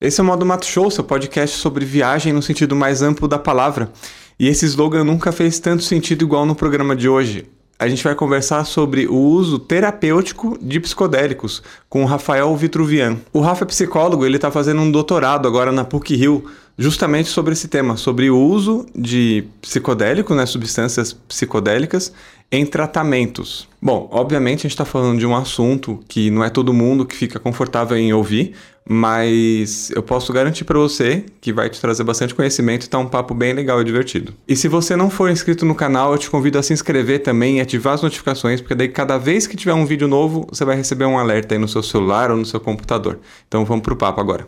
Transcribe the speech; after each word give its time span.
Esse 0.00 0.20
é 0.20 0.22
o 0.22 0.26
Modo 0.26 0.46
Mato 0.46 0.64
Show, 0.64 0.88
seu 0.92 1.02
podcast 1.02 1.56
sobre 1.56 1.84
viagem 1.84 2.32
no 2.32 2.40
sentido 2.40 2.76
mais 2.76 3.02
amplo 3.02 3.26
da 3.26 3.36
palavra. 3.36 3.90
E 4.38 4.46
esse 4.46 4.64
slogan 4.64 5.02
nunca 5.02 5.32
fez 5.32 5.58
tanto 5.58 5.82
sentido 5.82 6.22
igual 6.22 6.46
no 6.46 6.54
programa 6.54 6.94
de 6.94 7.08
hoje. 7.08 7.46
A 7.76 7.88
gente 7.88 8.04
vai 8.04 8.14
conversar 8.14 8.64
sobre 8.64 9.08
o 9.08 9.16
uso 9.16 9.58
terapêutico 9.58 10.56
de 10.62 10.78
psicodélicos 10.78 11.64
com 11.88 12.04
o 12.04 12.06
Rafael 12.06 12.56
Vitruvian. 12.56 13.16
O 13.32 13.40
Rafa 13.40 13.64
é 13.64 13.66
psicólogo, 13.66 14.24
ele 14.24 14.36
está 14.36 14.52
fazendo 14.52 14.82
um 14.82 14.92
doutorado 14.92 15.48
agora 15.48 15.72
na 15.72 15.84
PUC-Rio 15.84 16.44
justamente 16.78 17.28
sobre 17.28 17.54
esse 17.54 17.66
tema, 17.66 17.96
sobre 17.96 18.30
o 18.30 18.38
uso 18.38 18.86
de 18.94 19.44
psicodélicos, 19.60 20.36
né, 20.36 20.46
substâncias 20.46 21.12
psicodélicas, 21.12 22.12
em 22.50 22.64
tratamentos. 22.64 23.68
Bom, 23.80 24.08
obviamente 24.10 24.60
a 24.60 24.62
gente 24.62 24.72
está 24.72 24.84
falando 24.84 25.18
de 25.18 25.26
um 25.26 25.36
assunto 25.36 26.00
que 26.08 26.30
não 26.30 26.42
é 26.42 26.50
todo 26.50 26.72
mundo 26.72 27.04
que 27.04 27.14
fica 27.14 27.38
confortável 27.38 27.96
em 27.96 28.12
ouvir, 28.12 28.54
mas 28.88 29.90
eu 29.90 30.02
posso 30.02 30.32
garantir 30.32 30.64
para 30.64 30.78
você 30.78 31.26
que 31.42 31.52
vai 31.52 31.68
te 31.68 31.78
trazer 31.78 32.02
bastante 32.04 32.34
conhecimento 32.34 32.86
e 32.86 32.88
tá 32.88 32.98
um 32.98 33.06
papo 33.06 33.34
bem 33.34 33.52
legal 33.52 33.80
e 33.82 33.84
divertido. 33.84 34.32
E 34.48 34.56
se 34.56 34.66
você 34.66 34.96
não 34.96 35.10
for 35.10 35.30
inscrito 35.30 35.66
no 35.66 35.74
canal, 35.74 36.12
eu 36.12 36.18
te 36.18 36.30
convido 36.30 36.58
a 36.58 36.62
se 36.62 36.72
inscrever 36.72 37.22
também 37.22 37.58
e 37.58 37.60
ativar 37.60 37.94
as 37.94 38.02
notificações, 38.02 38.62
porque 38.62 38.74
daí 38.74 38.88
cada 38.88 39.18
vez 39.18 39.46
que 39.46 39.56
tiver 39.56 39.74
um 39.74 39.84
vídeo 39.84 40.08
novo, 40.08 40.46
você 40.48 40.64
vai 40.64 40.74
receber 40.74 41.04
um 41.04 41.18
alerta 41.18 41.54
aí 41.54 41.58
no 41.58 41.68
seu 41.68 41.82
celular 41.82 42.30
ou 42.30 42.36
no 42.38 42.46
seu 42.46 42.58
computador. 42.58 43.18
Então 43.46 43.64
vamos 43.64 43.82
pro 43.82 43.94
papo 43.94 44.20
agora. 44.20 44.46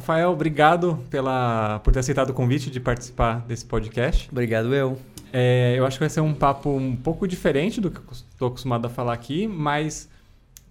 Rafael, 0.00 0.30
obrigado 0.30 0.98
pela, 1.10 1.78
por 1.80 1.92
ter 1.92 2.00
aceitado 2.00 2.30
o 2.30 2.34
convite 2.34 2.70
de 2.70 2.80
participar 2.80 3.40
desse 3.46 3.66
podcast. 3.66 4.30
Obrigado, 4.32 4.74
eu. 4.74 4.98
É, 5.30 5.74
eu 5.76 5.84
acho 5.84 5.98
que 5.98 6.00
vai 6.00 6.08
ser 6.08 6.22
um 6.22 6.32
papo 6.32 6.70
um 6.70 6.96
pouco 6.96 7.28
diferente 7.28 7.80
do 7.82 7.90
que 7.90 7.98
eu 7.98 8.04
estou 8.10 8.48
acostumado 8.48 8.86
a 8.86 8.88
falar 8.88 9.12
aqui, 9.12 9.46
mas 9.46 10.08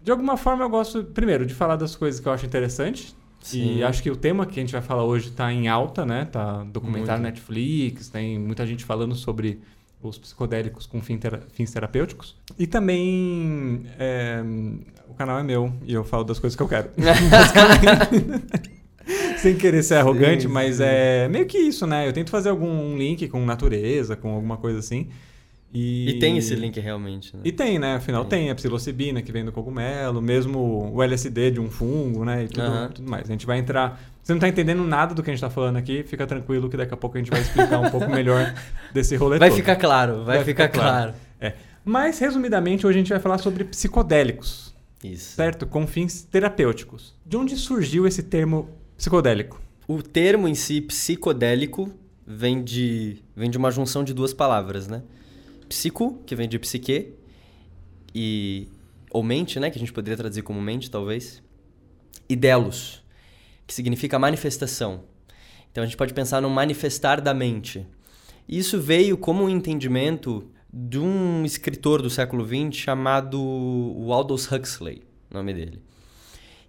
de 0.03 0.09
alguma 0.09 0.35
forma 0.35 0.65
eu 0.65 0.69
gosto, 0.69 1.03
primeiro, 1.03 1.45
de 1.45 1.53
falar 1.53 1.75
das 1.75 1.95
coisas 1.95 2.19
que 2.19 2.27
eu 2.27 2.33
acho 2.33 2.45
interessante. 2.45 3.15
Sim. 3.39 3.77
E 3.77 3.83
acho 3.83 4.01
que 4.01 4.09
o 4.09 4.15
tema 4.15 4.45
que 4.47 4.59
a 4.59 4.63
gente 4.63 4.73
vai 4.73 4.81
falar 4.81 5.03
hoje 5.03 5.29
está 5.29 5.53
em 5.53 5.67
alta, 5.67 6.05
né? 6.05 6.25
Tá 6.25 6.63
documentário 6.63 7.21
Muito. 7.21 7.35
Netflix, 7.35 8.09
tem 8.09 8.37
muita 8.39 8.65
gente 8.65 8.83
falando 8.83 9.13
sobre 9.15 9.61
os 10.01 10.17
psicodélicos 10.17 10.87
com 10.87 10.99
fins 11.01 11.71
terapêuticos. 11.71 12.35
E 12.57 12.65
também 12.65 13.85
é, 13.99 14.43
o 15.07 15.13
canal 15.13 15.37
é 15.37 15.43
meu 15.43 15.71
e 15.85 15.93
eu 15.93 16.03
falo 16.03 16.23
das 16.23 16.39
coisas 16.39 16.57
que 16.57 16.63
eu 16.63 16.67
quero. 16.67 16.89
Sem 19.37 19.55
querer 19.55 19.83
ser 19.83 19.95
arrogante, 19.95 20.43
sim, 20.43 20.47
mas 20.47 20.77
sim. 20.77 20.83
é 20.85 21.27
meio 21.27 21.45
que 21.45 21.57
isso, 21.57 21.87
né? 21.87 22.07
Eu 22.07 22.13
tento 22.13 22.29
fazer 22.29 22.49
algum 22.49 22.97
link 22.97 23.27
com 23.27 23.45
natureza, 23.45 24.15
com 24.15 24.33
alguma 24.33 24.57
coisa 24.57 24.79
assim. 24.79 25.07
E... 25.71 26.09
e 26.09 26.19
tem 26.19 26.35
esse 26.37 26.55
link 26.55 26.79
realmente, 26.79 27.35
né? 27.35 27.41
E 27.45 27.51
tem, 27.51 27.77
né? 27.77 27.95
Afinal 27.95 28.25
tem, 28.25 28.41
tem 28.41 28.49
a 28.49 28.55
psilocibina 28.55 29.21
que 29.21 29.31
vem 29.31 29.45
do 29.45 29.51
cogumelo, 29.51 30.21
mesmo 30.21 30.91
o 30.93 31.03
LSD 31.03 31.51
de 31.51 31.59
um 31.59 31.69
fungo, 31.69 32.25
né? 32.25 32.45
E 32.45 32.47
tudo, 32.47 32.89
tudo 32.95 33.09
mais. 33.09 33.29
A 33.29 33.31
gente 33.31 33.45
vai 33.45 33.59
entrar... 33.59 34.01
Você 34.23 34.33
não 34.33 34.39
tá 34.39 34.47
entendendo 34.47 34.83
nada 34.83 35.13
do 35.13 35.21
que 35.21 35.29
a 35.29 35.33
gente 35.33 35.41
tá 35.41 35.49
falando 35.49 35.77
aqui, 35.77 36.03
fica 36.03 36.25
tranquilo 36.25 36.69
que 36.69 36.77
daqui 36.77 36.93
a 36.93 36.97
pouco 36.97 37.17
a 37.17 37.19
gente 37.19 37.29
vai 37.29 37.41
explicar 37.41 37.79
um 37.79 37.89
pouco 37.89 38.09
melhor 38.11 38.53
desse 38.93 39.15
rolê 39.15 39.37
Vai 39.37 39.49
todo. 39.49 39.57
ficar 39.57 39.75
claro, 39.75 40.23
vai, 40.23 40.37
vai 40.37 40.45
ficar, 40.45 40.67
ficar, 40.67 40.81
claro. 40.81 41.13
claro. 41.13 41.15
É. 41.39 41.53
Mas, 41.85 42.19
resumidamente, 42.19 42.85
hoje 42.85 42.97
a 42.97 43.01
gente 43.01 43.09
vai 43.09 43.19
falar 43.19 43.37
sobre 43.37 43.63
psicodélicos. 43.63 44.73
Isso. 45.03 45.35
Certo? 45.35 45.65
Com 45.65 45.87
fins 45.87 46.23
terapêuticos. 46.23 47.15
De 47.25 47.37
onde 47.37 47.55
surgiu 47.55 48.05
esse 48.05 48.23
termo 48.23 48.69
Psicodélico. 48.99 49.61
O 49.87 50.03
termo 50.03 50.45
em 50.45 50.53
si, 50.53 50.81
psicodélico, 50.81 51.89
vem 52.27 52.61
de, 52.61 53.23
vem 53.33 53.49
de 53.49 53.57
uma 53.57 53.71
junção 53.71 54.03
de 54.03 54.13
duas 54.13 54.33
palavras, 54.33 54.89
né? 54.89 55.01
Psico, 55.69 56.21
que 56.25 56.35
vem 56.35 56.49
de 56.49 56.59
psique, 56.59 57.13
e, 58.13 58.67
ou 59.09 59.23
mente, 59.23 59.57
né? 59.57 59.71
Que 59.71 59.77
a 59.77 59.79
gente 59.79 59.93
poderia 59.93 60.17
traduzir 60.17 60.41
como 60.41 60.61
mente, 60.61 60.91
talvez. 60.91 61.41
E 62.27 62.35
delos, 62.35 63.01
que 63.65 63.73
significa 63.73 64.19
manifestação. 64.19 65.05
Então 65.71 65.81
a 65.81 65.87
gente 65.87 65.95
pode 65.95 66.13
pensar 66.13 66.41
no 66.41 66.49
manifestar 66.49 67.21
da 67.21 67.33
mente. 67.33 67.87
Isso 68.49 68.81
veio 68.81 69.17
como 69.17 69.45
um 69.45 69.49
entendimento 69.49 70.45
de 70.73 70.99
um 70.99 71.45
escritor 71.45 72.01
do 72.01 72.09
século 72.09 72.45
XX 72.45 72.77
chamado 72.77 73.39
Aldous 74.11 74.51
Huxley, 74.51 75.03
nome 75.31 75.53
dele. 75.53 75.81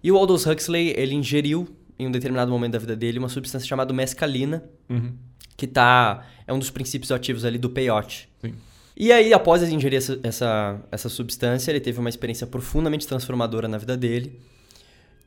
E 0.01 0.09
o 0.13 0.17
Aldous 0.17 0.45
Huxley, 0.45 0.93
ele 0.97 1.13
ingeriu 1.13 1.67
em 2.01 2.07
um 2.07 2.11
determinado 2.11 2.49
momento 2.49 2.73
da 2.73 2.79
vida 2.79 2.95
dele, 2.95 3.19
uma 3.19 3.29
substância 3.29 3.67
chamada 3.67 3.93
mescalina, 3.93 4.63
uhum. 4.89 5.13
que 5.55 5.67
tá, 5.67 6.25
é 6.47 6.51
um 6.51 6.57
dos 6.57 6.71
princípios 6.71 7.11
ativos 7.11 7.45
ali 7.45 7.59
do 7.59 7.69
peyote. 7.69 8.27
Sim. 8.41 8.55
E 8.97 9.11
aí, 9.11 9.31
após 9.33 9.61
ingerir 9.61 9.97
essa, 9.97 10.19
essa, 10.23 10.81
essa 10.91 11.09
substância, 11.09 11.71
ele 11.71 11.79
teve 11.79 11.99
uma 11.99 12.09
experiência 12.09 12.47
profundamente 12.47 13.07
transformadora 13.07 13.67
na 13.67 13.77
vida 13.77 13.95
dele, 13.95 14.39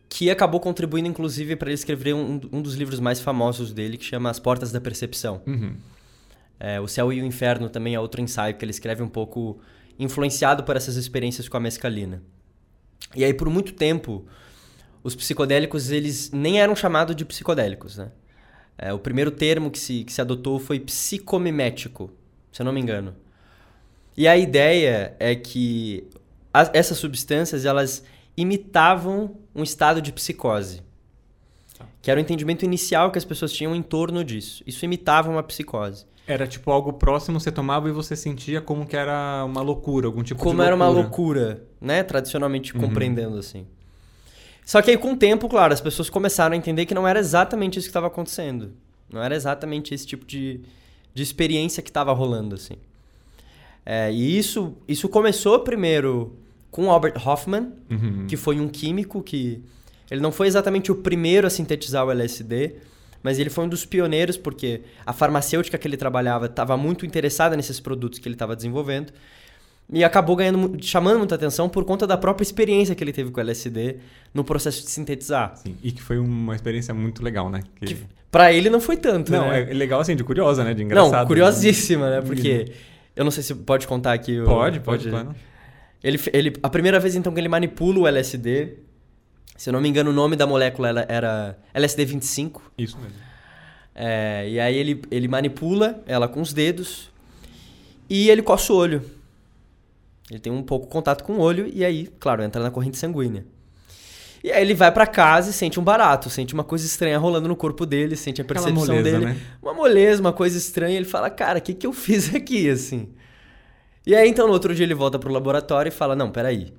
que 0.08 0.28
acabou 0.30 0.58
contribuindo, 0.58 1.08
inclusive, 1.08 1.54
para 1.54 1.68
ele 1.68 1.74
escrever 1.74 2.12
um, 2.12 2.40
um, 2.52 2.60
dos 2.60 2.74
livros 2.74 2.98
mais 2.98 3.20
famosos 3.20 3.72
dele, 3.72 3.96
que 3.96 4.04
chama 4.04 4.28
As 4.28 4.40
Portas 4.40 4.72
da 4.72 4.80
Percepção. 4.80 5.42
Uhum. 5.46 5.76
É, 6.58 6.80
o 6.80 6.88
Céu 6.88 7.12
e 7.12 7.20
o 7.20 7.24
Inferno 7.24 7.68
também 7.68 7.94
é 7.94 8.00
outro 8.00 8.20
ensaio 8.20 8.54
que 8.56 8.64
ele 8.64 8.70
escreve 8.70 9.02
um 9.02 9.08
pouco 9.08 9.60
influenciado 9.96 10.64
por 10.64 10.76
essas 10.76 10.96
experiências 10.96 11.48
com 11.48 11.56
a 11.56 11.60
mescalina. 11.60 12.20
E 13.14 13.24
aí, 13.24 13.32
por 13.32 13.48
muito 13.48 13.74
tempo, 13.74 14.26
os 15.04 15.14
psicodélicos 15.14 15.90
eles 15.90 16.30
nem 16.32 16.58
eram 16.58 16.74
chamados 16.74 17.14
de 17.14 17.26
psicodélicos, 17.26 17.98
né? 17.98 18.10
É, 18.76 18.92
o 18.92 18.98
primeiro 18.98 19.30
termo 19.30 19.70
que 19.70 19.78
se, 19.78 20.02
que 20.02 20.12
se 20.12 20.20
adotou 20.20 20.58
foi 20.58 20.80
psicomimético, 20.80 22.10
se 22.50 22.62
eu 22.62 22.64
não 22.64 22.72
me 22.72 22.80
engano. 22.80 23.14
E 24.16 24.26
a 24.26 24.36
ideia 24.36 25.14
é 25.20 25.34
que 25.34 26.08
as, 26.52 26.70
essas 26.72 26.98
substâncias 26.98 27.64
elas 27.64 28.02
imitavam 28.36 29.36
um 29.54 29.62
estado 29.62 30.02
de 30.02 30.10
psicose, 30.10 30.82
tá. 31.78 31.86
que 32.02 32.10
era 32.10 32.18
o 32.18 32.20
entendimento 32.20 32.64
inicial 32.64 33.12
que 33.12 33.18
as 33.18 33.24
pessoas 33.24 33.52
tinham 33.52 33.76
em 33.76 33.82
torno 33.82 34.24
disso. 34.24 34.64
Isso 34.66 34.84
imitava 34.84 35.30
uma 35.30 35.42
psicose. 35.42 36.06
Era 36.26 36.46
tipo 36.46 36.70
algo 36.70 36.94
próximo, 36.94 37.38
você 37.38 37.52
tomava 37.52 37.88
e 37.88 37.92
você 37.92 38.16
sentia 38.16 38.62
como 38.62 38.86
que 38.86 38.96
era 38.96 39.44
uma 39.44 39.60
loucura, 39.60 40.06
algum 40.06 40.22
tipo 40.22 40.40
como 40.40 40.52
de. 40.52 40.56
Como 40.56 40.66
era 40.66 40.74
uma 40.74 40.88
loucura, 40.88 41.62
né? 41.78 42.02
Tradicionalmente 42.02 42.74
uhum. 42.74 42.80
compreendendo 42.80 43.36
assim. 43.36 43.66
Só 44.64 44.80
que 44.80 44.90
aí, 44.90 44.96
com 44.96 45.12
o 45.12 45.16
tempo, 45.16 45.48
claro, 45.48 45.72
as 45.74 45.80
pessoas 45.80 46.08
começaram 46.08 46.54
a 46.54 46.56
entender 46.56 46.86
que 46.86 46.94
não 46.94 47.06
era 47.06 47.18
exatamente 47.18 47.78
isso 47.78 47.86
que 47.86 47.90
estava 47.90 48.06
acontecendo. 48.06 48.72
Não 49.12 49.22
era 49.22 49.34
exatamente 49.34 49.94
esse 49.94 50.06
tipo 50.06 50.24
de, 50.24 50.60
de 51.12 51.22
experiência 51.22 51.82
que 51.82 51.90
estava 51.90 52.12
rolando, 52.12 52.54
assim. 52.54 52.74
É, 53.84 54.10
e 54.10 54.38
isso, 54.38 54.74
isso 54.88 55.08
começou 55.08 55.60
primeiro 55.60 56.36
com 56.70 56.90
Albert 56.90 57.14
Hoffman, 57.24 57.72
uhum. 57.90 58.26
que 58.26 58.36
foi 58.36 58.58
um 58.58 58.68
químico 58.68 59.22
que... 59.22 59.62
Ele 60.10 60.20
não 60.20 60.32
foi 60.32 60.46
exatamente 60.46 60.90
o 60.90 60.96
primeiro 60.96 61.46
a 61.46 61.50
sintetizar 61.50 62.06
o 62.06 62.10
LSD, 62.10 62.76
mas 63.22 63.38
ele 63.38 63.50
foi 63.50 63.64
um 63.64 63.68
dos 63.68 63.84
pioneiros 63.86 64.36
porque 64.36 64.82
a 65.04 65.12
farmacêutica 65.12 65.78
que 65.78 65.86
ele 65.88 65.96
trabalhava 65.96 66.46
estava 66.46 66.76
muito 66.76 67.06
interessada 67.06 67.56
nesses 67.56 67.80
produtos 67.80 68.18
que 68.18 68.28
ele 68.28 68.34
estava 68.34 68.56
desenvolvendo. 68.56 69.12
E 69.92 70.02
acabou 70.02 70.34
ganhando, 70.34 70.76
chamando 70.80 71.18
muita 71.18 71.34
atenção 71.34 71.68
por 71.68 71.84
conta 71.84 72.06
da 72.06 72.16
própria 72.16 72.42
experiência 72.42 72.94
que 72.94 73.04
ele 73.04 73.12
teve 73.12 73.30
com 73.30 73.38
o 73.38 73.40
LSD 73.40 73.96
no 74.32 74.42
processo 74.42 74.82
de 74.82 74.90
sintetizar. 74.90 75.56
Sim, 75.56 75.76
e 75.82 75.92
que 75.92 76.02
foi 76.02 76.18
uma 76.18 76.54
experiência 76.54 76.94
muito 76.94 77.22
legal, 77.22 77.50
né? 77.50 77.60
Que... 77.76 77.86
que 77.86 78.06
pra 78.30 78.52
ele 78.52 78.70
não 78.70 78.80
foi 78.80 78.96
tanto, 78.96 79.30
não, 79.30 79.50
né? 79.50 79.70
é 79.70 79.74
legal 79.74 80.00
assim, 80.00 80.16
de 80.16 80.24
curiosa, 80.24 80.64
né? 80.64 80.72
De 80.72 80.82
engraçado. 80.82 81.20
Não, 81.20 81.26
curiosíssima, 81.26 82.10
né? 82.10 82.20
Porque... 82.22 82.72
Eu 83.14 83.24
não 83.24 83.30
sei 83.30 83.42
se 83.44 83.54
pode 83.54 83.86
contar 83.86 84.12
aqui. 84.12 84.40
O... 84.40 84.44
Pode, 84.44 84.80
pode. 84.80 85.08
Ele, 86.02 86.20
ele, 86.32 86.52
a 86.62 86.68
primeira 86.68 86.98
vez, 86.98 87.14
então, 87.14 87.32
que 87.32 87.40
ele 87.40 87.48
manipula 87.48 88.00
o 88.00 88.06
LSD... 88.06 88.78
Se 89.56 89.68
eu 89.68 89.72
não 89.72 89.80
me 89.80 89.88
engano, 89.88 90.10
o 90.10 90.12
nome 90.12 90.34
da 90.34 90.48
molécula 90.48 91.06
era 91.08 91.56
LSD-25. 91.72 92.60
Isso 92.76 92.98
mesmo. 92.98 93.16
É, 93.94 94.48
e 94.48 94.58
aí 94.58 94.76
ele, 94.76 95.02
ele 95.10 95.28
manipula 95.28 96.02
ela 96.06 96.26
com 96.26 96.40
os 96.40 96.52
dedos 96.52 97.10
e 98.10 98.28
ele 98.28 98.42
coça 98.42 98.72
o 98.72 98.76
olho. 98.76 99.04
Ele 100.30 100.40
tem 100.40 100.52
um 100.52 100.62
pouco 100.62 100.86
contato 100.86 101.22
com 101.22 101.34
o 101.34 101.40
olho 101.40 101.70
e 101.72 101.84
aí, 101.84 102.08
claro, 102.18 102.42
entra 102.42 102.62
na 102.62 102.70
corrente 102.70 102.96
sanguínea. 102.96 103.44
E 104.42 104.52
aí 104.52 104.60
ele 104.60 104.74
vai 104.74 104.92
para 104.92 105.06
casa 105.06 105.48
e 105.48 105.52
sente 105.54 105.80
um 105.80 105.82
barato, 105.82 106.28
sente 106.28 106.52
uma 106.52 106.64
coisa 106.64 106.84
estranha 106.84 107.18
rolando 107.18 107.48
no 107.48 107.56
corpo 107.56 107.86
dele, 107.86 108.14
sente 108.14 108.42
a 108.42 108.44
percepção 108.44 108.74
moleza, 108.74 109.02
dele. 109.02 109.24
Né? 109.24 109.36
Uma 109.62 109.72
moleza, 109.72 110.20
uma 110.20 110.34
coisa 110.34 110.58
estranha. 110.58 110.96
Ele 110.96 111.06
fala, 111.06 111.30
cara, 111.30 111.58
o 111.58 111.62
que, 111.62 111.72
que 111.72 111.86
eu 111.86 111.92
fiz 111.94 112.34
aqui, 112.34 112.68
assim? 112.68 113.08
E 114.06 114.14
aí, 114.14 114.28
então, 114.28 114.46
no 114.46 114.52
outro 114.52 114.74
dia 114.74 114.84
ele 114.84 114.92
volta 114.92 115.18
pro 115.18 115.32
laboratório 115.32 115.88
e 115.88 115.92
fala, 115.92 116.14
não, 116.14 116.30
peraí. 116.30 116.74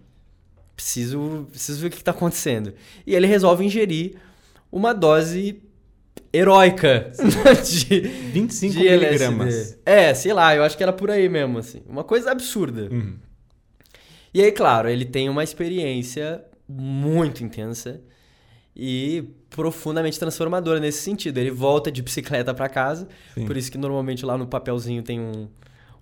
Preciso, 0.75 1.47
preciso 1.49 1.81
ver 1.81 1.87
o 1.87 1.89
que, 1.89 1.97
que 1.97 2.03
tá 2.03 2.11
acontecendo. 2.11 2.71
E 3.05 3.15
ele 3.15 3.25
resolve 3.25 3.65
ingerir 3.65 4.15
uma 4.71 4.93
dose 4.93 5.59
heróica 6.31 7.11
de 7.65 7.99
25 7.99 8.73
de 8.73 8.79
miligramas. 8.79 9.79
É, 9.83 10.13
sei 10.13 10.33
lá, 10.33 10.55
eu 10.55 10.63
acho 10.63 10.77
que 10.77 10.83
era 10.83 10.93
por 10.93 11.09
aí 11.09 11.27
mesmo, 11.27 11.57
assim. 11.57 11.81
Uma 11.87 12.03
coisa 12.03 12.29
absurda. 12.29 12.89
Uhum. 12.91 13.15
E 14.35 14.41
aí, 14.43 14.51
claro, 14.51 14.89
ele 14.89 15.05
tem 15.05 15.29
uma 15.29 15.45
experiência 15.45 16.43
muito 16.67 17.41
intensa 17.41 18.01
e 18.75 19.23
profundamente 19.49 20.19
transformadora 20.19 20.77
nesse 20.77 20.99
sentido. 21.01 21.37
Ele 21.37 21.49
volta 21.51 21.89
de 21.89 22.01
bicicleta 22.01 22.53
para 22.53 22.67
casa, 22.67 23.07
Sim. 23.33 23.45
por 23.45 23.55
isso 23.55 23.71
que 23.71 23.77
normalmente 23.77 24.25
lá 24.25 24.37
no 24.37 24.45
papelzinho 24.45 25.01
tem 25.01 25.21
um, 25.21 25.47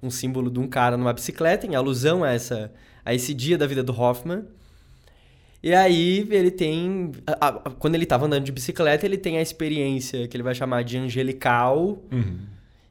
um 0.01 0.09
símbolo 0.09 0.49
de 0.49 0.59
um 0.59 0.67
cara 0.67 0.97
numa 0.97 1.13
bicicleta, 1.13 1.67
em 1.67 1.75
alusão 1.75 2.23
a, 2.23 2.31
essa, 2.31 2.71
a 3.05 3.13
esse 3.13 3.35
dia 3.35 3.55
da 3.55 3.67
vida 3.67 3.83
do 3.83 3.93
Hoffman. 3.93 4.43
E 5.61 5.71
aí 5.73 6.27
ele 6.31 6.49
tem. 6.49 7.11
a- 7.27 7.47
a- 7.49 7.51
quando 7.77 7.93
ele 7.93 8.03
estava 8.03 8.25
andando 8.25 8.43
de 8.45 8.51
bicicleta, 8.51 9.05
ele 9.05 9.17
tem 9.17 9.37
a 9.37 9.41
experiência 9.43 10.27
que 10.27 10.35
ele 10.35 10.43
vai 10.43 10.55
chamar 10.55 10.83
de 10.83 10.97
angelical 10.97 11.99
Uhum. 12.11 12.39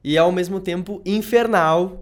e 0.03 0.17
ao 0.17 0.31
mesmo 0.31 0.61
tempo 0.61 1.01
infernal 1.05 2.01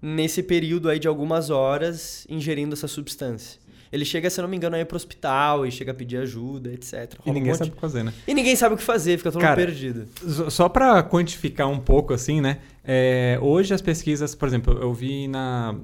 nesse 0.00 0.42
período 0.42 0.88
aí 0.88 0.98
de 0.98 1.08
algumas 1.08 1.50
horas 1.50 2.26
ingerindo 2.28 2.74
essa 2.74 2.88
substância. 2.88 3.60
Ele 3.92 4.04
chega, 4.04 4.28
se 4.28 4.38
eu 4.40 4.42
não 4.42 4.48
me 4.48 4.56
engano, 4.56 4.74
a 4.74 4.80
ir 4.80 4.84
pro 4.84 4.96
hospital 4.96 5.64
e 5.64 5.70
chega 5.70 5.92
a 5.92 5.94
pedir 5.94 6.16
ajuda, 6.18 6.72
etc. 6.72 6.92
E 6.92 6.96
Rola 6.96 7.10
um 7.26 7.32
ninguém 7.32 7.52
monte- 7.52 7.58
sabe 7.58 7.70
o 7.70 7.74
que 7.74 7.80
fazer, 7.80 8.02
né? 8.02 8.12
E 8.26 8.34
ninguém 8.34 8.56
sabe 8.56 8.74
o 8.74 8.76
que 8.78 8.82
fazer, 8.82 9.16
fica 9.16 9.30
todo 9.30 9.40
mundo 9.40 9.48
Cara, 9.48 9.64
perdido. 9.64 10.08
S- 10.26 10.50
Só 10.50 10.68
para 10.68 11.02
quantificar 11.04 11.68
um 11.68 11.78
pouco, 11.78 12.12
assim, 12.12 12.40
né? 12.40 12.58
é, 12.84 13.38
hoje 13.40 13.72
as 13.72 13.80
pesquisas, 13.80 14.34
por 14.34 14.46
exemplo, 14.48 14.76
eu 14.82 14.92
vi 14.92 15.28
na. 15.28 15.74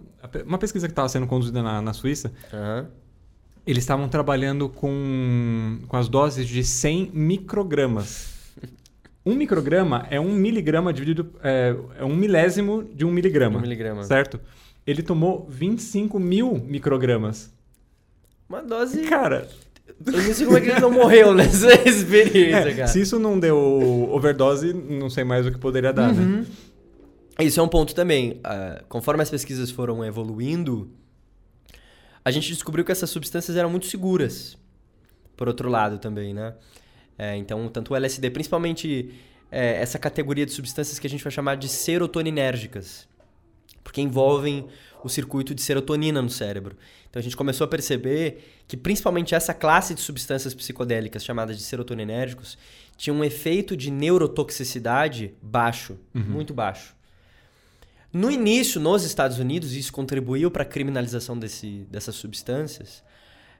Uma 0.45 0.59
pesquisa 0.59 0.87
que 0.89 0.93
estava 0.93 1.09
sendo 1.09 1.27
conduzida 1.29 1.63
na, 1.63 1.81
na 1.81 1.93
Suíça, 1.93 2.33
Aham. 2.53 2.89
eles 3.67 3.83
estavam 3.85 4.09
trabalhando 4.09 4.69
com, 4.69 5.79
com 5.87 5.97
as 5.97 6.09
doses 6.09 6.47
de 6.49 6.63
100 6.65 7.11
microgramas. 7.15 8.42
Um 9.25 9.35
micrograma 9.35 10.07
é 10.11 10.19
um 10.19 10.33
miligrama 10.33 10.93
dividido. 10.93 11.33
É, 11.43 11.77
é 11.99 12.05
um 12.05 12.15
milésimo 12.17 12.83
de 12.83 13.05
um 13.05 13.11
miligrama. 13.11 13.59
Um 13.59 13.63
miligrama. 13.63 14.03
Certo? 14.03 14.41
Ele 14.87 15.03
tomou 15.03 15.47
25 15.49 16.19
mil 16.19 16.55
microgramas. 16.67 17.53
Uma 18.49 18.63
dose. 18.63 19.03
Cara, 19.03 19.49
Eu 20.05 20.13
não 20.13 20.35
sei 20.35 20.47
como 20.47 20.59
é 20.59 20.61
que 20.61 20.71
ele 20.71 20.81
não 20.81 20.91
morreu 20.91 21.35
nessa 21.35 21.73
experiência, 21.89 22.71
é, 22.71 22.75
cara. 22.75 22.89
se 22.89 23.01
isso 23.01 23.19
não 23.19 23.39
deu 23.39 23.57
overdose, 24.11 24.73
não 24.73 25.09
sei 25.09 25.25
mais 25.25 25.47
o 25.47 25.53
que 25.53 25.59
poderia 25.59 25.93
dar, 25.93 26.13
né? 26.13 26.21
Uhum. 26.21 26.47
Isso 27.41 27.61
é 27.61 27.63
um 27.63 27.69
ponto 27.69 27.95
também. 27.95 28.41
Ah, 28.45 28.83
conforme 28.89 29.23
as 29.23 29.31
pesquisas 29.31 29.71
foram 29.71 30.05
evoluindo, 30.05 30.91
a 32.25 32.31
gente 32.31 32.49
descobriu 32.49 32.85
que 32.85 32.93
essas 32.93 33.11
substâncias 33.11 33.57
eram 33.57 33.71
muito 33.71 33.87
seguras. 33.87 34.57
Por 35.37 35.49
outro 35.49 35.69
lado 35.69 35.99
também, 35.99 36.35
né? 36.35 36.55
É, 37.19 37.37
então, 37.37 37.69
tanto 37.69 37.93
o 37.93 37.97
LSD, 37.97 38.31
principalmente 38.31 39.15
é, 39.51 39.81
essa 39.83 39.99
categoria 39.99 40.47
de 40.47 40.53
substâncias 40.53 40.99
que 40.99 41.07
a 41.07 41.11
gente 41.11 41.23
vai 41.23 41.31
chamar 41.31 41.57
de 41.57 41.69
serotoninérgicas. 41.69 43.07
Porque 43.85 44.01
envolvem 44.01 44.67
o 45.05 45.09
circuito 45.09 45.55
de 45.55 45.63
serotonina 45.63 46.23
no 46.23 46.31
cérebro. 46.31 46.77
Então 47.11 47.21
a 47.21 47.23
gente 47.23 47.37
começou 47.37 47.65
a 47.65 47.69
perceber 47.69 48.63
que 48.67 48.77
principalmente 48.77 49.35
essa 49.35 49.53
classe 49.53 49.95
de 49.95 50.01
substâncias 50.01 50.55
psicodélicas 50.55 51.25
chamadas 51.25 51.59
de 51.59 51.63
serotoninérgicos 51.63 52.57
tinha 52.97 53.13
um 53.13 53.25
efeito 53.25 53.77
de 53.77 53.91
neurotoxicidade 53.91 55.35
baixo, 55.43 55.99
muito 56.15 56.55
baixo. 56.55 56.95
No 58.13 58.31
início, 58.31 58.81
nos 58.81 59.05
Estados 59.05 59.39
Unidos, 59.39 59.75
isso 59.75 59.93
contribuiu 59.93 60.51
para 60.51 60.63
a 60.63 60.67
criminalização 60.67 61.39
desse, 61.39 61.87
dessas 61.91 62.15
substâncias. 62.15 63.03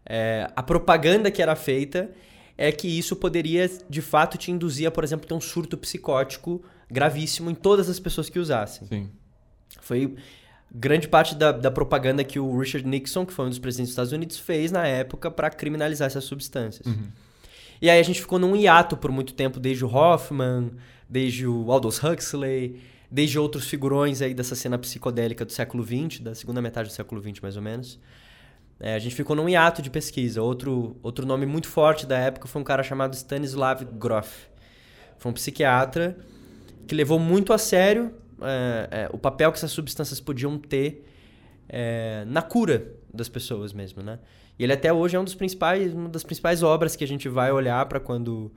É, 0.05 0.51
a 0.55 0.63
propaganda 0.63 1.31
que 1.31 1.41
era 1.41 1.57
feita 1.57 2.11
é 2.63 2.71
que 2.71 2.87
isso 2.87 3.17
poderia, 3.17 3.69
de 3.91 4.01
fato, 4.01 4.39
te 4.39 4.53
induzir 4.53 4.87
a, 4.87 4.91
por 4.91 5.03
exemplo, 5.03 5.27
ter 5.27 5.35
um 5.35 5.41
surto 5.41 5.77
psicótico 5.77 6.63
gravíssimo 6.89 7.51
em 7.51 7.57
todas 7.57 7.91
as 7.91 7.99
pessoas 7.99 8.29
que 8.31 8.39
usassem. 8.39 8.87
Sim. 8.87 9.11
Foi 9.81 10.15
grande 10.73 11.09
parte 11.09 11.35
da, 11.35 11.51
da 11.51 11.73
propaganda 11.73 12.23
que 12.23 12.39
o 12.39 12.57
Richard 12.57 12.87
Nixon, 12.87 13.27
que 13.27 13.33
foi 13.33 13.47
um 13.47 13.49
dos 13.49 13.59
presidentes 13.59 13.89
dos 13.89 13.95
Estados 13.95 14.13
Unidos, 14.13 14.39
fez 14.39 14.71
na 14.71 14.87
época 14.87 15.29
para 15.29 15.51
criminalizar 15.51 16.07
essas 16.07 16.23
substâncias. 16.23 16.87
E 17.81 17.91
aí 17.91 17.99
a 17.99 18.03
gente 18.05 18.21
ficou 18.21 18.39
num 18.39 18.55
hiato 18.55 18.97
por 18.97 19.11
muito 19.11 19.35
tempo, 19.35 19.59
desde 19.59 19.85
o 19.85 19.93
Hoffman, 19.93 20.71
desde 21.09 21.49
o 21.49 21.73
Aldous 21.73 22.01
Huxley, 22.01 22.81
desde 23.11 23.41
outros 23.41 23.67
figurões 23.67 24.23
aí 24.23 24.35
dessa 24.35 24.55
cena 24.55 24.79
psicodélica 24.79 25.45
do 25.45 25.51
século 25.51 25.83
XX, 25.83 26.21
da 26.21 26.33
segunda 26.33 26.63
metade 26.63 26.91
do 26.91 26.93
século 26.93 27.21
XX, 27.21 27.41
mais 27.41 27.57
ou 27.57 27.63
menos. 27.63 27.99
É, 28.85 28.97
a 28.97 28.99
gente 28.99 29.15
ficou 29.15 29.37
num 29.37 29.49
hiato 29.49 29.81
de 29.81 29.89
pesquisa. 29.89 30.43
Outro, 30.43 30.97
outro 31.05 31.25
nome 31.25 31.47
muito 31.47 31.69
forte 31.69 32.05
da 32.05 32.19
época 32.19 32.49
foi 32.49 32.61
um 32.61 32.65
cara 32.65 32.83
chamado 32.83 33.15
Stanislav 33.15 33.85
Grof. 33.85 34.49
Foi 35.19 35.31
um 35.31 35.35
psiquiatra 35.35 36.19
que 36.89 36.95
levou 36.95 37.17
muito 37.17 37.53
a 37.53 37.59
sério 37.59 38.13
é, 38.43 38.89
é, 38.91 39.09
o 39.13 39.19
papel 39.19 39.53
que 39.53 39.59
essas 39.59 39.71
substâncias 39.71 40.21
podiam 40.21 40.59
ter 40.59 41.07
é, 41.69 42.25
na 42.27 42.43
cura 42.43 42.93
das 43.15 43.29
pessoas 43.29 43.73
mesmo, 43.73 44.03
né? 44.03 44.19
E 44.59 44.65
ele 44.65 44.73
até 44.73 44.93
hoje 44.93 45.17
é 45.17 45.21
um 45.21 45.25
dos 45.25 45.37
principais, 45.37 45.95
uma 45.95 46.09
das 46.09 46.25
principais 46.25 46.63
obras 46.63 46.97
que 46.97 47.05
a 47.05 47.09
gente 47.09 47.29
vai 47.29 47.53
olhar 47.53 47.87
para 47.87 48.01
quando 48.01 48.51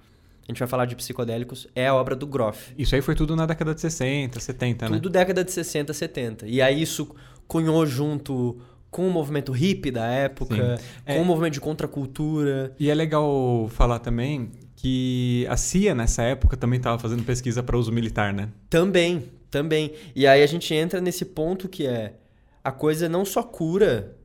a 0.48 0.52
gente 0.52 0.60
vai 0.60 0.68
falar 0.68 0.86
de 0.86 0.96
psicodélicos 0.96 1.68
é 1.76 1.88
a 1.88 1.94
obra 1.96 2.16
do 2.16 2.26
Grof. 2.26 2.74
Isso 2.78 2.96
aí 2.96 3.02
foi 3.02 3.16
tudo 3.16 3.36
na 3.36 3.46
década 3.46 3.76
de 3.76 3.82
60, 3.82 4.40
70, 4.40 4.90
né? 4.90 4.96
Tudo 4.98 5.10
década 5.10 5.44
de 5.44 5.52
60, 5.52 5.94
70. 5.94 6.48
E 6.48 6.62
aí 6.62 6.82
isso 6.82 7.16
cunhou 7.48 7.86
junto 7.86 8.60
com 8.96 9.06
o 9.06 9.12
movimento 9.12 9.52
hippie 9.52 9.92
da 9.92 10.06
época, 10.08 10.78
Sim. 10.78 10.84
com 11.06 11.12
É. 11.14 11.20
o 11.20 11.26
movimento 11.26 11.52
de 11.54 11.60
contracultura. 11.60 12.74
E 12.80 12.90
é 12.90 12.94
legal 12.96 13.68
falar 13.70 14.00
também 14.00 14.52
que 14.78 15.46
a 15.50 15.58
CIA 15.58 15.94
nessa 15.94 16.24
época 16.24 16.56
também 16.56 16.78
estava 16.78 16.98
fazendo 16.98 17.22
pesquisa 17.24 17.62
para 17.62 17.78
uso 17.78 17.92
militar, 17.92 18.34
né? 18.34 18.48
Também, 18.70 19.24
também. 19.52 19.92
E 20.16 20.26
aí 20.26 20.42
a 20.42 20.46
gente 20.48 20.74
entra 20.74 21.02
nesse 21.02 21.26
ponto 21.26 21.68
que 21.68 21.86
é 21.86 22.14
a 22.64 22.72
coisa 22.72 23.10
não 23.10 23.26
só 23.26 23.44
cura, 23.44 24.16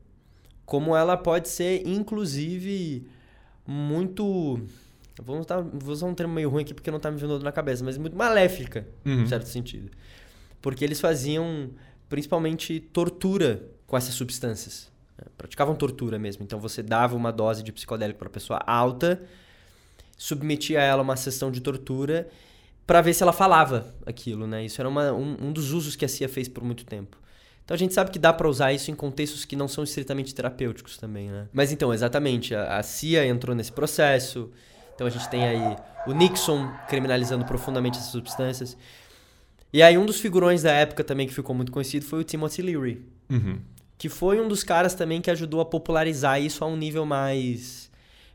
como 0.64 0.94
ela 0.94 1.16
pode 1.16 1.49
ser, 1.49 1.82
inclusive, 1.84 3.08
muito. 3.66 4.61
Vou 5.23 5.40
usar, 5.40 5.61
vou 5.61 5.93
usar 5.93 6.06
um 6.06 6.14
termo 6.14 6.32
meio 6.32 6.49
ruim 6.49 6.62
aqui 6.62 6.73
porque 6.73 6.90
não 6.93 7.00
tá 7.00 7.11
me 7.11 7.19
vindo 7.19 7.40
na 7.40 7.50
cabeça, 7.52 7.84
mas 7.84 7.99
muito 7.99 8.16
maléfica, 8.16 8.87
Uhum. 9.05 9.23
em 9.23 9.26
certo 9.26 9.49
sentido. 9.49 9.90
Porque 10.62 10.84
eles 10.84 11.00
faziam 11.00 11.70
principalmente 12.08 12.81
tortura 12.81 13.62
com 13.90 13.96
essas 13.96 14.14
substâncias. 14.14 14.88
né? 15.19 15.25
Praticavam 15.37 15.75
tortura 15.75 16.16
mesmo. 16.16 16.44
Então 16.44 16.60
você 16.60 16.81
dava 16.82 17.16
uma 17.16 17.32
dose 17.32 17.60
de 17.62 17.72
psicodélico 17.72 18.20
para 18.20 18.31
pessoa 18.31 18.60
alta, 18.64 19.20
submetia 20.16 20.81
ela 20.81 21.00
a 21.00 21.02
uma 21.02 21.16
sessão 21.16 21.50
de 21.50 21.60
tortura 21.60 22.28
para 22.87 23.00
ver 23.00 23.14
se 23.14 23.22
ela 23.22 23.32
falava 23.32 23.92
aquilo, 24.06 24.46
né? 24.46 24.64
Isso 24.64 24.81
era 24.81 24.88
uma- 24.88 25.12
um, 25.12 25.37
um 25.48 25.52
dos 25.52 25.72
usos 25.72 25.96
que 25.96 26.04
a 26.04 26.08
CIA 26.08 26.28
fez 26.28 26.48
por 26.48 26.62
muito 26.62 26.84
tempo. 26.84 27.16
Então 27.64 27.75
a 27.75 27.78
gente 27.78 27.94
sabe 27.94 28.10
que 28.10 28.19
dá 28.19 28.32
para 28.32 28.48
usar 28.48 28.72
isso 28.72 28.90
em 28.90 28.94
contextos 28.94 29.44
que 29.44 29.54
não 29.56 29.69
são 29.69 29.82
estritamente 29.84 30.34
terapêuticos 30.34 30.96
também, 30.98 31.28
né? 31.31 31.48
Mas 31.52 31.70
então, 31.72 31.92
exatamente, 31.94 32.54
a, 32.54 32.78
a 32.78 32.82
CIA 32.82 33.26
entrou 33.26 33.54
nesse 33.54 33.70
processo. 33.72 34.50
Então 34.94 35.06
a 35.06 35.10
gente 35.10 35.28
tem 35.31 35.44
aí 35.46 35.76
o 36.06 36.12
Nixon 36.12 36.69
criminalizando 36.88 37.44
profundamente 37.44 37.98
essas 37.98 38.10
substâncias. 38.10 38.76
E 39.72 39.82
aí 39.82 39.96
um 39.96 40.04
dos 40.04 40.20
figurões 40.20 40.62
da 40.62 40.72
época 40.72 41.04
também 41.04 41.26
que 41.28 41.34
ficou 41.34 41.54
muito 41.54 41.70
conhecido 41.72 42.04
foi 42.04 42.20
o 42.20 42.25
Timothy 42.25 42.62
Leary, 42.62 43.02
Uhum. 43.31 43.60
Que 44.00 44.08
foi 44.08 44.41
um 44.41 44.49
dos 44.49 44.64
caras 44.64 44.94
também 44.94 45.20
que 45.20 45.31
ajudou 45.31 45.61
a 45.61 45.64
popularizar 45.66 46.40
isso 46.40 46.64
a 46.64 46.66
um 46.66 46.75
nível 46.75 47.04
mais 47.04 47.90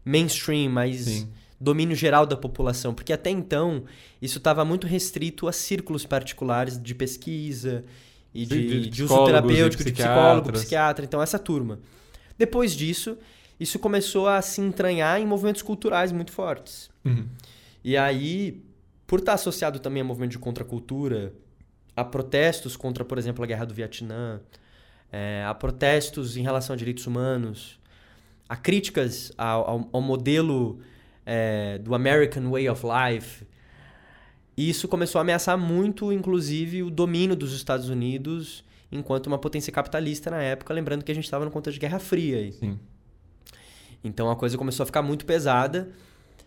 mainstream, 0.05 0.69
mais 0.69 1.05
Sim. 1.05 1.29
domínio 1.59 1.95
geral 1.95 2.27
da 2.27 2.37
população, 2.37 2.93
porque 2.93 3.11
até 3.11 3.31
então 3.31 3.83
isso 4.21 4.37
estava 4.37 4.63
muito 4.63 4.85
restrito 4.85 5.47
a 5.47 5.51
círculos 5.51 6.05
particulares 6.05 6.79
de 6.79 6.93
pesquisa 6.93 7.83
e 8.31 8.45
De- 8.45 8.67
de, 8.81 8.89
de 8.91 9.03
uso 9.03 9.25
terapêutico, 9.25 9.83
de 9.83 9.91
psicólogo, 9.91 10.51
psiquiatra, 10.51 11.03
então 11.03 11.19
essa 11.19 11.39
turma. 11.39 11.79
Depois 12.37 12.73
disso, 12.73 13.17
isso 13.59 13.79
começou 13.79 14.27
a 14.27 14.43
se 14.43 14.61
entranhar 14.61 15.19
em 15.19 15.25
movimentos 15.25 15.63
culturais 15.63 16.11
muito 16.11 16.31
fortes. 16.31 16.91
Uhum. 17.03 17.25
E 17.83 17.97
aí, 17.97 18.61
por 19.07 19.17
estar 19.17 19.33
associado 19.33 19.79
também 19.79 20.01
a 20.01 20.05
movimento 20.05 20.33
de 20.33 20.39
contracultura, 20.39 21.33
a 21.95 22.03
protestos 22.03 22.77
contra, 22.77 23.03
por 23.03 23.17
exemplo, 23.17 23.43
a 23.43 23.47
guerra 23.47 23.65
do 23.65 23.73
Vietnã, 23.73 24.39
é, 25.11 25.43
a 25.47 25.53
protestos 25.53 26.37
em 26.37 26.41
relação 26.41 26.73
a 26.73 26.77
direitos 26.77 27.05
humanos, 27.07 27.79
a 28.47 28.55
críticas 28.55 29.31
ao, 29.37 29.69
ao- 29.69 29.89
ao 29.93 30.01
modelo 30.01 30.79
é, 31.25 31.77
do 31.79 31.95
American 31.95 32.49
Way 32.51 32.69
of 32.69 32.83
Life, 32.85 33.45
e 34.57 34.69
isso 34.69 34.87
começou 34.87 35.19
a 35.19 35.21
ameaçar 35.21 35.57
muito, 35.57 36.13
inclusive, 36.13 36.81
o 36.83 36.89
domínio 36.89 37.35
dos 37.35 37.53
Estados 37.53 37.89
Unidos 37.89 38.63
enquanto 38.91 39.27
uma 39.27 39.37
potência 39.37 39.73
capitalista 39.73 40.29
na 40.31 40.41
época, 40.41 40.73
lembrando 40.73 41.03
que 41.03 41.11
a 41.11 41.15
gente 41.15 41.25
estava 41.25 41.43
no 41.43 41.51
contexto 41.51 41.73
de 41.75 41.81
Guerra 41.81 41.99
Fria. 41.99 42.37
aí. 42.37 42.51
Sim. 42.53 42.79
Então 44.03 44.29
a 44.29 44.35
coisa 44.35 44.57
começou 44.57 44.83
a 44.83 44.85
ficar 44.85 45.01
muito 45.01 45.25
pesada. 45.25 45.89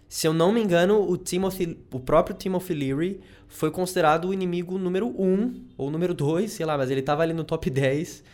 Se 0.08 0.26
eu 0.26 0.32
não 0.32 0.52
me 0.52 0.62
engano, 0.62 1.02
o, 1.06 1.18
Timothy, 1.18 1.76
o 1.92 2.00
próprio 2.00 2.34
Timothy 2.34 2.72
Leary 2.72 3.20
foi 3.48 3.70
considerado 3.70 4.28
o 4.28 4.32
inimigo 4.32 4.78
número 4.78 5.08
um, 5.08 5.62
ou 5.76 5.90
número 5.90 6.14
dois, 6.14 6.52
sei 6.52 6.64
lá, 6.64 6.78
mas 6.78 6.90
ele 6.90 7.00
estava 7.00 7.22
ali 7.22 7.34
no 7.34 7.44
top 7.44 7.68
10 7.68 8.24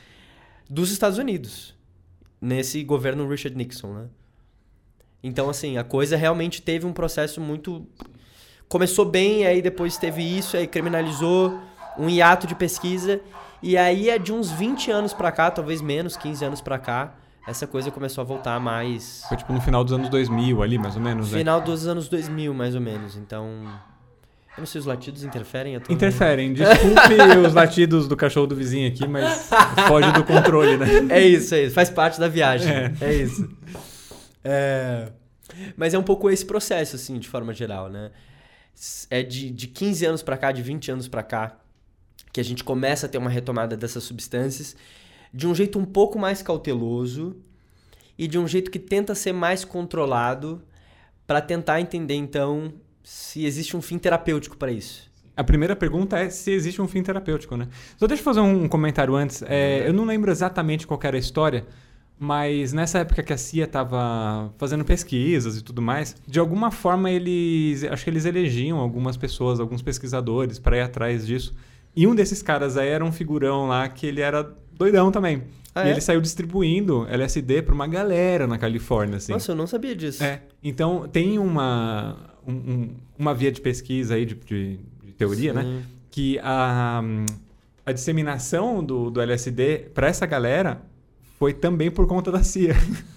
dos 0.68 0.90
Estados 0.90 1.18
Unidos, 1.18 1.74
nesse 2.40 2.82
governo 2.82 3.28
Richard 3.28 3.56
Nixon, 3.56 3.92
né? 3.92 4.06
Então, 5.22 5.48
assim, 5.48 5.78
a 5.78 5.84
coisa 5.84 6.16
realmente 6.16 6.60
teve 6.60 6.86
um 6.86 6.92
processo 6.92 7.40
muito. 7.40 7.86
Começou 8.68 9.04
bem, 9.04 9.46
aí 9.46 9.62
depois 9.62 9.96
teve 9.96 10.22
isso, 10.22 10.56
aí 10.56 10.66
criminalizou, 10.66 11.58
um 11.98 12.08
hiato 12.08 12.46
de 12.46 12.54
pesquisa, 12.54 13.20
e 13.62 13.76
aí 13.76 14.10
é 14.10 14.18
de 14.18 14.32
uns 14.32 14.50
20 14.50 14.90
anos 14.90 15.14
pra 15.14 15.32
cá, 15.32 15.50
talvez 15.50 15.80
menos, 15.80 16.16
15 16.16 16.44
anos 16.44 16.60
pra 16.60 16.78
cá, 16.78 17.14
essa 17.46 17.66
coisa 17.66 17.90
começou 17.90 18.22
a 18.22 18.24
voltar 18.24 18.58
mais. 18.58 19.24
Foi 19.28 19.36
tipo 19.36 19.52
no 19.52 19.60
final 19.60 19.84
dos 19.84 19.92
anos 19.92 20.08
2000 20.08 20.62
ali, 20.62 20.78
mais 20.78 20.96
ou 20.96 21.02
menos, 21.02 21.30
né? 21.30 21.38
Final 21.38 21.60
dos 21.60 21.86
anos 21.86 22.08
2000, 22.08 22.52
mais 22.52 22.74
ou 22.74 22.80
menos. 22.80 23.16
Então, 23.16 23.66
Eu 24.56 24.60
não 24.60 24.66
sei, 24.66 24.78
os 24.78 24.86
latidos 24.86 25.24
interferem? 25.24 25.78
Tô... 25.80 25.92
Interferem. 25.92 26.52
Desculpe 26.54 27.14
os 27.46 27.54
latidos 27.54 28.06
do 28.06 28.16
cachorro 28.16 28.46
do 28.46 28.54
vizinho 28.54 28.88
aqui, 28.88 29.06
mas 29.06 29.50
foge 29.88 30.12
do 30.12 30.22
controle, 30.24 30.76
né? 30.76 30.86
É 31.10 31.20
isso, 31.26 31.54
é 31.54 31.64
isso. 31.64 31.74
Faz 31.74 31.90
parte 31.90 32.20
da 32.20 32.28
viagem. 32.28 32.72
É, 32.72 32.92
é 33.00 33.14
isso. 33.14 33.48
É... 34.46 35.10
Mas 35.74 35.94
é 35.94 35.98
um 35.98 36.02
pouco 36.02 36.28
esse 36.28 36.44
processo, 36.44 36.96
assim, 36.96 37.18
de 37.18 37.26
forma 37.26 37.54
geral, 37.54 37.88
né? 37.88 38.10
É 39.08 39.22
de, 39.22 39.50
de 39.50 39.68
15 39.68 40.04
anos 40.04 40.22
para 40.22 40.36
cá, 40.36 40.52
de 40.52 40.60
20 40.60 40.90
anos 40.90 41.08
para 41.08 41.22
cá, 41.22 41.56
que 42.30 42.40
a 42.40 42.44
gente 42.44 42.62
começa 42.62 43.06
a 43.06 43.08
ter 43.08 43.16
uma 43.16 43.30
retomada 43.30 43.74
dessas 43.74 44.04
substâncias 44.04 44.76
de 45.32 45.46
um 45.48 45.54
jeito 45.54 45.78
um 45.78 45.84
pouco 45.84 46.18
mais 46.18 46.42
cauteloso 46.42 47.36
e 48.16 48.28
de 48.28 48.38
um 48.38 48.46
jeito 48.46 48.70
que 48.70 48.78
tenta 48.78 49.14
ser 49.14 49.32
mais 49.32 49.64
controlado 49.64 50.62
para 51.26 51.40
tentar 51.40 51.80
entender, 51.80 52.14
então, 52.14 52.72
se 53.04 53.44
existe 53.44 53.76
um 53.76 53.82
fim 53.82 53.98
terapêutico 53.98 54.56
para 54.56 54.72
isso. 54.72 55.12
A 55.36 55.44
primeira 55.44 55.76
pergunta 55.76 56.18
é 56.18 56.30
se 56.30 56.50
existe 56.50 56.80
um 56.80 56.88
fim 56.88 57.02
terapêutico, 57.02 57.56
né? 57.56 57.68
Só 57.96 58.06
deixa 58.06 58.20
eu 58.20 58.24
fazer 58.24 58.40
um 58.40 58.66
comentário 58.66 59.14
antes. 59.14 59.42
É, 59.42 59.86
eu 59.86 59.92
não 59.92 60.04
lembro 60.04 60.30
exatamente 60.30 60.86
qual 60.86 60.98
era 61.02 61.16
a 61.16 61.20
história, 61.20 61.66
mas 62.18 62.72
nessa 62.72 63.00
época 63.00 63.22
que 63.22 63.32
a 63.32 63.36
CIA 63.36 63.64
estava 63.64 64.52
fazendo 64.56 64.84
pesquisas 64.84 65.58
e 65.58 65.62
tudo 65.62 65.82
mais, 65.82 66.16
de 66.26 66.38
alguma 66.38 66.70
forma 66.70 67.10
eles, 67.10 67.84
acho 67.84 68.04
que 68.04 68.10
eles 68.10 68.24
elegiam 68.24 68.78
algumas 68.78 69.16
pessoas, 69.16 69.60
alguns 69.60 69.82
pesquisadores 69.82 70.58
para 70.58 70.78
ir 70.78 70.82
atrás 70.82 71.26
disso. 71.26 71.52
E 71.96 72.06
um 72.06 72.14
desses 72.14 72.42
caras 72.42 72.76
aí 72.76 72.88
era 72.88 73.04
um 73.04 73.12
figurão 73.12 73.66
lá 73.66 73.88
que 73.88 74.06
ele 74.06 74.20
era 74.20 74.48
doidão 74.72 75.10
também. 75.10 75.42
Ah, 75.74 75.84
e 75.84 75.88
é? 75.88 75.90
ele 75.90 76.00
saiu 76.00 76.20
distribuindo 76.20 77.06
LSD 77.08 77.62
para 77.62 77.74
uma 77.74 77.88
galera 77.88 78.46
na 78.46 78.56
Califórnia, 78.56 79.16
assim. 79.16 79.32
Nossa, 79.32 79.50
eu 79.50 79.56
não 79.56 79.66
sabia 79.66 79.96
disso. 79.96 80.22
É. 80.22 80.42
Então 80.62 81.08
tem 81.08 81.38
uma 81.40 82.33
um, 82.46 82.90
uma 83.18 83.34
via 83.34 83.50
de 83.50 83.60
pesquisa 83.60 84.14
aí, 84.14 84.24
de, 84.24 84.34
de, 84.34 84.78
de 85.02 85.12
teoria, 85.12 85.52
né? 85.52 85.62
Sim. 85.62 85.74
né? 85.74 85.82
Que 86.10 86.38
a, 86.40 87.02
a 87.84 87.92
disseminação 87.92 88.82
do, 88.82 89.10
do 89.10 89.20
LSD 89.20 89.90
para 89.92 90.08
essa 90.08 90.26
galera 90.26 90.82
foi 91.38 91.52
também 91.52 91.90
por 91.90 92.06
conta 92.06 92.30
da 92.30 92.42
CIA. 92.42 92.74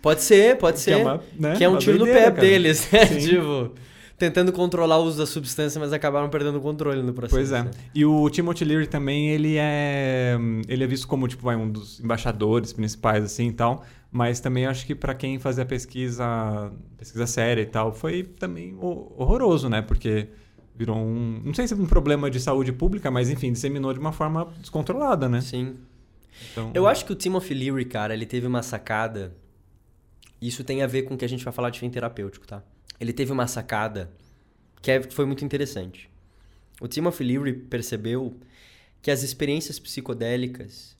Pode 0.00 0.22
ser, 0.22 0.56
pode 0.58 0.78
ser. 0.78 0.94
Que 0.94 1.00
é, 1.00 1.04
uma, 1.04 1.22
né? 1.38 1.56
que 1.56 1.64
é 1.64 1.68
um 1.68 1.72
uma 1.72 1.78
tiro 1.80 1.98
doideira, 1.98 2.20
no 2.20 2.26
pé 2.26 2.30
cara. 2.30 2.40
deles, 2.40 2.88
né? 2.90 3.04
tipo, 3.18 3.72
tentando 4.16 4.52
controlar 4.52 4.98
o 4.98 5.04
uso 5.04 5.18
da 5.18 5.26
substância, 5.26 5.80
mas 5.80 5.92
acabaram 5.92 6.28
perdendo 6.28 6.58
o 6.58 6.60
controle 6.60 7.02
no 7.02 7.12
processo. 7.12 7.34
Pois 7.34 7.52
é. 7.52 7.64
Né? 7.64 7.70
E 7.94 8.04
o 8.04 8.30
Timothy 8.30 8.64
Leary 8.64 8.86
também, 8.86 9.30
ele 9.30 9.56
é 9.58 10.36
ele 10.68 10.84
é 10.84 10.86
visto 10.86 11.06
como 11.06 11.26
tipo 11.26 11.50
um 11.50 11.68
dos 11.68 12.00
embaixadores 12.00 12.72
principais 12.72 13.24
assim 13.24 13.48
e 13.48 13.52
tal. 13.52 13.84
Mas 14.10 14.40
também 14.40 14.66
acho 14.66 14.86
que 14.86 14.94
para 14.94 15.14
quem 15.14 15.38
fazia 15.38 15.66
pesquisa, 15.66 16.72
pesquisa 16.96 17.26
séria 17.26 17.62
e 17.62 17.66
tal, 17.66 17.92
foi 17.92 18.22
também 18.22 18.74
horroroso, 18.80 19.68
né? 19.68 19.82
Porque 19.82 20.28
virou 20.74 20.96
um, 20.96 21.42
não 21.44 21.52
sei 21.52 21.68
se 21.68 21.74
é 21.74 21.76
um 21.76 21.86
problema 21.86 22.30
de 22.30 22.40
saúde 22.40 22.72
pública, 22.72 23.10
mas 23.10 23.28
enfim, 23.28 23.52
disseminou 23.52 23.92
de 23.92 23.98
uma 23.98 24.12
forma 24.12 24.46
descontrolada, 24.60 25.28
né? 25.28 25.40
Sim. 25.40 25.76
Então, 26.52 26.70
Eu 26.72 26.86
acho 26.86 27.04
que 27.04 27.12
o 27.12 27.16
Timothy 27.16 27.52
Leary, 27.52 27.84
cara, 27.84 28.14
ele 28.14 28.24
teve 28.24 28.46
uma 28.46 28.62
sacada. 28.62 29.34
Isso 30.40 30.62
tem 30.62 30.82
a 30.82 30.86
ver 30.86 31.02
com 31.02 31.14
o 31.14 31.18
que 31.18 31.24
a 31.24 31.28
gente 31.28 31.44
vai 31.44 31.52
falar 31.52 31.70
de 31.70 31.80
fim 31.80 31.90
terapêutico, 31.90 32.46
tá? 32.46 32.62
Ele 33.00 33.12
teve 33.12 33.32
uma 33.32 33.46
sacada 33.46 34.10
que 34.80 34.90
é, 34.90 35.02
foi 35.02 35.26
muito 35.26 35.44
interessante. 35.44 36.08
O 36.80 36.86
Timothy 36.86 37.24
Leary 37.24 37.52
percebeu 37.52 38.36
que 39.02 39.10
as 39.10 39.22
experiências 39.22 39.78
psicodélicas 39.78 40.96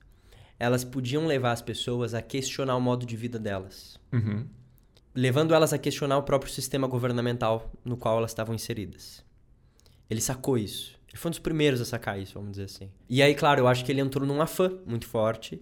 elas 0.59 0.85
podiam 0.85 1.27
levar 1.27 1.53
as 1.53 1.63
pessoas 1.63 2.15
a 2.15 2.21
questionar 2.21 2.77
o 2.77 2.81
modo 2.81 3.07
de 3.07 3.17
vida 3.17 3.39
delas. 3.39 3.99
Uhum. 4.13 4.47
Levando 5.15 5.55
elas 5.55 5.73
a 5.73 5.79
questionar 5.79 6.19
o 6.19 6.23
próprio 6.23 6.53
sistema 6.53 6.87
governamental 6.87 7.71
no 7.85 7.97
qual 7.97 8.19
elas 8.19 8.33
estavam 8.33 8.55
inseridas. 8.55 9.25
Ele 10.11 10.21
sacou 10.21 10.59
isso. 10.59 10.99
Ele 11.09 11.17
foi 11.17 11.29
um 11.29 11.33
dos 11.33 11.39
primeiros 11.39 11.81
a 11.81 11.85
sacar 11.85 12.21
isso, 12.21 12.35
vamos 12.35 12.53
dizer 12.53 12.65
assim. 12.65 12.91
E 13.09 13.23
aí, 13.23 13.35
claro, 13.35 13.61
eu 13.61 13.69
acho 13.69 13.85
que 13.85 13.93
ele 13.93 14.01
entrou 14.01 14.27
num 14.27 14.43
afã 14.43 14.79
muito 14.85 15.07
forte, 15.07 15.61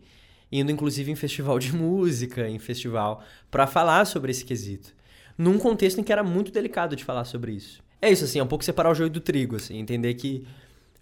indo 0.51 0.73
inclusive 0.73 1.11
em 1.11 1.17
festival 1.17 1.59
de 1.59 1.73
música, 1.77 2.49
em 2.49 2.59
festival, 2.59 3.23
para 3.51 3.67
falar 3.67 4.05
sobre 4.07 4.31
esse 4.31 4.45
quesito. 4.45 4.95
Num 5.37 5.59
contexto 5.59 6.01
em 6.01 6.05
que 6.05 6.13
era 6.13 6.25
muito 6.25 6.51
delicado 6.51 6.97
de 6.97 7.05
falar 7.05 7.25
sobre 7.25 7.53
isso. 7.53 7.83
É 8.01 8.11
isso, 8.11 8.25
assim, 8.25 8.39
é 8.39 8.43
um 8.43 8.47
pouco 8.47 8.65
separar 8.65 8.91
o 8.91 8.95
joio 8.95 9.11
do 9.11 9.21
trigo, 9.21 9.57
assim, 9.57 9.79
entender 9.79 10.15
que. 10.15 10.47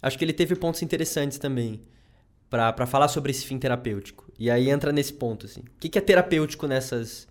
Acho 0.01 0.17
que 0.17 0.25
ele 0.25 0.33
teve 0.33 0.55
pontos 0.55 0.81
interessantes 0.83 1.39
também 1.39 1.81
para 2.49 2.85
falar 2.85 3.07
sobre 3.07 3.31
esse 3.31 3.45
fim 3.45 3.57
terapêutico. 3.57 4.25
E 4.37 4.49
aí 4.49 4.69
entra 4.69 4.91
nesse 4.91 5.13
ponto, 5.13 5.45
assim. 5.45 5.61
O 5.61 5.79
que, 5.79 5.89
que 5.89 5.97
é 5.97 6.01
terapêutico 6.01 6.67
nessas, 6.67 7.27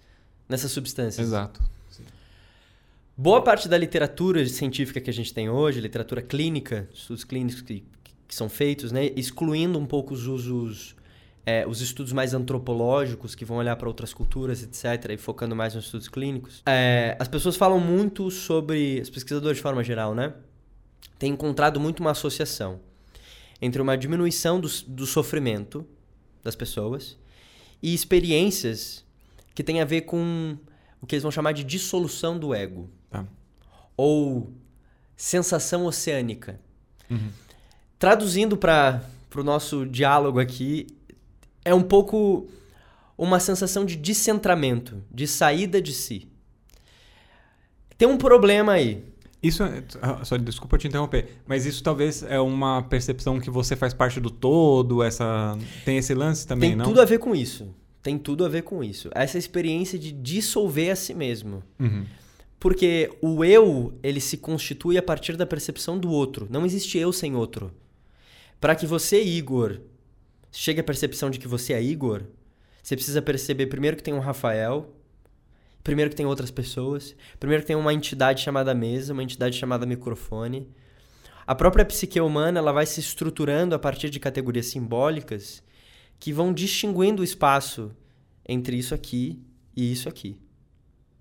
nessas 0.49 0.71
substâncias? 0.71 1.26
Exato. 1.26 1.61
Sim. 1.90 2.04
Boa 3.16 3.42
parte 3.42 3.68
da 3.68 3.78
literatura 3.78 4.44
científica 4.47 5.00
que 5.00 5.11
a 5.11 5.12
gente 5.12 5.33
tem 5.33 5.49
hoje, 5.49 5.80
literatura 5.80 6.23
clínica, 6.23 6.88
estudos 6.92 7.25
clínicos 7.25 7.62
que, 7.62 7.85
que 8.26 8.35
são 8.35 8.49
feitos, 8.49 8.90
né, 8.90 9.06
excluindo 9.16 9.78
um 9.78 9.87
pouco 9.87 10.14
os 10.14 10.26
usos, 10.26 10.97
é, 11.47 11.66
os 11.66 11.80
estudos 11.80 12.12
mais 12.12 12.35
antropológicos, 12.35 13.35
que 13.35 13.44
vão 13.44 13.59
olhar 13.59 13.76
para 13.76 13.87
outras 13.87 14.12
culturas, 14.12 14.62
etc., 14.62 15.11
e 15.12 15.16
focando 15.16 15.54
mais 15.54 15.75
nos 15.75 15.85
estudos 15.85 16.09
clínicos, 16.09 16.62
é, 16.66 17.16
as 17.21 17.28
pessoas 17.28 17.56
falam 17.56 17.78
muito 17.78 18.30
sobre, 18.30 19.00
os 19.00 19.11
pesquisadores 19.11 19.59
de 19.59 19.62
forma 19.62 19.85
geral, 19.85 20.14
né, 20.14 20.33
têm 21.18 21.33
encontrado 21.33 21.78
muito 21.78 22.00
uma 22.00 22.11
associação 22.11 22.80
entre 23.64 23.80
uma 23.80 23.97
diminuição 23.97 24.61
do, 24.61 24.68
do 24.87 25.06
sofrimento 25.06 25.87
das 26.42 26.54
pessoas 26.54 27.16
e 27.83 27.94
experiências 27.94 29.02
que 29.54 29.64
têm 29.64 29.80
a 29.80 29.87
ver 29.87 30.02
com 30.02 30.59
o 31.00 31.06
que 31.06 31.14
eles 31.14 31.23
vão 31.23 31.33
chamar 31.33 31.52
de 31.52 31.64
dissolução 31.64 32.38
do 32.38 32.54
ego. 32.54 32.90
Tá. 33.11 33.26
Ou 33.97 34.52
sensação 35.16 35.87
oceânica. 35.87 36.61
Uhum. 37.11 37.30
Traduzindo 37.99 38.54
para 38.56 39.02
o 39.35 39.42
nosso 39.42 39.87
diálogo 39.87 40.38
aqui, 40.38 40.87
é 41.64 41.75
um 41.75 41.83
pouco 41.83 42.47
uma 43.16 43.40
sensação 43.40 43.87
de 43.87 43.97
descentramento, 43.97 45.02
de 45.11 45.26
saída 45.26 45.80
de 45.80 45.94
si. 45.94 46.28
Tem 47.97 48.06
um 48.06 48.18
problema 48.18 48.73
aí. 48.73 49.02
Isso, 49.44 49.62
é, 49.62 49.84
ah, 50.00 50.24
só 50.24 50.38
desculpa 50.38 50.78
te 50.78 50.88
interromper, 50.88 51.28
mas 51.46 51.66
isso 51.66 51.82
talvez 51.82 52.22
é 52.22 52.40
uma 52.40 52.82
percepção 52.82 53.38
que 53.38 53.50
você 53.50 53.76
faz 53.76 53.92
parte 53.92 54.18
do 54.18 54.30
todo, 54.30 55.02
essa 55.02 55.58
tem 55.84 55.98
esse 55.98 56.14
lance 56.14 56.46
também, 56.46 56.70
tem 56.70 56.76
não? 56.76 56.86
Tem 56.86 56.94
tudo 56.94 57.02
a 57.02 57.04
ver 57.04 57.18
com 57.18 57.34
isso. 57.34 57.68
Tem 58.02 58.16
tudo 58.16 58.44
a 58.44 58.48
ver 58.48 58.62
com 58.62 58.82
isso. 58.82 59.10
Essa 59.14 59.36
experiência 59.36 59.98
de 59.98 60.12
dissolver 60.12 60.90
a 60.90 60.96
si 60.96 61.12
mesmo. 61.12 61.62
Uhum. 61.78 62.06
Porque 62.58 63.10
o 63.20 63.44
eu, 63.44 63.92
ele 64.02 64.20
se 64.20 64.38
constitui 64.38 64.96
a 64.96 65.02
partir 65.02 65.36
da 65.36 65.44
percepção 65.44 65.98
do 65.98 66.10
outro. 66.10 66.46
Não 66.50 66.64
existe 66.64 66.96
eu 66.96 67.12
sem 67.12 67.36
outro. 67.36 67.70
Para 68.58 68.74
que 68.74 68.86
você, 68.86 69.22
Igor, 69.22 69.78
chegue 70.50 70.80
à 70.80 70.84
percepção 70.84 71.28
de 71.28 71.38
que 71.38 71.46
você 71.46 71.74
é 71.74 71.82
Igor, 71.82 72.22
você 72.82 72.96
precisa 72.96 73.20
perceber 73.20 73.66
primeiro 73.66 73.96
que 73.96 74.02
tem 74.02 74.14
um 74.14 74.20
Rafael, 74.20 74.93
Primeiro 75.85 76.11
que 76.11 76.17
tem 76.17 76.25
outras 76.25 76.50
pessoas. 76.50 77.14
Primeiro 77.38 77.62
que 77.62 77.67
tem 77.67 77.76
uma 77.76 77.93
entidade 77.93 78.43
chamada 78.43 78.75
mesa, 78.75 79.12
uma 79.12 79.23
entidade 79.23 79.57
chamada 79.57 79.85
microfone. 79.85 80.67
A 81.47 81.55
própria 81.55 81.85
psique 81.85 82.19
humana 82.19 82.59
ela 82.59 82.73
vai 82.73 82.87
se 82.87 83.00
estruturando 83.00 83.75
a 83.75 83.79
partir 83.79 84.09
de 84.09 84.19
categorias 84.19 84.67
simbólicas 84.67 85.62
que 86.19 86.33
vão 86.33 86.55
distinguindo 86.55 87.21
o 87.21 87.25
espaço 87.25 87.95
entre 88.49 88.79
isso 88.79 88.95
aqui 88.95 89.43
e 89.76 89.93
isso 89.93 90.09
aqui. 90.09 90.41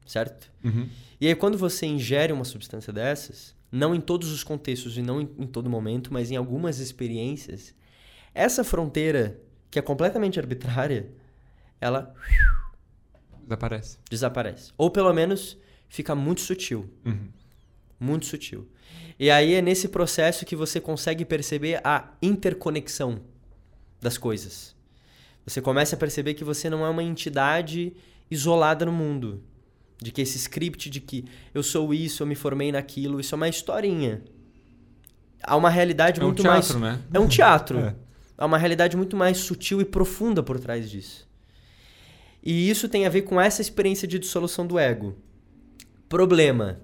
Certo? 0.05 0.49
Uhum. 0.63 0.87
E 1.19 1.27
aí, 1.27 1.35
quando 1.35 1.57
você 1.57 1.85
ingere 1.85 2.31
uma 2.31 2.45
substância 2.45 2.93
dessas, 2.93 3.53
não 3.69 3.93
em 3.93 3.99
todos 3.99 4.31
os 4.31 4.43
contextos 4.43 4.97
e 4.97 5.01
não 5.01 5.21
em, 5.21 5.29
em 5.39 5.47
todo 5.47 5.69
momento, 5.69 6.13
mas 6.13 6.31
em 6.31 6.37
algumas 6.37 6.79
experiências, 6.79 7.73
essa 8.33 8.63
fronteira, 8.63 9.39
que 9.69 9.79
é 9.79 9.81
completamente 9.81 10.39
arbitrária, 10.39 11.11
ela 11.81 12.13
Desaparece. 13.43 13.97
Desaparece. 14.09 14.71
Ou 14.77 14.89
pelo 14.89 15.13
menos 15.13 15.57
fica 15.87 16.15
muito 16.15 16.41
sutil. 16.41 16.89
Uhum. 17.05 17.27
Muito 17.99 18.25
sutil. 18.25 18.67
E 19.19 19.29
aí 19.29 19.53
é 19.53 19.61
nesse 19.61 19.87
processo 19.87 20.45
que 20.45 20.55
você 20.55 20.79
consegue 20.79 21.23
perceber 21.23 21.79
a 21.83 22.11
interconexão 22.21 23.21
das 24.01 24.17
coisas. 24.17 24.75
Você 25.45 25.61
começa 25.61 25.95
a 25.95 25.99
perceber 25.99 26.33
que 26.33 26.43
você 26.43 26.69
não 26.69 26.85
é 26.85 26.89
uma 26.89 27.03
entidade 27.03 27.93
isolada 28.29 28.85
no 28.85 28.91
mundo. 28.91 29.43
De 30.01 30.11
que 30.11 30.21
esse 30.21 30.37
script 30.37 30.89
de 30.89 30.99
que 30.99 31.25
eu 31.53 31.63
sou 31.63 31.93
isso, 31.93 32.23
eu 32.23 32.27
me 32.27 32.35
formei 32.35 32.71
naquilo, 32.71 33.19
isso 33.19 33.35
é 33.35 33.37
uma 33.37 33.47
historinha. 33.47 34.21
Há 35.41 35.55
uma 35.55 35.69
realidade 35.69 36.19
é 36.19 36.23
muito 36.23 36.39
um 36.39 36.43
teatro, 36.43 36.79
mais. 36.79 36.99
Né? 36.99 37.05
É 37.13 37.19
um 37.19 37.27
teatro. 37.27 37.79
é. 37.79 37.95
Há 38.37 38.45
uma 38.45 38.57
realidade 38.57 38.97
muito 38.97 39.15
mais 39.15 39.37
sutil 39.37 39.79
e 39.79 39.85
profunda 39.85 40.41
por 40.41 40.59
trás 40.59 40.89
disso. 40.89 41.27
E 42.43 42.69
isso 42.69 42.89
tem 42.89 43.05
a 43.05 43.09
ver 43.09 43.21
com 43.21 43.39
essa 43.39 43.61
experiência 43.61 44.05
de 44.05 44.19
dissolução 44.19 44.67
do 44.67 44.77
ego. 44.77 45.15
Problema. 46.09 46.81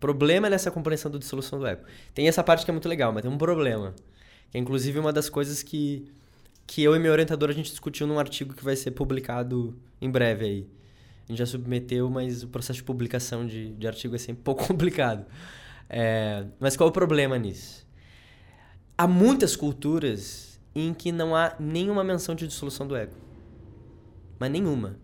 Problema 0.00 0.48
nessa 0.48 0.70
compreensão 0.70 1.10
da 1.10 1.18
dissolução 1.18 1.58
do 1.58 1.66
ego. 1.66 1.82
Tem 2.14 2.26
essa 2.26 2.42
parte 2.42 2.64
que 2.64 2.70
é 2.70 2.72
muito 2.72 2.88
legal, 2.88 3.12
mas 3.12 3.22
tem 3.22 3.30
um 3.30 3.36
problema. 3.36 3.94
Que 4.50 4.56
é 4.56 4.60
inclusive 4.60 4.98
uma 4.98 5.12
das 5.12 5.28
coisas 5.28 5.62
que, 5.62 6.10
que 6.66 6.82
eu 6.82 6.96
e 6.96 6.98
meu 6.98 7.12
orientador 7.12 7.50
a 7.50 7.52
gente 7.52 7.70
discutiu 7.70 8.06
num 8.06 8.18
artigo 8.18 8.54
que 8.54 8.64
vai 8.64 8.74
ser 8.74 8.92
publicado 8.92 9.78
em 10.00 10.10
breve 10.10 10.44
aí. 10.46 10.66
A 11.24 11.32
gente 11.32 11.38
já 11.38 11.46
submeteu, 11.46 12.08
mas 12.08 12.42
o 12.42 12.48
processo 12.48 12.78
de 12.78 12.84
publicação 12.84 13.46
de, 13.46 13.72
de 13.74 13.86
artigo 13.86 14.14
é 14.14 14.18
sempre 14.18 14.40
um 14.40 14.44
pouco 14.44 14.66
complicado. 14.66 15.26
É, 15.88 16.46
mas 16.58 16.74
qual 16.74 16.88
é 16.88 16.90
o 16.90 16.92
problema 16.92 17.38
nisso? 17.38 17.86
Há 18.96 19.06
muitas 19.06 19.54
culturas 19.54 20.58
em 20.74 20.94
que 20.94 21.12
não 21.12 21.36
há 21.36 21.54
nenhuma 21.60 22.02
menção 22.02 22.34
de 22.34 22.48
dissolução 22.48 22.86
do 22.86 22.96
ego. 22.96 23.31
Mas 24.38 24.50
nenhuma. 24.50 24.96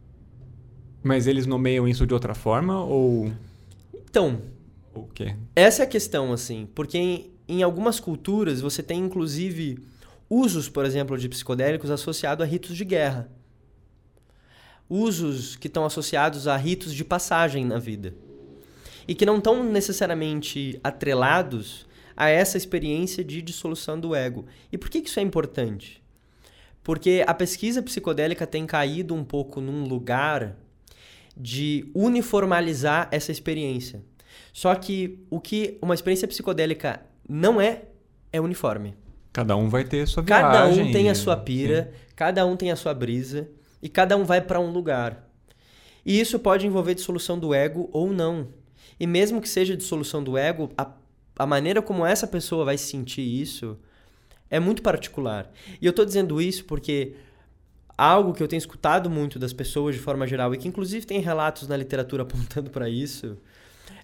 Mas 1.03 1.27
eles 1.27 1.47
nomeiam 1.47 1.87
isso 1.87 2.07
de 2.07 2.15
outra 2.15 2.35
forma 2.35 2.83
ou. 2.85 3.33
Então. 3.95 4.43
O 4.95 5.07
quê? 5.07 5.37
Essa 5.55 5.83
é 5.83 5.85
a 5.85 5.89
questão, 5.89 6.33
assim. 6.33 6.69
Porque 6.75 6.99
em, 6.99 7.31
em 7.49 7.63
algumas 7.63 8.01
culturas 8.01 8.61
você 8.61 8.83
tem, 8.83 9.01
inclusive, 9.01 9.79
usos, 10.29 10.69
por 10.69 10.85
exemplo, 10.85 11.17
de 11.17 11.29
psicodélicos 11.29 11.91
associados 11.91 12.45
a 12.45 12.49
ritos 12.49 12.77
de 12.77 12.85
guerra. 12.85 13.31
Usos 14.89 15.55
que 15.55 15.69
estão 15.69 15.85
associados 15.85 16.49
a 16.49 16.57
ritos 16.57 16.95
de 16.95 17.05
passagem 17.05 17.65
na 17.65 17.79
vida. 17.79 18.15
E 19.07 19.15
que 19.15 19.25
não 19.25 19.39
estão 19.39 19.63
necessariamente 19.63 20.81
atrelados 20.83 21.87
a 22.17 22.29
essa 22.29 22.57
experiência 22.57 23.23
de 23.23 23.41
dissolução 23.41 23.99
do 23.99 24.15
ego. 24.15 24.45
E 24.73 24.77
por 24.77 24.91
que, 24.91 25.01
que 25.01 25.09
isso 25.09 25.21
é 25.21 25.23
importante? 25.23 26.03
Porque 26.89 27.23
a 27.27 27.35
pesquisa 27.35 27.83
psicodélica 27.83 28.47
tem 28.47 28.65
caído 28.65 29.15
um 29.15 29.23
pouco 29.23 29.61
num 29.61 29.85
lugar 29.85 30.57
de 31.37 31.87
uniformalizar 31.95 33.09
essa 33.11 33.31
experiência. 33.31 34.03
Só 34.55 34.75
que 34.75 35.23
o 35.29 35.39
que 35.39 35.77
uma 35.83 35.95
experiência 35.95 36.27
psicodélica 36.27 37.03
não 37.29 37.61
é, 37.61 37.83
é 38.33 38.41
uniforme. 38.41 38.95
Cada 39.35 39.55
um 39.55 39.69
vai 39.69 39.85
ter 39.85 40.01
a 40.01 40.07
sua 40.07 40.23
viagem. 40.23 40.47
Cada 40.51 40.67
um 40.67 40.91
tem 40.91 41.11
a 41.11 41.15
sua 41.15 41.37
pira, 41.37 41.93
sim. 41.93 42.15
cada 42.17 42.47
um 42.47 42.57
tem 42.57 42.73
a 42.73 42.77
sua 42.77 42.95
brisa 42.95 43.51
e 43.83 43.89
cada 43.91 44.17
um 44.17 44.25
vai 44.25 44.41
para 44.41 44.59
um 44.59 44.71
lugar. 44.71 45.29
E 46.07 46.19
isso 46.19 46.39
pode 46.39 46.67
envolver 46.67 46.95
dissolução 46.95 47.39
do 47.39 47.53
ego 47.53 47.91
ou 47.93 48.11
não. 48.11 48.49
E 48.99 49.07
mesmo 49.07 49.43
que 49.43 49.49
seja 49.51 49.77
dissolução 49.77 50.25
do 50.25 50.39
ego, 50.39 50.71
a, 50.75 50.91
a 51.39 51.45
maneira 51.45 51.83
como 51.83 52.07
essa 52.07 52.27
pessoa 52.27 52.65
vai 52.65 52.79
sentir 52.79 53.21
isso 53.21 53.79
é 54.51 54.59
muito 54.61 54.83
particular. 54.83 55.51
E 55.81 55.87
eu 55.87 55.91
estou 55.91 56.05
dizendo 56.05 56.41
isso 56.41 56.65
porque 56.65 57.13
algo 57.97 58.33
que 58.33 58.43
eu 58.43 58.49
tenho 58.49 58.59
escutado 58.59 59.11
muito 59.11 59.39
das 59.39 59.53
pessoas 59.53 59.95
de 59.95 60.01
forma 60.01 60.27
geral 60.27 60.55
e 60.55 60.59
que 60.59 60.69
inclusive 60.69 61.05
tem 61.07 61.21
relatos 61.21 61.67
na 61.69 61.77
literatura 61.77 62.23
apontando 62.25 62.71
para 62.71 62.89
isso, 62.89 63.37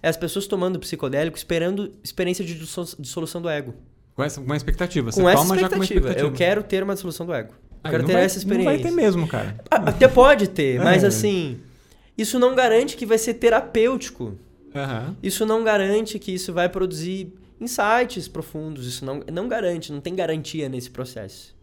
é 0.01 0.09
as 0.09 0.17
pessoas 0.17 0.47
tomando 0.47 0.79
psicodélico 0.79 1.37
esperando 1.37 1.91
experiência 2.03 2.43
de 2.43 2.55
dissolução 2.99 3.41
do 3.41 3.49
ego. 3.49 3.73
Com 4.15 4.23
essa 4.23 4.39
com 4.39 4.45
uma 4.45 4.55
expectativa. 4.57 5.11
Você 5.11 5.21
com 5.21 5.27
essa 5.29 5.41
toma 5.41 5.55
expectativa. 5.55 5.61
já 5.61 5.69
com 5.69 5.75
uma 5.75 5.83
expectativa. 5.85 6.27
Eu 6.27 6.31
quero 6.33 6.63
ter 6.63 6.83
uma 6.83 6.93
dissolução 6.93 7.25
do 7.25 7.33
ego. 7.33 7.51
Eu 7.51 7.79
Aí 7.83 7.91
quero 7.91 8.05
ter 8.05 8.13
vai- 8.13 8.23
essa 8.23 8.37
experiência. 8.37 8.71
Não 8.71 8.77
vai 8.81 8.89
ter 8.91 8.95
mesmo, 8.95 9.27
cara. 9.27 9.55
Ah, 9.69 9.89
Até 9.89 10.07
pode 10.07 10.47
ter, 10.49 10.79
mas 10.79 11.03
É. 11.03 11.07
assim, 11.07 11.59
isso 12.17 12.39
não 12.39 12.55
garante 12.55 12.95
que 12.97 13.05
vai 13.05 13.17
ser 13.17 13.35
terapêutico. 13.35 14.37
Aham. 14.73 15.15
Isso 15.21 15.45
não 15.45 15.63
garante 15.63 16.17
que 16.17 16.33
isso 16.33 16.51
vai 16.53 16.67
produzir 16.69 17.33
insights 17.65 18.27
profundos. 18.27 18.87
Isso 18.87 19.03
não, 19.05 19.21
não 19.31 19.47
garante, 19.47 19.91
não 19.91 19.99
tem 20.01 20.15
garantia 20.15 20.69
nesse 20.69 20.89
processo. 20.89 21.53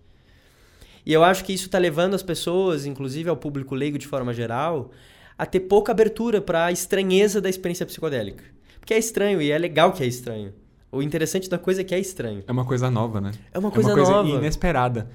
E 1.04 1.12
eu 1.12 1.25
acho 1.25 1.44
que 1.44 1.52
isso 1.52 1.66
está 1.66 1.78
levando 1.78 2.14
as 2.14 2.23
pessoas, 2.23 2.87
inclusive 2.87 3.28
ao 3.28 3.37
público 3.37 3.75
leigo 3.75 3.99
de 3.99 4.06
forma 4.06 4.32
geral, 4.32 4.90
a 5.37 5.44
ter 5.47 5.61
pouca 5.61 5.90
abertura 5.92 6.40
para 6.40 6.66
a 6.66 6.73
estranheza 6.73 7.40
da 7.40 7.49
experiência 7.50 7.85
psicodélica. 7.87 8.44
Porque 8.78 8.94
é 8.94 8.99
estranho 8.99 9.40
e 9.42 9.50
é 9.50 9.59
legal 9.59 9.92
que 9.92 10.02
é 10.02 10.06
estranho. 10.06 10.52
O 10.90 11.02
interessante 11.02 11.49
da 11.49 11.59
coisa 11.59 11.80
é 11.80 11.85
que 11.85 11.94
é 11.94 11.99
estranho. 11.99 12.44
É 12.47 12.52
uma 12.52 12.66
coisa 12.66 12.90
nova, 12.90 13.21
né? 13.21 13.32
É 13.52 13.59
uma 13.59 13.71
é 13.71 13.73
coisa 13.73 13.88
uma 13.88 13.97
coisa 13.97 14.12
nova. 14.12 14.28
inesperada. 14.28 15.11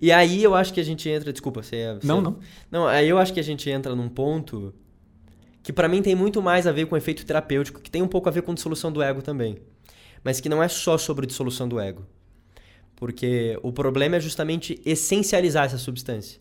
E 0.00 0.12
aí 0.12 0.42
eu 0.42 0.54
acho 0.54 0.74
que 0.74 0.80
a 0.80 0.84
gente 0.84 1.08
entra. 1.08 1.32
Desculpa, 1.32 1.62
você. 1.62 1.94
você- 1.94 2.06
Não, 2.06 2.20
não. 2.20 2.38
Não, 2.70 2.86
aí 2.86 3.08
eu 3.08 3.16
acho 3.18 3.32
que 3.32 3.40
a 3.40 3.42
gente 3.42 3.68
entra 3.70 3.96
num 3.96 4.08
ponto 4.10 4.74
que 5.62 5.72
pra 5.72 5.88
mim 5.88 6.02
tem 6.02 6.14
muito 6.14 6.42
mais 6.42 6.66
a 6.66 6.72
ver 6.72 6.86
com 6.86 6.96
efeito 6.96 7.24
terapêutico, 7.24 7.80
que 7.80 7.90
tem 7.90 8.02
um 8.02 8.08
pouco 8.08 8.28
a 8.28 8.32
ver 8.32 8.42
com 8.42 8.52
dissolução 8.52 8.92
do 8.92 9.00
ego 9.02 9.22
também. 9.22 9.56
Mas 10.24 10.40
que 10.40 10.48
não 10.48 10.62
é 10.62 10.68
só 10.68 10.96
sobre 10.96 11.26
dissolução 11.26 11.68
do 11.68 11.80
ego. 11.80 12.06
Porque 12.96 13.58
o 13.62 13.72
problema 13.72 14.16
é 14.16 14.20
justamente 14.20 14.80
essencializar 14.84 15.66
essa 15.66 15.78
substância. 15.78 16.40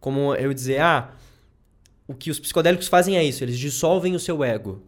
Como 0.00 0.34
eu 0.34 0.54
dizer, 0.54 0.80
ah, 0.80 1.12
o 2.06 2.14
que 2.14 2.30
os 2.30 2.40
psicodélicos 2.40 2.88
fazem 2.88 3.16
é 3.16 3.24
isso, 3.24 3.44
eles 3.44 3.58
dissolvem 3.58 4.14
o 4.14 4.18
seu 4.18 4.42
ego. 4.42 4.82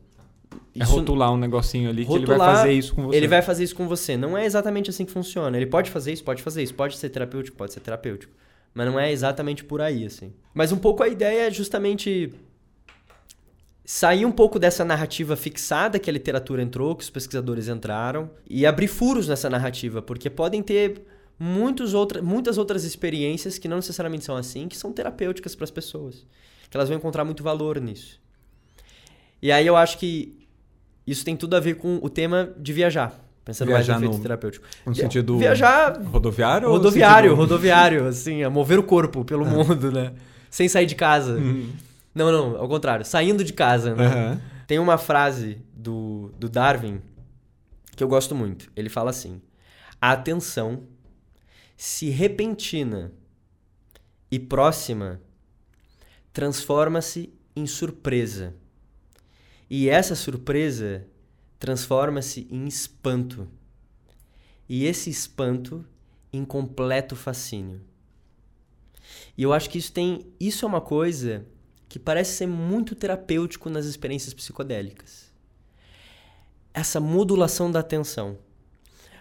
É 0.75 0.85
rotular 0.85 1.33
um 1.33 1.37
negocinho 1.37 1.91
ali 1.91 2.07
que 2.07 2.13
ele 2.13 2.27
vai 2.27 2.37
rotular, 2.37 2.57
fazer 2.57 2.73
isso 2.73 2.95
com 2.95 3.07
você. 3.07 3.17
Ele 3.17 3.29
vai 3.29 3.43
fazer 3.43 3.65
isso 3.65 3.75
com 3.75 3.89
você. 3.89 4.17
Não 4.17 4.39
é 4.39 4.47
exatamente 4.47 4.89
assim 4.89 5.05
que 5.05 5.13
funciona. 5.13 5.57
Ele 5.57 5.67
pode 5.67 5.91
fazer 5.91 6.13
isso, 6.13 6.25
pode 6.25 6.43
fazer 6.43 6.63
isso. 6.63 6.75
Pode 6.75 6.97
ser 6.97 7.09
terapêutico, 7.11 7.57
pode 7.57 7.73
ser 7.73 7.81
terapêutico. 7.81 8.33
Mas 8.73 8.87
não 8.87 8.99
é 8.99 9.11
exatamente 9.11 9.65
por 9.65 9.81
aí, 9.81 10.07
assim. 10.07 10.33
Mas 10.55 10.71
um 10.71 10.79
pouco 10.79 11.03
a 11.03 11.09
ideia 11.09 11.49
é 11.49 11.51
justamente 11.51 12.33
sair 13.85 14.25
um 14.25 14.33
pouco 14.33 14.59
dessa 14.59 14.85
narrativa 14.85 15.35
fixada 15.37 15.99
que 15.99 16.09
a 16.09 16.13
literatura 16.13 16.63
entrou, 16.63 16.95
que 16.95 17.03
os 17.05 17.11
pesquisadores 17.11 17.69
entraram, 17.69 18.31
e 18.49 18.65
abrir 18.67 18.89
furos 18.89 19.27
nessa 19.29 19.49
narrativa, 19.51 20.01
porque 20.01 20.29
podem 20.31 20.63
ter 20.63 21.03
muitos 21.39 21.95
outra, 21.95 22.21
muitas 22.23 22.59
outras 22.59 22.85
experiências 22.85 23.59
que 23.59 23.67
não 23.67 23.77
necessariamente 23.77 24.25
são 24.25 24.37
assim, 24.37 24.69
que 24.69 24.77
são 24.77 24.93
terapêuticas 24.93 25.55
para 25.55 25.65
as 25.65 25.71
pessoas. 25.71 26.27
Que 26.71 26.77
elas 26.77 26.89
vão 26.89 26.97
encontrar 26.99 27.25
muito 27.25 27.43
valor 27.43 27.81
nisso. 27.81 28.21
E 29.43 29.51
aí 29.51 29.67
eu 29.67 29.77
acho 29.77 29.99
que 29.99 30.39
isso 31.07 31.25
tem 31.25 31.37
tudo 31.37 31.57
a 31.57 31.61
ver 31.61 31.75
com 31.77 31.99
o 32.03 32.09
tema 32.09 32.53
de 32.59 32.73
viajar. 32.73 33.19
Pensando 33.45 33.69
Viajar 33.69 33.95
mais 33.95 34.03
no 34.03 34.07
efeito 34.07 34.19
no- 34.19 34.23
terapêutico. 34.23 34.67
No 34.87 34.95
sentido 34.95 35.39
Viajar 35.39 35.99
rodoviário 36.05 36.69
rodoviário, 36.69 37.31
sentido- 37.31 37.41
rodoviário, 37.41 38.07
assim, 38.07 38.43
a 38.45 38.51
mover 38.51 38.79
o 38.79 38.83
corpo 38.83 39.25
pelo 39.25 39.45
mundo, 39.47 39.91
né? 39.91 40.13
Sem 40.51 40.69
sair 40.69 40.87
de 40.87 40.95
casa. 40.95 41.33
Uhum. 41.33 41.71
Não, 42.15 42.31
não, 42.33 42.57
ao 42.57 42.69
contrário, 42.69 43.05
saindo 43.05 43.45
de 43.45 43.53
casa, 43.53 43.95
né? 43.95 44.07
Aham. 44.07 44.43
Tem 44.67 44.79
uma 44.79 44.99
frase 44.99 45.59
do, 45.75 46.33
do 46.39 46.49
Darwin 46.49 47.01
que 47.97 48.03
eu 48.05 48.09
gosto 48.09 48.35
muito. 48.35 48.71
Ele 48.75 48.89
fala 48.89 49.11
assim: 49.11 49.41
a 50.01 50.13
atenção, 50.13 50.85
se 51.77 52.09
repentina 52.09 53.13
e 54.31 54.39
próxima, 54.39 55.21
transforma-se 56.33 57.33
em 57.55 57.67
surpresa. 57.67 58.55
E 59.69 59.89
essa 59.89 60.15
surpresa 60.15 61.07
transforma-se 61.59 62.47
em 62.51 62.67
espanto. 62.67 63.49
E 64.69 64.85
esse 64.85 65.11
espanto 65.11 65.85
em 66.33 66.45
completo 66.45 67.15
fascínio. 67.15 67.81
E 69.37 69.43
eu 69.43 69.53
acho 69.53 69.69
que 69.69 69.79
isso 69.79 69.93
tem, 69.93 70.27
isso 70.39 70.65
é 70.65 70.69
uma 70.69 70.81
coisa 70.81 71.45
que 71.91 71.99
parece 71.99 72.37
ser 72.37 72.47
muito 72.47 72.95
terapêutico 72.95 73.69
nas 73.69 73.85
experiências 73.85 74.33
psicodélicas. 74.33 75.29
Essa 76.73 77.01
modulação 77.01 77.69
da 77.69 77.81
atenção. 77.81 78.39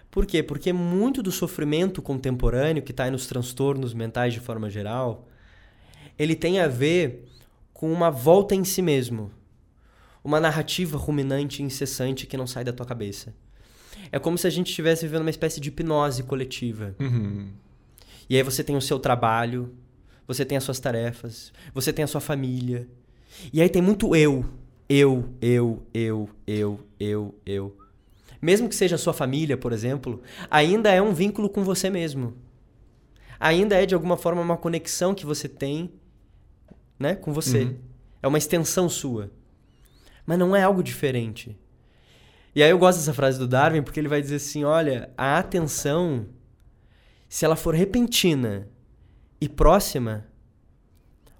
Por 0.08 0.24
quê? 0.24 0.40
Porque 0.40 0.72
muito 0.72 1.20
do 1.20 1.32
sofrimento 1.32 2.00
contemporâneo 2.00 2.80
que 2.80 2.92
está 2.92 3.04
aí 3.04 3.10
nos 3.10 3.26
transtornos 3.26 3.92
mentais 3.92 4.32
de 4.32 4.38
forma 4.38 4.70
geral, 4.70 5.26
ele 6.16 6.36
tem 6.36 6.60
a 6.60 6.68
ver 6.68 7.28
com 7.74 7.92
uma 7.92 8.08
volta 8.08 8.54
em 8.54 8.62
si 8.62 8.80
mesmo. 8.80 9.32
Uma 10.22 10.38
narrativa 10.38 10.96
ruminante 10.96 11.64
incessante 11.64 12.24
que 12.24 12.36
não 12.36 12.46
sai 12.46 12.62
da 12.62 12.72
tua 12.72 12.86
cabeça. 12.86 13.34
É 14.12 14.18
como 14.20 14.38
se 14.38 14.46
a 14.46 14.50
gente 14.50 14.68
estivesse 14.68 15.04
vivendo 15.04 15.22
uma 15.22 15.30
espécie 15.30 15.60
de 15.60 15.70
hipnose 15.70 16.22
coletiva. 16.22 16.94
Uhum. 17.00 17.48
E 18.28 18.36
aí 18.36 18.44
você 18.44 18.62
tem 18.62 18.76
o 18.76 18.80
seu 18.80 19.00
trabalho, 19.00 19.74
você 20.32 20.44
tem 20.44 20.56
as 20.56 20.62
suas 20.62 20.78
tarefas, 20.78 21.52
você 21.74 21.92
tem 21.92 22.04
a 22.04 22.06
sua 22.06 22.20
família. 22.20 22.86
E 23.52 23.60
aí 23.60 23.68
tem 23.68 23.82
muito 23.82 24.14
eu. 24.14 24.44
Eu, 24.88 25.34
eu, 25.40 25.82
eu, 25.92 26.30
eu, 26.46 26.80
eu, 27.00 27.34
eu. 27.44 27.76
Mesmo 28.40 28.68
que 28.68 28.76
seja 28.76 28.94
a 28.94 28.98
sua 28.98 29.12
família, 29.12 29.56
por 29.56 29.72
exemplo, 29.72 30.22
ainda 30.48 30.88
é 30.88 31.02
um 31.02 31.12
vínculo 31.12 31.50
com 31.50 31.64
você 31.64 31.90
mesmo. 31.90 32.36
Ainda 33.40 33.74
é 33.74 33.84
de 33.84 33.92
alguma 33.92 34.16
forma 34.16 34.40
uma 34.40 34.56
conexão 34.56 35.16
que 35.16 35.26
você 35.26 35.48
tem, 35.48 35.90
né, 36.96 37.16
com 37.16 37.32
você. 37.32 37.64
Uhum. 37.64 37.76
É 38.22 38.28
uma 38.28 38.38
extensão 38.38 38.88
sua. 38.88 39.32
Mas 40.24 40.38
não 40.38 40.54
é 40.54 40.62
algo 40.62 40.80
diferente. 40.80 41.58
E 42.54 42.62
aí 42.62 42.70
eu 42.70 42.78
gosto 42.78 42.98
dessa 42.98 43.12
frase 43.12 43.36
do 43.36 43.48
Darwin 43.48 43.82
porque 43.82 43.98
ele 43.98 44.06
vai 44.06 44.22
dizer 44.22 44.36
assim, 44.36 44.62
olha, 44.62 45.10
a 45.18 45.38
atenção 45.38 46.26
se 47.28 47.44
ela 47.44 47.56
for 47.56 47.74
repentina 47.74 48.68
e 49.40 49.48
próxima, 49.48 50.26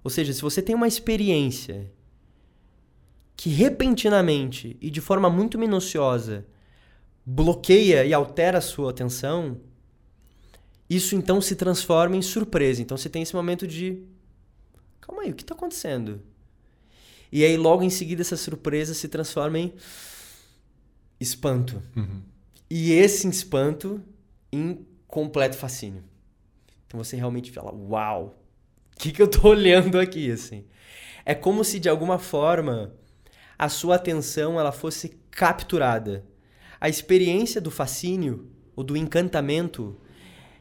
ou 0.03 0.11
seja, 0.11 0.33
se 0.33 0.41
você 0.41 0.63
tem 0.63 0.75
uma 0.75 0.89
experiência 0.89 1.93
que 3.37 3.51
repentinamente 3.51 4.77
e 4.81 4.91
de 4.91 5.01
forma 5.01 5.31
muito 5.31 5.59
minuciosa 5.59 6.47
bloqueia 7.25 8.05
e 8.05 8.13
altera 8.13 8.59
a 8.59 8.63
sua 8.63 8.91
atenção, 8.91 9.61
isso 10.89 11.15
então 11.15 11.41
se 11.41 11.55
transforma 11.55 12.17
em 12.17 12.23
surpresa. 12.23 12.83
Então 12.83 12.97
você 12.97 13.09
tem 13.09 13.23
esse 13.23 13.35
momento 13.35 13.67
de 13.67 14.03
calma 15.01 15.23
aí, 15.23 15.31
o 15.31 15.35
que 15.35 15.43
está 15.43 15.55
acontecendo? 15.55 16.21
E 17.31 17.45
aí 17.45 17.57
logo 17.57 17.83
em 17.83 17.91
seguida 17.91 18.23
essa 18.23 18.37
surpresa 18.37 18.93
se 18.95 19.09
transforma 19.09 19.59
em 19.59 19.73
espanto. 21.21 21.83
Uhum. 21.97 22.23
E 22.69 22.93
esse 22.93 23.29
espanto 23.29 24.03
em 24.53 24.85
completo 25.07 25.57
fascínio. 25.57 26.10
Então 26.91 27.03
você 27.05 27.15
realmente 27.15 27.53
fala, 27.53 27.73
uau, 27.73 28.35
o 28.97 28.99
que, 28.99 29.13
que 29.13 29.23
eu 29.23 29.29
tô 29.29 29.47
olhando 29.51 29.97
aqui, 29.97 30.29
assim? 30.29 30.65
É 31.25 31.37
como 31.37 31.63
se, 31.63 31.79
de 31.79 31.89
alguma 31.89 32.19
forma, 32.19 32.93
a 33.57 33.69
sua 33.69 33.95
atenção 33.95 34.59
ela 34.59 34.73
fosse 34.73 35.11
capturada. 35.31 36.25
a 36.81 36.89
experiência 36.89 37.61
do 37.61 37.71
fascínio 37.71 38.51
ou 38.75 38.83
do 38.83 38.97
encantamento, 38.97 40.01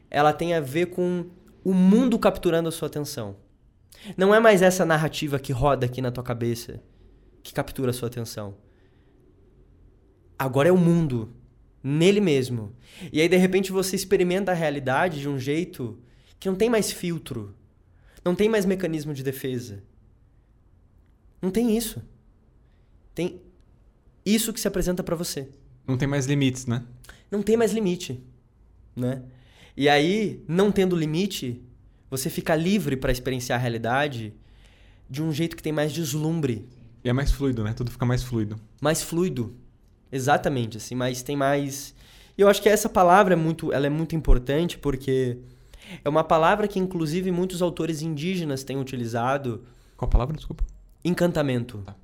ela 0.08 0.32
tem 0.32 0.54
a 0.54 0.60
ver 0.60 0.86
com 0.86 1.26
o 1.64 1.74
mundo 1.74 2.16
capturando 2.16 2.68
a 2.68 2.72
sua 2.72 2.86
atenção. 2.86 3.34
Não 4.16 4.32
é 4.32 4.38
mais 4.38 4.62
essa 4.62 4.86
narrativa 4.86 5.36
que 5.40 5.52
roda 5.52 5.86
aqui 5.86 6.00
na 6.00 6.12
tua 6.12 6.22
cabeça 6.22 6.80
que 7.42 7.52
captura 7.52 7.90
a 7.90 7.92
sua 7.92 8.06
atenção. 8.06 8.54
Agora 10.38 10.68
é 10.68 10.72
o 10.72 10.76
mundo, 10.76 11.34
nele 11.82 12.20
mesmo. 12.20 12.76
E 13.12 13.20
aí, 13.20 13.28
de 13.28 13.36
repente, 13.36 13.72
você 13.72 13.96
experimenta 13.96 14.52
a 14.52 14.54
realidade 14.54 15.18
de 15.18 15.28
um 15.28 15.36
jeito 15.36 15.98
que 16.40 16.48
não 16.48 16.56
tem 16.56 16.70
mais 16.70 16.90
filtro, 16.90 17.54
não 18.24 18.34
tem 18.34 18.48
mais 18.48 18.64
mecanismo 18.64 19.14
de 19.14 19.22
defesa. 19.22 19.82
Não 21.40 21.50
tem 21.50 21.76
isso. 21.76 22.02
Tem 23.14 23.40
isso 24.24 24.52
que 24.52 24.60
se 24.60 24.66
apresenta 24.66 25.02
para 25.02 25.14
você. 25.14 25.48
Não 25.86 25.96
tem 25.96 26.08
mais 26.08 26.26
limites, 26.26 26.66
né? 26.66 26.82
Não 27.30 27.42
tem 27.42 27.56
mais 27.56 27.72
limite, 27.72 28.22
né? 28.96 29.22
E 29.76 29.88
aí, 29.88 30.42
não 30.48 30.72
tendo 30.72 30.96
limite, 30.96 31.62
você 32.10 32.28
fica 32.28 32.54
livre 32.54 32.96
para 32.96 33.12
experienciar 33.12 33.58
a 33.58 33.62
realidade 33.62 34.34
de 35.08 35.22
um 35.22 35.32
jeito 35.32 35.56
que 35.56 35.62
tem 35.62 35.72
mais 35.72 35.92
deslumbre. 35.92 36.68
E 37.02 37.08
é 37.08 37.12
mais 37.12 37.32
fluido, 37.32 37.64
né? 37.64 37.72
Tudo 37.72 37.90
fica 37.90 38.04
mais 38.04 38.22
fluido. 38.22 38.60
Mais 38.80 39.02
fluido. 39.02 39.54
Exatamente, 40.12 40.76
assim, 40.76 40.94
mas 40.94 41.22
tem 41.22 41.36
mais 41.36 41.94
E 42.36 42.42
eu 42.42 42.48
acho 42.48 42.60
que 42.60 42.68
essa 42.68 42.88
palavra 42.88 43.34
é 43.34 43.36
muito, 43.36 43.72
ela 43.72 43.86
é 43.86 43.90
muito 43.90 44.16
importante 44.16 44.76
porque 44.76 45.38
é 46.04 46.08
uma 46.08 46.24
palavra 46.24 46.68
que 46.68 46.78
inclusive 46.78 47.30
muitos 47.30 47.62
autores 47.62 48.02
indígenas 48.02 48.64
têm 48.64 48.78
utilizado. 48.78 49.64
Qual 49.96 50.08
a 50.08 50.12
palavra, 50.12 50.36
desculpa? 50.36 50.64
Encantamento. 51.04 51.78
Tá. 51.84 51.94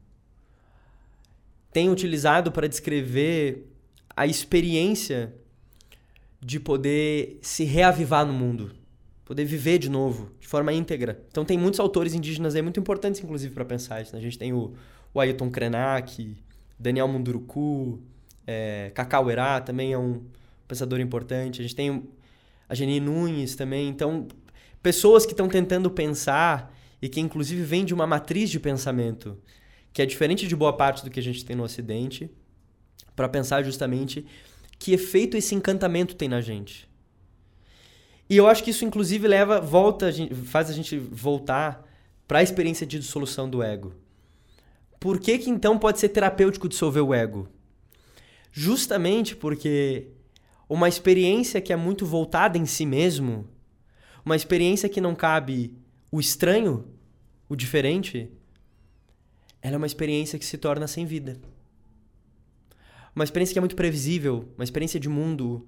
Tem 1.72 1.90
utilizado 1.90 2.50
para 2.50 2.66
descrever 2.66 3.66
a 4.16 4.26
experiência 4.26 5.34
de 6.40 6.58
poder 6.60 7.38
se 7.42 7.64
reavivar 7.64 8.24
no 8.24 8.32
mundo, 8.32 8.72
poder 9.24 9.44
viver 9.44 9.78
de 9.78 9.90
novo, 9.90 10.30
de 10.40 10.46
forma 10.46 10.72
íntegra. 10.72 11.20
Então 11.30 11.44
tem 11.44 11.58
muitos 11.58 11.80
autores 11.80 12.14
indígenas 12.14 12.54
aí 12.54 12.62
muito 12.62 12.80
importantes, 12.80 13.20
inclusive, 13.20 13.52
para 13.52 13.64
pensar 13.64 14.00
isso. 14.00 14.12
Né? 14.12 14.18
A 14.18 14.22
gente 14.22 14.38
tem 14.38 14.52
o, 14.52 14.72
o 15.12 15.20
Ailton 15.20 15.50
Krenak, 15.50 16.36
Daniel 16.78 17.08
Munduruku, 17.08 18.00
é, 18.46 18.90
Cacau 18.94 19.30
Erá 19.30 19.60
também 19.60 19.92
é 19.92 19.98
um 19.98 20.22
pensador 20.68 21.00
importante. 21.00 21.60
A 21.60 21.62
gente 21.62 21.74
tem 21.74 22.04
a 22.68 22.74
Geni 22.74 23.00
Nunes 23.00 23.54
também. 23.54 23.88
Então, 23.88 24.26
pessoas 24.82 25.24
que 25.24 25.32
estão 25.32 25.48
tentando 25.48 25.90
pensar 25.90 26.74
e 27.00 27.08
que 27.08 27.20
inclusive 27.20 27.62
vêm 27.62 27.84
de 27.84 27.94
uma 27.94 28.06
matriz 28.06 28.50
de 28.50 28.58
pensamento 28.60 29.38
que 29.92 30.02
é 30.02 30.06
diferente 30.06 30.46
de 30.46 30.54
boa 30.54 30.74
parte 30.74 31.02
do 31.02 31.10
que 31.10 31.18
a 31.18 31.22
gente 31.22 31.42
tem 31.42 31.56
no 31.56 31.62
Ocidente, 31.62 32.30
para 33.14 33.30
pensar 33.30 33.62
justamente 33.62 34.26
que 34.78 34.92
efeito 34.92 35.38
esse 35.38 35.54
encantamento 35.54 36.14
tem 36.14 36.28
na 36.28 36.42
gente. 36.42 36.86
E 38.28 38.36
eu 38.36 38.46
acho 38.46 38.62
que 38.62 38.70
isso, 38.70 38.84
inclusive, 38.84 39.26
leva, 39.26 39.58
volta, 39.58 40.10
faz 40.44 40.68
a 40.68 40.74
gente 40.74 40.98
voltar 40.98 41.82
para 42.28 42.40
a 42.40 42.42
experiência 42.42 42.86
de 42.86 42.98
dissolução 42.98 43.48
do 43.48 43.62
ego. 43.62 43.94
Por 45.00 45.18
que, 45.18 45.38
que 45.38 45.48
então 45.48 45.78
pode 45.78 45.98
ser 45.98 46.10
terapêutico 46.10 46.68
dissolver 46.68 47.02
o 47.02 47.14
ego? 47.14 47.48
Justamente 48.52 49.34
porque 49.34 50.08
uma 50.68 50.88
experiência 50.88 51.60
que 51.60 51.72
é 51.72 51.76
muito 51.76 52.04
voltada 52.04 52.58
em 52.58 52.66
si 52.66 52.84
mesmo, 52.84 53.48
uma 54.24 54.36
experiência 54.36 54.88
que 54.88 55.00
não 55.00 55.14
cabe 55.14 55.76
o 56.10 56.18
estranho, 56.18 56.86
o 57.48 57.54
diferente, 57.54 58.30
ela 59.62 59.74
é 59.74 59.78
uma 59.78 59.86
experiência 59.86 60.38
que 60.38 60.44
se 60.44 60.58
torna 60.58 60.86
sem 60.86 61.06
vida 61.06 61.40
uma 63.16 63.24
experiência 63.24 63.54
que 63.54 63.58
é 63.58 63.62
muito 63.62 63.74
previsível, 63.74 64.46
uma 64.58 64.62
experiência 64.62 65.00
de 65.00 65.08
mundo 65.08 65.66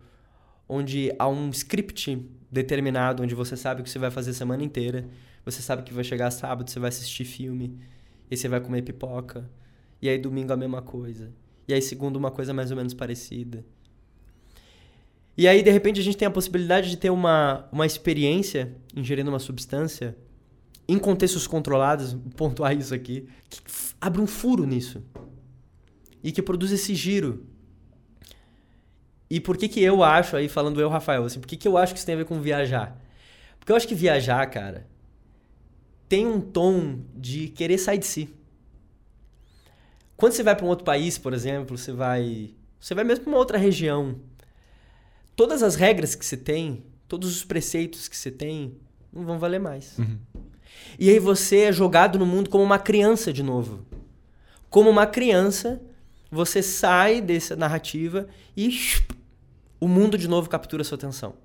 onde 0.69 1.11
há 1.19 1.27
um 1.27 1.49
script 1.49 2.31
determinado, 2.53 3.23
onde 3.23 3.35
você 3.35 3.57
sabe 3.57 3.81
o 3.81 3.85
que 3.85 3.89
você 3.89 3.99
vai 3.99 4.11
fazer 4.11 4.33
a 4.33 4.35
semana 4.35 4.63
inteira, 4.63 5.09
você 5.47 5.63
sabe 5.63 5.83
que 5.83 5.95
vai 5.95 6.05
chegar 6.05 6.31
sábado, 6.31 6.71
você 6.71 6.79
vai 6.79 6.91
assistir 6.91 7.25
filme, 7.25 7.79
e 8.31 8.37
você 8.37 8.49
vai 8.49 8.61
comer 8.61 8.83
pipoca, 8.83 9.51
e 10.01 10.11
aí 10.11 10.19
domingo 10.19 10.53
a 10.53 10.59
mesma 10.59 10.83
coisa, 10.83 11.33
e 11.67 11.73
aí 11.73 11.81
segundo 11.81 12.17
uma 12.17 12.31
coisa 12.31 12.53
mais 12.53 12.71
ou 12.71 12.77
menos 12.77 12.93
parecida. 12.93 13.65
E 15.39 15.47
aí, 15.47 15.63
de 15.63 15.71
repente, 15.71 16.01
a 16.01 16.03
gente 16.03 16.17
tem 16.17 16.27
a 16.27 16.33
possibilidade 16.33 16.91
de 16.91 16.97
ter 16.97 17.11
uma, 17.11 17.69
uma 17.71 17.87
experiência 17.87 18.75
ingerindo 18.93 19.31
uma 19.31 19.39
substância 19.39 20.17
em 20.89 20.99
contextos 20.99 21.47
controlados, 21.47 22.17
pontuar 22.37 22.77
isso 22.77 22.93
aqui, 22.93 23.29
que 23.49 23.61
abre 24.01 24.21
um 24.21 24.27
furo 24.27 24.67
nisso 24.67 25.01
e 26.25 26.33
que 26.33 26.43
produz 26.43 26.73
esse 26.73 26.93
giro. 26.93 27.47
E 29.31 29.39
por 29.39 29.57
que 29.57 29.69
que 29.69 29.81
eu 29.81 30.03
acho, 30.03 30.35
aí 30.35 30.49
falando 30.49 30.81
eu, 30.81 30.89
Rafael, 30.89 31.25
assim, 31.25 31.39
por 31.39 31.47
que 31.47 31.57
que 31.57 31.69
eu 31.69 31.79
acho 31.79 31.93
que 31.93 31.99
isso 31.99 32.07
tem 32.07 32.17
a 32.17 32.19
ver 32.19 32.25
com 32.25 32.41
viajar? 32.41 33.01
Porque 33.61 33.71
eu 33.71 33.77
acho 33.77 33.87
que 33.87 33.95
viajar, 33.95 34.45
cara, 34.47 34.89
tem 36.09 36.27
um 36.27 36.41
tom 36.41 36.99
de 37.15 37.47
querer 37.51 37.79
sair 37.79 37.99
de 37.99 38.07
si. 38.07 38.35
Quando 40.17 40.33
você 40.33 40.43
vai 40.43 40.57
para 40.57 40.67
um 40.67 40.69
outro 40.69 40.85
país, 40.85 41.17
por 41.17 41.33
exemplo, 41.33 41.79
você 41.79 41.93
vai, 41.93 42.51
você 42.81 42.93
vai 42.93 43.05
mesmo 43.05 43.23
para 43.23 43.31
uma 43.31 43.39
outra 43.39 43.57
região. 43.57 44.17
Todas 45.39 45.63
as 45.63 45.77
regras 45.77 46.17
que 46.17 46.27
você 46.27 46.37
tem, 46.37 46.83
todos 47.07 47.37
os 47.37 47.45
preceitos 47.45 48.09
que 48.09 48.17
você 48.17 48.29
tem, 48.29 48.75
não 49.13 49.25
vão 49.25 49.39
valer 49.39 49.61
mais. 49.61 49.97
Uhum. 49.97 50.19
E 50.99 51.09
aí 51.09 51.21
você 51.21 51.59
é 51.59 51.73
jogado 51.73 52.19
no 52.19 52.27
mundo 52.27 52.51
como 52.51 52.65
uma 52.65 52.77
criança 52.77 53.33
de 53.33 53.41
novo. 53.41 53.87
Como 54.69 54.91
uma 54.91 55.07
criança 55.07 55.81
você 56.29 56.61
sai 56.61 57.21
dessa 57.21 57.55
narrativa 57.55 58.27
e 58.57 58.77
o 59.79 59.87
mundo 59.87 60.19
de 60.19 60.27
novo 60.27 60.51
captura 60.51 60.83
sua 60.83 60.97
atenção. 60.97 61.37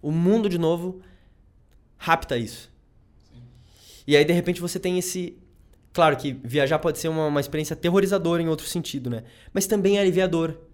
O 0.00 0.12
mundo 0.12 0.48
de 0.48 0.56
novo 0.56 1.00
rapta 1.96 2.38
isso. 2.38 2.70
Sim. 3.28 3.42
E 4.06 4.16
aí, 4.16 4.24
de 4.24 4.32
repente, 4.32 4.60
você 4.60 4.78
tem 4.78 5.00
esse. 5.00 5.36
Claro 5.92 6.16
que 6.16 6.32
viajar 6.44 6.78
pode 6.78 7.00
ser 7.00 7.08
uma, 7.08 7.26
uma 7.26 7.40
experiência 7.40 7.74
aterrorizadora 7.74 8.40
em 8.40 8.48
outro 8.48 8.68
sentido, 8.68 9.10
né? 9.10 9.24
Mas 9.52 9.66
também 9.66 9.98
é 9.98 10.00
aliviador. 10.00 10.67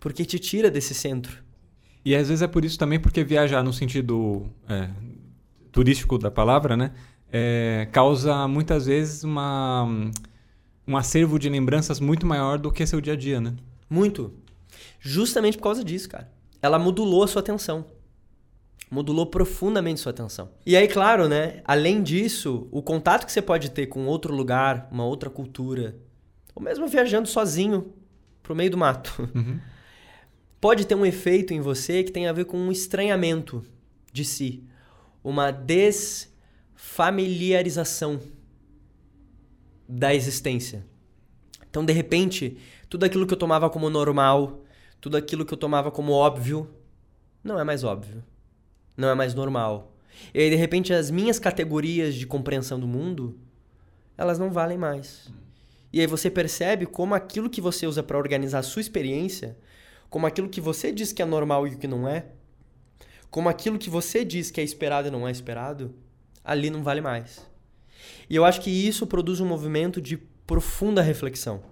Porque 0.00 0.24
te 0.24 0.38
tira 0.38 0.70
desse 0.70 0.94
centro. 0.94 1.42
E 2.04 2.14
às 2.14 2.28
vezes 2.28 2.42
é 2.42 2.46
por 2.46 2.64
isso 2.64 2.78
também, 2.78 2.98
porque 2.98 3.24
viajar 3.24 3.62
no 3.62 3.72
sentido 3.72 4.46
é, 4.68 4.88
turístico 5.72 6.18
da 6.18 6.30
palavra, 6.30 6.76
né? 6.76 6.92
É, 7.30 7.88
causa 7.92 8.48
muitas 8.48 8.86
vezes 8.86 9.22
uma 9.22 9.86
um 10.86 10.96
acervo 10.96 11.38
de 11.38 11.50
lembranças 11.50 12.00
muito 12.00 12.26
maior 12.26 12.58
do 12.58 12.72
que 12.72 12.86
seu 12.86 12.98
dia 12.98 13.12
a 13.12 13.16
dia, 13.16 13.38
né? 13.38 13.54
Muito. 13.90 14.32
Justamente 14.98 15.58
por 15.58 15.64
causa 15.64 15.84
disso, 15.84 16.08
cara. 16.08 16.32
Ela 16.62 16.78
modulou 16.78 17.22
a 17.22 17.28
sua 17.28 17.40
atenção. 17.40 17.84
Modulou 18.90 19.26
profundamente 19.26 20.00
sua 20.00 20.10
atenção. 20.10 20.48
E 20.64 20.74
aí, 20.74 20.88
claro, 20.88 21.28
né? 21.28 21.60
Além 21.66 22.02
disso, 22.02 22.66
o 22.70 22.80
contato 22.80 23.26
que 23.26 23.32
você 23.32 23.42
pode 23.42 23.70
ter 23.70 23.86
com 23.86 24.06
outro 24.06 24.34
lugar, 24.34 24.88
uma 24.90 25.04
outra 25.04 25.28
cultura, 25.28 25.94
ou 26.54 26.62
mesmo 26.62 26.88
viajando 26.88 27.28
sozinho 27.28 27.92
pro 28.42 28.56
meio 28.56 28.70
do 28.70 28.78
mato, 28.78 29.28
uhum. 29.34 29.60
pode 30.60 30.86
ter 30.86 30.94
um 30.94 31.06
efeito 31.06 31.54
em 31.54 31.60
você 31.60 32.04
que 32.04 32.12
tem 32.12 32.26
a 32.26 32.32
ver 32.32 32.46
com 32.46 32.56
um 32.56 32.72
estranhamento 32.72 33.62
de 34.12 34.24
si, 34.24 34.64
uma 35.22 35.50
desfamiliarização 35.50 38.20
da 39.88 40.14
existência. 40.14 40.86
Então, 41.70 41.84
de 41.84 41.92
repente, 41.92 42.58
tudo 42.88 43.04
aquilo 43.04 43.26
que 43.26 43.34
eu 43.34 43.38
tomava 43.38 43.68
como 43.70 43.90
normal, 43.90 44.64
tudo 45.00 45.16
aquilo 45.16 45.44
que 45.44 45.54
eu 45.54 45.58
tomava 45.58 45.90
como 45.90 46.12
óbvio, 46.12 46.70
não 47.42 47.58
é 47.58 47.64
mais 47.64 47.82
óbvio. 47.84 48.22
Não 48.96 49.08
é 49.08 49.14
mais 49.14 49.34
normal. 49.34 49.94
E 50.34 50.40
aí, 50.40 50.50
de 50.50 50.56
repente, 50.56 50.92
as 50.92 51.10
minhas 51.10 51.38
categorias 51.38 52.14
de 52.14 52.26
compreensão 52.26 52.80
do 52.80 52.88
mundo, 52.88 53.38
elas 54.16 54.38
não 54.38 54.50
valem 54.50 54.76
mais. 54.76 55.30
E 55.92 56.00
aí 56.00 56.06
você 56.06 56.30
percebe 56.30 56.84
como 56.84 57.14
aquilo 57.14 57.48
que 57.48 57.60
você 57.60 57.86
usa 57.86 58.02
para 58.02 58.18
organizar 58.18 58.58
a 58.58 58.62
sua 58.62 58.80
experiência, 58.80 59.56
como 60.10 60.26
aquilo 60.26 60.48
que 60.48 60.60
você 60.60 60.92
diz 60.92 61.12
que 61.12 61.22
é 61.22 61.24
normal 61.24 61.66
e 61.66 61.74
o 61.74 61.78
que 61.78 61.86
não 61.86 62.08
é, 62.08 62.26
como 63.30 63.48
aquilo 63.48 63.78
que 63.78 63.90
você 63.90 64.24
diz 64.24 64.50
que 64.50 64.60
é 64.60 64.64
esperado 64.64 65.08
e 65.08 65.10
não 65.10 65.28
é 65.28 65.30
esperado, 65.30 65.94
ali 66.42 66.70
não 66.70 66.82
vale 66.82 67.00
mais. 67.00 67.46
E 68.28 68.36
eu 68.36 68.44
acho 68.44 68.60
que 68.60 68.70
isso 68.70 69.06
produz 69.06 69.40
um 69.40 69.46
movimento 69.46 70.00
de 70.00 70.16
profunda 70.46 71.02
reflexão. 71.02 71.62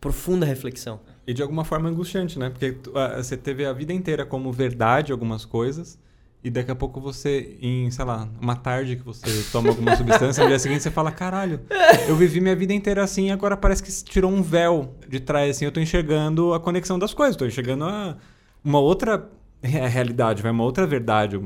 Profunda 0.00 0.46
reflexão. 0.46 1.00
E 1.26 1.32
de 1.32 1.42
alguma 1.42 1.64
forma 1.64 1.88
angustiante, 1.88 2.38
né? 2.38 2.50
Porque 2.50 2.70
uh, 2.70 3.16
você 3.16 3.36
teve 3.36 3.64
a 3.64 3.72
vida 3.72 3.92
inteira 3.92 4.24
como 4.26 4.52
verdade 4.52 5.12
algumas 5.12 5.44
coisas, 5.44 5.98
e 6.44 6.50
daqui 6.50 6.70
a 6.70 6.74
pouco 6.74 7.00
você, 7.00 7.56
em, 7.62 7.90
sei 7.90 8.04
lá, 8.04 8.28
uma 8.38 8.54
tarde 8.54 8.96
que 8.96 9.02
você 9.02 9.26
toma 9.50 9.70
alguma 9.70 9.96
substância, 9.96 10.42
no 10.42 10.50
dia 10.50 10.58
seguinte 10.58 10.82
você 10.82 10.90
fala: 10.90 11.10
caralho, 11.10 11.60
eu 12.06 12.14
vivi 12.14 12.38
minha 12.38 12.54
vida 12.54 12.74
inteira 12.74 13.02
assim, 13.02 13.30
agora 13.30 13.56
parece 13.56 13.82
que 13.82 13.90
tirou 14.04 14.30
um 14.30 14.42
véu 14.42 14.94
de 15.08 15.20
trás, 15.20 15.56
assim, 15.56 15.64
eu 15.64 15.72
tô 15.72 15.80
enxergando 15.80 16.52
a 16.52 16.60
conexão 16.60 16.98
das 16.98 17.14
coisas, 17.14 17.34
tô 17.34 17.46
enxergando 17.46 17.84
a, 17.86 18.18
uma 18.62 18.78
outra 18.78 19.26
realidade, 19.62 20.42
vai 20.42 20.52
uma 20.52 20.64
outra 20.64 20.86
verdade. 20.86 21.40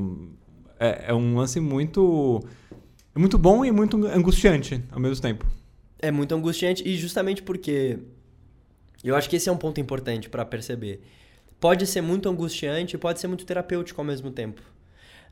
É, 0.77 1.05
é 1.07 1.13
um 1.13 1.37
lance 1.37 1.61
muito 1.61 2.41
é 3.15 3.19
muito 3.19 3.37
bom 3.37 3.63
e 3.63 3.71
muito 3.71 4.05
angustiante 4.05 4.83
ao 4.91 4.99
mesmo 4.99 5.21
tempo. 5.21 5.45
É 5.97 6.11
muito 6.11 6.35
angustiante 6.35 6.85
e 6.85 6.97
justamente 6.97 7.41
porque 7.41 7.99
Eu 9.01 9.15
acho 9.15 9.29
que 9.29 9.37
esse 9.37 9.47
é 9.47 9.51
um 9.51 9.57
ponto 9.57 9.79
importante 9.79 10.29
para 10.29 10.43
perceber. 10.43 11.01
Pode 11.57 11.87
ser 11.87 12.01
muito 12.01 12.27
angustiante 12.27 12.97
e 12.97 12.99
pode 12.99 13.21
ser 13.21 13.27
muito 13.27 13.45
terapêutico 13.45 14.01
ao 14.01 14.05
mesmo 14.05 14.29
tempo. 14.29 14.61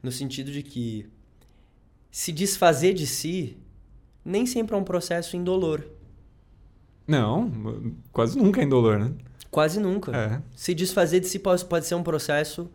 No 0.01 0.11
sentido 0.11 0.51
de 0.51 0.63
que 0.63 1.09
se 2.11 2.31
desfazer 2.31 2.93
de 2.93 3.05
si 3.07 3.57
nem 4.23 4.45
sempre 4.45 4.75
é 4.75 4.77
um 4.77 4.83
processo 4.83 5.37
indolor. 5.37 5.85
Não, 7.07 7.93
quase 8.11 8.37
nunca 8.37 8.59
é 8.59 8.65
indolor, 8.65 8.99
né? 8.99 9.13
Quase 9.49 9.79
nunca. 9.79 10.15
É. 10.15 10.41
Se 10.55 10.73
desfazer 10.73 11.21
de 11.21 11.27
si 11.27 11.39
pode, 11.39 11.63
pode 11.63 11.85
ser 11.85 11.95
um 11.95 12.03
processo 12.03 12.69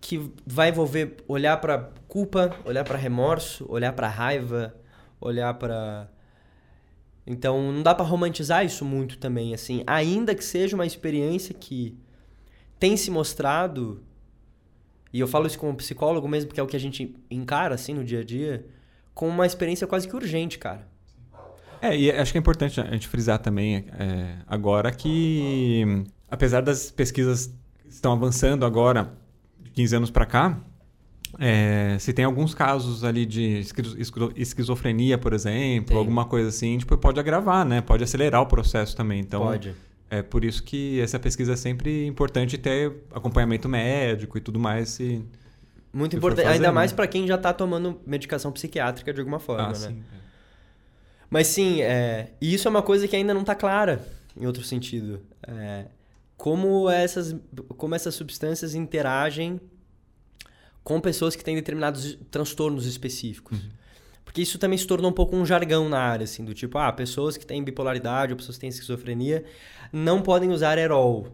que 0.00 0.30
vai 0.46 0.68
envolver 0.68 1.16
olhar 1.26 1.56
para 1.58 1.90
culpa, 2.08 2.54
olhar 2.64 2.84
para 2.84 2.98
remorso, 2.98 3.64
olhar 3.68 3.92
para 3.92 4.08
raiva, 4.08 4.74
olhar 5.20 5.54
para 5.54 6.08
então 7.26 7.72
não 7.72 7.82
dá 7.82 7.94
para 7.94 8.04
romantizar 8.04 8.64
isso 8.64 8.84
muito 8.84 9.18
também 9.18 9.54
assim, 9.54 9.82
ainda 9.86 10.34
que 10.34 10.44
seja 10.44 10.74
uma 10.74 10.86
experiência 10.86 11.54
que 11.54 11.96
tem 12.78 12.96
se 12.96 13.10
mostrado 13.10 14.02
e 15.12 15.20
eu 15.20 15.26
falo 15.26 15.46
isso 15.46 15.58
como 15.58 15.74
psicólogo 15.74 16.28
mesmo 16.28 16.48
porque 16.48 16.60
é 16.60 16.62
o 16.62 16.66
que 16.66 16.76
a 16.76 16.80
gente 16.80 17.14
encara 17.30 17.74
assim 17.74 17.94
no 17.94 18.04
dia 18.04 18.20
a 18.20 18.24
dia, 18.24 18.66
como 19.14 19.30
uma 19.30 19.46
experiência 19.46 19.86
quase 19.86 20.08
que 20.08 20.14
urgente, 20.14 20.58
cara. 20.58 20.88
É, 21.82 21.96
e 21.96 22.10
acho 22.10 22.32
que 22.32 22.38
é 22.38 22.40
importante 22.40 22.80
a 22.80 22.90
gente 22.90 23.08
frisar 23.08 23.38
também 23.38 23.86
é, 23.98 24.36
agora 24.46 24.92
que, 24.92 26.04
apesar 26.30 26.60
das 26.60 26.90
pesquisas 26.90 27.54
estão 27.88 28.12
avançando 28.12 28.66
agora, 28.66 29.12
de 29.58 29.70
15 29.70 29.96
anos 29.96 30.10
para 30.10 30.26
cá, 30.26 30.60
é, 31.38 31.96
se 31.98 32.12
tem 32.12 32.24
alguns 32.24 32.54
casos 32.54 33.04
ali 33.04 33.24
de 33.24 33.64
esquizofrenia, 34.36 35.16
por 35.16 35.32
exemplo, 35.32 35.88
tem. 35.88 35.96
alguma 35.96 36.24
coisa 36.24 36.48
assim, 36.48 36.76
tipo, 36.76 36.96
pode 36.98 37.20
agravar, 37.20 37.64
né? 37.64 37.80
Pode 37.80 38.04
acelerar 38.04 38.42
o 38.42 38.46
processo 38.46 38.96
também. 38.96 39.20
Então, 39.20 39.42
pode. 39.42 39.74
É 40.10 40.22
por 40.22 40.44
isso 40.44 40.64
que 40.64 41.00
essa 41.00 41.20
pesquisa 41.20 41.52
é 41.52 41.56
sempre 41.56 42.04
importante 42.04 42.58
ter 42.58 42.92
acompanhamento 43.12 43.68
médico 43.68 44.36
e 44.36 44.40
tudo 44.40 44.58
mais. 44.58 44.88
Se, 44.88 45.24
Muito 45.92 46.16
importante, 46.16 46.46
fazer, 46.46 46.56
ainda 46.56 46.68
né? 46.68 46.74
mais 46.74 46.92
para 46.92 47.06
quem 47.06 47.28
já 47.28 47.36
está 47.36 47.52
tomando 47.52 48.00
medicação 48.04 48.50
psiquiátrica 48.50 49.12
de 49.14 49.20
alguma 49.20 49.38
forma, 49.38 49.68
ah, 49.68 49.68
né? 49.68 49.74
Sim. 49.74 50.02
É. 50.12 50.20
Mas 51.30 51.46
sim, 51.46 51.80
é, 51.80 52.32
e 52.40 52.52
isso 52.52 52.66
é 52.66 52.70
uma 52.70 52.82
coisa 52.82 53.06
que 53.06 53.14
ainda 53.14 53.32
não 53.32 53.42
está 53.42 53.54
clara, 53.54 54.04
em 54.36 54.44
outro 54.46 54.64
sentido. 54.64 55.22
É, 55.46 55.84
como, 56.36 56.90
essas, 56.90 57.36
como 57.76 57.94
essas 57.94 58.16
substâncias 58.16 58.74
interagem 58.74 59.60
com 60.82 61.00
pessoas 61.00 61.36
que 61.36 61.44
têm 61.44 61.54
determinados 61.54 62.18
transtornos 62.32 62.84
específicos. 62.84 63.58
Uhum. 63.58 63.70
Porque 64.24 64.42
isso 64.42 64.58
também 64.58 64.78
se 64.78 64.86
tornou 64.86 65.10
um 65.10 65.14
pouco 65.14 65.36
um 65.36 65.44
jargão 65.44 65.88
na 65.88 65.98
área, 65.98 66.24
assim, 66.24 66.44
do 66.44 66.54
tipo, 66.54 66.78
ah, 66.78 66.92
pessoas 66.92 67.36
que 67.36 67.44
têm 67.44 67.62
bipolaridade 67.62 68.32
ou 68.32 68.36
pessoas 68.36 68.56
que 68.56 68.60
têm 68.60 68.70
esquizofrenia 68.70 69.44
não 69.92 70.22
podem 70.22 70.50
usar 70.50 70.78
Erol. 70.78 71.28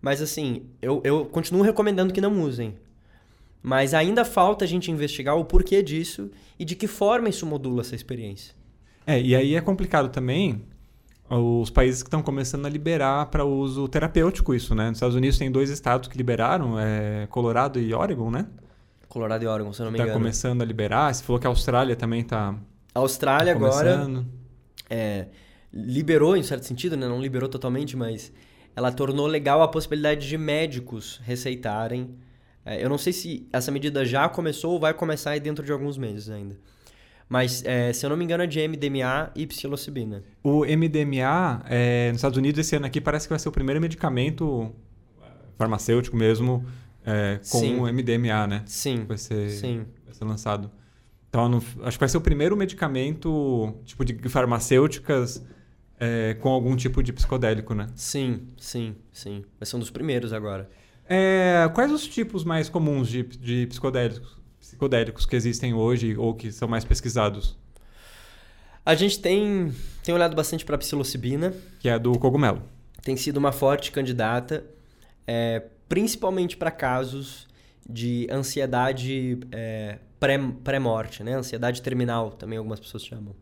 Mas 0.00 0.22
assim, 0.22 0.62
eu, 0.80 1.00
eu 1.04 1.26
continuo 1.26 1.62
recomendando 1.62 2.12
que 2.12 2.20
não 2.20 2.40
usem. 2.42 2.76
Mas 3.62 3.94
ainda 3.94 4.24
falta 4.24 4.64
a 4.64 4.68
gente 4.68 4.90
investigar 4.90 5.36
o 5.36 5.44
porquê 5.44 5.82
disso 5.82 6.30
e 6.58 6.64
de 6.64 6.76
que 6.76 6.86
forma 6.86 7.28
isso 7.28 7.44
modula 7.44 7.80
essa 7.80 7.94
experiência. 7.94 8.54
É, 9.06 9.20
e 9.20 9.34
aí 9.34 9.54
é 9.54 9.60
complicado 9.60 10.10
também 10.10 10.62
os 11.30 11.68
países 11.68 12.02
que 12.02 12.06
estão 12.06 12.22
começando 12.22 12.64
a 12.66 12.68
liberar 12.68 13.26
para 13.26 13.44
uso 13.44 13.86
terapêutico 13.88 14.54
isso, 14.54 14.74
né? 14.74 14.88
Nos 14.88 14.96
Estados 14.96 15.14
Unidos 15.14 15.38
tem 15.38 15.50
dois 15.50 15.68
estados 15.68 16.08
que 16.08 16.16
liberaram, 16.16 16.78
é 16.78 17.26
Colorado 17.28 17.78
e 17.78 17.92
Oregon, 17.92 18.30
né? 18.30 18.46
Colorado 19.08 19.42
e 19.42 19.46
Oregon, 19.46 19.72
se 19.72 19.80
eu 19.80 19.84
não 19.84 19.92
me 19.92 19.98
tá 19.98 20.04
engano. 20.04 20.18
Está 20.18 20.22
começando 20.22 20.62
a 20.62 20.64
liberar. 20.64 21.12
Você 21.12 21.22
falou 21.24 21.40
que 21.40 21.46
a 21.46 21.50
Austrália 21.50 21.96
também 21.96 22.20
está. 22.20 22.54
A 22.94 22.98
Austrália 22.98 23.54
tá 23.54 23.58
agora 23.58 24.24
é, 24.88 25.26
liberou, 25.72 26.36
em 26.36 26.42
certo 26.42 26.64
sentido, 26.64 26.96
né? 26.96 27.06
não 27.06 27.20
liberou 27.20 27.48
totalmente, 27.48 27.96
mas 27.96 28.32
ela 28.74 28.92
tornou 28.92 29.26
legal 29.26 29.62
a 29.62 29.68
possibilidade 29.68 30.28
de 30.28 30.38
médicos 30.38 31.20
receitarem. 31.24 32.10
É, 32.64 32.82
eu 32.82 32.88
não 32.88 32.98
sei 32.98 33.12
se 33.12 33.48
essa 33.52 33.70
medida 33.70 34.04
já 34.04 34.28
começou 34.28 34.72
ou 34.72 34.80
vai 34.80 34.94
começar 34.94 35.38
dentro 35.40 35.64
de 35.64 35.72
alguns 35.72 35.96
meses 35.96 36.30
ainda. 36.30 36.56
Mas, 37.28 37.62
é, 37.64 37.92
se 37.92 38.06
eu 38.06 38.10
não 38.10 38.16
me 38.16 38.24
engano, 38.24 38.42
é 38.42 38.46
de 38.46 38.66
MDMA 38.66 39.30
e 39.34 39.46
psilocibina. 39.46 40.22
O 40.42 40.64
MDMA, 40.64 41.62
é, 41.66 42.08
nos 42.08 42.18
Estados 42.18 42.38
Unidos, 42.38 42.58
esse 42.58 42.74
ano 42.74 42.86
aqui, 42.86 43.00
parece 43.00 43.26
que 43.26 43.30
vai 43.30 43.38
ser 43.38 43.50
o 43.50 43.52
primeiro 43.52 43.80
medicamento 43.80 44.74
farmacêutico 45.58 46.16
mesmo 46.16 46.64
é, 47.04 47.38
com 47.50 47.58
Sim. 47.58 47.80
o 47.80 47.92
MDMA, 47.92 48.46
né? 48.46 48.62
Sim. 48.64 49.04
Vai 49.06 49.18
ser, 49.18 49.50
Sim. 49.50 49.84
Vai 50.04 50.14
ser 50.14 50.24
lançado. 50.24 50.70
Então, 51.28 51.60
acho 51.82 51.98
que 51.98 52.00
vai 52.00 52.08
ser 52.08 52.16
o 52.16 52.20
primeiro 52.22 52.56
medicamento, 52.56 53.74
tipo, 53.84 54.04
de 54.04 54.28
farmacêuticas 54.28 55.44
é, 56.00 56.34
com 56.34 56.50
algum 56.50 56.76
tipo 56.76 57.02
de 57.02 57.12
psicodélico, 57.12 57.74
né? 57.74 57.88
Sim, 57.94 58.48
sim, 58.56 58.94
sim. 59.12 59.44
Vai 59.58 59.66
ser 59.66 59.76
um 59.76 59.80
dos 59.80 59.90
primeiros 59.90 60.32
agora. 60.32 60.70
É, 61.08 61.68
quais 61.74 61.90
os 61.90 62.06
tipos 62.06 62.44
mais 62.44 62.68
comuns 62.68 63.08
de, 63.08 63.22
de 63.22 63.66
psicodélicos? 63.66 64.38
psicodélicos 64.60 65.24
que 65.24 65.34
existem 65.34 65.72
hoje 65.72 66.16
ou 66.16 66.34
que 66.34 66.52
são 66.52 66.68
mais 66.68 66.84
pesquisados? 66.84 67.56
A 68.84 68.94
gente 68.94 69.18
tem, 69.18 69.72
tem 70.02 70.14
olhado 70.14 70.36
bastante 70.36 70.64
para 70.64 70.76
a 70.76 70.78
psilocibina. 70.78 71.54
Que 71.80 71.88
é 71.88 71.98
do 71.98 72.18
cogumelo. 72.18 72.62
Tem 73.02 73.16
sido 73.16 73.38
uma 73.38 73.52
forte 73.52 73.90
candidata, 73.90 74.64
é, 75.26 75.62
principalmente 75.88 76.56
para 76.56 76.70
casos 76.70 77.46
de 77.88 78.26
ansiedade 78.30 79.38
é, 79.50 79.98
pré-morte, 80.62 81.22
né? 81.22 81.34
ansiedade 81.34 81.80
terminal, 81.80 82.32
também 82.32 82.58
algumas 82.58 82.80
pessoas 82.80 83.04
chamam. 83.04 83.34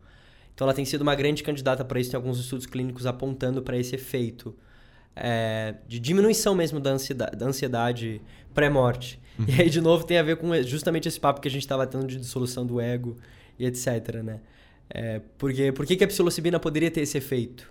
Então 0.56 0.64
ela 0.64 0.72
tem 0.72 0.86
sido 0.86 1.02
uma 1.02 1.14
grande 1.14 1.42
candidata 1.42 1.84
para 1.84 2.00
isso, 2.00 2.10
tem 2.10 2.16
alguns 2.16 2.40
estudos 2.40 2.64
clínicos 2.64 3.04
apontando 3.04 3.60
para 3.60 3.76
esse 3.76 3.94
efeito 3.94 4.56
é, 5.14 5.74
de 5.86 6.00
diminuição 6.00 6.54
mesmo 6.54 6.80
da 6.80 6.92
ansiedade, 6.92 7.36
da 7.36 7.44
ansiedade 7.44 8.22
pré-morte. 8.54 9.20
Uhum. 9.38 9.44
E 9.46 9.60
aí, 9.60 9.68
de 9.68 9.82
novo, 9.82 10.04
tem 10.04 10.16
a 10.16 10.22
ver 10.22 10.38
com 10.38 10.50
justamente 10.62 11.06
esse 11.06 11.20
papo 11.20 11.42
que 11.42 11.48
a 11.48 11.50
gente 11.50 11.60
estava 11.60 11.86
tendo 11.86 12.06
de 12.06 12.16
dissolução 12.16 12.64
do 12.64 12.80
ego 12.80 13.18
e 13.58 13.66
etc, 13.66 14.22
né? 14.24 14.40
É, 14.88 15.20
porque, 15.36 15.72
por 15.72 15.84
que, 15.84 15.94
que 15.94 16.04
a 16.04 16.08
psilocibina 16.08 16.58
poderia 16.58 16.90
ter 16.90 17.02
esse 17.02 17.18
efeito? 17.18 17.70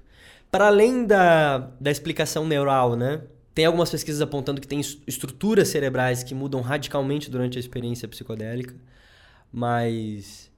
Para 0.51 0.67
além 0.67 1.07
da, 1.07 1.57
da 1.81 1.89
explicação 1.89 2.47
neural, 2.47 2.95
né? 2.95 3.23
Tem 3.55 3.65
algumas 3.65 3.89
pesquisas 3.89 4.21
apontando 4.21 4.61
que 4.61 4.67
tem 4.67 4.79
estruturas 5.07 5.69
cerebrais 5.69 6.21
que 6.21 6.35
mudam 6.35 6.61
radicalmente 6.61 7.31
durante 7.31 7.57
a 7.57 7.59
experiência 7.59 8.07
psicodélica, 8.07 8.75
mas 9.51 10.51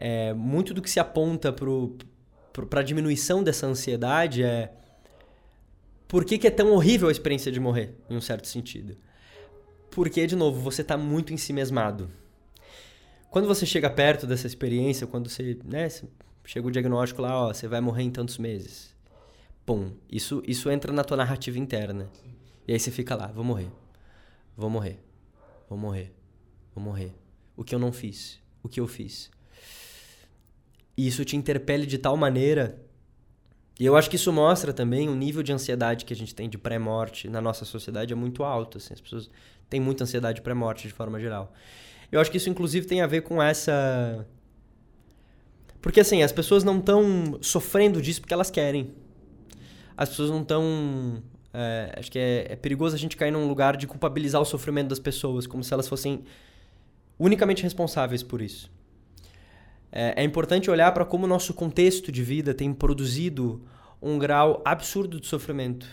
é, 0.00 0.32
muito 0.32 0.72
do 0.72 0.80
que 0.80 0.88
se 0.88 1.00
aponta 1.00 1.52
para 1.52 2.80
a 2.80 2.82
diminuição 2.82 3.42
dessa 3.42 3.66
ansiedade 3.66 4.44
é 4.44 4.72
por 6.06 6.24
que, 6.24 6.38
que 6.38 6.46
é 6.46 6.50
tão 6.50 6.72
horrível 6.72 7.08
a 7.08 7.12
experiência 7.12 7.50
de 7.50 7.60
morrer, 7.60 7.94
em 8.08 8.16
um 8.16 8.20
certo 8.20 8.46
sentido. 8.46 8.96
Porque, 9.90 10.26
de 10.26 10.36
novo, 10.36 10.60
você 10.60 10.82
está 10.82 10.96
muito 10.96 11.34
em 11.34 11.36
si 11.36 11.52
mesmado. 11.52 12.08
Quando 13.28 13.46
você 13.46 13.66
chega 13.66 13.90
perto 13.90 14.26
dessa 14.26 14.46
experiência, 14.46 15.06
quando 15.06 15.28
você, 15.28 15.58
né, 15.64 15.88
chega 16.44 16.66
o 16.66 16.70
diagnóstico 16.70 17.20
lá, 17.20 17.48
ó, 17.48 17.52
você 17.52 17.68
vai 17.68 17.80
morrer 17.80 18.04
em 18.04 18.10
tantos 18.10 18.38
meses. 18.38 18.94
Pum, 19.66 19.92
isso, 20.10 20.42
isso 20.46 20.70
entra 20.70 20.92
na 20.92 21.04
tua 21.04 21.16
narrativa 21.16 21.58
interna. 21.58 22.08
E 22.66 22.72
aí 22.72 22.78
você 22.78 22.90
fica 22.90 23.14
lá, 23.14 23.26
vou 23.26 23.44
morrer. 23.44 23.70
Vou 24.56 24.70
morrer. 24.70 24.98
Vou 25.68 25.76
morrer. 25.76 26.12
Vou 26.74 26.82
morrer. 26.82 27.12
O 27.54 27.64
que 27.64 27.74
eu 27.74 27.78
não 27.78 27.92
fiz? 27.92 28.40
O 28.62 28.68
que 28.68 28.80
eu 28.80 28.86
fiz? 28.86 29.30
E 30.98 31.06
isso 31.06 31.24
te 31.24 31.34
interpele 31.34 31.86
de 31.86 31.96
tal 31.96 32.14
maneira 32.14 32.78
e 33.78 33.86
eu 33.86 33.96
acho 33.96 34.10
que 34.10 34.16
isso 34.16 34.32
mostra 34.32 34.72
também 34.72 35.08
o 35.08 35.14
nível 35.14 35.42
de 35.42 35.52
ansiedade 35.52 36.04
que 36.04 36.12
a 36.12 36.16
gente 36.16 36.34
tem 36.34 36.48
de 36.48 36.58
pré-morte 36.58 37.28
na 37.28 37.40
nossa 37.40 37.64
sociedade 37.64 38.12
é 38.12 38.16
muito 38.16 38.42
alto. 38.42 38.78
Assim, 38.78 38.92
as 38.92 39.00
pessoas 39.00 39.30
têm 39.70 39.78
muita 39.78 40.02
ansiedade 40.02 40.42
pré-morte 40.42 40.88
de 40.88 40.92
forma 40.92 41.20
geral. 41.20 41.52
Eu 42.10 42.20
acho 42.20 42.28
que 42.30 42.38
isso, 42.38 42.50
inclusive, 42.50 42.86
tem 42.86 43.02
a 43.02 43.06
ver 43.06 43.20
com 43.20 43.40
essa. 43.40 44.26
Porque, 45.80 46.00
assim, 46.00 46.24
as 46.24 46.32
pessoas 46.32 46.64
não 46.64 46.78
estão 46.78 47.38
sofrendo 47.40 48.02
disso 48.02 48.20
porque 48.20 48.34
elas 48.34 48.50
querem. 48.50 48.90
As 49.96 50.08
pessoas 50.08 50.30
não 50.30 50.42
estão. 50.42 51.22
É, 51.54 51.94
acho 51.96 52.10
que 52.10 52.18
é, 52.18 52.46
é 52.50 52.56
perigoso 52.56 52.96
a 52.96 52.98
gente 52.98 53.16
cair 53.16 53.30
num 53.30 53.46
lugar 53.46 53.76
de 53.76 53.86
culpabilizar 53.86 54.42
o 54.42 54.44
sofrimento 54.44 54.88
das 54.88 54.98
pessoas, 54.98 55.46
como 55.46 55.62
se 55.62 55.72
elas 55.72 55.86
fossem 55.86 56.24
unicamente 57.16 57.62
responsáveis 57.62 58.24
por 58.24 58.42
isso. 58.42 58.68
É, 59.90 60.22
é 60.22 60.24
importante 60.24 60.70
olhar 60.70 60.92
para 60.92 61.04
como 61.04 61.24
o 61.24 61.28
nosso 61.28 61.54
contexto 61.54 62.12
de 62.12 62.22
vida 62.22 62.52
tem 62.52 62.72
produzido 62.72 63.62
um 64.00 64.18
grau 64.18 64.62
absurdo 64.64 65.20
de 65.20 65.26
sofrimento, 65.26 65.86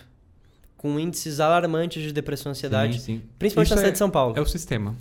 com 0.76 0.98
índices 1.00 1.40
alarmantes 1.40 2.02
de 2.02 2.12
depressão 2.12 2.50
e 2.50 2.52
ansiedade, 2.52 3.00
sim, 3.00 3.18
sim. 3.18 3.22
principalmente 3.38 3.68
Isso 3.68 3.74
na 3.74 3.80
cidade 3.80 3.90
é, 3.90 3.92
de 3.92 3.98
São 3.98 4.10
Paulo. 4.10 4.34
É 4.36 4.40
o 4.40 4.46
sistema. 4.46 4.96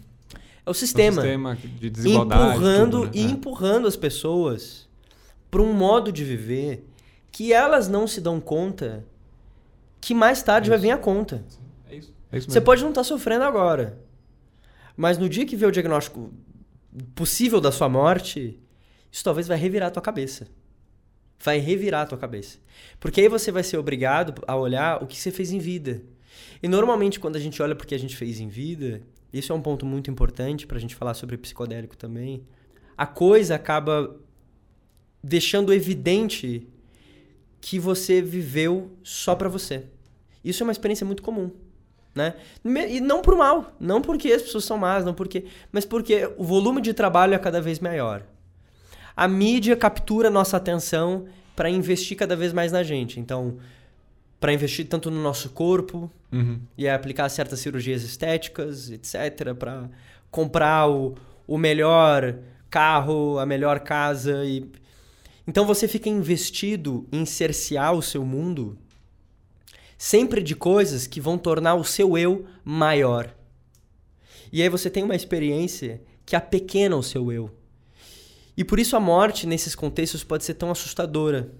É 0.65 0.69
o 0.69 0.73
sistema. 0.73 1.17
É 1.17 1.19
o 1.19 1.21
sistema 1.21 1.58
de 1.79 1.89
desigualdade. 1.89 2.49
Empurrando 2.49 3.01
tudo, 3.01 3.05
né? 3.05 3.12
e 3.13 3.25
é. 3.25 3.29
empurrando 3.29 3.88
as 3.88 3.95
pessoas 3.95 4.88
para 5.51 5.62
um 5.62 5.73
modo 5.73 6.12
de 6.12 6.23
viver 6.23 6.88
que 7.31 7.53
elas 7.53 7.88
não 7.88 8.08
se 8.08 8.19
dão 8.19 8.39
conta 8.39 9.05
que 10.01 10.13
mais 10.13 10.41
tarde 10.41 10.69
vai 10.69 10.79
vir 10.79 10.91
a 10.91 10.97
conta. 10.97 11.43
É 11.89 11.95
isso. 11.95 12.13
É 12.31 12.38
isso 12.38 12.49
Você 12.49 12.62
pode 12.62 12.81
não 12.81 12.89
estar 12.89 13.01
tá 13.01 13.05
sofrendo 13.05 13.43
agora, 13.43 13.99
mas 14.95 15.17
no 15.17 15.29
dia 15.29 15.45
que 15.45 15.55
vê 15.55 15.65
o 15.65 15.71
diagnóstico 15.71 16.31
possível 17.13 17.60
da 17.60 17.71
sua 17.71 17.89
morte, 17.89 18.60
isso 19.15 19.23
talvez 19.23 19.47
vai 19.47 19.58
revirar 19.58 19.88
a 19.88 19.91
tua 19.91 20.01
cabeça. 20.01 20.45
Vai 21.39 21.58
revirar 21.58 22.01
a 22.01 22.06
tua 22.06 22.17
cabeça. 22.17 22.58
Porque 22.99 23.21
aí 23.21 23.30
você 23.30 23.49
vai 23.49 23.63
ser 23.63 23.78
obrigado 23.78 24.43
a 24.45 24.58
olhar 24.58 25.01
o 25.01 25.08
que 25.08 25.17
você 25.17 25.32
fez 25.32 25.54
em 25.54 25.58
vida. 25.58 26.04
E 26.62 26.67
normalmente 26.67 27.17
quando 27.17 27.38
a 27.38 27.39
gente 27.39 27.63
olha 27.63 27.73
porque 27.73 27.95
a 27.95 27.97
gente 27.97 28.13
fez 28.13 28.41
em 28.41 28.49
vida, 28.49 29.01
isso 29.32 29.54
é 29.54 29.56
um 29.56 29.62
ponto 29.62 29.86
muito 29.86 30.12
importante 30.12 30.67
pra 30.67 30.78
gente 30.80 30.95
falar 30.95 31.13
sobre 31.13 31.38
psicodélico 31.38 31.95
também. 31.95 32.43
A 32.97 33.06
coisa 33.06 33.56
acaba 33.56 34.19
deixando 35.23 35.73
evidente 35.73 36.67
que 37.62 37.80
você 37.80 38.21
viveu 38.21 38.91
só 39.01 39.34
pra 39.34 39.47
você. 39.47 39.86
Isso 40.43 40.62
é 40.62 40.65
uma 40.65 40.73
experiência 40.73 41.06
muito 41.06 41.23
comum, 41.23 41.51
né? 42.13 42.36
E 42.65 42.99
não 42.99 43.21
por 43.21 43.38
mal, 43.38 43.78
não 43.80 44.01
porque 44.01 44.34
as 44.34 44.41
pessoas 44.41 44.65
são 44.65 44.78
más, 44.78 45.06
não 45.06 45.13
porque, 45.13 45.45
mas 45.71 45.86
porque 45.86 46.30
o 46.36 46.43
volume 46.43 46.82
de 46.82 46.93
trabalho 46.93 47.34
é 47.34 47.39
cada 47.39 47.62
vez 47.62 47.80
maior. 47.80 48.35
A 49.15 49.28
mídia 49.28 49.75
captura 49.75 50.30
nossa 50.30 50.58
atenção 50.58 51.25
para 51.56 51.69
investir 51.69 52.17
cada 52.17 52.36
vez 52.36 52.51
mais 52.51 52.71
na 52.71 52.84
gente. 52.84 53.19
Então, 53.19 53.58
para 54.39 54.54
investir 54.54 54.88
tanto 54.88 55.10
no 55.10 55.21
nosso 55.21 55.49
corpo 55.49 56.12
Uhum. 56.32 56.60
e 56.78 56.88
aplicar 56.88 57.30
certas 57.30 57.62
cirurgias 57.62 58.04
estéticas, 58.04 58.91
etc, 58.91 59.54
para 59.58 59.89
comprar 60.30 60.89
o, 60.89 61.15
o 61.47 61.58
melhor 61.58 62.38
carro, 62.69 63.39
a 63.39 63.45
melhor 63.45 63.80
casa 63.80 64.43
e 64.43 64.69
então 65.47 65.65
você 65.65 65.88
fica 65.88 66.10
investido 66.10 67.08
em 67.12 67.25
cercear 67.25 67.93
o 67.93 68.01
seu 68.01 68.25
mundo 68.25 68.78
sempre 69.97 70.41
de 70.41 70.56
coisas 70.56 71.08
que 71.08 71.21
vão 71.21 71.38
tornar 71.38 71.75
o 71.75 71.84
seu 71.84 72.17
eu 72.17 72.45
maior. 72.63 73.34
E 74.51 74.62
aí 74.62 74.69
você 74.69 74.89
tem 74.89 75.04
uma 75.04 75.15
experiência 75.15 76.01
que 76.25 76.36
apequena 76.36 76.95
o 76.95 77.04
seu 77.04 77.32
eu. 77.32 77.51
E 78.57 78.63
por 78.63 78.79
isso 78.79 78.95
a 78.95 78.99
morte 78.99 79.45
nesses 79.45 79.75
contextos 79.75 80.23
pode 80.23 80.43
ser 80.43 80.53
tão 80.55 80.71
assustadora. 80.71 81.51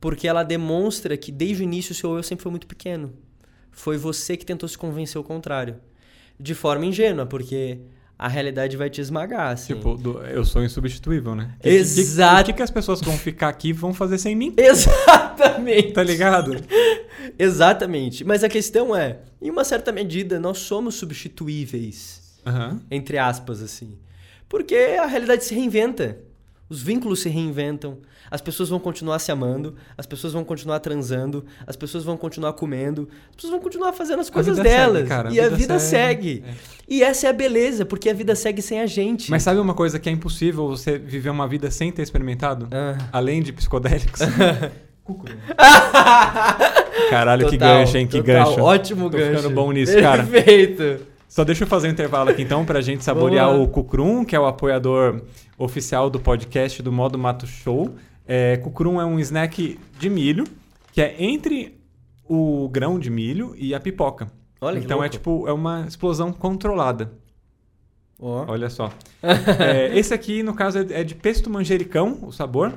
Porque 0.00 0.28
ela 0.28 0.42
demonstra 0.42 1.16
que 1.16 1.32
desde 1.32 1.62
o 1.62 1.64
início 1.64 1.92
o 1.92 1.94
seu 1.94 2.16
eu 2.16 2.22
sempre 2.22 2.42
foi 2.42 2.50
muito 2.50 2.66
pequeno. 2.66 3.12
Foi 3.70 3.96
você 3.96 4.36
que 4.36 4.44
tentou 4.46 4.68
se 4.68 4.76
convencer 4.76 5.16
ao 5.16 5.24
contrário. 5.24 5.76
De 6.38 6.54
forma 6.54 6.84
ingênua, 6.84 7.24
porque 7.24 7.78
a 8.18 8.28
realidade 8.28 8.76
vai 8.76 8.88
te 8.90 9.00
esmagar, 9.00 9.52
assim. 9.52 9.74
Tipo, 9.74 9.94
do- 9.96 10.20
eu 10.22 10.44
sou 10.44 10.62
insubstituível, 10.64 11.34
né? 11.34 11.54
Que- 11.60 11.68
Exato. 11.68 12.42
O 12.42 12.44
que, 12.46 12.52
que 12.54 12.62
as 12.62 12.70
pessoas 12.70 13.00
que 13.00 13.06
vão 13.06 13.16
ficar 13.18 13.48
aqui 13.48 13.72
vão 13.72 13.92
fazer 13.94 14.18
sem 14.18 14.34
mim? 14.34 14.54
Exatamente. 14.58 15.92
Tá 15.92 16.02
ligado? 16.02 16.52
Exatamente. 17.38 18.24
Mas 18.24 18.42
a 18.44 18.48
questão 18.48 18.94
é, 18.94 19.18
em 19.40 19.50
uma 19.50 19.64
certa 19.64 19.92
medida, 19.92 20.38
nós 20.40 20.58
somos 20.58 20.94
substituíveis. 20.96 22.38
Aham. 22.46 22.80
Entre 22.90 23.18
aspas, 23.18 23.62
assim. 23.62 23.96
Porque 24.48 24.74
a 24.74 25.06
realidade 25.06 25.44
se 25.44 25.54
reinventa. 25.54 26.18
Os 26.68 26.82
vínculos 26.82 27.20
se 27.20 27.28
reinventam. 27.28 27.98
As 28.28 28.40
pessoas 28.40 28.68
vão 28.68 28.80
continuar 28.80 29.20
se 29.20 29.30
amando. 29.30 29.76
As 29.96 30.04
pessoas 30.04 30.32
vão 30.32 30.42
continuar 30.44 30.80
transando. 30.80 31.44
As 31.64 31.76
pessoas 31.76 32.02
vão 32.02 32.16
continuar 32.16 32.54
comendo. 32.54 33.08
As 33.30 33.36
pessoas 33.36 33.52
vão 33.52 33.60
continuar 33.60 33.92
fazendo 33.92 34.18
as 34.20 34.28
coisas 34.28 34.56
vida 34.56 34.68
segue, 34.68 34.80
delas. 34.92 35.08
cara, 35.08 35.28
a 35.28 35.32
e 35.32 35.38
a 35.38 35.44
vida 35.44 35.56
vida 35.56 35.78
segue. 35.78 36.42
segue. 36.42 36.44
É. 36.48 36.54
E 36.88 37.02
essa 37.04 37.28
é 37.28 37.30
a 37.30 37.32
beleza, 37.32 37.84
porque 37.84 38.08
a 38.10 38.12
vida 38.14 38.34
segue 38.34 38.60
sem 38.60 38.80
a 38.80 38.86
gente. 38.86 39.30
Mas 39.30 39.44
sabe 39.44 39.60
uma 39.60 39.74
coisa 39.74 39.98
que 40.00 40.08
é 40.08 40.12
impossível 40.12 40.66
você 40.66 40.98
viver 40.98 41.30
uma 41.30 41.46
vida 41.46 41.70
sem 41.70 41.92
ter 41.92 42.02
experimentado? 42.02 42.66
Ah. 42.72 42.98
Além 43.12 43.42
de 43.42 43.52
psicodélicos? 43.52 44.20
Caralho, 47.10 47.46
que 47.48 47.58
Total, 47.58 47.78
gancho, 47.78 47.96
hein? 47.96 48.06
Que 48.08 48.20
total. 48.22 48.44
gancho. 48.46 48.60
Ótimo 48.60 49.08
Tô 49.10 49.16
gancho. 49.18 49.36
ficando 49.36 49.54
bom 49.54 49.70
nisso, 49.70 49.96
cara. 50.00 50.24
Perfeito. 50.24 51.06
Só 51.28 51.44
deixa 51.44 51.64
eu 51.64 51.68
fazer 51.68 51.88
um 51.88 51.90
intervalo 51.90 52.30
aqui 52.30 52.42
então 52.42 52.64
pra 52.64 52.80
gente 52.80 53.02
saborear 53.04 53.50
Boa. 53.50 53.62
o 53.62 53.68
Cucrum, 53.68 54.24
que 54.24 54.34
é 54.34 54.40
o 54.40 54.46
apoiador 54.46 55.22
oficial 55.58 56.08
do 56.08 56.20
podcast 56.20 56.82
do 56.82 56.92
Modo 56.92 57.18
Mato 57.18 57.46
Show. 57.46 57.94
É, 58.26 58.56
Cucrum 58.58 59.00
é 59.00 59.04
um 59.04 59.18
snack 59.18 59.78
de 59.98 60.10
milho, 60.10 60.44
que 60.92 61.00
é 61.00 61.14
entre 61.18 61.78
o 62.28 62.68
grão 62.68 62.98
de 62.98 63.10
milho 63.10 63.54
e 63.56 63.74
a 63.74 63.80
pipoca. 63.80 64.28
Olha 64.60 64.78
então 64.78 65.02
é 65.02 65.08
tipo, 65.08 65.46
é 65.46 65.52
uma 65.52 65.84
explosão 65.86 66.32
controlada. 66.32 67.12
Ó. 68.18 68.46
Olha 68.48 68.70
só. 68.70 68.90
É, 69.58 69.96
esse 69.98 70.14
aqui, 70.14 70.42
no 70.42 70.54
caso, 70.54 70.78
é 70.78 71.00
é 71.00 71.04
de 71.04 71.14
pesto 71.14 71.50
manjericão, 71.50 72.18
o 72.22 72.32
sabor. 72.32 72.72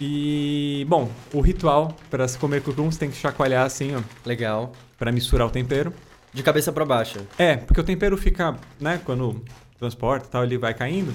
E, 0.00 0.84
bom, 0.88 1.08
o 1.32 1.40
ritual 1.40 1.94
para 2.10 2.26
se 2.26 2.36
comer 2.38 2.62
cucrum, 2.62 2.90
você 2.90 2.98
tem 2.98 3.10
que 3.10 3.16
chacoalhar 3.16 3.64
assim, 3.64 3.94
ó, 3.94 4.00
Legal. 4.26 4.72
para 4.98 5.12
misturar 5.12 5.46
o 5.46 5.50
tempero. 5.50 5.92
De 6.32 6.42
cabeça 6.42 6.72
pra 6.72 6.84
baixo. 6.84 7.18
É, 7.38 7.56
porque 7.56 7.80
o 7.80 7.84
tempero 7.84 8.16
fica, 8.16 8.56
né, 8.80 9.00
quando 9.04 9.42
transporta 9.78 10.26
e 10.26 10.30
tal, 10.30 10.44
ele 10.44 10.56
vai 10.56 10.72
caindo. 10.72 11.12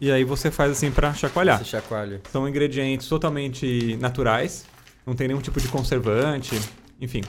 E 0.00 0.10
aí 0.10 0.24
você 0.24 0.50
faz 0.50 0.70
assim 0.72 0.90
para 0.90 1.12
chacoalhar. 1.12 1.60
Esse 1.60 1.70
chacoalho. 1.70 2.20
São 2.30 2.48
ingredientes 2.48 3.08
totalmente 3.08 3.96
naturais, 3.96 4.64
não 5.06 5.14
tem 5.14 5.28
nenhum 5.28 5.40
tipo 5.40 5.60
de 5.60 5.68
conservante, 5.68 6.58
enfim. 7.00 7.22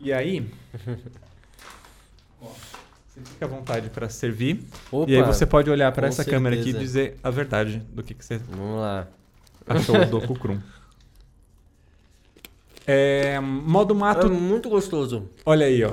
E 0.00 0.12
aí, 0.12 0.50
você 2.40 3.20
fica 3.24 3.44
à 3.44 3.48
vontade 3.48 3.90
para 3.90 4.08
servir. 4.08 4.64
Opa. 4.90 5.10
E 5.10 5.16
aí 5.16 5.22
você 5.22 5.44
pode 5.44 5.68
olhar 5.70 5.92
para 5.92 6.08
essa 6.08 6.24
câmera 6.24 6.56
aqui 6.56 6.70
e 6.70 6.72
certeza. 6.72 6.84
dizer 6.84 7.18
a 7.22 7.30
verdade 7.30 7.82
do 7.92 8.02
que, 8.02 8.14
que 8.14 8.24
você 8.24 8.38
Vamos 8.38 8.80
lá. 8.80 9.06
achou 9.66 10.06
do 10.06 10.20
Cucrum. 10.26 10.58
É, 12.92 13.38
modo 13.40 13.94
É 13.94 13.96
mato, 13.96 14.28
muito 14.30 14.68
gostoso. 14.68 15.28
olha 15.46 15.66
aí, 15.66 15.84
ó. 15.84 15.92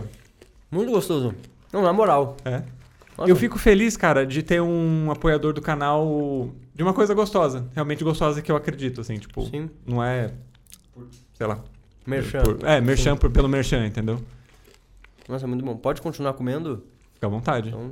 Muito 0.71 0.91
gostoso. 0.91 1.35
Não, 1.71 1.81
na 1.81 1.93
moral. 1.93 2.35
É. 2.43 2.63
Nossa. 3.17 3.29
Eu 3.31 3.35
fico 3.35 3.57
feliz, 3.59 3.95
cara, 3.97 4.25
de 4.25 4.41
ter 4.43 4.61
um 4.61 5.11
apoiador 5.11 5.53
do 5.53 5.61
canal 5.61 6.49
de 6.73 6.83
uma 6.83 6.93
coisa 6.93 7.13
gostosa. 7.13 7.67
Realmente 7.73 8.03
gostosa 8.03 8.41
que 8.41 8.51
eu 8.51 8.55
acredito, 8.55 9.01
assim, 9.01 9.17
tipo, 9.17 9.45
Sim. 9.45 9.69
não 9.85 10.03
é, 10.03 10.31
sei 11.33 11.45
lá. 11.47 11.59
Merchan. 12.05 12.43
por- 12.43 12.59
é, 12.65 12.79
merchan 12.79 13.17
por- 13.17 13.29
pelo 13.31 13.47
merchan, 13.49 13.85
entendeu? 13.85 14.19
Nossa, 15.27 15.45
muito 15.47 15.63
bom. 15.65 15.75
Pode 15.75 16.01
continuar 16.01 16.33
comendo? 16.33 16.83
Fica 17.13 17.27
à 17.27 17.29
vontade. 17.29 17.69
Então, 17.69 17.91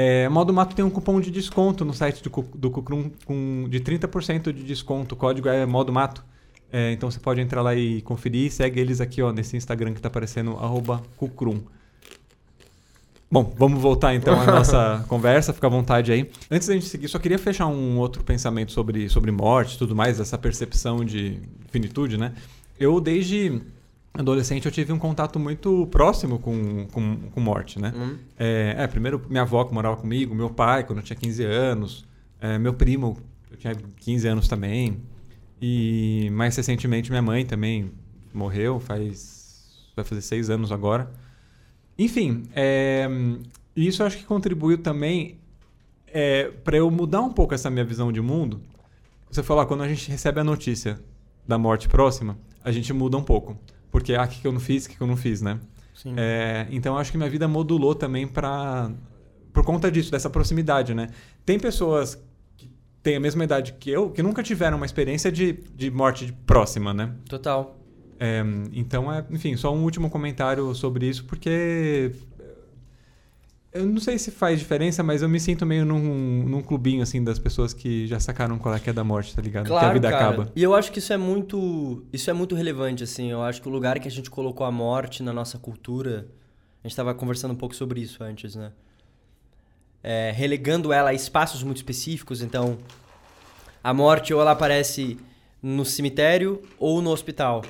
É, 0.00 0.28
Modo 0.28 0.52
Mato 0.52 0.76
tem 0.76 0.84
um 0.84 0.90
cupom 0.90 1.20
de 1.20 1.28
desconto 1.30 1.84
no 1.84 1.92
site 1.92 2.22
do, 2.22 2.30
do 2.54 2.70
Cucrum 2.70 3.10
com 3.24 3.66
de 3.68 3.80
30% 3.80 4.52
de 4.52 4.62
desconto. 4.62 5.16
O 5.16 5.18
código 5.18 5.48
é 5.48 5.66
Modo 5.66 5.92
Mato. 5.92 6.24
É, 6.72 6.92
então 6.92 7.10
você 7.10 7.18
pode 7.18 7.40
entrar 7.40 7.62
lá 7.62 7.74
e 7.74 8.02
conferir. 8.02 8.52
Segue 8.52 8.80
eles 8.80 9.00
aqui 9.00 9.22
ó, 9.22 9.32
nesse 9.32 9.56
Instagram 9.56 9.94
que 9.94 10.00
tá 10.00 10.08
aparecendo, 10.08 10.52
arroba 10.52 11.02
Cucrum. 11.16 11.60
Bom, 13.30 13.54
vamos 13.58 13.80
voltar 13.80 14.14
então 14.14 14.40
à 14.40 14.46
nossa 14.46 15.04
conversa, 15.08 15.52
fica 15.52 15.66
à 15.66 15.70
vontade 15.70 16.10
aí. 16.10 16.30
Antes 16.50 16.66
da 16.66 16.74
gente 16.74 16.86
seguir, 16.86 17.08
só 17.08 17.18
queria 17.18 17.38
fechar 17.38 17.66
um 17.66 17.98
outro 17.98 18.24
pensamento 18.24 18.72
sobre, 18.72 19.08
sobre 19.10 19.30
morte 19.30 19.74
e 19.74 19.78
tudo 19.78 19.94
mais, 19.94 20.18
essa 20.18 20.38
percepção 20.38 21.04
de 21.04 21.38
finitude, 21.70 22.16
né? 22.16 22.32
Eu, 22.80 22.98
desde 23.00 23.60
adolescente, 24.14 24.64
eu 24.64 24.72
tive 24.72 24.94
um 24.94 24.98
contato 24.98 25.38
muito 25.38 25.86
próximo 25.90 26.38
com, 26.38 26.86
com, 26.86 27.16
com 27.30 27.40
morte, 27.40 27.78
né? 27.78 27.92
hum, 27.94 28.16
É, 28.38 28.76
é, 28.78 28.86
primeiro 28.86 29.22
minha 29.28 29.42
avó 29.42 29.62
que 29.64 29.74
morava 29.74 29.96
comigo, 29.96 30.34
meu 30.34 30.48
pai 30.48 30.84
quando 30.84 31.00
eu 31.00 31.04
tinha 31.04 31.16
15 31.16 31.44
anos, 31.44 32.06
é, 32.40 32.58
meu 32.58 32.72
primo, 32.72 33.18
eu 33.50 33.58
tinha 33.58 33.74
15 33.74 34.26
anos 34.26 34.48
também, 34.48 35.02
e 35.60 36.28
mais 36.32 36.56
recentemente 36.56 37.10
minha 37.10 37.22
mãe 37.22 37.44
também 37.44 37.92
morreu, 38.32 38.78
faz 38.78 39.38
vai 39.94 40.04
fazer 40.04 40.22
seis 40.22 40.48
anos 40.48 40.70
agora. 40.70 41.10
Enfim, 41.98 42.44
é, 42.54 43.08
isso 43.74 44.04
acho 44.04 44.16
que 44.16 44.24
contribuiu 44.24 44.78
também 44.78 45.38
é, 46.06 46.50
para 46.64 46.76
eu 46.76 46.90
mudar 46.90 47.20
um 47.20 47.32
pouco 47.32 47.54
essa 47.54 47.68
minha 47.68 47.84
visão 47.84 48.12
de 48.12 48.20
mundo. 48.20 48.60
Você 49.30 49.42
falou, 49.42 49.62
ah, 49.62 49.66
quando 49.66 49.82
a 49.82 49.88
gente 49.88 50.08
recebe 50.10 50.40
a 50.40 50.44
notícia 50.44 51.00
da 51.46 51.58
morte 51.58 51.88
próxima, 51.88 52.38
a 52.62 52.70
gente 52.70 52.92
muda 52.92 53.16
um 53.16 53.22
pouco. 53.22 53.58
Porque, 53.90 54.14
ah, 54.14 54.24
o 54.24 54.28
que, 54.28 54.40
que 54.40 54.46
eu 54.46 54.52
não 54.52 54.60
fiz, 54.60 54.86
o 54.86 54.90
que, 54.90 54.96
que 54.96 55.02
eu 55.02 55.06
não 55.06 55.16
fiz, 55.16 55.42
né? 55.42 55.58
sim. 55.94 56.14
É, 56.16 56.66
então 56.70 56.96
acho 56.96 57.10
que 57.10 57.18
minha 57.18 57.28
vida 57.28 57.48
modulou 57.48 57.94
também 57.94 58.26
para 58.26 58.90
por 59.52 59.64
conta 59.64 59.90
disso, 59.90 60.12
dessa 60.12 60.30
proximidade, 60.30 60.94
né? 60.94 61.08
Tem 61.44 61.58
pessoas 61.58 62.16
têm 63.02 63.16
a 63.16 63.20
mesma 63.20 63.44
idade 63.44 63.74
que 63.74 63.90
eu 63.90 64.10
que 64.10 64.22
nunca 64.22 64.42
tiveram 64.42 64.76
uma 64.76 64.86
experiência 64.86 65.30
de, 65.30 65.52
de 65.74 65.90
morte 65.90 66.32
próxima, 66.46 66.92
né? 66.92 67.12
Total. 67.28 67.76
É, 68.20 68.42
então, 68.72 69.12
é, 69.12 69.24
enfim, 69.30 69.56
só 69.56 69.72
um 69.72 69.84
último 69.84 70.10
comentário 70.10 70.74
sobre 70.74 71.06
isso, 71.08 71.24
porque 71.24 72.10
eu 73.72 73.86
não 73.86 74.00
sei 74.00 74.18
se 74.18 74.30
faz 74.30 74.58
diferença, 74.58 75.02
mas 75.02 75.22
eu 75.22 75.28
me 75.28 75.38
sinto 75.38 75.64
meio 75.66 75.84
num, 75.84 76.42
num 76.48 76.62
clubinho, 76.62 77.02
assim, 77.02 77.22
das 77.22 77.38
pessoas 77.38 77.72
que 77.74 78.06
já 78.06 78.18
sacaram 78.18 78.58
qual 78.58 78.74
é 78.74 78.80
que 78.80 78.88
é 78.88 78.92
da 78.92 79.04
morte, 79.04 79.34
tá 79.36 79.42
ligado? 79.42 79.66
que 79.66 79.72
a 79.72 79.78
Claro, 79.78 79.94
vida 79.94 80.10
cara. 80.10 80.28
acaba. 80.28 80.52
E 80.56 80.62
eu 80.62 80.74
acho 80.74 80.90
que 80.90 80.98
isso 80.98 81.12
é 81.12 81.16
muito, 81.16 82.02
isso 82.12 82.30
é 82.30 82.32
muito 82.32 82.54
relevante 82.54 83.04
assim. 83.04 83.30
Eu 83.30 83.42
acho 83.42 83.60
que 83.60 83.68
o 83.68 83.70
lugar 83.70 84.00
que 84.00 84.08
a 84.08 84.10
gente 84.10 84.30
colocou 84.30 84.66
a 84.66 84.72
morte 84.72 85.22
na 85.22 85.32
nossa 85.32 85.58
cultura, 85.58 86.26
a 86.82 86.88
gente 86.88 86.92
estava 86.92 87.14
conversando 87.14 87.52
um 87.52 87.56
pouco 87.56 87.74
sobre 87.74 88.00
isso 88.00 88.24
antes, 88.24 88.56
né? 88.56 88.72
É, 90.10 90.30
relegando 90.30 90.90
ela 90.90 91.10
a 91.10 91.12
espaços 91.12 91.62
muito 91.62 91.76
específicos. 91.76 92.40
Então, 92.40 92.78
a 93.84 93.92
morte 93.92 94.32
ou 94.32 94.40
ela 94.40 94.52
aparece 94.52 95.18
no 95.62 95.84
cemitério 95.84 96.62
ou 96.78 97.02
no 97.02 97.10
hospital. 97.10 97.62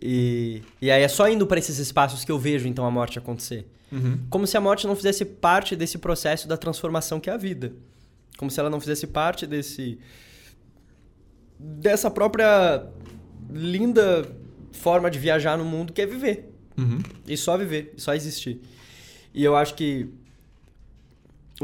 E, 0.00 0.62
e 0.80 0.90
aí 0.90 1.02
é 1.02 1.08
só 1.08 1.28
indo 1.28 1.46
para 1.46 1.58
esses 1.58 1.76
espaços 1.76 2.24
que 2.24 2.32
eu 2.32 2.38
vejo 2.38 2.66
então 2.66 2.86
a 2.86 2.90
morte 2.90 3.18
acontecer. 3.18 3.66
Uhum. 3.92 4.20
Como 4.30 4.46
se 4.46 4.56
a 4.56 4.62
morte 4.62 4.86
não 4.86 4.96
fizesse 4.96 5.26
parte 5.26 5.76
desse 5.76 5.98
processo 5.98 6.48
da 6.48 6.56
transformação 6.56 7.20
que 7.20 7.28
é 7.28 7.34
a 7.34 7.36
vida. 7.36 7.74
Como 8.38 8.50
se 8.50 8.58
ela 8.58 8.70
não 8.70 8.80
fizesse 8.80 9.06
parte 9.06 9.46
desse 9.46 9.98
dessa 11.58 12.10
própria 12.10 12.86
linda 13.52 14.26
forma 14.72 15.10
de 15.10 15.18
viajar 15.18 15.58
no 15.58 15.66
mundo 15.66 15.92
que 15.92 16.00
é 16.00 16.06
viver. 16.06 16.50
Uhum. 16.78 16.98
E 17.28 17.36
só 17.36 17.58
viver, 17.58 17.92
só 17.98 18.14
existir. 18.14 18.58
E 19.34 19.44
eu 19.44 19.54
acho 19.54 19.74
que 19.74 20.08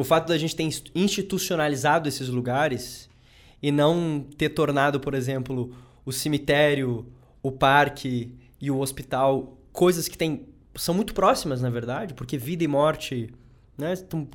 o 0.01 0.05
fato 0.05 0.29
da 0.29 0.39
gente 0.39 0.55
ter 0.55 0.69
institucionalizado 0.95 2.09
esses 2.09 2.29
lugares 2.29 3.09
e 3.63 3.73
não 3.73 4.25
ter 4.37 4.51
tornado, 4.51 5.01
por 5.01 5.15
exemplo, 5.15 5.75
o 6.05 6.13
cemitério, 6.13 7.07
o 7.43 7.51
parque 7.51 8.33
e 8.61 8.71
o 8.71 8.79
hospital 8.79 9.59
coisas 9.73 10.09
que 10.09 10.19
tem, 10.19 10.47
são 10.75 10.95
muito 10.95 11.15
próximas, 11.15 11.63
na 11.63 11.71
verdade, 11.71 12.15
porque 12.15 12.37
vida 12.37 12.65
e 12.65 12.69
morte 12.69 13.31
né, 13.77 13.93
estão 13.93 14.27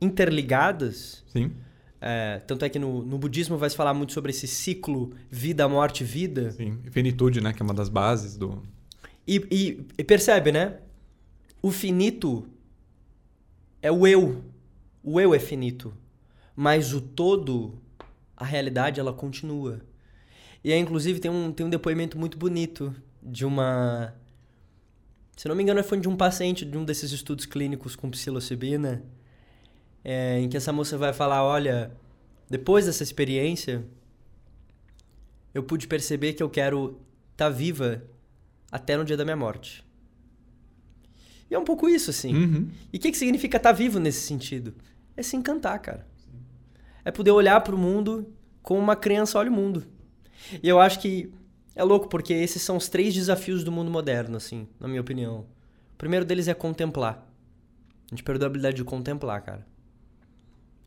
interligadas. 0.00 1.24
Sim. 1.32 1.52
É, 2.00 2.40
tanto 2.46 2.64
é 2.64 2.68
que 2.68 2.78
no, 2.78 3.04
no, 3.04 3.16
budismo 3.16 3.56
vai 3.56 3.70
se 3.70 3.76
falar 3.76 3.94
muito 3.94 4.12
sobre 4.12 4.30
esse 4.30 4.46
ciclo 4.46 5.14
vida, 5.30 5.66
morte, 5.68 6.04
vida. 6.04 6.50
Sim, 6.50 6.78
finitude, 6.90 7.40
né? 7.40 7.52
Que 7.52 7.62
é 7.62 7.64
uma 7.64 7.72
das 7.72 7.88
bases 7.88 8.36
do. 8.36 8.62
E, 9.26 9.36
e, 9.50 9.86
e 9.96 10.04
percebe, 10.04 10.52
né? 10.52 10.78
O 11.62 11.70
finito 11.70 12.46
é 13.80 13.90
o 13.90 14.06
eu. 14.06 14.44
O 15.04 15.20
eu 15.20 15.34
é 15.34 15.38
finito. 15.38 15.94
Mas 16.56 16.94
o 16.94 17.00
todo, 17.00 17.78
a 18.34 18.44
realidade, 18.44 18.98
ela 18.98 19.12
continua. 19.12 19.82
E 20.64 20.72
aí, 20.72 20.78
inclusive, 20.78 21.20
tem 21.20 21.30
um, 21.30 21.52
tem 21.52 21.66
um 21.66 21.70
depoimento 21.70 22.18
muito 22.18 22.38
bonito 22.38 22.94
de 23.22 23.44
uma. 23.44 24.14
Se 25.36 25.46
não 25.46 25.54
me 25.54 25.62
engano, 25.62 25.84
foi 25.84 26.00
de 26.00 26.08
um 26.08 26.16
paciente 26.16 26.64
de 26.64 26.78
um 26.78 26.84
desses 26.84 27.12
estudos 27.12 27.44
clínicos 27.44 27.94
com 27.94 28.10
psilocibina 28.10 29.04
é, 30.04 30.38
em 30.40 30.48
que 30.48 30.56
essa 30.56 30.72
moça 30.72 30.98
vai 30.98 31.12
falar: 31.12 31.42
olha, 31.42 31.90
depois 32.48 32.86
dessa 32.86 33.02
experiência, 33.02 33.84
eu 35.52 35.62
pude 35.62 35.86
perceber 35.86 36.34
que 36.34 36.42
eu 36.42 36.50
quero 36.50 37.00
estar 37.32 37.46
tá 37.46 37.50
viva 37.50 38.04
até 38.70 38.96
no 38.96 39.04
dia 39.04 39.16
da 39.16 39.24
minha 39.24 39.36
morte. 39.36 39.84
E 41.50 41.54
é 41.54 41.58
um 41.58 41.64
pouco 41.64 41.88
isso, 41.88 42.10
assim. 42.10 42.34
Uhum. 42.34 42.70
E 42.92 42.96
o 42.96 43.00
que, 43.00 43.10
que 43.10 43.18
significa 43.18 43.56
estar 43.56 43.70
tá 43.70 43.76
vivo 43.76 43.98
nesse 43.98 44.20
sentido? 44.20 44.74
É 45.16 45.22
se 45.22 45.36
encantar, 45.36 45.78
cara. 45.80 46.06
É 47.04 47.10
poder 47.10 47.30
olhar 47.30 47.60
para 47.60 47.74
o 47.74 47.78
mundo 47.78 48.32
como 48.62 48.80
uma 48.80 48.96
criança 48.96 49.38
olha 49.38 49.50
o 49.50 49.54
mundo. 49.54 49.86
E 50.62 50.68
eu 50.68 50.80
acho 50.80 51.00
que 51.00 51.32
é 51.74 51.82
louco, 51.82 52.08
porque 52.08 52.32
esses 52.32 52.62
são 52.62 52.76
os 52.76 52.88
três 52.88 53.14
desafios 53.14 53.62
do 53.62 53.72
mundo 53.72 53.90
moderno, 53.90 54.36
assim, 54.36 54.68
na 54.80 54.88
minha 54.88 55.00
opinião. 55.00 55.46
O 55.92 55.96
primeiro 55.98 56.24
deles 56.24 56.48
é 56.48 56.54
contemplar. 56.54 57.26
A 58.06 58.14
gente 58.14 58.22
perdeu 58.22 58.46
a 58.46 58.48
habilidade 58.48 58.76
de 58.76 58.84
contemplar, 58.84 59.42
cara 59.42 59.66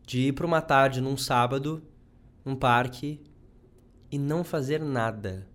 de 0.07 0.21
ir 0.29 0.31
para 0.31 0.45
uma 0.45 0.61
tarde 0.61 1.01
num 1.01 1.17
sábado, 1.17 1.83
num 2.45 2.55
parque 2.55 3.19
e 4.09 4.17
não 4.17 4.41
fazer 4.41 4.79
nada. 4.79 5.45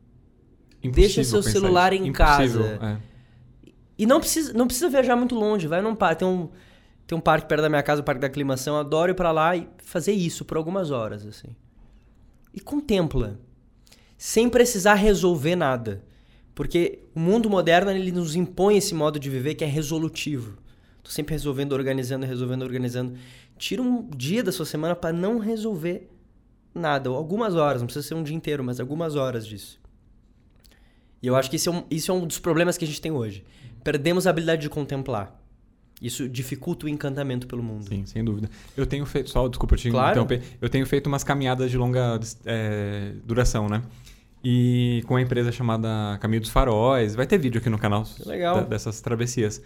Impossível 0.83 0.93
Deixa 0.93 1.25
seu 1.25 1.43
celular 1.43 1.95
isso. 1.95 2.05
em 2.05 2.09
Impossível, 2.09 2.63
casa. 2.79 2.87
É. 2.87 2.99
E 3.97 4.05
não 4.05 4.21
precisa, 4.21 4.53
não 4.53 4.67
precisa 4.67 4.91
viajar 4.91 5.17
muito 5.17 5.35
longe, 5.35 5.67
vai 5.67 5.81
num 5.81 5.95
parque, 5.95 6.19
tem 6.21 6.29
um 6.29 6.51
tem 7.07 7.17
um 7.17 7.21
parque 7.21 7.49
perto 7.49 7.63
da 7.63 7.69
minha 7.69 7.83
casa, 7.83 8.01
o 8.01 8.05
Parque 8.05 8.21
da 8.21 8.27
Aclimação, 8.27 8.77
adoro 8.77 9.13
ir 9.13 9.15
para 9.15 9.33
lá 9.33 9.57
e 9.57 9.69
fazer 9.79 10.13
isso 10.13 10.45
por 10.45 10.57
algumas 10.57 10.91
horas 10.91 11.27
assim. 11.27 11.55
E 12.55 12.61
contempla, 12.61 13.39
sem 14.17 14.49
precisar 14.49 14.95
resolver 14.95 15.57
nada. 15.57 16.05
Porque 16.55 17.01
o 17.15 17.21
mundo 17.21 17.49
moderno 17.49 17.91
ele 17.91 18.13
nos 18.13 18.35
impõe 18.35 18.77
esse 18.77 18.95
modo 18.95 19.19
de 19.19 19.31
viver 19.31 19.55
que 19.55 19.65
é 19.65 19.67
resolutivo. 19.67 20.59
Tô 21.03 21.11
sempre 21.11 21.33
resolvendo, 21.33 21.73
organizando, 21.73 22.27
resolvendo, 22.27 22.63
organizando. 22.63 23.15
Tira 23.57 23.83
um 23.83 24.09
dia 24.09 24.43
da 24.43 24.53
sua 24.53 24.67
semana 24.67 24.95
para 24.95 25.13
não 25.13 25.39
resolver 25.39 26.09
nada, 26.75 27.11
ou 27.11 27.17
algumas 27.17 27.55
horas, 27.55 27.83
não 27.83 27.87
precisa 27.87 28.07
ser 28.07 28.15
um 28.15 28.23
dia 28.23 28.37
inteiro, 28.37 28.63
mas 28.63 28.81
algumas 28.81 29.17
horas 29.17 29.47
disso. 29.47 29.81
E 31.23 31.27
eu 31.27 31.37
acho 31.37 31.49
que 31.49 31.57
isso 31.57 31.69
é 31.69 31.73
um, 31.73 31.85
isso 31.91 32.11
é 32.11 32.15
um 32.15 32.27
dos 32.27 32.39
problemas 32.39 32.77
que 32.77 32.85
a 32.85 32.89
gente 32.89 33.01
tem 33.01 33.13
hoje. 33.13 33.45
Perdemos 33.85 34.27
a 34.27 34.31
habilidade 34.31 34.63
de 34.63 34.71
contemplar. 34.71 35.42
Isso 36.03 36.29
dificulta 36.29 36.87
o 36.87 36.89
encantamento 36.89 37.47
pelo 37.47 37.63
mundo. 37.63 37.89
Sim, 37.89 38.05
sem 38.05 38.25
dúvida. 38.25 38.51
Eu 38.77 38.85
tenho 38.85 39.07
feito. 39.07 39.31
Só, 39.31 39.47
desculpa 39.47 39.77
te 39.77 39.89
claro. 39.89 40.11
interromper. 40.11 40.43
Eu 40.61 40.69
tenho 40.69 40.85
feito 40.85 41.07
umas 41.07 41.23
caminhadas 41.23 41.71
de 41.71 41.79
longa 41.79 42.19
é, 42.45 43.13
duração, 43.25 43.69
né? 43.69 43.83
E 44.43 45.05
com 45.07 45.15
a 45.15 45.23
empresa 45.23 45.53
chamada 45.53 46.19
Caminho 46.21 46.41
dos 46.41 46.51
Faróis. 46.51 47.15
Vai 47.15 47.25
ter 47.25 47.39
vídeo 47.39 47.61
aqui 47.61 47.71
no 47.71 47.79
canal 47.79 48.05
da, 48.27 48.63
dessas 48.63 49.01
travessias. 49.01 49.63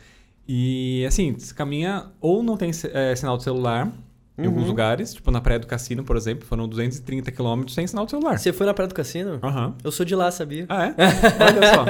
E 0.47 1.07
assim, 1.07 1.33
você 1.33 1.55
caminha 1.55 2.09
ou 2.21 2.43
não 2.43 2.59
tem 2.59 2.71
é, 2.93 3.17
sinal 3.17 3.39
de 3.39 3.43
celular 3.43 3.91
em 4.39 4.43
uhum. 4.43 4.49
alguns 4.49 4.67
lugares, 4.67 5.15
tipo 5.15 5.31
na 5.31 5.41
Praia 5.41 5.59
do 5.59 5.67
Cassino, 5.67 6.05
por 6.05 6.15
exemplo, 6.15 6.47
foram 6.47 6.69
230 6.69 7.33
quilômetros 7.33 7.75
sem 7.75 7.87
sinal 7.87 8.05
de 8.05 8.11
celular. 8.11 8.39
Você 8.39 8.53
foi 8.53 8.67
na 8.67 8.75
Praia 8.75 8.89
do 8.89 8.95
Cassino? 8.95 9.41
Aham. 9.43 9.69
Uhum. 9.69 9.75
Eu 9.83 9.91
sou 9.91 10.05
de 10.05 10.15
lá, 10.15 10.31
sabia? 10.31 10.67
Ah, 10.69 10.89
é? 10.89 10.95
Olha 11.41 11.75
só. 11.75 11.85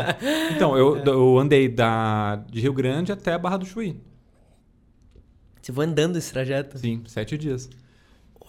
Então, 0.54 0.78
eu, 0.78 0.96
é. 0.96 1.08
eu 1.08 1.38
andei 1.38 1.68
da, 1.68 2.36
de 2.48 2.60
Rio 2.60 2.72
Grande 2.72 3.10
até 3.10 3.32
a 3.32 3.38
Barra 3.38 3.56
do 3.56 3.66
Chuí. 3.66 4.00
Você 5.66 5.72
foi 5.72 5.84
andando 5.84 6.16
esse 6.16 6.32
trajeto? 6.32 6.78
Sim, 6.78 7.02
sete 7.08 7.36
dias. 7.36 7.68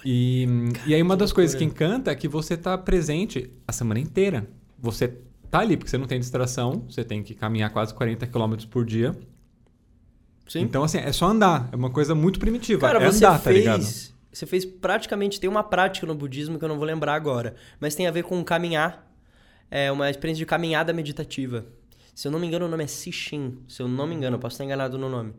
E, 0.05 0.45
Cara, 0.75 0.87
e 0.87 0.93
aí 0.93 1.01
uma 1.01 1.17
das 1.17 1.33
coisas 1.33 1.55
que 1.55 1.63
encanta 1.63 2.11
é 2.11 2.15
que 2.15 2.27
você 2.27 2.53
está 2.53 2.77
presente 2.77 3.49
a 3.67 3.73
semana 3.73 3.99
inteira. 3.99 4.47
Você 4.77 5.07
tá 5.49 5.61
ali, 5.61 5.75
porque 5.75 5.89
você 5.89 5.97
não 5.97 6.05
tem 6.05 6.19
distração, 6.19 6.85
você 6.87 7.03
tem 7.03 7.23
que 7.23 7.33
caminhar 7.33 7.71
quase 7.71 7.91
40 7.91 8.27
quilômetros 8.27 8.67
por 8.67 8.85
dia. 8.85 9.17
Sim. 10.47 10.59
Então, 10.59 10.83
assim, 10.83 10.99
é 10.99 11.11
só 11.11 11.25
andar. 11.25 11.67
É 11.71 11.75
uma 11.75 11.89
coisa 11.89 12.13
muito 12.13 12.39
primitiva. 12.39 12.81
Cara, 12.81 13.03
é 13.03 13.11
você 13.11 13.25
andar, 13.25 13.39
fez, 13.39 13.43
tá 13.43 13.51
ligado? 13.51 13.83
Você 14.31 14.45
fez 14.45 14.63
praticamente. 14.63 15.39
Tem 15.39 15.49
uma 15.49 15.63
prática 15.63 16.05
no 16.05 16.13
budismo 16.13 16.59
que 16.59 16.65
eu 16.65 16.69
não 16.69 16.77
vou 16.77 16.85
lembrar 16.85 17.15
agora. 17.15 17.55
Mas 17.79 17.95
tem 17.95 18.05
a 18.05 18.11
ver 18.11 18.25
com 18.25 18.43
caminhar. 18.43 19.11
É 19.71 19.91
uma 19.91 20.07
experiência 20.07 20.37
de 20.37 20.45
caminhada 20.45 20.93
meditativa. 20.93 21.65
Se 22.13 22.27
eu 22.27 22.31
não 22.31 22.37
me 22.37 22.45
engano, 22.45 22.67
o 22.67 22.69
nome 22.69 22.83
é 22.83 22.87
Sishin. 22.87 23.57
Se 23.67 23.81
eu 23.81 23.87
não 23.87 24.05
me 24.05 24.13
engano, 24.13 24.35
eu 24.35 24.39
posso 24.39 24.53
estar 24.53 24.65
enganado 24.65 24.99
no 24.99 25.09
nome. 25.09 25.33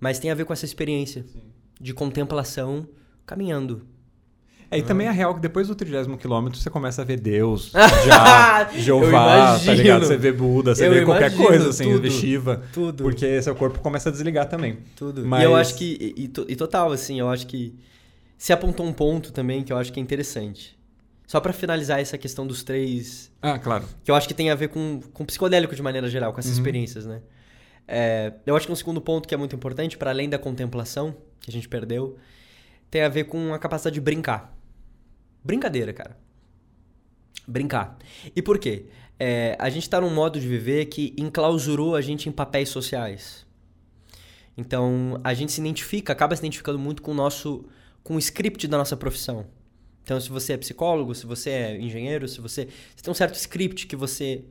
Mas 0.00 0.18
tem 0.18 0.30
a 0.30 0.34
ver 0.34 0.44
com 0.46 0.52
essa 0.52 0.64
experiência 0.64 1.24
Sim. 1.24 1.42
de 1.78 1.92
contemplação 1.92 2.88
caminhando. 3.26 3.86
É, 4.70 4.78
e 4.78 4.82
também 4.82 5.08
é 5.08 5.10
real 5.10 5.34
que 5.34 5.40
depois 5.40 5.66
do 5.66 5.74
30 5.74 6.16
quilômetro 6.16 6.58
você 6.58 6.70
começa 6.70 7.02
a 7.02 7.04
ver 7.04 7.18
Deus, 7.18 7.72
já, 8.06 8.70
Jeová, 8.72 9.58
tá 9.58 9.74
ligado? 9.74 10.06
Você 10.06 10.16
vê 10.16 10.30
Buda, 10.30 10.76
você 10.76 10.86
eu 10.86 10.92
vê 10.92 11.04
qualquer 11.04 11.36
coisa, 11.36 11.70
assim, 11.70 11.90
tudo, 11.90 12.02
vê 12.02 12.10
Shiva. 12.10 12.62
Tudo. 12.72 13.02
Porque 13.02 13.42
seu 13.42 13.54
corpo 13.56 13.80
começa 13.80 14.10
a 14.10 14.12
desligar 14.12 14.48
também. 14.48 14.78
Tudo. 14.94 15.26
Mas... 15.26 15.42
E 15.42 15.44
eu 15.44 15.56
acho 15.56 15.74
que, 15.74 16.14
e, 16.16 16.24
e, 16.24 16.56
total, 16.56 16.92
assim, 16.92 17.18
eu 17.18 17.28
acho 17.28 17.48
que 17.48 17.74
se 18.38 18.52
apontou 18.52 18.86
um 18.86 18.92
ponto 18.92 19.32
também 19.32 19.64
que 19.64 19.72
eu 19.72 19.76
acho 19.76 19.92
que 19.92 19.98
é 19.98 20.02
interessante. 20.02 20.78
Só 21.26 21.40
para 21.40 21.52
finalizar 21.52 22.00
essa 22.00 22.16
questão 22.16 22.46
dos 22.46 22.62
três. 22.62 23.30
Ah, 23.42 23.58
claro. 23.58 23.84
Que 24.04 24.10
eu 24.10 24.14
acho 24.14 24.26
que 24.28 24.34
tem 24.34 24.50
a 24.50 24.54
ver 24.54 24.68
com, 24.68 25.00
com 25.12 25.24
psicodélico 25.24 25.74
de 25.74 25.82
maneira 25.82 26.08
geral, 26.08 26.32
com 26.32 26.38
essas 26.38 26.52
uhum. 26.52 26.58
experiências, 26.58 27.06
né? 27.06 27.20
É, 27.86 28.34
eu 28.46 28.56
acho 28.56 28.66
que 28.66 28.72
um 28.72 28.76
segundo 28.76 29.00
ponto 29.00 29.26
que 29.28 29.34
é 29.34 29.36
muito 29.38 29.54
importante, 29.54 29.96
para 29.96 30.10
além 30.10 30.28
da 30.28 30.38
contemplação, 30.38 31.16
que 31.40 31.50
a 31.50 31.52
gente 31.52 31.68
perdeu, 31.68 32.16
tem 32.90 33.02
a 33.02 33.08
ver 33.08 33.24
com 33.24 33.52
a 33.54 33.58
capacidade 33.58 33.94
de 33.94 34.00
brincar. 34.00 34.56
Brincadeira, 35.42 35.92
cara. 35.92 36.16
Brincar. 37.46 37.98
E 38.34 38.42
por 38.42 38.58
quê? 38.58 38.86
É, 39.18 39.56
a 39.58 39.68
gente 39.68 39.82
está 39.82 40.00
num 40.00 40.12
modo 40.12 40.40
de 40.40 40.46
viver 40.46 40.86
que 40.86 41.14
enclausurou 41.18 41.94
a 41.94 42.00
gente 42.00 42.28
em 42.28 42.32
papéis 42.32 42.68
sociais. 42.68 43.46
Então, 44.56 45.20
a 45.24 45.32
gente 45.34 45.52
se 45.52 45.60
identifica, 45.60 46.12
acaba 46.12 46.34
se 46.36 46.42
identificando 46.42 46.78
muito 46.78 47.02
com 47.02 47.12
o 47.12 47.14
nosso 47.14 47.64
com 48.02 48.16
o 48.16 48.18
script 48.18 48.66
da 48.66 48.78
nossa 48.78 48.96
profissão. 48.96 49.46
Então, 50.02 50.18
se 50.20 50.28
você 50.30 50.54
é 50.54 50.56
psicólogo, 50.56 51.14
se 51.14 51.26
você 51.26 51.50
é 51.50 51.78
engenheiro, 51.78 52.26
se 52.26 52.40
você, 52.40 52.66
você 52.96 53.02
tem 53.02 53.10
um 53.10 53.14
certo 53.14 53.34
script 53.34 53.86
que 53.86 53.94
você 53.94 54.44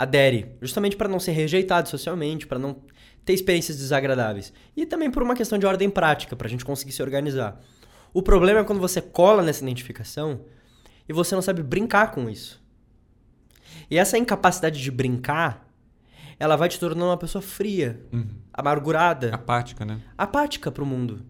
adere, 0.00 0.56
justamente 0.62 0.96
para 0.96 1.08
não 1.08 1.20
ser 1.20 1.32
rejeitado 1.32 1.86
socialmente, 1.86 2.46
para 2.46 2.58
não 2.58 2.76
ter 3.22 3.34
experiências 3.34 3.76
desagradáveis. 3.76 4.50
E 4.74 4.86
também 4.86 5.10
por 5.10 5.22
uma 5.22 5.36
questão 5.36 5.58
de 5.58 5.66
ordem 5.66 5.90
prática, 5.90 6.34
para 6.34 6.46
a 6.46 6.50
gente 6.50 6.64
conseguir 6.64 6.92
se 6.92 7.02
organizar. 7.02 7.60
O 8.14 8.22
problema 8.22 8.60
é 8.60 8.64
quando 8.64 8.80
você 8.80 9.02
cola 9.02 9.42
nessa 9.42 9.62
identificação 9.62 10.40
e 11.06 11.12
você 11.12 11.34
não 11.34 11.42
sabe 11.42 11.62
brincar 11.62 12.12
com 12.12 12.30
isso. 12.30 12.62
E 13.90 13.98
essa 13.98 14.16
incapacidade 14.16 14.80
de 14.80 14.90
brincar, 14.90 15.68
ela 16.38 16.56
vai 16.56 16.70
te 16.70 16.80
tornando 16.80 17.10
uma 17.10 17.18
pessoa 17.18 17.42
fria, 17.42 18.00
uhum. 18.10 18.26
amargurada. 18.54 19.34
Apática, 19.34 19.84
né? 19.84 20.00
Apática 20.16 20.72
pro 20.72 20.86
mundo. 20.86 21.26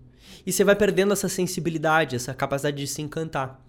E 0.47 0.53
você 0.53 0.63
vai 0.63 0.77
perdendo 0.77 1.13
essa 1.13 1.29
sensibilidade, 1.29 2.15
essa 2.15 2.33
capacidade 2.33 2.77
de 2.77 2.87
se 2.87 3.03
encantar. 3.03 3.61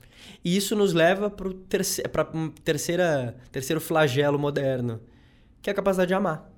E 0.43 0.55
isso 0.55 0.75
nos 0.75 0.93
leva 0.93 1.29
para 1.29 1.47
o 1.47 1.53
terce 1.53 2.03
terceira, 2.63 3.35
terceiro 3.51 3.79
flagelo 3.81 4.39
moderno, 4.39 5.01
que 5.61 5.69
é 5.69 5.73
a 5.73 5.75
capacidade 5.75 6.09
de 6.09 6.13
amar. 6.13 6.49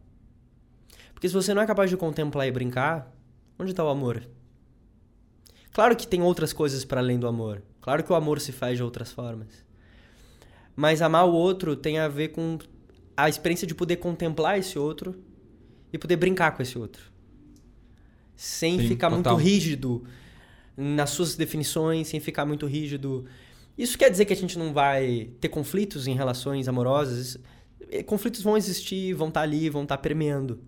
Porque 1.13 1.27
se 1.27 1.33
você 1.33 1.53
não 1.53 1.61
é 1.61 1.65
capaz 1.65 1.89
de 1.89 1.97
contemplar 1.97 2.47
e 2.47 2.51
brincar, 2.51 3.11
onde 3.57 3.71
está 3.71 3.83
o 3.83 3.89
amor? 3.89 4.27
Claro 5.71 5.95
que 5.95 6.07
tem 6.07 6.21
outras 6.21 6.53
coisas 6.53 6.85
para 6.85 7.01
além 7.01 7.17
do 7.17 7.27
amor. 7.27 7.63
Claro 7.81 8.03
que 8.03 8.11
o 8.11 8.15
amor 8.15 8.39
se 8.39 8.51
faz 8.51 8.77
de 8.77 8.83
outras 8.83 9.11
formas. 9.11 9.65
Mas 10.75 11.01
amar 11.01 11.25
o 11.25 11.33
outro 11.33 11.75
tem 11.75 11.99
a 11.99 12.07
ver 12.07 12.29
com 12.29 12.57
a 13.15 13.29
experiência 13.29 13.67
de 13.67 13.75
poder 13.75 13.97
contemplar 13.97 14.57
esse 14.57 14.77
outro 14.77 15.15
e 15.91 15.97
poder 15.97 16.15
brincar 16.15 16.55
com 16.55 16.61
esse 16.61 16.77
outro. 16.77 17.11
Sem 18.35 18.79
Sim, 18.79 18.87
ficar 18.87 19.09
total. 19.09 19.33
muito 19.33 19.43
rígido 19.43 20.03
nas 20.75 21.11
suas 21.11 21.35
definições, 21.35 22.07
sem 22.07 22.19
ficar 22.19 22.45
muito 22.45 22.65
rígido. 22.65 23.25
Isso 23.77 23.97
quer 23.97 24.09
dizer 24.09 24.25
que 24.25 24.33
a 24.33 24.35
gente 24.35 24.57
não 24.57 24.71
vai 24.71 25.29
ter 25.39 25.49
conflitos 25.49 26.07
em 26.07 26.13
relações 26.13 26.67
amorosas? 26.67 27.37
Conflitos 28.05 28.41
vão 28.41 28.55
existir, 28.55 29.13
vão 29.13 29.29
estar 29.29 29.41
ali, 29.41 29.69
vão 29.69 29.83
estar 29.83 29.97
permeando. 29.97 30.59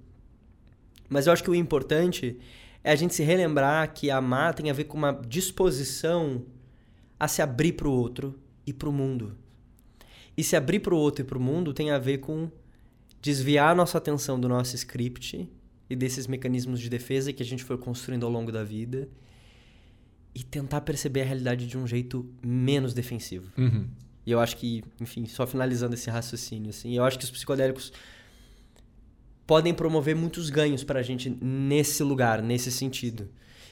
Mas 1.07 1.27
eu 1.27 1.33
acho 1.33 1.43
que 1.43 1.49
o 1.49 1.55
importante 1.55 2.39
é 2.83 2.91
a 2.91 2.95
gente 2.95 3.13
se 3.13 3.23
relembrar 3.23 3.93
que 3.93 4.09
amar 4.09 4.53
tem 4.53 4.69
a 4.69 4.73
ver 4.73 4.85
com 4.85 4.97
uma 4.97 5.13
disposição 5.27 6.43
a 7.19 7.27
se 7.27 7.41
abrir 7.41 7.73
para 7.73 7.87
o 7.87 7.91
outro 7.91 8.39
e 8.65 8.73
para 8.73 8.89
o 8.89 8.91
mundo. 8.91 9.37
E 10.35 10.43
se 10.43 10.55
abrir 10.55 10.79
para 10.79 10.93
o 10.93 10.97
outro 10.97 11.23
e 11.23 11.27
para 11.27 11.37
o 11.37 11.41
mundo 11.41 11.73
tem 11.73 11.91
a 11.91 11.99
ver 11.99 12.17
com 12.17 12.49
desviar 13.21 13.75
nossa 13.75 13.97
atenção 13.97 14.39
do 14.39 14.49
nosso 14.49 14.75
script 14.75 15.47
e 15.89 15.95
desses 15.95 16.27
mecanismos 16.27 16.79
de 16.79 16.89
defesa 16.89 17.31
que 17.31 17.41
a 17.41 17.45
gente 17.45 17.63
foi 17.63 17.77
construindo 17.77 18.25
ao 18.25 18.31
longo 18.31 18.51
da 18.51 18.63
vida 18.63 19.07
e 20.35 20.43
tentar 20.43 20.81
perceber 20.81 21.21
a 21.21 21.25
realidade 21.25 21.65
de 21.65 21.77
um 21.77 21.87
jeito 21.87 22.29
menos 22.43 22.93
defensivo. 22.93 23.49
Uhum. 23.57 23.87
E 24.25 24.31
eu 24.31 24.39
acho 24.39 24.57
que, 24.57 24.83
enfim, 24.99 25.25
só 25.25 25.47
finalizando 25.47 25.93
esse 25.93 26.09
raciocínio, 26.09 26.71
assim, 26.71 26.95
eu 26.97 27.05
acho 27.05 27.17
que 27.17 27.23
os 27.23 27.31
psicodélicos 27.31 27.93
podem 29.47 29.73
promover 29.73 30.15
muitos 30.15 30.49
ganhos 30.49 30.83
para 30.83 30.99
a 30.99 31.03
gente 31.03 31.29
nesse 31.41 32.03
lugar, 32.03 32.41
nesse 32.41 32.71
sentido. 32.71 33.29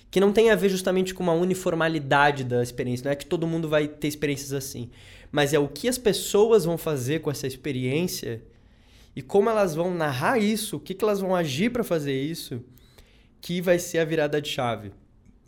Que 0.09 0.20
não 0.20 0.32
tem 0.32 0.51
a 0.51 0.55
ver 0.55 0.70
justamente 0.70 1.14
com 1.14 1.24
uma 1.24 1.34
uniformidade 1.34 2.43
da 2.43 2.61
experiência. 2.61 3.05
Não 3.05 3.11
é 3.11 3.16
que 3.16 3.26
todo 3.26 3.47
mundo 3.47 3.68
vai 3.68 3.88
ter 3.88 4.07
experiências 4.07 4.53
assim. 4.53 4.89
Mas 5.32 5.53
é 5.53 5.59
o 5.59 5.68
que 5.68 5.88
as 5.88 5.97
pessoas 5.97 6.64
vão 6.64 6.78
fazer 6.78 7.20
com 7.20 7.32
essa 7.32 7.47
experiência 7.47 8.43
e 9.16 9.22
como 9.22 9.49
elas 9.49 9.74
vão 9.74 9.93
narrar 9.93 10.38
isso, 10.38 10.78
o 10.78 10.80
que, 10.80 10.93
que 10.93 11.03
elas 11.03 11.20
vão 11.20 11.36
agir 11.36 11.72
para 11.72 11.84
fazer 11.84 12.20
isso, 12.20 12.64
que 13.41 13.59
vai 13.59 13.80
ser 13.80 13.97
a 13.97 14.05
virada 14.05 14.39
de 14.39 14.49
chave. 14.49 14.91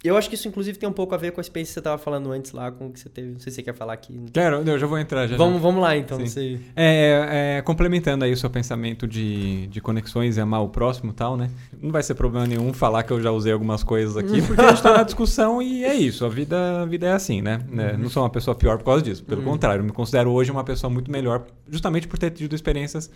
Eu 0.08 0.18
acho 0.18 0.30
que 0.30 0.36
isso, 0.36 0.48
inclusive, 0.48 0.78
tem 0.78 0.88
um 0.88 0.94
pouco 0.94 1.16
a 1.16 1.18
ver 1.18 1.32
com 1.32 1.40
a 1.40 1.44
experiência 1.44 1.72
que 1.72 1.74
você 1.74 1.80
estava 1.80 1.98
falando 1.98 2.32
antes 2.32 2.52
lá, 2.52 2.72
com 2.72 2.88
o 2.88 2.92
que 2.92 3.00
você 3.00 3.10
teve. 3.10 3.32
Não 3.32 3.40
sei 3.40 3.52
se 3.52 3.56
você 3.56 3.64
quer 3.64 3.74
falar 3.74 3.94
aqui. 3.94 4.20
Quero, 4.32 4.58
eu 4.58 4.78
já 4.78 4.86
vou 4.86 5.00
entrar. 5.00 5.28
Já, 5.28 5.36
vamos, 5.36 5.56
já. 5.56 5.60
vamos 5.60 5.82
lá, 5.82 5.98
então. 5.98 6.26
Sim. 6.26 6.60
É, 6.76 7.58
é, 7.58 7.62
complementando 7.62 8.26
aí 8.26 8.32
o 8.32 8.38
seu 8.38 8.50
pensamento 8.50 9.08
de, 9.08 9.68
de 9.68 9.82
conexões 9.82 10.38
e 10.38 10.42
amar 10.42 10.64
o 10.64 10.70
próximo 10.70 11.12
e 11.12 11.16
tal, 11.16 11.36
né? 11.36 11.50
Não 11.82 11.92
vai 11.92 12.04
ser 12.04 12.16
problema 12.16 12.46
nenhum 12.46 12.74
falar 12.74 13.04
que 13.04 13.12
eu 13.12 13.22
já 13.22 13.32
usei 13.32 13.52
algumas 13.52 13.84
coisas 13.84 14.16
aqui, 14.18 14.42
porque 14.46 14.62
a 14.62 14.70
gente 14.70 14.84
tá 14.84 14.98
na 14.98 15.04
discussão 15.04 15.62
e 15.62 15.84
é 15.84 15.94
isso. 15.94 16.26
A 16.26 16.30
vida, 16.30 16.82
a 16.82 16.86
vida 16.86 17.08
é 17.08 17.12
assim, 17.12 17.42
né? 17.42 17.60
Uhum. 17.70 18.04
Não 18.04 18.10
sou 18.10 18.24
uma 18.24 18.30
pessoa 18.30 18.56
pior 18.56 18.78
por 18.78 18.86
causa 18.86 19.04
disso. 19.04 19.24
Pelo 19.24 19.42
uhum. 19.42 19.52
contrário, 19.52 19.82
eu 19.82 19.86
me 19.86 19.92
considero 19.92 20.32
hoje 20.32 20.52
uma 20.52 20.64
pessoa 20.64 20.90
muito 20.90 21.12
melhor, 21.12 21.46
justamente 21.70 22.08
por 22.08 22.18
ter 22.20 22.32
tido 22.32 22.56
experiências 22.56 23.10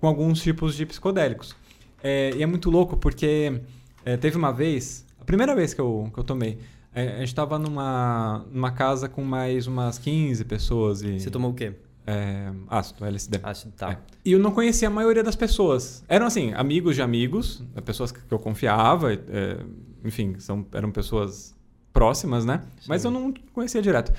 com 0.00 0.06
alguns 0.06 0.40
tipos 0.42 0.74
de 0.74 0.86
psicodélicos. 0.86 1.54
É, 2.02 2.32
e 2.34 2.42
é 2.42 2.46
muito 2.46 2.70
louco 2.70 2.96
porque 2.96 3.60
é, 4.04 4.16
teve 4.16 4.36
uma 4.36 4.50
vez, 4.50 5.04
a 5.20 5.24
primeira 5.24 5.54
vez 5.54 5.74
que 5.74 5.80
eu, 5.80 6.10
que 6.12 6.18
eu 6.18 6.24
tomei, 6.24 6.58
é, 6.94 7.08
a 7.08 7.18
gente 7.18 7.28
estava 7.28 7.58
numa, 7.58 8.44
numa 8.50 8.72
casa 8.72 9.08
com 9.08 9.22
mais 9.22 9.66
umas 9.66 9.98
15 9.98 10.44
pessoas. 10.44 11.02
E, 11.02 11.20
Você 11.20 11.30
tomou 11.30 11.50
o 11.50 11.54
quê? 11.54 11.74
É, 12.06 12.50
ácido, 12.68 13.04
LSD. 13.04 13.40
Ácido, 13.42 13.72
tá. 13.76 13.92
É. 13.92 13.98
E 14.24 14.32
eu 14.32 14.38
não 14.38 14.50
conhecia 14.50 14.88
a 14.88 14.90
maioria 14.90 15.22
das 15.22 15.36
pessoas. 15.36 16.02
Eram, 16.08 16.26
assim, 16.26 16.52
amigos 16.54 16.96
de 16.96 17.02
amigos, 17.02 17.62
pessoas 17.84 18.10
que 18.10 18.20
eu 18.30 18.38
confiava, 18.38 19.12
é, 19.12 19.64
enfim, 20.04 20.34
são, 20.38 20.66
eram 20.72 20.90
pessoas 20.90 21.54
próximas, 21.92 22.44
né? 22.44 22.62
Sim. 22.80 22.86
Mas 22.88 23.04
eu 23.04 23.10
não 23.10 23.32
conhecia 23.52 23.80
direto, 23.80 24.12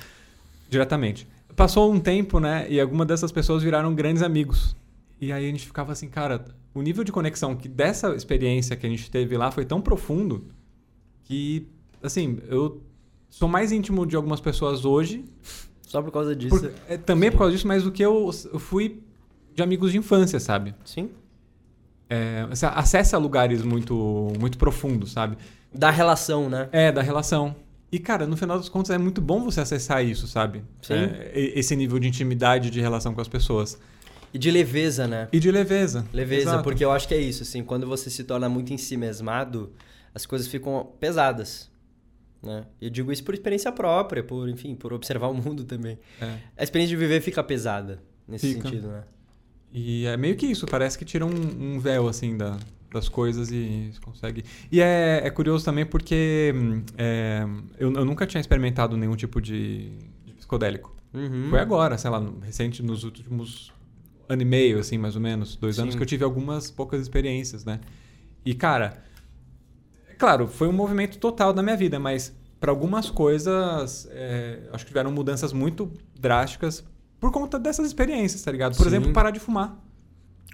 diretamente. 0.70 1.28
Passou 1.54 1.92
um 1.92 2.00
tempo, 2.00 2.40
né? 2.40 2.66
E 2.70 2.80
algumas 2.80 3.06
dessas 3.06 3.30
pessoas 3.30 3.62
viraram 3.62 3.94
grandes 3.94 4.22
amigos. 4.22 4.74
E 5.20 5.30
aí 5.30 5.44
a 5.44 5.48
gente 5.48 5.66
ficava 5.66 5.92
assim, 5.92 6.08
cara, 6.08 6.44
o 6.74 6.80
nível 6.80 7.04
de 7.04 7.12
conexão 7.12 7.54
que 7.54 7.68
dessa 7.68 8.14
experiência 8.14 8.74
que 8.74 8.86
a 8.86 8.88
gente 8.88 9.10
teve 9.10 9.36
lá 9.36 9.50
foi 9.50 9.64
tão 9.64 9.80
profundo 9.80 10.46
que 11.32 11.66
assim, 12.02 12.38
eu 12.46 12.82
sou 13.30 13.48
mais 13.48 13.72
íntimo 13.72 14.06
de 14.06 14.14
algumas 14.14 14.40
pessoas 14.40 14.84
hoje. 14.84 15.24
Só 15.80 16.02
por 16.02 16.10
causa 16.10 16.36
disso. 16.36 16.58
Por, 16.58 16.72
é, 16.86 16.98
também 16.98 17.30
Sim. 17.30 17.32
por 17.32 17.38
causa 17.38 17.52
disso, 17.52 17.66
mas 17.66 17.82
do 17.82 17.90
que 17.90 18.02
eu, 18.04 18.30
eu 18.52 18.58
fui 18.58 19.02
de 19.54 19.62
amigos 19.62 19.92
de 19.92 19.98
infância, 19.98 20.38
sabe? 20.38 20.74
Sim. 20.84 21.10
É, 22.08 22.46
acessa 22.74 23.16
lugares 23.16 23.62
muito, 23.62 24.30
muito 24.38 24.58
profundos, 24.58 25.12
sabe? 25.12 25.38
Da 25.72 25.90
relação, 25.90 26.50
né? 26.50 26.68
É, 26.70 26.92
da 26.92 27.00
relação. 27.00 27.56
E, 27.90 27.98
cara, 27.98 28.26
no 28.26 28.36
final 28.36 28.58
das 28.58 28.68
contas 28.68 28.90
é 28.90 28.98
muito 28.98 29.20
bom 29.22 29.42
você 29.42 29.60
acessar 29.60 30.04
isso, 30.04 30.26
sabe? 30.26 30.62
Sim. 30.82 30.94
É, 30.94 31.52
esse 31.58 31.74
nível 31.74 31.98
de 31.98 32.08
intimidade, 32.08 32.70
de 32.70 32.80
relação 32.80 33.14
com 33.14 33.20
as 33.22 33.28
pessoas. 33.28 33.78
E 34.34 34.38
de 34.38 34.50
leveza, 34.50 35.06
né? 35.06 35.28
E 35.32 35.40
de 35.40 35.50
leveza. 35.50 36.06
Leveza, 36.12 36.50
Exato. 36.50 36.64
porque 36.64 36.84
eu 36.84 36.90
acho 36.90 37.08
que 37.08 37.14
é 37.14 37.20
isso, 37.20 37.42
assim, 37.42 37.62
quando 37.62 37.86
você 37.86 38.10
se 38.10 38.24
torna 38.24 38.48
muito 38.48 38.72
em 38.72 38.78
si 38.78 38.96
mesmado, 38.96 39.70
as 40.14 40.26
coisas 40.26 40.46
ficam 40.48 40.92
pesadas. 40.98 41.70
Né? 42.42 42.64
Eu 42.80 42.90
digo 42.90 43.12
isso 43.12 43.22
por 43.22 43.34
experiência 43.34 43.70
própria, 43.70 44.22
por, 44.22 44.48
enfim, 44.48 44.74
por 44.74 44.92
observar 44.92 45.28
o 45.28 45.34
mundo 45.34 45.64
também. 45.64 45.98
É. 46.20 46.38
A 46.56 46.62
experiência 46.62 46.96
de 46.96 47.00
viver 47.00 47.20
fica 47.20 47.42
pesada 47.42 48.02
nesse 48.26 48.54
fica. 48.54 48.68
sentido, 48.68 48.88
né? 48.88 49.04
E 49.72 50.04
é 50.06 50.16
meio 50.16 50.36
que 50.36 50.46
isso, 50.46 50.66
parece 50.66 50.98
que 50.98 51.04
tira 51.04 51.24
um, 51.24 51.30
um 51.30 51.78
véu, 51.78 52.06
assim, 52.06 52.36
da, 52.36 52.58
das 52.92 53.08
coisas 53.08 53.50
e 53.50 53.90
consegue. 54.02 54.44
E 54.70 54.80
é, 54.80 55.22
é 55.24 55.30
curioso 55.30 55.64
também 55.64 55.86
porque 55.86 56.52
é, 56.98 57.46
eu, 57.78 57.92
eu, 57.92 58.04
nunca 58.04 58.26
tinha 58.26 58.40
experimentado 58.40 58.96
nenhum 58.96 59.16
tipo 59.16 59.40
de, 59.40 59.90
de 60.26 60.34
psicodélico. 60.34 60.94
Uhum. 61.14 61.48
Foi 61.48 61.58
agora, 61.58 61.96
sei 61.96 62.10
lá, 62.10 62.22
recente, 62.42 62.82
nos 62.82 63.02
últimos 63.04 63.72
ano 64.28 64.42
e 64.42 64.44
meio, 64.44 64.78
assim, 64.78 64.98
mais 64.98 65.14
ou 65.14 65.22
menos, 65.22 65.56
dois 65.56 65.76
Sim. 65.76 65.82
anos, 65.82 65.94
que 65.94 66.02
eu 66.02 66.06
tive 66.06 66.24
algumas 66.24 66.70
poucas 66.70 67.00
experiências, 67.00 67.64
né? 67.64 67.80
E, 68.44 68.54
cara, 68.54 69.02
Claro, 70.22 70.46
foi 70.46 70.68
um 70.68 70.72
movimento 70.72 71.18
total 71.18 71.52
da 71.52 71.64
minha 71.64 71.76
vida, 71.76 71.98
mas 71.98 72.32
para 72.60 72.70
algumas 72.70 73.10
coisas, 73.10 74.06
é, 74.12 74.60
acho 74.72 74.84
que 74.84 74.90
tiveram 74.92 75.10
mudanças 75.10 75.52
muito 75.52 75.90
drásticas 76.16 76.84
por 77.18 77.32
conta 77.32 77.58
dessas 77.58 77.88
experiências, 77.88 78.40
tá 78.40 78.52
ligado? 78.52 78.76
Por 78.76 78.84
Sim. 78.84 78.88
exemplo, 78.90 79.12
parar 79.12 79.32
de 79.32 79.40
fumar. 79.40 79.76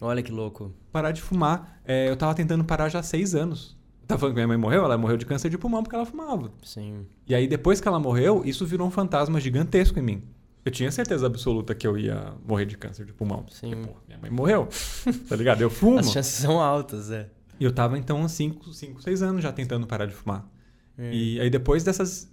Olha 0.00 0.22
que 0.22 0.32
louco. 0.32 0.72
Parar 0.90 1.12
de 1.12 1.20
fumar. 1.20 1.82
É, 1.84 2.08
eu 2.08 2.16
tava 2.16 2.34
tentando 2.34 2.64
parar 2.64 2.88
já 2.88 3.00
há 3.00 3.02
seis 3.02 3.34
anos. 3.34 3.76
Tava 4.06 4.20
falando 4.20 4.32
que 4.32 4.38
minha 4.38 4.48
mãe 4.48 4.56
morreu, 4.56 4.86
ela 4.86 4.96
morreu 4.96 5.18
de 5.18 5.26
câncer 5.26 5.50
de 5.50 5.58
pulmão 5.58 5.82
porque 5.82 5.94
ela 5.94 6.06
fumava. 6.06 6.50
Sim. 6.62 7.04
E 7.26 7.34
aí, 7.34 7.46
depois 7.46 7.78
que 7.78 7.86
ela 7.86 8.00
morreu, 8.00 8.40
isso 8.46 8.64
virou 8.64 8.86
um 8.86 8.90
fantasma 8.90 9.38
gigantesco 9.38 9.98
em 9.98 10.02
mim. 10.02 10.22
Eu 10.64 10.72
tinha 10.72 10.90
certeza 10.90 11.26
absoluta 11.26 11.74
que 11.74 11.86
eu 11.86 11.98
ia 11.98 12.32
morrer 12.42 12.64
de 12.64 12.78
câncer 12.78 13.04
de 13.04 13.12
pulmão. 13.12 13.44
Sim. 13.50 13.72
Porque, 13.72 13.86
pô, 13.86 13.96
minha 14.06 14.18
mãe 14.18 14.30
morreu. 14.30 14.66
tá 15.28 15.36
ligado? 15.36 15.60
Eu 15.60 15.68
fumo. 15.68 15.98
As 15.98 16.10
chances 16.10 16.32
são 16.36 16.58
altas, 16.58 17.10
é. 17.10 17.28
E 17.58 17.64
eu 17.64 17.72
tava, 17.72 17.98
então, 17.98 18.24
há 18.24 18.28
5, 18.28 18.72
6 18.72 19.22
anos 19.22 19.42
já 19.42 19.52
tentando 19.52 19.86
parar 19.86 20.06
de 20.06 20.14
fumar. 20.14 20.48
É. 20.96 21.12
E 21.12 21.40
aí, 21.40 21.50
depois 21.50 21.82
dessas 21.82 22.30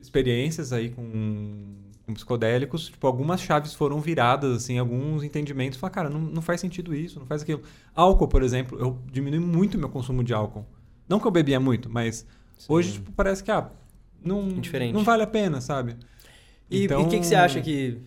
experiências 0.00 0.72
aí 0.72 0.90
com, 0.90 1.74
com, 2.04 2.14
psicodélicos, 2.14 2.86
tipo, 2.86 3.06
algumas 3.06 3.40
chaves 3.40 3.74
foram 3.74 4.00
viradas, 4.00 4.56
assim, 4.56 4.78
alguns 4.78 5.22
entendimentos. 5.22 5.78
Falar, 5.78 5.90
cara, 5.90 6.10
não, 6.10 6.20
não 6.20 6.42
faz 6.42 6.60
sentido 6.60 6.94
isso, 6.94 7.18
não 7.18 7.26
faz 7.26 7.42
aquilo. 7.42 7.62
Álcool, 7.94 8.28
por 8.28 8.42
exemplo, 8.42 8.78
eu 8.78 9.00
diminui 9.10 9.40
muito 9.40 9.78
meu 9.78 9.88
consumo 9.88 10.22
de 10.22 10.34
álcool. 10.34 10.66
Não 11.08 11.20
que 11.20 11.26
eu 11.26 11.30
bebia 11.30 11.60
muito, 11.60 11.88
mas 11.88 12.26
Sim. 12.58 12.66
hoje, 12.68 12.92
tipo, 12.94 13.12
parece 13.12 13.42
que, 13.44 13.50
ah, 13.50 13.70
não, 14.22 14.42
não 14.92 15.04
vale 15.04 15.22
a 15.22 15.26
pena, 15.26 15.60
sabe? 15.60 15.96
E 16.68 16.80
o 16.80 16.84
então... 16.84 17.08
que, 17.08 17.20
que 17.20 17.26
você 17.26 17.34
acha 17.34 17.60
que... 17.60 17.98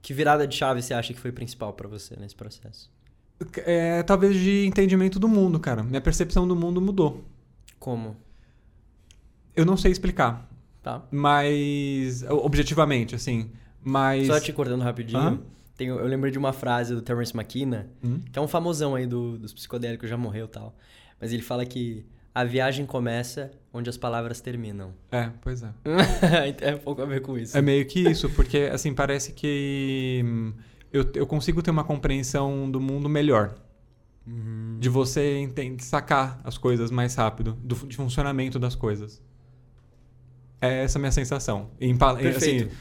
Que 0.00 0.12
virada 0.12 0.46
de 0.46 0.54
chave 0.54 0.82
você 0.82 0.92
acha 0.92 1.14
que 1.14 1.18
foi 1.18 1.32
principal 1.32 1.72
para 1.72 1.88
você 1.88 2.14
nesse 2.16 2.34
processo? 2.36 2.92
É, 3.58 4.02
talvez 4.02 4.36
de 4.36 4.66
entendimento 4.66 5.18
do 5.18 5.28
mundo, 5.28 5.58
cara. 5.58 5.82
Minha 5.82 6.00
percepção 6.00 6.46
do 6.46 6.54
mundo 6.54 6.80
mudou. 6.80 7.24
Como? 7.78 8.16
Eu 9.54 9.64
não 9.64 9.76
sei 9.76 9.90
explicar. 9.90 10.48
Tá. 10.82 11.02
Mas. 11.10 12.24
Objetivamente, 12.28 13.14
assim. 13.14 13.50
Mas. 13.82 14.26
Só 14.26 14.40
te 14.40 14.52
cortando 14.52 14.82
rapidinho. 14.82 15.42
Tem, 15.76 15.88
eu 15.88 16.06
lembrei 16.06 16.30
de 16.30 16.38
uma 16.38 16.52
frase 16.52 16.94
do 16.94 17.02
Terence 17.02 17.36
McKenna, 17.36 17.88
hum? 18.02 18.20
que 18.32 18.38
é 18.38 18.42
um 18.42 18.46
famosão 18.46 18.94
aí 18.94 19.06
do, 19.06 19.36
dos 19.36 19.52
psicodélicos, 19.52 20.08
já 20.08 20.16
morreu 20.16 20.44
e 20.44 20.48
tal. 20.48 20.76
Mas 21.20 21.32
ele 21.32 21.42
fala 21.42 21.66
que 21.66 22.06
a 22.32 22.44
viagem 22.44 22.86
começa 22.86 23.50
onde 23.72 23.90
as 23.90 23.96
palavras 23.96 24.40
terminam. 24.40 24.92
É, 25.10 25.30
pois 25.40 25.62
é. 25.62 25.70
é 26.60 26.74
um 26.74 26.78
pouco 26.78 27.02
a 27.02 27.06
ver 27.06 27.22
com 27.22 27.36
isso. 27.36 27.56
É 27.56 27.62
meio 27.62 27.84
que 27.86 28.00
isso, 28.08 28.30
porque 28.30 28.70
assim, 28.72 28.94
parece 28.94 29.32
que 29.32 30.22
hum, 30.24 30.52
eu, 30.94 31.04
eu 31.14 31.26
consigo 31.26 31.60
ter 31.60 31.72
uma 31.72 31.82
compreensão 31.82 32.70
do 32.70 32.80
mundo 32.80 33.08
melhor. 33.08 33.56
Uhum. 34.24 34.78
De 34.78 34.88
você 34.88 35.38
entender, 35.38 35.82
sacar 35.82 36.40
as 36.44 36.56
coisas 36.56 36.90
mais 36.90 37.16
rápido, 37.16 37.58
do 37.62 37.74
de 37.74 37.96
funcionamento 37.96 38.58
das 38.60 38.76
coisas. 38.76 39.20
É 40.60 40.84
essa 40.84 40.98
a 40.98 41.00
minha 41.00 41.10
sensação. 41.10 41.68
Em, 41.80 41.96
Perfeito. 41.96 42.66
Assim, 42.66 42.76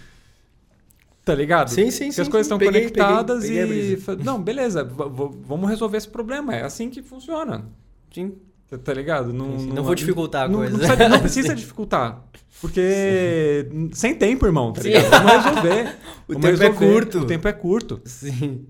Tá 1.25 1.33
ligado? 1.33 1.69
Sim, 1.69 1.89
sim, 1.89 2.07
que 2.07 2.13
sim. 2.15 2.21
as 2.21 2.27
coisas 2.27 2.47
estão 2.47 2.59
conectadas 2.59 3.43
peguei, 3.43 3.95
peguei 3.95 4.21
e. 4.21 4.23
Não, 4.23 4.41
beleza, 4.41 4.83
vamos 4.83 5.69
resolver 5.69 5.97
esse 5.97 6.07
problema. 6.07 6.53
É 6.53 6.63
assim 6.63 6.89
que 6.89 7.01
funciona. 7.01 7.65
Sim. 8.13 8.35
Tá 8.77 8.93
ligado? 8.93 9.33
Não, 9.33 9.47
não, 9.47 9.75
não 9.75 9.83
vou 9.83 9.95
dificultar 9.95 10.45
a 10.45 10.47
não, 10.47 10.59
coisa. 10.59 10.77
Não 10.77 10.79
precisa, 10.79 11.09
não 11.09 11.19
precisa 11.19 11.55
dificultar. 11.55 12.23
Porque 12.61 13.67
Sim. 13.69 13.89
sem 13.93 14.15
tempo, 14.15 14.45
irmão, 14.45 14.71
tá 14.71 14.81
ligado? 14.81 15.09
Vamos 15.09 15.45
resolver. 15.45 15.95
o 16.27 16.33
Vamos 16.33 16.41
tempo 16.41 16.47
resolver. 16.47 16.65
é 16.65 16.91
curto. 16.93 17.19
O 17.19 17.25
tempo 17.25 17.47
é 17.47 17.53
curto. 17.53 18.01
Sim. 18.05 18.65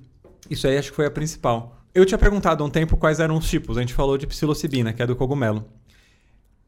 Isso 0.50 0.68
aí 0.68 0.78
acho 0.78 0.90
que 0.90 0.96
foi 0.96 1.06
a 1.06 1.12
principal. 1.12 1.80
Eu 1.94 2.06
tinha 2.06 2.18
perguntado 2.18 2.64
há 2.64 2.68
um 2.68 2.70
tempo 2.70 2.98
quais 2.98 3.20
eram 3.20 3.38
os 3.38 3.48
tipos. 3.48 3.78
A 3.78 3.82
gente 3.82 3.94
falou 3.94 4.18
de 4.18 4.26
psilocibina, 4.26 4.94
que 4.94 5.04
é 5.04 5.06
do 5.06 5.16
cogumelo. 5.16 5.64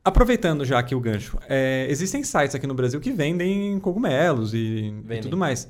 Aproveitando 0.03 0.63
já 0.63 0.77
aqui 0.77 0.93
o 0.93 0.99
gancho, 0.99 1.36
é, 1.49 1.88
existem 1.89 2.23
sites 2.23 2.53
aqui 2.53 2.67
no 2.67 2.75
Brasil 2.75 3.01
que 3.01 3.11
vendem 3.11 3.79
cogumelos 3.79 4.53
e, 4.53 4.93
e 5.09 5.19
tudo 5.19 5.36
mais. 5.36 5.67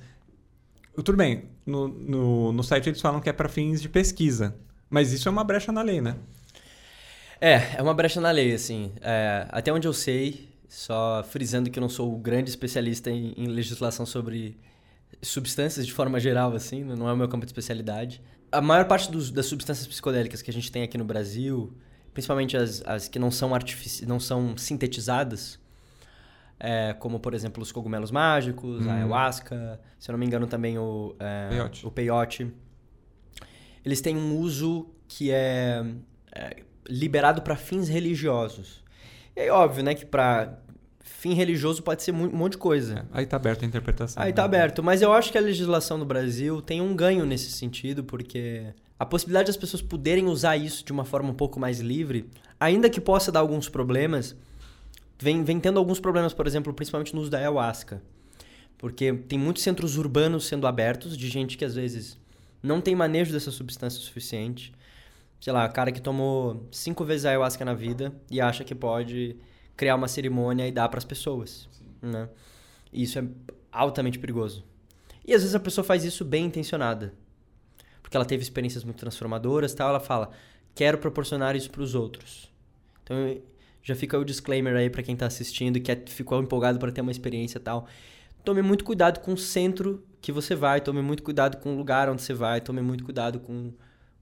Tudo 0.94 1.16
bem, 1.16 1.46
no, 1.66 1.88
no, 1.88 2.52
no, 2.52 2.64
site 2.64 2.90
eles 2.90 3.00
falam 3.00 3.22
que 3.22 3.30
é 3.30 3.34
para 3.34 3.48
fins 3.48 3.82
de 3.82 3.88
pesquisa, 3.88 4.54
mas 4.90 5.14
isso 5.14 5.30
é 5.30 5.32
uma 5.32 5.44
brecha 5.44 5.72
na 5.72 5.82
lei, 5.82 6.02
né? 6.02 6.18
É, 7.40 7.78
é 7.78 7.82
uma 7.82 7.94
brecha 7.94 8.22
na 8.22 8.32
lei, 8.32 8.54
assim. 8.54 8.92
É, 9.02 9.48
até 9.50 9.72
onde 9.72 9.88
eu 9.88 9.94
sei, 9.94 10.50
só 10.68 11.24
frisando 11.24 11.70
que 11.70 11.80
eu 11.80 11.82
não 11.82 11.90
sou 11.90 12.14
o 12.14 12.18
grande 12.18 12.50
especialista 12.50 13.10
em, 13.10 13.34
em 13.38 13.48
legislação 13.48 14.06
sobre 14.06 14.58
substâncias 15.22 15.86
de 15.86 15.94
forma 15.94 16.20
geral, 16.20 16.54
assim, 16.54 16.84
não 16.84 17.08
é 17.08 17.14
o 17.14 17.18
meu 17.18 17.28
campo 17.28 17.46
de 17.46 17.50
especialidade. 17.50 18.22
A 18.52 18.62
maior 18.62 18.86
parte 18.86 19.12
dos, 19.12 19.32
das 19.32 19.46
substâncias 19.46 19.88
psicodélicas 19.88 20.42
que 20.42 20.50
a 20.50 20.54
gente 20.54 20.72
tem 20.72 20.84
aqui 20.84 20.98
no 20.98 21.06
Brasil 21.06 21.76
principalmente 22.16 22.56
as, 22.56 22.82
as 22.88 23.08
que 23.10 23.20
não 23.20 23.30
são, 23.30 23.54
artifici 23.54 24.06
não 24.06 24.22
são 24.22 24.58
sintetizadas, 24.58 25.60
é, 26.58 26.94
como, 26.94 27.20
por 27.20 27.34
exemplo, 27.34 27.62
os 27.62 27.74
cogumelos 27.74 28.10
mágicos, 28.10 28.82
a 28.82 28.86
uhum. 28.86 28.92
ayahuasca, 28.92 29.82
se 30.00 30.10
eu 30.10 30.14
não 30.14 30.20
me 30.20 30.26
engano 30.26 30.48
também 30.48 30.78
o, 30.78 31.14
é, 31.20 31.50
peyote. 31.50 31.86
o 31.86 31.92
peyote. 31.92 32.54
Eles 33.84 34.00
têm 34.00 34.16
um 34.16 34.38
uso 34.38 34.90
que 35.10 35.30
é, 35.30 35.86
é 36.32 36.64
liberado 36.88 37.42
para 37.42 37.56
fins 37.56 37.88
religiosos. 37.88 38.84
E 39.36 39.42
é 39.42 39.52
óbvio, 39.52 39.84
né, 39.84 39.94
que 39.94 40.06
para 40.06 40.60
fim 41.04 41.34
religioso 41.34 41.82
pode 41.82 42.04
ser 42.04 42.12
um 42.12 42.30
monte 42.30 42.54
de 42.54 42.58
coisa. 42.60 43.06
É, 43.14 43.20
aí 43.20 43.26
tá 43.26 43.36
aberto 43.36 43.64
a 43.64 43.66
interpretação. 43.66 44.22
Aí 44.22 44.30
né? 44.30 44.36
tá 44.36 44.44
aberto, 44.44 44.84
mas 44.84 45.02
eu 45.02 45.12
acho 45.12 45.32
que 45.32 45.38
a 45.38 45.42
legislação 45.42 45.98
no 45.98 46.06
Brasil 46.06 46.62
tem 46.62 46.82
um 46.82 46.96
ganho 46.96 47.26
nesse 47.26 47.52
sentido, 47.52 48.04
porque 48.04 48.68
a 49.00 49.06
possibilidade 49.06 49.48
das 49.48 49.58
pessoas 49.58 49.82
poderem 49.82 50.28
usar 50.28 50.56
isso 50.56 50.86
de 50.86 50.92
uma 50.92 51.04
forma 51.04 51.30
um 51.30 51.34
pouco 51.34 51.60
mais 51.60 51.80
livre, 51.80 52.30
ainda 52.60 52.90
que 52.90 53.02
possa 53.02 53.32
dar 53.32 53.40
alguns 53.40 53.68
problemas, 53.68 54.36
vem, 55.20 55.44
vem 55.44 55.60
tendo 55.60 55.80
alguns 55.80 56.00
problemas, 56.00 56.34
por 56.34 56.48
exemplo, 56.48 56.74
principalmente 56.74 57.14
no 57.14 57.22
uso 57.22 57.32
da 57.32 57.40
ayahuasca. 57.40 58.02
Porque 58.78 59.12
tem 59.14 59.40
muitos 59.40 59.64
centros 59.64 59.98
urbanos 59.98 60.46
sendo 60.46 60.68
abertos 60.68 61.18
de 61.18 61.28
gente 61.28 61.58
que 61.58 61.66
às 61.66 61.76
vezes 61.76 62.18
não 62.62 62.80
tem 62.80 62.96
manejo 62.96 63.32
dessa 63.32 63.52
substância 63.52 64.00
suficiente. 64.00 64.72
Sei 65.40 65.54
lá, 65.54 65.68
cara 65.70 65.92
que 65.92 66.02
tomou 66.02 66.68
cinco 66.72 67.04
vezes 67.04 67.26
ayahuasca 67.26 67.64
na 67.64 67.74
vida 67.74 68.14
e 68.32 68.42
acha 68.42 68.64
que 68.64 68.74
pode 68.74 69.38
criar 69.76 69.96
uma 69.96 70.08
cerimônia 70.08 70.68
e 70.68 70.72
dar 70.72 70.90
para 70.90 70.98
as 70.98 71.06
pessoas. 71.06 71.70
Né? 72.02 72.28
E 72.92 73.04
isso 73.04 73.20
é 73.20 73.24
altamente 73.72 74.18
perigoso. 74.18 74.66
E 75.26 75.34
às 75.34 75.42
vezes 75.42 75.56
a 75.56 75.60
pessoa 75.60 75.84
faz 75.84 76.04
isso 76.04 76.24
bem 76.26 76.46
intencionada 76.46 77.14
porque 78.06 78.16
ela 78.16 78.26
teve 78.26 78.44
experiências 78.44 78.84
muito 78.84 78.98
transformadoras 78.98 79.74
tal, 79.74 79.90
ela 79.90 80.00
fala, 80.00 80.30
quero 80.76 81.00
proporcionar 81.00 81.56
isso 81.56 81.72
para 81.72 81.82
os 81.82 81.96
outros. 81.96 82.52
Então, 83.04 83.42
já 83.82 83.96
fica 83.96 84.16
o 84.18 84.24
disclaimer 84.24 84.76
aí 84.76 84.92
para 84.92 85.02
quem 85.02 85.14
está 85.14 85.26
assistindo 85.26 85.80
que 85.80 86.04
ficou 86.06 86.40
empolgado 86.40 86.78
para 86.78 86.92
ter 86.92 87.02
uma 87.02 87.10
experiência 87.10 87.60
tal. 87.60 87.88
Tome 88.44 88.62
muito 88.62 88.84
cuidado 88.86 89.22
com 89.22 89.34
o 89.34 89.38
centro 89.38 90.04
que 90.22 90.32
você 90.32 90.54
vai, 90.54 90.82
tome 90.82 91.02
muito 91.02 91.24
cuidado 91.24 91.58
com 91.58 91.74
o 91.74 91.78
lugar 91.78 92.08
onde 92.08 92.22
você 92.22 92.34
vai, 92.34 92.62
tome 92.62 92.80
muito 92.80 93.04
cuidado 93.04 93.40
com, 93.40 93.74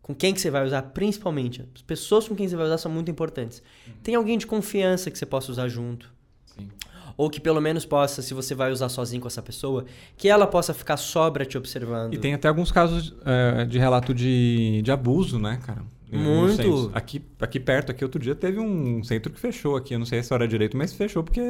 com 0.03 0.13
quem 0.13 0.33
que 0.33 0.39
você 0.39 0.51
vai 0.51 0.63
usar, 0.63 0.83
principalmente. 0.83 1.65
As 1.73 1.81
pessoas 1.81 2.27
com 2.27 2.35
quem 2.35 2.47
você 2.47 2.55
vai 2.55 2.67
usar 2.67 2.77
são 2.77 2.91
muito 2.91 3.09
importantes. 3.09 3.63
Uhum. 3.87 3.93
Tem 4.03 4.13
alguém 4.13 4.37
de 4.37 4.45
confiança 4.45 5.09
que 5.09 5.17
você 5.17 5.25
possa 5.25 5.51
usar 5.51 5.67
junto. 5.67 6.13
Sim 6.45 6.69
ou 7.17 7.29
que 7.29 7.39
pelo 7.39 7.61
menos 7.61 7.85
possa, 7.85 8.21
se 8.21 8.33
você 8.33 8.55
vai 8.55 8.71
usar 8.71 8.89
sozinho 8.89 9.21
com 9.21 9.27
essa 9.27 9.41
pessoa, 9.41 9.85
que 10.17 10.27
ela 10.27 10.47
possa 10.47 10.73
ficar 10.73 10.97
sobra 10.97 11.45
te 11.45 11.57
observando. 11.57 12.13
E 12.13 12.17
tem 12.17 12.33
até 12.33 12.47
alguns 12.47 12.71
casos 12.71 13.13
é, 13.25 13.65
de 13.65 13.77
relato 13.77 14.13
de, 14.13 14.81
de 14.81 14.91
abuso, 14.91 15.39
né, 15.39 15.59
cara? 15.63 15.83
Muito. 16.11 16.91
Aqui, 16.93 17.23
aqui 17.39 17.59
perto, 17.59 17.91
aqui 17.91 18.03
outro 18.03 18.21
dia, 18.21 18.35
teve 18.35 18.59
um 18.59 19.03
centro 19.03 19.31
que 19.31 19.39
fechou 19.39 19.75
aqui. 19.75 19.95
Eu 19.95 19.99
não 19.99 20.05
sei 20.05 20.21
se 20.21 20.31
era 20.31 20.47
direito, 20.47 20.77
mas 20.77 20.93
fechou 20.93 21.23
porque 21.23 21.41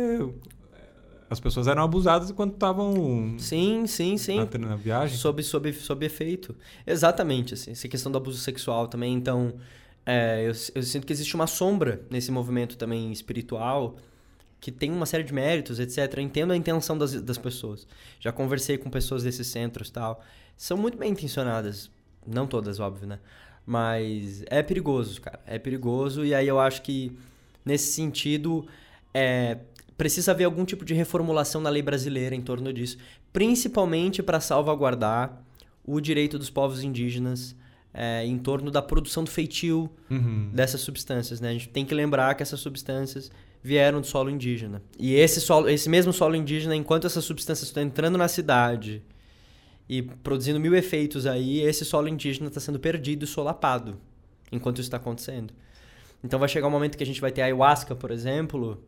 as 1.34 1.40
pessoas 1.40 1.68
eram 1.68 1.84
abusadas 1.84 2.30
enquanto 2.30 2.54
estavam. 2.54 3.36
Sim, 3.38 3.86
sim, 3.88 4.18
sim. 4.18 4.38
Na, 4.38 4.70
na, 4.70 4.76
viagem. 4.76 5.18
Sob, 5.18 5.44
sob, 5.44 5.74
sob 5.74 6.06
efeito. 6.06 6.56
Exatamente. 6.86 7.54
Assim, 7.54 7.72
essa 7.72 7.88
questão 7.88 8.12
do 8.12 8.18
abuso 8.18 8.40
sexual 8.40 8.88
também. 8.88 9.14
Então, 9.14 9.54
é, 10.06 10.42
eu, 10.42 10.54
eu 10.76 10.84
sinto 10.84 11.06
que 11.06 11.14
existe 11.14 11.36
uma 11.36 11.48
sombra 11.48 12.02
nesse 12.10 12.32
movimento 12.32 12.78
também 12.78 13.12
espiritual 13.12 13.98
que 14.64 14.72
tem 14.72 14.92
uma 14.92 15.06
série 15.06 15.26
de 15.26 15.34
méritos, 15.34 15.78
etc. 15.78 15.98
Eu 16.16 16.24
entendo 16.24 16.54
a 16.54 16.56
intenção 16.56 16.98
das, 16.98 17.22
das 17.22 17.38
pessoas. 17.38 17.86
Já 18.18 18.32
conversei 18.32 18.78
com 18.78 18.90
pessoas 18.90 19.22
desses 19.22 19.48
centros 19.48 19.90
tal. 19.90 20.24
São 20.56 20.78
muito 20.78 20.98
bem 20.98 21.12
intencionadas. 21.12 21.92
Não 22.26 22.48
todas, 22.48 22.80
óbvio, 22.80 23.06
né? 23.06 23.20
Mas 23.66 24.42
é 24.48 24.64
perigoso, 24.64 25.20
cara. 25.20 25.42
É 25.46 25.60
perigoso. 25.60 26.24
E 26.24 26.34
aí 26.34 26.48
eu 26.48 26.62
acho 26.62 26.82
que, 26.82 27.12
nesse 27.66 27.92
sentido, 27.92 28.66
é, 29.14 29.58
precisa 29.98 30.32
haver 30.32 30.46
algum 30.46 30.66
tipo 30.66 30.84
de 30.84 30.94
reformulação 30.94 31.62
na 31.62 31.70
lei 31.70 31.82
brasileira 31.82 32.36
em 32.36 32.42
torno 32.42 32.72
disso. 32.74 32.98
Principalmente 33.32 34.22
para 34.24 34.40
salvaguardar 34.40 35.42
o 35.86 36.00
direito 36.00 36.40
dos 36.40 36.50
povos 36.50 36.84
indígenas 36.84 37.56
é, 37.94 38.26
em 38.26 38.38
torno 38.38 38.72
da 38.72 38.82
produção 38.82 39.24
do 39.24 39.30
feitio 39.30 39.90
uhum. 40.10 40.50
dessas 40.52 40.82
substâncias. 40.82 41.40
Né? 41.40 41.50
A 41.50 41.54
gente 41.54 41.70
tem 41.70 41.86
que 41.86 41.94
lembrar 41.94 42.34
que 42.36 42.42
essas 42.42 42.60
substâncias 42.60 43.32
vieram 43.62 44.02
do 44.02 44.08
solo 44.08 44.30
indígena. 44.30 44.82
E 45.00 45.14
esse, 45.14 45.40
solo, 45.40 45.70
esse 45.70 45.88
mesmo 45.88 46.12
solo 46.12 46.36
indígena, 46.36 46.76
enquanto 46.76 47.08
essas 47.08 47.24
substâncias 47.24 47.70
estão 47.70 47.84
entrando 47.84 48.18
na 48.18 48.28
cidade 48.28 49.02
e 49.88 50.02
produzindo 50.02 50.60
mil 50.60 50.76
efeitos 50.76 51.26
aí, 51.26 51.62
esse 51.62 51.86
solo 51.86 52.08
indígena 52.08 52.48
está 52.48 52.60
sendo 52.60 52.80
perdido 52.80 53.24
e 53.24 53.28
solapado 53.28 53.98
enquanto 54.52 54.78
isso 54.78 54.88
está 54.88 54.98
acontecendo. 54.98 55.54
Então 56.24 56.40
vai 56.40 56.48
chegar 56.48 56.68
um 56.68 56.72
momento 56.72 56.98
que 56.98 57.04
a 57.04 57.06
gente 57.06 57.22
vai 57.22 57.32
ter 57.32 57.42
a 57.42 57.46
ayahuasca, 57.46 57.96
por 57.96 58.12
exemplo, 58.12 58.82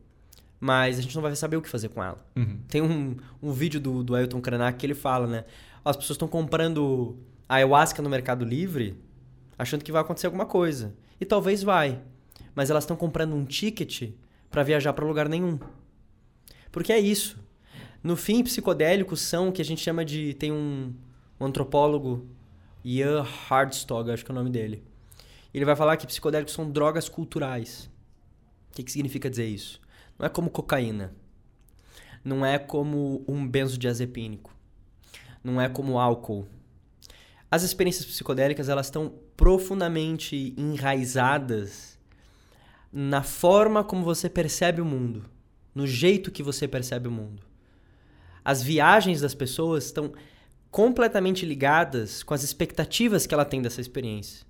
mas 0.59 0.97
a 0.97 1.01
gente 1.01 1.15
não 1.15 1.21
vai 1.21 1.35
saber 1.35 1.57
o 1.57 1.61
que 1.61 1.69
fazer 1.69 1.89
com 1.89 2.03
ela. 2.03 2.25
Uhum. 2.35 2.59
Tem 2.67 2.81
um, 2.81 3.15
um 3.41 3.51
vídeo 3.51 3.79
do, 3.79 4.03
do 4.03 4.15
Ailton 4.15 4.41
Krenak 4.41 4.77
que 4.77 4.85
ele 4.85 4.95
fala, 4.95 5.27
né? 5.27 5.45
As 5.83 5.95
pessoas 5.95 6.15
estão 6.15 6.27
comprando 6.27 7.17
ayahuasca 7.47 8.01
no 8.01 8.09
Mercado 8.09 8.43
Livre 8.43 8.97
achando 9.57 9.83
que 9.83 9.91
vai 9.91 10.01
acontecer 10.01 10.27
alguma 10.27 10.45
coisa. 10.45 10.95
E 11.19 11.25
talvez 11.25 11.63
vai. 11.63 12.01
Mas 12.53 12.69
elas 12.69 12.83
estão 12.83 12.95
comprando 12.95 13.35
um 13.35 13.45
ticket 13.45 14.11
para 14.49 14.63
viajar 14.63 14.93
para 14.93 15.05
lugar 15.05 15.29
nenhum. 15.29 15.59
Porque 16.71 16.91
é 16.91 16.99
isso. 16.99 17.37
No 18.03 18.15
fim, 18.15 18.43
psicodélicos 18.43 19.21
são 19.21 19.49
o 19.49 19.51
que 19.51 19.61
a 19.61 19.65
gente 19.65 19.81
chama 19.81 20.05
de. 20.05 20.33
Tem 20.35 20.51
um, 20.51 20.93
um 21.39 21.45
antropólogo, 21.45 22.27
Ian 22.83 23.23
Hardstog, 23.23 24.11
acho 24.11 24.23
que 24.23 24.31
é 24.31 24.33
o 24.33 24.35
nome 24.35 24.49
dele. 24.49 24.83
Ele 25.53 25.65
vai 25.65 25.75
falar 25.75 25.97
que 25.97 26.05
psicodélicos 26.05 26.53
são 26.53 26.69
drogas 26.69 27.07
culturais. 27.09 27.89
O 28.71 28.75
que, 28.75 28.83
que 28.83 28.91
significa 28.91 29.29
dizer 29.29 29.47
isso? 29.47 29.79
Não 30.17 30.25
é 30.25 30.29
como 30.29 30.49
cocaína. 30.49 31.13
Não 32.23 32.45
é 32.45 32.57
como 32.57 33.23
um 33.27 33.47
benzodiazepínico. 33.47 34.53
Não 35.43 35.61
é 35.61 35.69
como 35.69 35.99
álcool. 35.99 36.47
As 37.51 37.63
experiências 37.63 38.05
psicodélicas 38.05 38.67
elas 38.67 38.87
estão 38.87 39.13
profundamente 39.37 40.53
enraizadas 40.57 41.99
na 42.91 43.21
forma 43.21 43.83
como 43.83 44.03
você 44.03 44.29
percebe 44.29 44.81
o 44.81 44.85
mundo, 44.85 45.25
no 45.73 45.85
jeito 45.85 46.31
que 46.31 46.41
você 46.41 46.67
percebe 46.67 47.07
o 47.07 47.11
mundo. 47.11 47.43
As 48.43 48.63
viagens 48.63 49.21
das 49.21 49.35
pessoas 49.35 49.85
estão 49.85 50.13
completamente 50.71 51.45
ligadas 51.45 52.23
com 52.23 52.33
as 52.33 52.43
expectativas 52.43 53.25
que 53.25 53.33
ela 53.33 53.45
tem 53.45 53.61
dessa 53.61 53.81
experiência, 53.81 54.45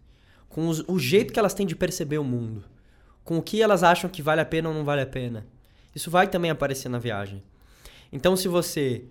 com 0.47 0.67
os, 0.67 0.79
o 0.87 0.99
jeito 0.99 1.33
que 1.33 1.39
elas 1.39 1.53
têm 1.53 1.65
de 1.65 1.75
perceber 1.75 2.17
o 2.17 2.23
mundo, 2.23 2.63
com 3.23 3.37
o 3.37 3.41
que 3.41 3.61
elas 3.61 3.83
acham 3.83 4.09
que 4.09 4.21
vale 4.21 4.41
a 4.41 4.45
pena 4.45 4.69
ou 4.69 4.75
não 4.75 4.83
vale 4.83 5.01
a 5.01 5.07
pena. 5.07 5.45
Isso 5.95 6.11
vai 6.11 6.27
também 6.27 6.51
aparecer 6.51 6.89
na 6.89 6.99
viagem. 6.99 7.41
Então, 8.11 8.35
se 8.35 8.47
você 8.47 9.05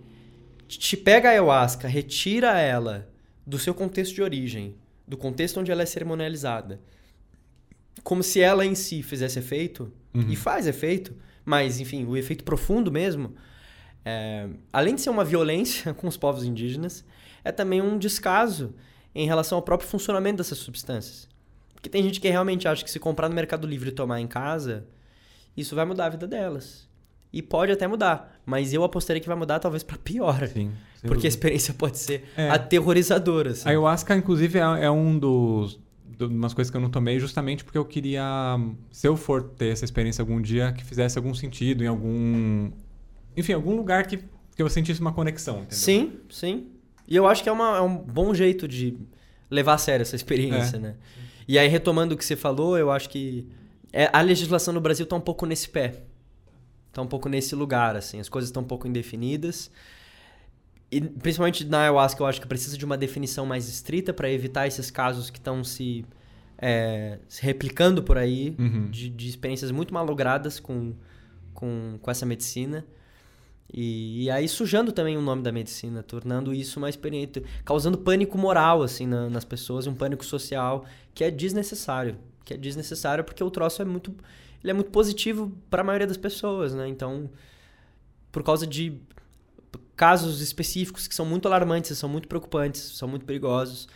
te 0.67 0.95
pega 0.95 1.29
a 1.29 1.31
ayahuasca, 1.31 1.87
retira 1.87 2.59
ela 2.59 3.09
do 3.45 3.59
seu 3.59 3.73
contexto 3.73 4.13
de 4.13 4.21
origem, 4.21 4.75
do 5.07 5.17
contexto 5.17 5.59
onde 5.59 5.71
ela 5.71 5.83
é 5.83 5.85
cerimonializada, 5.85 6.79
como 8.03 8.23
se 8.23 8.39
ela 8.39 8.65
em 8.65 8.75
si 8.75 9.01
fizesse 9.01 9.39
efeito, 9.39 9.91
uhum. 10.13 10.29
e 10.29 10.35
faz 10.35 10.67
efeito, 10.67 11.15
mas, 11.43 11.79
enfim, 11.79 12.05
o 12.05 12.15
efeito 12.15 12.43
profundo 12.43 12.91
mesmo, 12.91 13.35
é, 14.03 14.47
além 14.71 14.95
de 14.95 15.01
ser 15.01 15.09
uma 15.09 15.23
violência 15.23 15.93
com 15.95 16.07
os 16.07 16.17
povos 16.17 16.43
indígenas, 16.43 17.03
é 17.43 17.51
também 17.51 17.81
um 17.81 17.97
descaso 17.97 18.73
em 19.13 19.25
relação 19.25 19.57
ao 19.57 19.61
próprio 19.61 19.89
funcionamento 19.89 20.37
dessas 20.37 20.57
substâncias. 20.57 21.29
Porque 21.73 21.89
tem 21.89 22.03
gente 22.03 22.19
que 22.19 22.29
realmente 22.29 22.67
acha 22.67 22.83
que 22.83 22.91
se 22.91 22.99
comprar 22.99 23.29
no 23.29 23.35
Mercado 23.35 23.67
Livre 23.67 23.89
e 23.89 23.93
tomar 23.93 24.19
em 24.19 24.27
casa, 24.27 24.87
isso 25.55 25.75
vai 25.75 25.85
mudar 25.85 26.07
a 26.07 26.09
vida 26.09 26.27
delas. 26.27 26.87
E 27.31 27.41
pode 27.41 27.71
até 27.71 27.85
mudar, 27.85 28.39
mas 28.45 28.73
eu 28.73 28.83
apostaria 28.83 29.21
que 29.21 29.27
vai 29.27 29.35
mudar 29.35 29.59
talvez 29.59 29.83
para 29.83 29.97
pior. 29.97 30.47
Sim, 30.47 30.71
porque 31.01 31.27
a 31.27 31.29
experiência 31.29 31.73
pode 31.73 31.97
ser 31.97 32.23
é. 32.37 32.49
aterrorizadora. 32.49 33.51
Assim. 33.51 33.67
A 33.67 33.71
ayahuasca, 33.71 34.15
inclusive, 34.15 34.57
é, 34.57 34.85
é 34.85 34.91
um 34.91 35.19
dos, 35.19 35.79
umas 36.19 36.53
coisas 36.53 36.71
que 36.71 36.77
eu 36.77 36.81
não 36.81 36.89
tomei 36.89 37.19
justamente 37.19 37.63
porque 37.63 37.77
eu 37.77 37.85
queria, 37.85 38.57
se 38.89 39.07
eu 39.07 39.17
for 39.17 39.43
ter 39.43 39.67
essa 39.67 39.83
experiência 39.83 40.21
algum 40.21 40.41
dia, 40.41 40.71
que 40.71 40.83
fizesse 40.83 41.17
algum 41.17 41.33
sentido 41.33 41.83
em 41.83 41.87
algum. 41.87 42.71
Enfim, 43.35 43.53
algum 43.53 43.75
lugar 43.75 44.07
que, 44.07 44.17
que 44.55 44.61
eu 44.61 44.69
sentisse 44.69 45.01
uma 45.01 45.11
conexão. 45.11 45.57
Entendeu? 45.57 45.77
Sim, 45.77 46.13
sim. 46.29 46.67
E 47.07 47.15
eu 47.15 47.27
acho 47.27 47.43
que 47.43 47.49
é, 47.49 47.51
uma, 47.51 47.77
é 47.77 47.81
um 47.81 47.97
bom 47.97 48.33
jeito 48.33 48.67
de 48.67 48.97
levar 49.49 49.73
a 49.73 49.77
sério 49.77 50.01
essa 50.01 50.15
experiência, 50.15 50.77
é. 50.77 50.79
né? 50.79 50.95
E 51.47 51.59
aí, 51.59 51.67
retomando 51.67 52.15
o 52.15 52.17
que 52.17 52.25
você 52.25 52.35
falou, 52.35 52.77
eu 52.77 52.89
acho 52.89 53.09
que 53.09 53.47
é, 53.95 54.09
a 54.11 54.21
legislação 54.21 54.73
no 54.73 54.81
Brasil 54.81 55.05
está 55.05 55.15
um 55.15 55.21
pouco 55.21 55.45
nesse 55.45 55.69
pé. 55.69 56.03
Está 56.89 57.01
um 57.01 57.07
pouco 57.07 57.27
nesse 57.29 57.55
lugar, 57.55 57.95
assim. 57.95 58.19
As 58.19 58.29
coisas 58.29 58.49
estão 58.49 58.61
um 58.63 58.65
pouco 58.67 58.87
indefinidas. 58.87 59.71
E 60.91 61.01
principalmente 61.01 61.65
na 61.65 61.79
ayahuasca, 61.81 62.21
eu 62.21 62.27
acho 62.27 62.39
que 62.39 62.47
precisa 62.47 62.77
de 62.77 62.85
uma 62.85 62.97
definição 62.97 63.45
mais 63.45 63.67
estrita 63.67 64.13
para 64.13 64.29
evitar 64.29 64.67
esses 64.67 64.91
casos 64.91 65.29
que 65.29 65.39
estão 65.39 65.63
se, 65.63 66.05
é, 66.57 67.19
se 67.27 67.41
replicando 67.43 68.03
por 68.03 68.17
aí, 68.17 68.55
Uhum. 68.59 68.89
de, 68.91 69.09
de 69.09 69.27
experiências 69.27 69.71
muito 69.71 69.93
malogradas 69.93 70.59
com, 70.59 70.93
com, 71.53 71.97
com 72.01 72.11
essa 72.11 72.25
medicina. 72.25 72.85
E, 73.73 74.25
e 74.25 74.29
aí 74.29 74.47
sujando 74.47 74.91
também 74.91 75.17
o 75.17 75.21
nome 75.21 75.41
da 75.41 75.51
medicina, 75.51 76.03
tornando 76.03 76.53
isso 76.53 76.79
uma 76.79 76.87
experiência, 76.89 77.43
causando 77.65 77.97
pânico 77.97 78.37
moral 78.37 78.83
assim 78.83 79.07
na- 79.07 79.27
nas 79.29 79.43
pessoas, 79.43 79.87
um 79.87 79.93
pânico 79.95 80.23
social 80.23 80.85
que 81.15 81.23
é 81.23 81.31
desnecessário, 81.31 82.15
que 82.45 82.53
é 82.53 82.57
desnecessário 82.57 83.23
porque 83.23 83.43
o 83.43 83.49
troço 83.51 83.81
é 83.81 83.85
muito, 83.85 84.13
ele 84.63 84.71
é 84.71 84.73
muito 84.73 84.91
positivo 84.91 85.51
para 85.69 85.81
a 85.81 85.83
maioria 85.83 86.07
das 86.07 86.15
pessoas, 86.17 86.73
né? 86.73 86.87
Então, 86.87 87.29
por 88.31 88.43
causa 88.43 88.65
de 88.67 88.97
casos 89.95 90.41
específicos 90.41 91.07
que 91.07 91.15
são 91.15 91.25
muito 91.25 91.47
alarmantes, 91.47 91.97
são 91.97 92.07
muito 92.07 92.27
preocupantes, 92.27 92.81
são 92.97 93.07
muito 93.07 93.25
perigosos, 93.25 93.87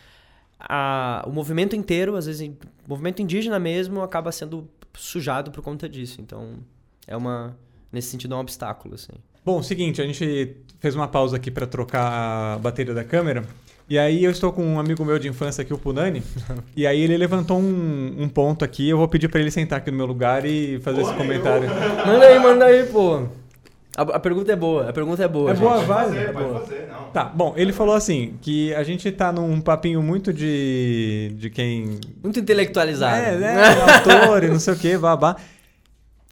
a- 0.58 1.22
o 1.26 1.30
movimento 1.30 1.74
inteiro, 1.76 2.16
às 2.16 2.26
vezes, 2.26 2.46
o 2.48 2.88
movimento 2.88 3.22
indígena 3.22 3.58
mesmo 3.58 4.02
acaba 4.02 4.30
sendo 4.32 4.68
sujado 4.94 5.50
por 5.50 5.62
conta 5.62 5.88
disso. 5.88 6.20
Então, 6.20 6.54
é 7.06 7.16
uma 7.16 7.56
nesse 7.92 8.08
sentido 8.10 8.34
é 8.34 8.36
um 8.36 8.40
obstáculo, 8.40 8.94
assim. 8.94 9.12
Bom, 9.44 9.62
seguinte, 9.62 10.00
a 10.00 10.06
gente 10.06 10.56
fez 10.78 10.94
uma 10.94 11.08
pausa 11.08 11.36
aqui 11.36 11.50
para 11.50 11.66
trocar 11.66 12.54
a 12.54 12.58
bateria 12.58 12.94
da 12.94 13.02
câmera. 13.02 13.44
E 13.90 13.98
aí 13.98 14.22
eu 14.22 14.30
estou 14.30 14.52
com 14.52 14.64
um 14.64 14.78
amigo 14.78 15.04
meu 15.04 15.18
de 15.18 15.26
infância 15.26 15.62
aqui, 15.62 15.74
o 15.74 15.78
Punani. 15.78 16.22
e 16.76 16.86
aí 16.86 17.00
ele 17.00 17.16
levantou 17.16 17.58
um, 17.58 18.14
um 18.20 18.28
ponto 18.28 18.64
aqui. 18.64 18.88
Eu 18.88 18.96
vou 18.96 19.08
pedir 19.08 19.26
para 19.26 19.40
ele 19.40 19.50
sentar 19.50 19.78
aqui 19.78 19.90
no 19.90 19.96
meu 19.96 20.06
lugar 20.06 20.46
e 20.46 20.78
fazer 20.78 21.00
esse 21.00 21.12
comentário. 21.14 21.68
Manda 22.06 22.24
aí, 22.24 22.38
manda 22.38 22.64
aí, 22.66 22.84
pô. 22.84 23.24
A, 23.96 24.02
a 24.02 24.20
pergunta 24.20 24.52
é 24.52 24.54
boa, 24.54 24.88
a 24.88 24.92
pergunta 24.92 25.24
é 25.24 25.26
boa. 25.26 25.50
É 25.50 25.54
gente. 25.56 25.64
boa, 25.64 25.74
Pode 25.74 25.86
vale? 25.86 26.04
fazer, 26.06 26.20
É 26.20 26.32
pode 26.32 26.44
boa. 26.46 26.60
fazer, 26.60 26.88
não. 26.88 27.10
Tá, 27.10 27.24
bom, 27.24 27.52
ele 27.56 27.72
falou 27.72 27.96
assim, 27.96 28.34
que 28.40 28.72
a 28.74 28.84
gente 28.84 29.10
tá 29.10 29.32
num 29.32 29.60
papinho 29.60 30.00
muito 30.00 30.32
de, 30.32 31.32
de 31.36 31.50
quem... 31.50 31.98
Muito 32.22 32.38
intelectualizado. 32.38 33.16
É, 33.16 33.36
né, 33.36 33.56
autor 34.06 34.44
e 34.44 34.48
não 34.48 34.60
sei 34.60 34.72
o 34.72 34.76
que, 34.76 34.96
babá. 34.96 35.34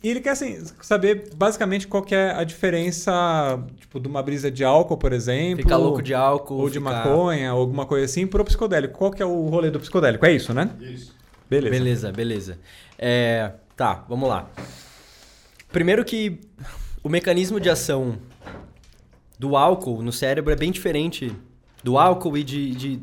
E 0.03 0.09
ele 0.11 0.21
quer, 0.21 0.31
assim, 0.31 0.65
saber 0.81 1.29
basicamente 1.35 1.89
qual 1.89 2.03
que 2.05 2.15
é 2.15 2.31
a 2.31 2.45
diferença, 2.45 3.61
tipo, 3.81 3.99
de 3.99 4.07
uma 4.07 4.23
brisa 4.23 4.49
de 4.51 4.63
álcool, 4.65 4.97
por 4.97 5.13
exemplo. 5.13 5.63
Ficar 5.65 5.77
louco 5.77 6.01
de 6.01 6.15
álcool. 6.15 6.55
Ou 6.59 6.71
de 6.71 6.79
ficar- 6.79 7.05
maconha, 7.05 7.53
ou 7.53 7.61
alguma 7.61 7.85
coisa 7.85 8.05
assim, 8.05 8.27
pro 8.27 8.45
psicodélico. 8.45 8.97
Qual 8.97 9.11
que 9.11 9.21
é 9.23 9.27
o 9.27 9.47
rolê 9.49 9.71
do 9.71 9.81
psicodélico? 9.81 10.25
É 10.25 10.31
isso, 10.33 10.55
né? 10.55 10.71
Isso. 10.81 11.15
Beleza. 11.51 11.71
Beleza, 11.77 12.13
beleza. 12.13 12.59
É, 12.97 13.53
tá, 13.77 14.05
vamos 14.09 14.29
lá. 14.29 14.49
Primeiro 15.73 16.05
que 16.05 16.39
o 17.03 17.09
mecanismo 17.09 17.59
de 17.59 17.69
ação 17.69 18.19
do 19.39 19.57
álcool 19.57 20.03
no 20.03 20.13
cérebro 20.13 20.53
é 20.53 20.57
bem 20.57 20.71
diferente 20.71 21.33
do 21.83 21.99
álcool 21.99 22.37
e 22.37 22.45
de, 22.45 22.71
de, 22.75 23.03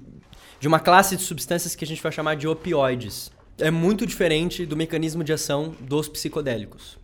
de 0.59 0.67
uma 0.67 0.79
classe 0.79 1.15
de 1.15 1.23
substâncias 1.23 1.75
que 1.75 1.83
a 1.83 1.87
gente 1.87 2.01
vai 2.01 2.11
chamar 2.11 2.35
de 2.35 2.47
opioides. 2.47 3.31
É 3.57 3.71
muito 3.71 4.05
diferente 4.05 4.65
do 4.65 4.75
mecanismo 4.75 5.23
de 5.23 5.31
ação 5.31 5.73
dos 5.79 6.09
psicodélicos. 6.09 6.97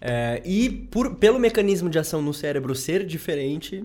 É, 0.00 0.40
e 0.44 0.70
por, 0.70 1.16
pelo 1.16 1.38
mecanismo 1.38 1.90
de 1.90 1.98
ação 1.98 2.22
no 2.22 2.32
cérebro 2.32 2.74
ser 2.76 3.04
diferente, 3.04 3.84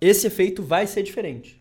esse 0.00 0.26
efeito 0.28 0.62
vai 0.62 0.86
ser 0.86 1.02
diferente. 1.02 1.60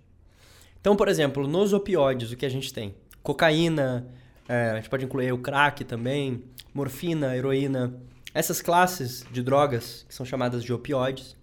Então, 0.80 0.96
por 0.96 1.08
exemplo, 1.08 1.48
nos 1.48 1.74
opioides, 1.74 2.32
o 2.32 2.38
que 2.38 2.46
a 2.46 2.50
gente 2.50 2.72
tem? 2.72 2.94
Cocaína, 3.24 4.08
é, 4.48 4.70
a 4.70 4.76
gente 4.76 4.90
pode 4.90 5.06
incluir 5.06 5.32
o 5.34 5.38
crack 5.40 5.84
também, 5.84 6.44
morfina, 6.74 7.36
heroína. 7.36 7.94
Essas 8.34 8.62
classes 8.62 9.26
de 9.32 9.42
drogas, 9.42 10.06
que 10.08 10.14
são 10.14 10.26
chamadas 10.26 10.64
de 10.64 10.72
opioides, 10.72 11.36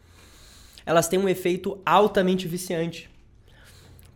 elas 0.86 1.08
têm 1.08 1.18
um 1.18 1.28
efeito 1.28 1.80
altamente 1.84 2.46
viciante. 2.46 3.10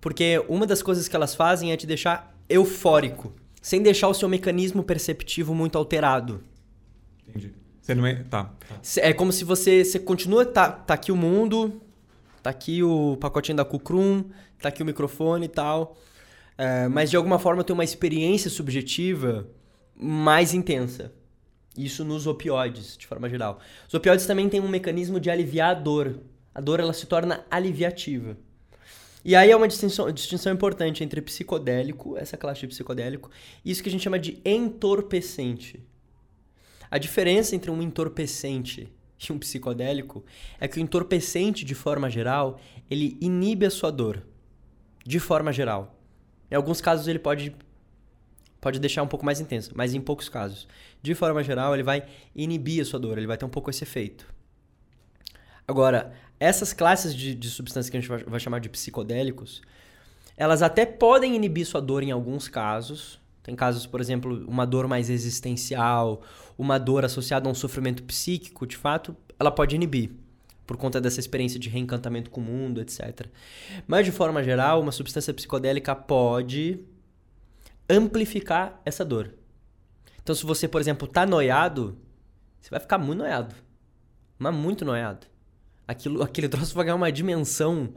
Porque 0.00 0.42
uma 0.48 0.66
das 0.66 0.80
coisas 0.80 1.08
que 1.08 1.16
elas 1.16 1.34
fazem 1.34 1.72
é 1.72 1.76
te 1.76 1.86
deixar 1.86 2.34
eufórico, 2.48 3.34
sem 3.60 3.82
deixar 3.82 4.08
o 4.08 4.14
seu 4.14 4.28
mecanismo 4.28 4.82
perceptivo 4.82 5.54
muito 5.54 5.76
alterado. 5.76 6.42
Entendi. 7.28 7.52
Você 7.80 7.94
não 7.94 8.06
é... 8.06 8.24
Tá. 8.24 8.52
É 8.98 9.12
como 9.12 9.32
se 9.32 9.44
você, 9.44 9.84
você 9.84 9.98
continua, 9.98 10.44
tá, 10.46 10.70
tá 10.70 10.94
aqui 10.94 11.10
o 11.10 11.16
mundo, 11.16 11.80
tá 12.42 12.50
aqui 12.50 12.82
o 12.82 13.16
pacotinho 13.20 13.56
da 13.56 13.64
Kukrum, 13.64 14.24
tá 14.60 14.68
aqui 14.68 14.82
o 14.82 14.86
microfone 14.86 15.46
e 15.46 15.48
tal, 15.48 15.96
é, 16.56 16.88
mas 16.88 17.10
de 17.10 17.16
alguma 17.16 17.38
forma 17.38 17.64
tem 17.64 17.74
uma 17.74 17.84
experiência 17.84 18.50
subjetiva 18.50 19.48
mais 19.96 20.54
intensa. 20.54 21.12
Isso 21.76 22.04
nos 22.04 22.26
opioides, 22.26 22.96
de 22.96 23.06
forma 23.06 23.28
geral. 23.28 23.60
Os 23.86 23.94
opioides 23.94 24.26
também 24.26 24.48
têm 24.48 24.60
um 24.60 24.68
mecanismo 24.68 25.20
de 25.20 25.30
aliviar 25.30 25.70
a 25.70 25.74
dor. 25.74 26.20
A 26.54 26.60
dor 26.60 26.80
ela 26.80 26.92
se 26.92 27.06
torna 27.06 27.44
aliviativa. 27.50 28.36
E 29.24 29.36
aí 29.36 29.50
é 29.50 29.56
uma 29.56 29.68
distinção, 29.68 30.10
distinção 30.10 30.52
importante 30.52 31.04
entre 31.04 31.20
psicodélico, 31.20 32.16
essa 32.16 32.36
classe 32.36 32.60
de 32.60 32.68
psicodélico, 32.68 33.30
e 33.64 33.70
isso 33.70 33.82
que 33.82 33.88
a 33.88 33.92
gente 33.92 34.02
chama 34.02 34.18
de 34.18 34.40
entorpecente. 34.44 35.84
A 36.90 36.98
diferença 36.98 37.54
entre 37.54 37.70
um 37.70 37.82
entorpecente 37.82 38.92
e 39.28 39.32
um 39.32 39.38
psicodélico 39.38 40.24
é 40.58 40.66
que 40.66 40.78
o 40.78 40.80
entorpecente, 40.80 41.64
de 41.64 41.74
forma 41.74 42.08
geral, 42.08 42.58
ele 42.90 43.18
inibe 43.20 43.66
a 43.66 43.70
sua 43.70 43.90
dor. 43.90 44.22
De 45.04 45.18
forma 45.18 45.52
geral. 45.52 45.98
Em 46.50 46.54
alguns 46.54 46.80
casos 46.80 47.06
ele 47.06 47.18
pode, 47.18 47.54
pode 48.60 48.78
deixar 48.78 49.02
um 49.02 49.06
pouco 49.06 49.24
mais 49.24 49.40
intenso, 49.40 49.72
mas 49.74 49.94
em 49.94 50.00
poucos 50.00 50.28
casos. 50.28 50.66
De 51.00 51.14
forma 51.14 51.42
geral, 51.42 51.74
ele 51.74 51.82
vai 51.82 52.06
inibir 52.34 52.82
a 52.82 52.84
sua 52.84 52.98
dor, 52.98 53.18
ele 53.18 53.26
vai 53.26 53.36
ter 53.36 53.44
um 53.44 53.50
pouco 53.50 53.70
esse 53.70 53.84
efeito. 53.84 54.26
Agora, 55.66 56.12
essas 56.40 56.72
classes 56.72 57.14
de, 57.14 57.34
de 57.34 57.50
substâncias 57.50 57.90
que 57.90 57.96
a 57.98 58.00
gente 58.00 58.08
vai, 58.08 58.24
vai 58.24 58.40
chamar 58.40 58.60
de 58.60 58.68
psicodélicos, 58.70 59.60
elas 60.36 60.62
até 60.62 60.86
podem 60.86 61.36
inibir 61.36 61.66
sua 61.66 61.82
dor 61.82 62.02
em 62.02 62.10
alguns 62.10 62.48
casos. 62.48 63.20
Tem 63.42 63.54
casos, 63.54 63.86
por 63.86 64.00
exemplo, 64.00 64.44
uma 64.48 64.66
dor 64.66 64.88
mais 64.88 65.10
existencial, 65.10 66.22
uma 66.56 66.78
dor 66.78 67.04
associada 67.04 67.46
a 67.46 67.52
um 67.52 67.54
sofrimento 67.54 68.02
psíquico, 68.02 68.66
de 68.66 68.76
fato, 68.76 69.14
ela 69.38 69.50
pode 69.50 69.74
inibir, 69.74 70.10
por 70.66 70.76
conta 70.76 71.00
dessa 71.00 71.20
experiência 71.20 71.58
de 71.58 71.68
reencantamento 71.68 72.30
com 72.30 72.40
o 72.40 72.44
mundo, 72.44 72.80
etc. 72.80 73.26
Mas, 73.86 74.06
de 74.06 74.12
forma 74.12 74.42
geral, 74.42 74.80
uma 74.80 74.92
substância 74.92 75.32
psicodélica 75.34 75.94
pode 75.94 76.80
amplificar 77.88 78.80
essa 78.84 79.04
dor. 79.04 79.34
Então, 80.22 80.34
se 80.34 80.44
você, 80.44 80.68
por 80.68 80.80
exemplo, 80.80 81.08
tá 81.08 81.26
noiado, 81.26 81.98
você 82.60 82.70
vai 82.70 82.80
ficar 82.80 82.98
muito 82.98 83.18
noiado. 83.18 83.54
Mas 84.38 84.54
muito 84.54 84.84
noiado. 84.84 85.26
Aquilo, 85.90 86.22
aquele 86.22 86.48
troço 86.50 86.74
vai 86.74 86.84
ganhar 86.84 86.96
uma 86.96 87.10
dimensão 87.10 87.92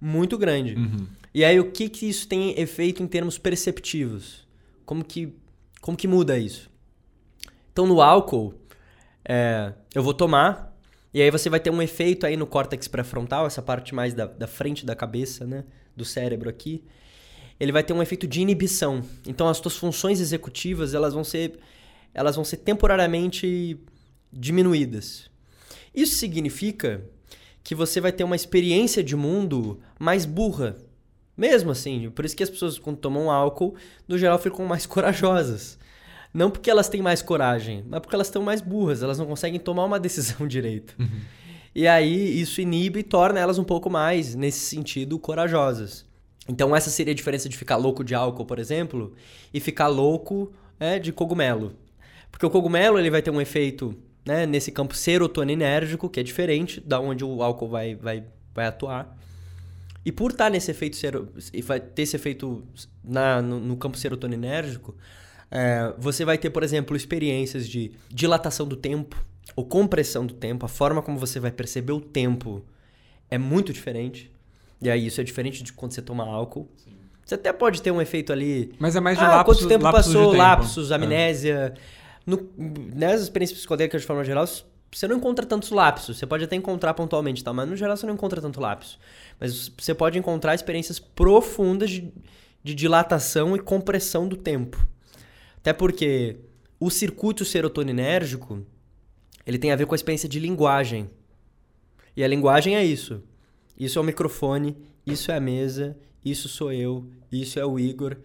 muito 0.00 0.36
grande. 0.38 0.76
E 1.32 1.44
aí, 1.44 1.58
o 1.58 1.70
que, 1.70 1.88
que 1.88 2.08
isso 2.08 2.26
tem 2.26 2.58
efeito 2.58 3.02
em 3.02 3.06
termos 3.06 3.38
perceptivos? 3.38 4.46
Como 4.84 5.04
que, 5.04 5.34
como 5.80 5.96
que 5.96 6.06
muda 6.06 6.38
isso? 6.38 6.70
Então, 7.72 7.86
no 7.86 8.00
álcool, 8.00 8.54
é, 9.24 9.72
eu 9.94 10.02
vou 10.02 10.14
tomar, 10.14 10.76
e 11.12 11.20
aí 11.20 11.30
você 11.30 11.50
vai 11.50 11.58
ter 11.60 11.70
um 11.70 11.82
efeito 11.82 12.24
aí 12.24 12.36
no 12.36 12.46
córtex 12.46 12.86
pré-frontal, 12.86 13.46
essa 13.46 13.60
parte 13.60 13.94
mais 13.94 14.14
da, 14.14 14.26
da 14.26 14.46
frente 14.46 14.86
da 14.86 14.94
cabeça, 14.94 15.46
né? 15.46 15.64
Do 15.96 16.04
cérebro 16.04 16.48
aqui. 16.48 16.84
Ele 17.58 17.72
vai 17.72 17.82
ter 17.82 17.92
um 17.92 18.02
efeito 18.02 18.26
de 18.26 18.40
inibição. 18.40 19.02
Então, 19.26 19.48
as 19.48 19.58
suas 19.58 19.76
funções 19.76 20.20
executivas, 20.20 20.94
elas 20.94 21.14
vão 21.14 21.24
ser, 21.24 21.58
elas 22.12 22.36
vão 22.36 22.44
ser 22.44 22.58
temporariamente 22.58 23.78
diminuídas. 24.32 25.30
Isso 25.94 26.16
significa 26.16 27.04
que 27.64 27.74
você 27.74 27.98
vai 27.98 28.12
ter 28.12 28.22
uma 28.22 28.36
experiência 28.36 29.02
de 29.02 29.16
mundo 29.16 29.80
mais 29.98 30.26
burra. 30.26 30.76
Mesmo 31.34 31.72
assim, 31.72 32.10
por 32.10 32.24
isso 32.24 32.36
que 32.36 32.42
as 32.42 32.50
pessoas 32.50 32.78
quando 32.78 32.98
tomam 32.98 33.30
álcool, 33.30 33.74
no 34.06 34.18
geral 34.18 34.38
ficam 34.38 34.66
mais 34.66 34.84
corajosas. 34.86 35.78
Não 36.32 36.50
porque 36.50 36.70
elas 36.70 36.88
têm 36.88 37.00
mais 37.00 37.22
coragem, 37.22 37.84
mas 37.88 38.00
porque 38.00 38.14
elas 38.14 38.26
estão 38.26 38.42
mais 38.42 38.60
burras, 38.60 39.02
elas 39.02 39.18
não 39.18 39.26
conseguem 39.26 39.58
tomar 39.58 39.84
uma 39.84 39.98
decisão 40.00 40.46
direito. 40.46 40.94
E 41.74 41.88
aí 41.88 42.40
isso 42.40 42.60
inibe 42.60 43.00
e 43.00 43.02
torna 43.02 43.40
elas 43.40 43.58
um 43.58 43.64
pouco 43.64 43.88
mais, 43.88 44.34
nesse 44.34 44.60
sentido, 44.60 45.18
corajosas. 45.18 46.04
Então 46.46 46.76
essa 46.76 46.90
seria 46.90 47.12
a 47.12 47.16
diferença 47.16 47.48
de 47.48 47.56
ficar 47.56 47.76
louco 47.76 48.04
de 48.04 48.14
álcool, 48.14 48.44
por 48.44 48.58
exemplo, 48.58 49.14
e 49.52 49.58
ficar 49.58 49.88
louco 49.88 50.52
é, 50.78 50.98
de 50.98 51.12
cogumelo. 51.12 51.72
Porque 52.30 52.44
o 52.44 52.50
cogumelo 52.50 52.98
ele 52.98 53.10
vai 53.10 53.22
ter 53.22 53.30
um 53.30 53.40
efeito 53.40 53.96
né, 54.24 54.46
nesse 54.46 54.72
campo 54.72 54.94
serotoninérgico, 54.94 56.08
que 56.08 56.18
é 56.18 56.22
diferente 56.22 56.80
da 56.80 56.98
onde 56.98 57.24
o 57.24 57.42
álcool 57.42 57.68
vai, 57.68 57.94
vai, 57.94 58.24
vai 58.54 58.66
atuar. 58.66 59.16
E 60.04 60.12
por 60.12 60.30
estar 60.30 60.50
nesse 60.50 60.70
efeito 60.70 60.96
sero, 60.96 61.28
e 61.52 61.62
vai 61.62 61.80
ter 61.80 62.02
esse 62.02 62.16
efeito 62.16 62.62
na, 63.02 63.40
no, 63.40 63.58
no 63.58 63.76
campo 63.76 63.96
serotoninérgico, 63.96 64.94
é, 65.50 65.94
você 65.98 66.24
vai 66.24 66.36
ter, 66.36 66.50
por 66.50 66.62
exemplo, 66.62 66.96
experiências 66.96 67.68
de 67.68 67.92
dilatação 68.08 68.66
do 68.66 68.76
tempo 68.76 69.24
ou 69.56 69.64
compressão 69.64 70.26
do 70.26 70.34
tempo. 70.34 70.66
A 70.66 70.68
forma 70.68 71.00
como 71.00 71.18
você 71.18 71.40
vai 71.40 71.50
perceber 71.50 71.92
o 71.92 72.00
tempo 72.00 72.64
é 73.30 73.38
muito 73.38 73.72
diferente. 73.72 74.30
E 74.80 74.90
aí 74.90 75.06
isso 75.06 75.20
é 75.20 75.24
diferente 75.24 75.62
de 75.62 75.72
quando 75.72 75.92
você 75.92 76.02
toma 76.02 76.24
álcool. 76.24 76.68
Você 77.24 77.36
até 77.36 77.52
pode 77.52 77.80
ter 77.80 77.90
um 77.90 78.02
efeito 78.02 78.32
ali 78.32 78.74
Mas 78.78 78.96
é 78.96 79.00
mais 79.00 79.16
de 79.16 79.24
ah, 79.24 79.36
lapsos, 79.36 79.60
quanto 79.60 79.68
tempo 79.68 79.84
lapsos 79.84 80.12
de 80.12 80.12
passou, 80.12 80.30
tempo. 80.32 80.42
lapsos, 80.42 80.92
É. 81.48 81.74
no, 82.26 82.48
nas 82.94 83.20
experiências 83.20 83.58
psicodélicas 83.58 84.02
de 84.02 84.06
forma 84.06 84.24
geral, 84.24 84.46
você 84.46 85.08
não 85.08 85.16
encontra 85.16 85.44
tantos 85.44 85.70
lapsos. 85.70 86.18
Você 86.18 86.26
pode 86.26 86.44
até 86.44 86.56
encontrar 86.56 86.94
pontualmente, 86.94 87.42
tá? 87.42 87.52
mas 87.52 87.68
no 87.68 87.76
geral 87.76 87.96
você 87.96 88.06
não 88.06 88.14
encontra 88.14 88.40
tanto 88.40 88.60
lapso. 88.60 88.98
Mas 89.40 89.70
você 89.76 89.94
pode 89.94 90.18
encontrar 90.18 90.54
experiências 90.54 90.98
profundas 90.98 91.90
de, 91.90 92.12
de 92.62 92.74
dilatação 92.74 93.56
e 93.56 93.58
compressão 93.58 94.28
do 94.28 94.36
tempo. 94.36 94.86
Até 95.56 95.72
porque 95.72 96.36
o 96.78 96.90
circuito 96.90 97.44
serotoninérgico 97.44 98.64
ele 99.46 99.58
tem 99.58 99.72
a 99.72 99.76
ver 99.76 99.86
com 99.86 99.94
a 99.94 99.96
experiência 99.96 100.28
de 100.28 100.38
linguagem. 100.38 101.10
E 102.16 102.22
a 102.22 102.28
linguagem 102.28 102.76
é 102.76 102.84
isso. 102.84 103.22
Isso 103.78 103.98
é 103.98 104.02
o 104.02 104.04
microfone, 104.04 104.76
isso 105.06 105.30
é 105.30 105.36
a 105.36 105.40
mesa, 105.40 105.96
isso 106.24 106.48
sou 106.48 106.72
eu, 106.72 107.04
isso 107.30 107.58
é 107.58 107.66
o 107.66 107.78
Igor. 107.78 108.16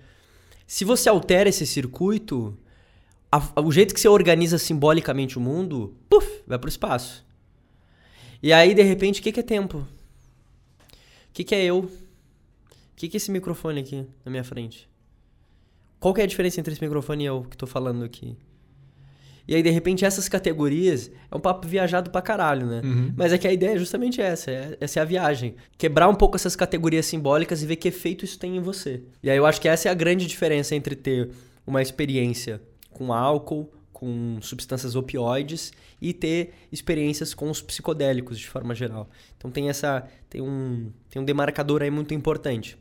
Se 0.67 0.85
você 0.85 1.09
altera 1.09 1.49
esse 1.49 1.65
circuito, 1.65 2.57
a, 3.31 3.61
o 3.61 3.71
jeito 3.71 3.93
que 3.93 3.99
você 3.99 4.07
organiza 4.07 4.57
simbolicamente 4.57 5.37
o 5.37 5.41
mundo, 5.41 5.95
puf, 6.09 6.27
vai 6.47 6.57
pro 6.57 6.69
espaço. 6.69 7.25
E 8.41 8.51
aí, 8.51 8.73
de 8.73 8.81
repente, 8.81 9.19
o 9.19 9.23
que, 9.23 9.31
que 9.31 9.39
é 9.39 9.43
tempo? 9.43 9.79
O 9.79 9.85
que, 11.33 11.43
que 11.43 11.53
é 11.53 11.63
eu? 11.63 11.79
O 11.79 11.89
que, 12.95 13.07
que 13.07 13.17
é 13.17 13.19
esse 13.19 13.31
microfone 13.31 13.81
aqui 13.81 14.05
na 14.25 14.31
minha 14.31 14.43
frente? 14.43 14.89
Qual 15.99 16.13
que 16.13 16.21
é 16.21 16.23
a 16.23 16.27
diferença 16.27 16.59
entre 16.59 16.73
esse 16.73 16.81
microfone 16.81 17.23
e 17.23 17.27
eu 17.27 17.45
que 17.49 17.57
tô 17.57 17.67
falando 17.67 18.03
aqui? 18.03 18.35
E 19.47 19.55
aí, 19.55 19.63
de 19.63 19.69
repente, 19.69 20.05
essas 20.05 20.29
categorias 20.29 21.11
é 21.29 21.35
um 21.35 21.39
papo 21.39 21.67
viajado 21.67 22.11
pra 22.11 22.21
caralho, 22.21 22.67
né? 22.67 22.81
Uhum. 22.83 23.13
Mas 23.17 23.33
é 23.33 23.37
que 23.37 23.47
a 23.47 23.51
ideia 23.51 23.71
é 23.73 23.77
justamente 23.77 24.21
essa: 24.21 24.51
é, 24.51 24.77
essa 24.79 24.99
é 24.99 25.01
a 25.01 25.05
viagem. 25.05 25.55
Quebrar 25.77 26.07
um 26.07 26.13
pouco 26.13 26.35
essas 26.35 26.55
categorias 26.55 27.07
simbólicas 27.07 27.63
e 27.63 27.65
ver 27.65 27.75
que 27.75 27.87
efeito 27.87 28.23
isso 28.23 28.37
tem 28.37 28.57
em 28.57 28.61
você. 28.61 29.01
E 29.23 29.29
aí 29.29 29.35
eu 29.35 29.45
acho 29.45 29.59
que 29.59 29.67
essa 29.67 29.89
é 29.89 29.91
a 29.91 29.95
grande 29.95 30.27
diferença 30.27 30.75
entre 30.75 30.95
ter 30.95 31.31
uma 31.65 31.81
experiência 31.81 32.61
com 32.89 33.13
álcool, 33.13 33.71
com 33.91 34.37
substâncias 34.41 34.95
opioides 34.95 35.73
e 36.01 36.13
ter 36.13 36.53
experiências 36.71 37.33
com 37.33 37.49
os 37.49 37.61
psicodélicos 37.61 38.39
de 38.39 38.47
forma 38.47 38.73
geral. 38.73 39.09
Então 39.37 39.51
tem 39.51 39.69
essa 39.69 40.07
tem 40.29 40.41
um 40.41 40.91
tem 41.09 41.21
um 41.21 41.25
demarcador 41.25 41.81
aí 41.81 41.91
muito 41.91 42.13
importante. 42.13 42.77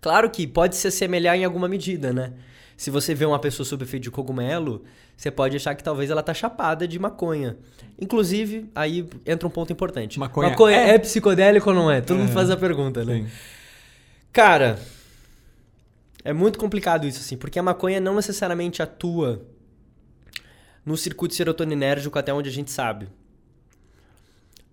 Claro 0.00 0.30
que 0.30 0.46
pode 0.46 0.76
se 0.76 0.86
assemelhar 0.86 1.36
em 1.36 1.44
alguma 1.44 1.66
medida, 1.66 2.12
né? 2.12 2.32
Se 2.76 2.90
você 2.90 3.14
vê 3.14 3.24
uma 3.24 3.38
pessoa 3.38 3.66
sob 3.66 3.82
efeito 3.82 4.04
de 4.04 4.10
cogumelo, 4.10 4.84
você 5.16 5.30
pode 5.30 5.56
achar 5.56 5.74
que 5.74 5.82
talvez 5.82 6.10
ela 6.10 6.22
tá 6.22 6.34
chapada 6.34 6.86
de 6.86 6.98
maconha. 6.98 7.56
Inclusive, 7.98 8.70
aí 8.74 9.08
entra 9.24 9.48
um 9.48 9.50
ponto 9.50 9.72
importante. 9.72 10.18
Maconha, 10.18 10.50
maconha 10.50 10.76
é... 10.76 10.90
é... 10.90 10.98
psicodélico 10.98 11.70
ou 11.70 11.74
não 11.74 11.90
é? 11.90 12.00
Todo 12.02 12.18
é. 12.18 12.20
mundo 12.20 12.32
faz 12.32 12.50
a 12.50 12.56
pergunta, 12.56 13.04
né? 13.04 13.14
Sim. 13.14 13.26
Cara, 14.30 14.78
é 16.26 16.32
muito 16.32 16.58
complicado 16.58 17.06
isso, 17.06 17.20
assim, 17.20 17.36
porque 17.36 17.56
a 17.56 17.62
maconha 17.62 18.00
não 18.00 18.16
necessariamente 18.16 18.82
atua 18.82 19.46
no 20.84 20.96
circuito 20.96 21.36
serotoninérgico 21.36 22.18
até 22.18 22.34
onde 22.34 22.48
a 22.48 22.52
gente 22.52 22.72
sabe. 22.72 23.08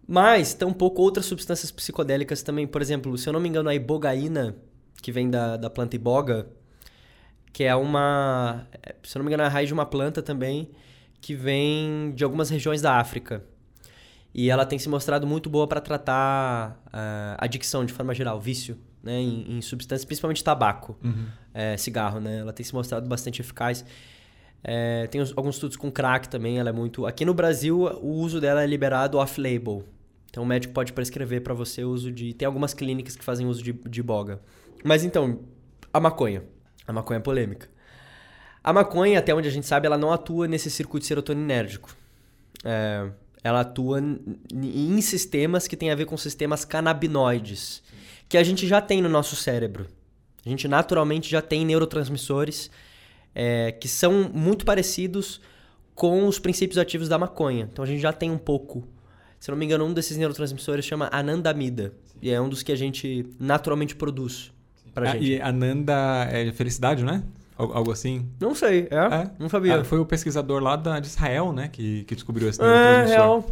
Mas, 0.08 0.56
tampouco 0.56 1.00
outras 1.00 1.28
substâncias 1.28 1.72
psicodélicas 1.72 2.42
também. 2.42 2.66
Por 2.66 2.82
exemplo, 2.82 3.16
se 3.20 3.30
eu 3.30 3.34
não 3.34 3.40
me 3.40 3.48
engano, 3.48 3.70
a 3.70 3.76
ibogaína, 3.76 4.56
que 5.00 5.12
vem 5.12 5.30
da, 5.30 5.56
da 5.56 5.70
planta 5.70 5.96
iboga, 5.96 6.48
que 7.54 7.64
é 7.64 7.76
uma... 7.76 8.68
Se 9.04 9.16
eu 9.16 9.20
não 9.20 9.26
me 9.26 9.30
engano, 9.30 9.44
é 9.44 9.46
a 9.46 9.50
raiz 9.50 9.68
de 9.68 9.74
uma 9.76 9.86
planta 9.86 10.24
também, 10.24 10.72
que 11.22 11.36
vem 11.36 12.14
de 12.16 12.24
algumas 12.24 12.50
regiões 12.50 12.82
da 12.82 12.98
África. 12.98 13.44
E 14.34 14.50
ela 14.50 14.66
tem 14.66 14.80
se 14.80 14.90
mostrado 14.90 15.28
muito 15.28 15.52
boa 15.52 15.68
para 15.68 15.80
tratar 15.80 16.82
uh, 16.88 17.38
adicção 17.38 17.86
de 17.86 17.94
forma 17.94 18.16
geral, 18.16 18.42
vício 18.42 18.76
né, 19.04 19.20
em, 19.20 19.58
em 19.58 19.62
substâncias, 19.62 20.06
principalmente 20.06 20.42
tabaco, 20.42 20.98
uhum. 21.04 21.26
É, 21.54 21.78
cigarro, 21.78 22.20
né? 22.20 22.40
Ela 22.40 22.54
tem 22.54 22.66
se 22.66 22.74
mostrado 22.74 23.08
bastante 23.08 23.42
eficaz. 23.42 23.86
É, 24.64 25.08
tem 25.08 25.22
os, 25.22 25.34
alguns 25.36 25.56
estudos 25.56 25.78
com 25.78 25.92
crack 25.92 26.30
também, 26.30 26.58
ela 26.58 26.70
é 26.70 26.74
muito... 26.74 27.06
Aqui 27.06 27.26
no 27.26 27.34
Brasil, 27.34 27.82
o 28.02 28.14
uso 28.14 28.40
dela 28.40 28.64
é 28.64 28.68
liberado 28.68 29.18
off-label. 29.18 29.84
Então, 30.30 30.44
o 30.44 30.46
médico 30.46 30.74
pode 30.74 30.94
prescrever 30.94 31.42
para 31.42 31.54
você 31.54 31.84
o 31.84 31.92
uso 31.92 32.12
de... 32.12 32.34
Tem 32.34 32.46
algumas 32.46 32.74
clínicas 32.74 33.16
que 33.16 33.24
fazem 33.24 33.46
uso 33.46 33.62
de, 33.62 33.74
de 33.74 34.02
boga. 34.02 34.42
Mas, 34.84 35.04
então, 35.04 35.42
a 35.94 36.00
maconha. 36.00 36.44
A 36.88 36.94
maconha 36.94 37.18
é 37.18 37.22
polêmica. 37.22 37.70
A 38.64 38.72
maconha, 38.72 39.20
até 39.20 39.34
onde 39.36 39.48
a 39.48 39.52
gente 39.52 39.68
sabe, 39.68 39.86
ela 39.86 39.98
não 39.98 40.12
atua 40.12 40.48
nesse 40.48 40.72
circuito 40.72 41.06
serotoninérgico. 41.06 41.96
É, 42.64 43.10
ela 43.44 43.60
atua 43.60 44.00
em 44.54 45.02
sistemas 45.02 45.68
que 45.68 45.76
têm 45.76 45.92
a 45.92 45.96
ver 45.96 46.06
com 46.06 46.16
sistemas 46.16 46.64
canabinoides 46.64 47.84
que 48.30 48.38
a 48.38 48.44
gente 48.44 48.66
já 48.66 48.82
tem 48.82 49.02
no 49.02 49.10
nosso 49.10 49.36
cérebro. 49.36 49.86
A 50.46 50.50
gente 50.50 50.68
naturalmente 50.68 51.30
já 51.30 51.42
tem 51.42 51.66
neurotransmissores 51.66 52.70
é, 53.34 53.72
que 53.72 53.88
são 53.88 54.30
muito 54.34 54.66
parecidos 54.66 55.42
com 55.96 56.28
os 56.28 56.40
princípios 56.40 56.78
ativos 56.78 57.08
da 57.08 57.18
maconha. 57.18 57.70
Então 57.72 57.84
a 57.84 57.88
gente 57.88 58.02
já 58.02 58.12
tem 58.12 58.30
um 58.30 58.38
pouco. 58.38 58.88
Se 59.40 59.50
não 59.50 59.58
me 59.58 59.66
engano, 59.66 59.86
um 59.86 59.94
desses 59.94 60.18
neurotransmissores 60.18 60.86
chama 60.86 61.10
anandamida. 61.12 61.94
E 62.22 62.30
é 62.32 62.40
um 62.40 62.50
dos 62.50 62.64
que 62.64 62.72
a 62.72 62.76
gente 62.76 63.26
naturalmente 63.40 63.96
produz 63.96 64.52
pra 64.94 65.10
ah, 65.10 65.14
gente. 65.14 65.26
E 65.26 65.42
ananda 65.42 66.28
é 66.32 66.52
felicidade, 66.52 67.04
né? 67.04 67.24
Algo 67.56 67.92
assim? 67.92 68.28
Não 68.40 68.56
sei, 68.56 68.88
é? 68.90 68.96
é. 68.96 69.32
Não 69.38 69.48
sabia. 69.48 69.82
Ah, 69.82 69.84
foi 69.84 70.00
o 70.00 70.06
pesquisador 70.06 70.62
lá 70.62 70.76
da, 70.76 71.00
de 71.00 71.08
Israel, 71.08 71.54
né? 71.54 71.68
Que, 71.68 72.04
que 72.06 72.16
descobriu 72.16 72.50
esse 72.50 72.62
é, 72.62 73.06
real. 73.06 73.46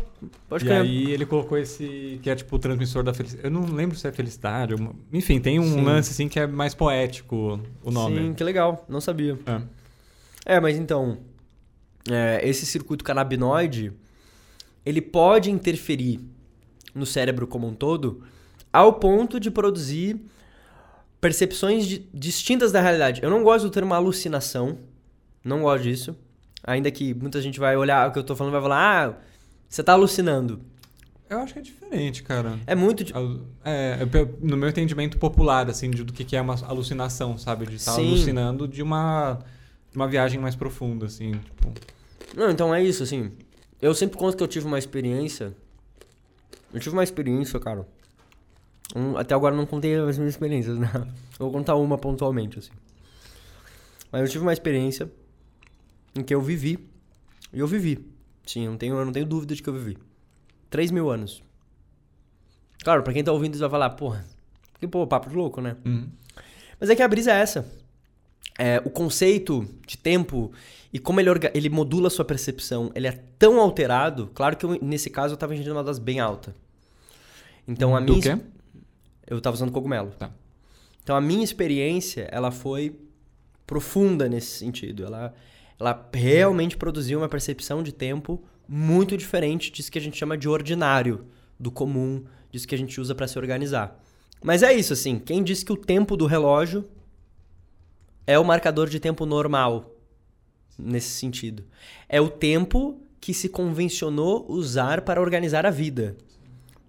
Pode 0.49 0.63
e 0.63 0.67
crer. 0.67 0.81
aí 0.81 1.11
ele 1.11 1.25
colocou 1.25 1.57
esse... 1.57 2.19
Que 2.23 2.29
é 2.29 2.35
tipo 2.35 2.55
o 2.55 2.59
transmissor 2.59 3.03
da 3.03 3.13
felicidade. 3.13 3.45
Eu 3.45 3.51
não 3.51 3.65
lembro 3.65 3.95
se 3.95 4.07
é 4.07 4.11
felicidade. 4.11 4.73
Enfim, 5.13 5.39
tem 5.39 5.59
um 5.59 5.63
Sim. 5.63 5.83
lance 5.83 6.11
assim 6.11 6.27
que 6.27 6.39
é 6.39 6.47
mais 6.47 6.73
poético 6.73 7.59
o 7.83 7.91
nome. 7.91 8.17
Sim, 8.19 8.33
que 8.33 8.43
legal. 8.43 8.85
Não 8.89 8.99
sabia. 8.99 9.37
É, 10.45 10.55
é 10.55 10.59
mas 10.59 10.77
então... 10.77 11.19
É, 12.09 12.41
esse 12.43 12.65
circuito 12.65 13.03
canabinoide... 13.03 13.93
Ele 14.83 14.99
pode 14.99 15.51
interferir 15.51 16.19
no 16.95 17.05
cérebro 17.05 17.45
como 17.45 17.67
um 17.67 17.73
todo 17.75 18.23
ao 18.73 18.93
ponto 18.93 19.39
de 19.39 19.51
produzir 19.51 20.19
percepções 21.21 21.87
de, 21.87 21.99
distintas 22.11 22.71
da 22.71 22.81
realidade. 22.81 23.21
Eu 23.23 23.29
não 23.29 23.43
gosto 23.43 23.65
do 23.65 23.71
termo 23.71 23.93
alucinação. 23.93 24.79
Não 25.43 25.61
gosto 25.61 25.83
disso. 25.83 26.15
Ainda 26.63 26.89
que 26.91 27.13
muita 27.13 27.39
gente 27.41 27.59
vai 27.59 27.77
olhar 27.77 28.09
o 28.09 28.11
que 28.11 28.19
eu 28.19 28.23
tô 28.23 28.35
falando 28.35 28.51
e 28.51 28.55
vai 28.55 28.61
falar, 28.61 29.07
ah, 29.07 29.17
você 29.69 29.83
tá 29.83 29.93
alucinando. 29.93 30.61
Eu 31.29 31.39
acho 31.39 31.53
que 31.53 31.59
é 31.59 31.61
diferente, 31.61 32.23
cara. 32.23 32.59
É 32.67 32.75
muito. 32.75 33.05
É, 33.63 33.99
é, 34.01 34.27
no 34.41 34.57
meu 34.57 34.67
entendimento 34.67 35.17
popular, 35.17 35.69
assim, 35.69 35.89
de, 35.89 36.03
do 36.03 36.11
que 36.11 36.35
é 36.35 36.41
uma 36.41 36.55
alucinação, 36.65 37.37
sabe? 37.37 37.65
De 37.65 37.75
estar 37.75 37.93
alucinando 37.93 38.67
de 38.67 38.83
uma, 38.83 39.39
uma 39.95 40.09
viagem 40.09 40.41
mais 40.41 40.57
profunda, 40.57 41.05
assim. 41.05 41.31
Tipo... 41.31 41.71
Não, 42.35 42.49
então 42.49 42.75
é 42.75 42.83
isso, 42.83 43.01
assim. 43.01 43.31
Eu 43.81 43.93
sempre 43.95 44.17
conto 44.17 44.35
que 44.35 44.43
eu 44.43 44.47
tive 44.47 44.67
uma 44.67 44.77
experiência. 44.77 45.55
Eu 46.73 46.81
tive 46.81 46.93
uma 46.93 47.03
experiência, 47.03 47.57
cara. 47.61 47.87
Um, 48.95 49.17
até 49.17 49.33
agora 49.33 49.55
não 49.55 49.65
contei 49.65 49.95
as 49.95 50.17
minhas 50.17 50.33
experiências, 50.33 50.77
né? 50.77 50.89
Eu 51.39 51.45
vou 51.45 51.51
contar 51.51 51.75
uma 51.75 51.97
pontualmente, 51.97 52.59
assim. 52.59 52.71
Mas 54.11 54.21
eu 54.21 54.27
tive 54.27 54.43
uma 54.43 54.53
experiência 54.53 55.09
em 56.13 56.21
que 56.21 56.35
eu 56.35 56.41
vivi. 56.41 56.77
E 57.51 57.59
eu 57.59 57.65
vivi. 57.65 58.05
Sim, 58.45 58.65
eu 58.65 58.71
não 58.71 58.77
tenho, 58.77 58.95
eu 58.95 59.05
não 59.05 59.11
tenho 59.11 59.25
dúvida 59.25 59.55
de 59.55 59.63
que 59.63 59.69
eu 59.69 59.73
vivi. 59.73 59.97
3 60.69 60.91
mil 60.91 61.09
anos. 61.09 61.41
Claro, 62.83 63.01
pra 63.01 63.13
quem 63.13 63.23
tá 63.23 63.31
ouvindo, 63.31 63.53
isso 63.53 63.61
vai 63.61 63.69
falar, 63.69 63.89
porra, 63.91 64.23
que 64.79 64.87
pô, 64.87 65.07
papo 65.07 65.29
de 65.29 65.35
louco, 65.35 65.61
né? 65.61 65.77
Uhum. 65.85 66.09
Mas 66.79 66.89
é 66.89 66.95
que 66.95 67.01
a 67.01 67.07
brisa 67.07 67.31
é 67.31 67.39
essa. 67.39 67.65
É, 68.59 68.81
o 68.85 68.89
conceito 68.89 69.67
de 69.87 69.97
tempo 69.97 70.51
e 70.93 70.99
como 70.99 71.19
ele, 71.19 71.29
ele 71.53 71.69
modula 71.69 72.07
a 72.07 72.09
sua 72.09 72.25
percepção, 72.25 72.91
ele 72.93 73.07
é 73.07 73.11
tão 73.39 73.59
alterado. 73.59 74.29
Claro 74.33 74.57
que 74.57 74.65
eu, 74.65 74.77
nesse 74.81 75.09
caso 75.09 75.33
eu 75.33 75.37
tava 75.37 75.53
engenhando 75.53 75.77
uma 75.77 75.83
das 75.83 75.99
bem 75.99 76.19
alta. 76.19 76.53
Então 77.67 77.95
a 77.95 77.99
Do 77.99 78.13
minha. 78.13 78.37
Quê? 78.37 78.43
Eu 79.31 79.39
tava 79.39 79.55
usando 79.55 79.71
cogumelo. 79.71 80.11
Tá. 80.11 80.29
Então 81.01 81.15
a 81.15 81.21
minha 81.21 81.43
experiência, 81.43 82.27
ela 82.31 82.51
foi 82.51 82.99
profunda 83.65 84.27
nesse 84.27 84.57
sentido. 84.57 85.05
Ela, 85.05 85.33
ela 85.79 86.09
realmente 86.13 86.75
produziu 86.75 87.19
uma 87.19 87.29
percepção 87.29 87.81
de 87.81 87.93
tempo 87.93 88.43
muito 88.67 89.15
diferente 89.15 89.71
disso 89.71 89.89
que 89.89 89.97
a 89.97 90.01
gente 90.01 90.17
chama 90.17 90.37
de 90.37 90.49
ordinário, 90.49 91.25
do 91.57 91.71
comum, 91.71 92.25
disso 92.51 92.67
que 92.67 92.75
a 92.75 92.77
gente 92.77 92.99
usa 92.99 93.15
para 93.15 93.25
se 93.25 93.39
organizar. 93.39 93.97
Mas 94.43 94.63
é 94.63 94.73
isso, 94.73 94.91
assim. 94.91 95.17
Quem 95.17 95.41
disse 95.41 95.63
que 95.63 95.71
o 95.71 95.77
tempo 95.77 96.17
do 96.17 96.25
relógio 96.25 96.85
é 98.27 98.37
o 98.37 98.43
marcador 98.43 98.89
de 98.89 98.99
tempo 98.99 99.25
normal 99.25 99.95
nesse 100.77 101.11
sentido? 101.11 101.63
É 102.09 102.19
o 102.19 102.27
tempo 102.27 102.99
que 103.21 103.33
se 103.33 103.47
convencionou 103.47 104.45
usar 104.49 105.01
para 105.01 105.21
organizar 105.21 105.65
a 105.65 105.71
vida. 105.71 106.17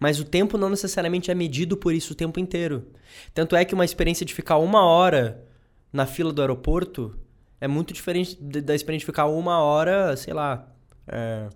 Mas 0.03 0.19
o 0.19 0.25
tempo 0.25 0.59
não 0.59 0.69
necessariamente 0.69 1.31
é 1.31 1.35
medido 1.35 1.77
por 1.77 1.95
isso 1.95 2.13
o 2.13 2.17
tempo 2.17 2.41
inteiro. 2.41 2.89
Tanto 3.33 3.55
é 3.55 3.65
que 3.65 3.73
uma 3.73 3.85
experiência 3.85 4.27
de 4.27 4.35
ficar 4.35 4.57
uma 4.57 4.85
hora 4.85 5.47
na 5.93 6.07
fila 6.07 6.33
do 6.33 6.43
aeroporto 6.43 7.17
é 7.61 7.69
muito 7.69 7.95
diferente 7.95 8.37
da 8.43 8.75
experiência 8.75 9.05
de 9.05 9.07
ficar 9.07 9.27
uma 9.27 9.61
hora, 9.61 10.17
sei 10.17 10.35
lá, 10.35 10.69
é, 11.07 11.49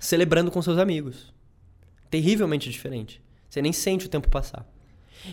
celebrando 0.00 0.50
com 0.50 0.60
seus 0.60 0.76
amigos. 0.76 1.32
Terrivelmente 2.10 2.68
diferente. 2.68 3.22
Você 3.48 3.62
nem 3.62 3.72
sente 3.72 4.06
o 4.06 4.08
tempo 4.08 4.28
passar. 4.28 4.66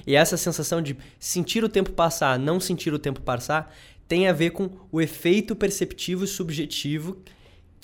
E 0.06 0.16
essa 0.16 0.38
sensação 0.38 0.84
de 0.84 0.96
sentir 1.20 1.64
o 1.64 1.70
tempo 1.70 1.94
passar, 1.94 2.38
não 2.38 2.60
sentir 2.60 2.94
o 2.94 3.00
tempo 3.00 3.22
passar, 3.22 3.76
tem 4.08 4.28
a 4.28 4.34
ver 4.34 4.52
com 4.52 4.70
o 4.92 5.02
efeito 5.02 5.56
perceptivo 5.56 6.26
e 6.26 6.28
subjetivo 6.28 7.18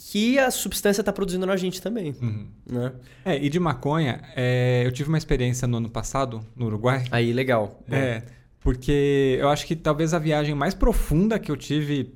que 0.10 0.40
a 0.40 0.50
substância 0.50 1.02
está 1.02 1.14
produzindo 1.14 1.46
na 1.46 1.56
gente 1.56 1.80
também. 1.80 2.16
Uhum. 2.20 2.48
Né? 2.66 2.92
É, 3.24 3.38
e 3.38 3.50
de 3.50 3.60
maconha, 3.60 4.20
é, 4.36 4.82
eu 4.84 4.92
tive 4.92 5.10
uma 5.10 5.18
experiência 5.18 5.68
no 5.68 5.78
ano 5.78 5.90
passado, 5.90 6.42
no 6.56 6.66
Uruguai. 6.66 7.06
Aí, 7.12 7.32
legal. 7.32 7.80
Bom. 7.88 7.96
É, 7.96 8.24
porque 8.60 9.38
eu 9.40 9.48
acho 9.50 9.66
que 9.66 9.76
talvez 9.76 10.14
a 10.14 10.20
viagem 10.20 10.56
mais 10.56 10.74
profunda 10.74 11.38
que 11.38 11.52
eu 11.52 11.56
tive 11.56 12.14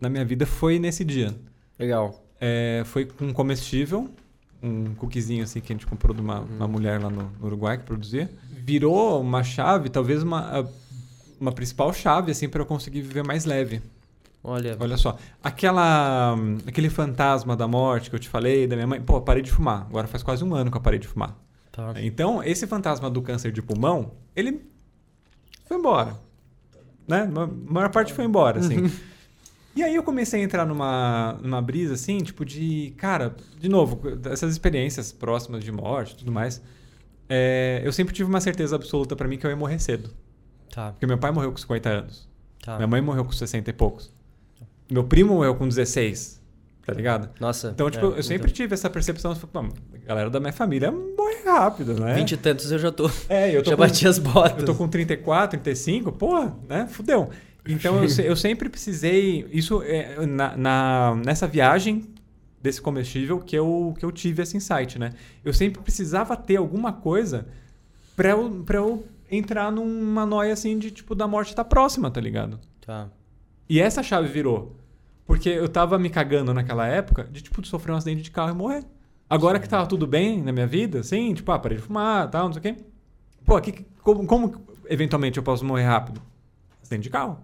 na 0.00 0.08
minha 0.08 0.24
vida 0.24 0.44
foi 0.44 0.78
nesse 0.78 1.04
dia. 1.04 1.34
Legal. 1.78 2.26
É, 2.40 2.82
foi 2.86 3.04
com 3.06 3.26
um 3.26 3.32
comestível, 3.32 4.10
um 4.60 4.94
cookiezinho 4.94 5.44
assim 5.44 5.60
que 5.60 5.72
a 5.72 5.74
gente 5.74 5.86
comprou 5.86 6.14
de 6.14 6.20
uma, 6.20 6.40
uma 6.40 6.66
mulher 6.66 7.00
lá 7.00 7.10
no, 7.10 7.30
no 7.38 7.46
Uruguai 7.46 7.78
que 7.78 7.84
produzia. 7.84 8.28
Virou 8.50 9.20
uma 9.20 9.44
chave, 9.44 9.88
talvez 9.88 10.22
uma, 10.22 10.68
uma 11.40 11.52
principal 11.52 11.92
chave 11.92 12.32
assim 12.32 12.48
para 12.48 12.60
eu 12.60 12.66
conseguir 12.66 13.02
viver 13.02 13.24
mais 13.24 13.44
leve. 13.44 13.80
Olha, 14.42 14.76
Olha 14.80 14.96
só, 14.96 15.18
aquela 15.42 16.34
aquele 16.66 16.88
fantasma 16.88 17.54
da 17.54 17.68
morte 17.68 18.08
que 18.08 18.16
eu 18.16 18.20
te 18.20 18.28
falei 18.28 18.66
da 18.66 18.74
minha 18.74 18.86
mãe, 18.86 19.00
pô, 19.00 19.20
parei 19.20 19.42
de 19.42 19.50
fumar. 19.50 19.82
Agora 19.82 20.06
faz 20.06 20.22
quase 20.22 20.42
um 20.42 20.54
ano 20.54 20.70
que 20.70 20.76
eu 20.76 20.80
parei 20.80 20.98
de 20.98 21.06
fumar. 21.06 21.36
tá. 21.70 21.94
Então, 22.02 22.42
esse 22.42 22.66
fantasma 22.66 23.10
do 23.10 23.20
câncer 23.20 23.52
de 23.52 23.60
pulmão, 23.60 24.12
ele 24.34 24.62
foi 25.66 25.76
embora. 25.76 26.16
Né? 27.06 27.30
A 27.34 27.72
maior 27.72 27.90
parte 27.90 28.12
foi 28.12 28.24
embora, 28.24 28.60
assim. 28.60 28.90
E 29.74 29.84
aí 29.84 29.94
eu 29.94 30.02
comecei 30.02 30.40
a 30.40 30.44
entrar 30.44 30.66
numa, 30.66 31.38
numa 31.40 31.62
brisa, 31.62 31.94
assim, 31.94 32.18
tipo 32.18 32.44
de... 32.44 32.92
Cara, 32.96 33.36
de 33.56 33.68
novo, 33.68 34.00
essas 34.28 34.50
experiências 34.50 35.12
próximas 35.12 35.62
de 35.62 35.70
morte 35.70 36.12
e 36.12 36.16
tudo 36.16 36.32
mais, 36.32 36.60
é, 37.28 37.80
eu 37.84 37.92
sempre 37.92 38.12
tive 38.12 38.28
uma 38.28 38.40
certeza 38.40 38.74
absoluta 38.74 39.14
para 39.14 39.28
mim 39.28 39.38
que 39.38 39.46
eu 39.46 39.50
ia 39.50 39.56
morrer 39.56 39.78
cedo. 39.78 40.10
Tá, 40.74 40.90
Porque 40.90 41.06
meu 41.06 41.18
pai 41.18 41.30
morreu 41.30 41.52
com 41.52 41.56
50 41.56 41.88
anos. 41.88 42.28
tá. 42.62 42.76
Minha 42.76 42.88
mãe 42.88 43.00
morreu 43.00 43.24
com 43.24 43.30
60 43.30 43.70
e 43.70 43.72
poucos. 43.72 44.12
Meu 44.90 45.04
primo 45.04 45.34
morreu 45.34 45.54
com 45.54 45.68
16, 45.68 46.40
tá 46.84 46.92
ligado? 46.92 47.28
Nossa. 47.40 47.70
Então, 47.74 47.90
tipo, 47.90 48.06
é, 48.14 48.18
eu 48.18 48.22
sempre 48.22 48.50
tive 48.50 48.74
essa 48.74 48.90
percepção, 48.90 49.32
tipo, 49.34 49.46
"Pô, 49.46 49.60
a 49.60 50.06
galera 50.06 50.28
da 50.30 50.40
minha 50.40 50.52
família 50.52 50.90
morre 50.90 51.36
rápido, 51.44 51.94
né? 51.94 52.14
20 52.14 52.32
e 52.32 52.36
tantos 52.36 52.70
eu 52.72 52.78
já 52.78 52.90
tô. 52.90 53.10
É, 53.28 53.54
eu 53.54 53.62
tô 53.62 53.70
já 53.70 53.76
com, 53.76 53.82
bati 53.82 54.06
as 54.08 54.18
botas. 54.18 54.58
eu 54.58 54.64
tô 54.66 54.74
com 54.74 54.88
34, 54.88 55.58
35, 55.60 56.12
porra, 56.12 56.56
né? 56.68 56.86
Fudeu. 56.90 57.30
Então 57.68 58.02
eu, 58.02 58.24
eu 58.24 58.34
sempre 58.36 58.68
precisei. 58.68 59.46
Isso 59.52 59.82
é, 59.82 60.24
na, 60.26 60.56
na- 60.56 61.14
nessa 61.24 61.46
viagem 61.46 62.04
desse 62.60 62.80
comestível 62.80 63.38
que 63.38 63.56
eu, 63.56 63.94
que 63.98 64.04
eu 64.04 64.10
tive 64.10 64.42
esse 64.42 64.56
insight, 64.56 64.98
né? 64.98 65.12
Eu 65.44 65.52
sempre 65.52 65.80
precisava 65.82 66.36
ter 66.36 66.56
alguma 66.56 66.92
coisa 66.92 67.46
pra 68.16 68.30
eu, 68.30 68.50
pra 68.66 68.78
eu 68.78 69.04
entrar 69.30 69.70
numa 69.70 70.26
noia 70.26 70.52
assim 70.52 70.78
de 70.78 70.90
tipo 70.90 71.14
da 71.14 71.26
morte 71.28 71.54
tá 71.54 71.62
próxima, 71.64 72.10
tá 72.10 72.20
ligado? 72.20 72.58
Tá. 72.84 73.08
E 73.68 73.80
essa 73.80 74.02
chave 74.02 74.26
virou. 74.28 74.76
Porque 75.30 75.48
eu 75.48 75.68
tava 75.68 75.96
me 75.96 76.10
cagando 76.10 76.52
naquela 76.52 76.88
época 76.88 77.28
de, 77.30 77.40
tipo, 77.40 77.62
de 77.62 77.68
sofrer 77.68 77.92
um 77.92 77.96
acidente 77.96 78.20
de 78.22 78.30
carro 78.32 78.50
e 78.50 78.54
morrer. 78.54 78.84
Agora 79.28 79.60
que 79.60 79.68
tava 79.68 79.86
tudo 79.86 80.04
bem 80.04 80.42
na 80.42 80.50
minha 80.50 80.66
vida, 80.66 80.98
assim, 81.00 81.32
tipo, 81.32 81.52
ah, 81.52 81.58
parei 81.58 81.78
de 81.78 81.84
fumar, 81.84 82.28
tal, 82.28 82.46
não 82.46 82.52
sei 82.52 82.58
o 82.58 82.62
quê. 82.74 82.82
Pô, 83.44 83.54
aqui, 83.56 83.86
como, 84.02 84.26
como 84.26 84.60
eventualmente 84.88 85.36
eu 85.36 85.42
posso 85.44 85.64
morrer 85.64 85.84
rápido? 85.84 86.20
Acidente 86.82 87.04
de 87.04 87.10
carro. 87.10 87.38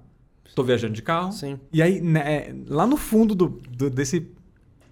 Tô 0.54 0.64
viajando 0.64 0.94
de 0.94 1.02
carro. 1.02 1.30
Sim. 1.30 1.60
E 1.72 1.80
aí, 1.80 2.00
né, 2.00 2.52
lá 2.66 2.88
no 2.88 2.96
fundo 2.96 3.36
do, 3.36 3.60
do- 3.70 3.88
desse, 3.88 4.32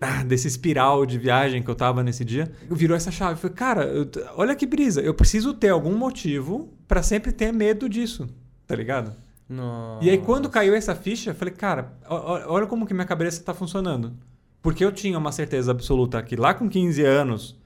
ah, 0.00 0.22
desse 0.22 0.46
espiral 0.46 1.04
de 1.04 1.18
viagem 1.18 1.64
que 1.64 1.68
eu 1.68 1.74
tava 1.74 2.00
nesse 2.04 2.24
dia, 2.24 2.52
virou 2.70 2.96
essa 2.96 3.10
chave. 3.10 3.32
Eu 3.32 3.36
falei, 3.38 3.56
cara, 3.56 3.84
eu- 3.86 4.08
olha 4.36 4.54
que 4.54 4.66
brisa. 4.66 5.00
Eu 5.00 5.14
preciso 5.14 5.52
ter 5.52 5.70
algum 5.70 5.96
motivo 5.98 6.72
pra 6.86 7.02
sempre 7.02 7.32
ter 7.32 7.52
medo 7.52 7.88
disso, 7.88 8.28
tá 8.68 8.76
ligado? 8.76 9.12
Nossa. 9.48 10.04
E 10.04 10.10
aí, 10.10 10.18
quando 10.18 10.48
caiu 10.48 10.74
essa 10.74 10.94
ficha, 10.94 11.30
eu 11.30 11.34
falei, 11.34 11.52
cara, 11.52 11.92
olha 12.08 12.66
como 12.66 12.86
que 12.86 12.94
minha 12.94 13.06
cabeça 13.06 13.42
tá 13.42 13.52
funcionando. 13.52 14.16
Porque 14.62 14.84
eu 14.84 14.90
tinha 14.90 15.18
uma 15.18 15.30
certeza 15.30 15.70
absoluta 15.70 16.22
que 16.22 16.36
lá 16.36 16.54
com 16.54 16.68
15 16.68 17.04
anos 17.04 17.58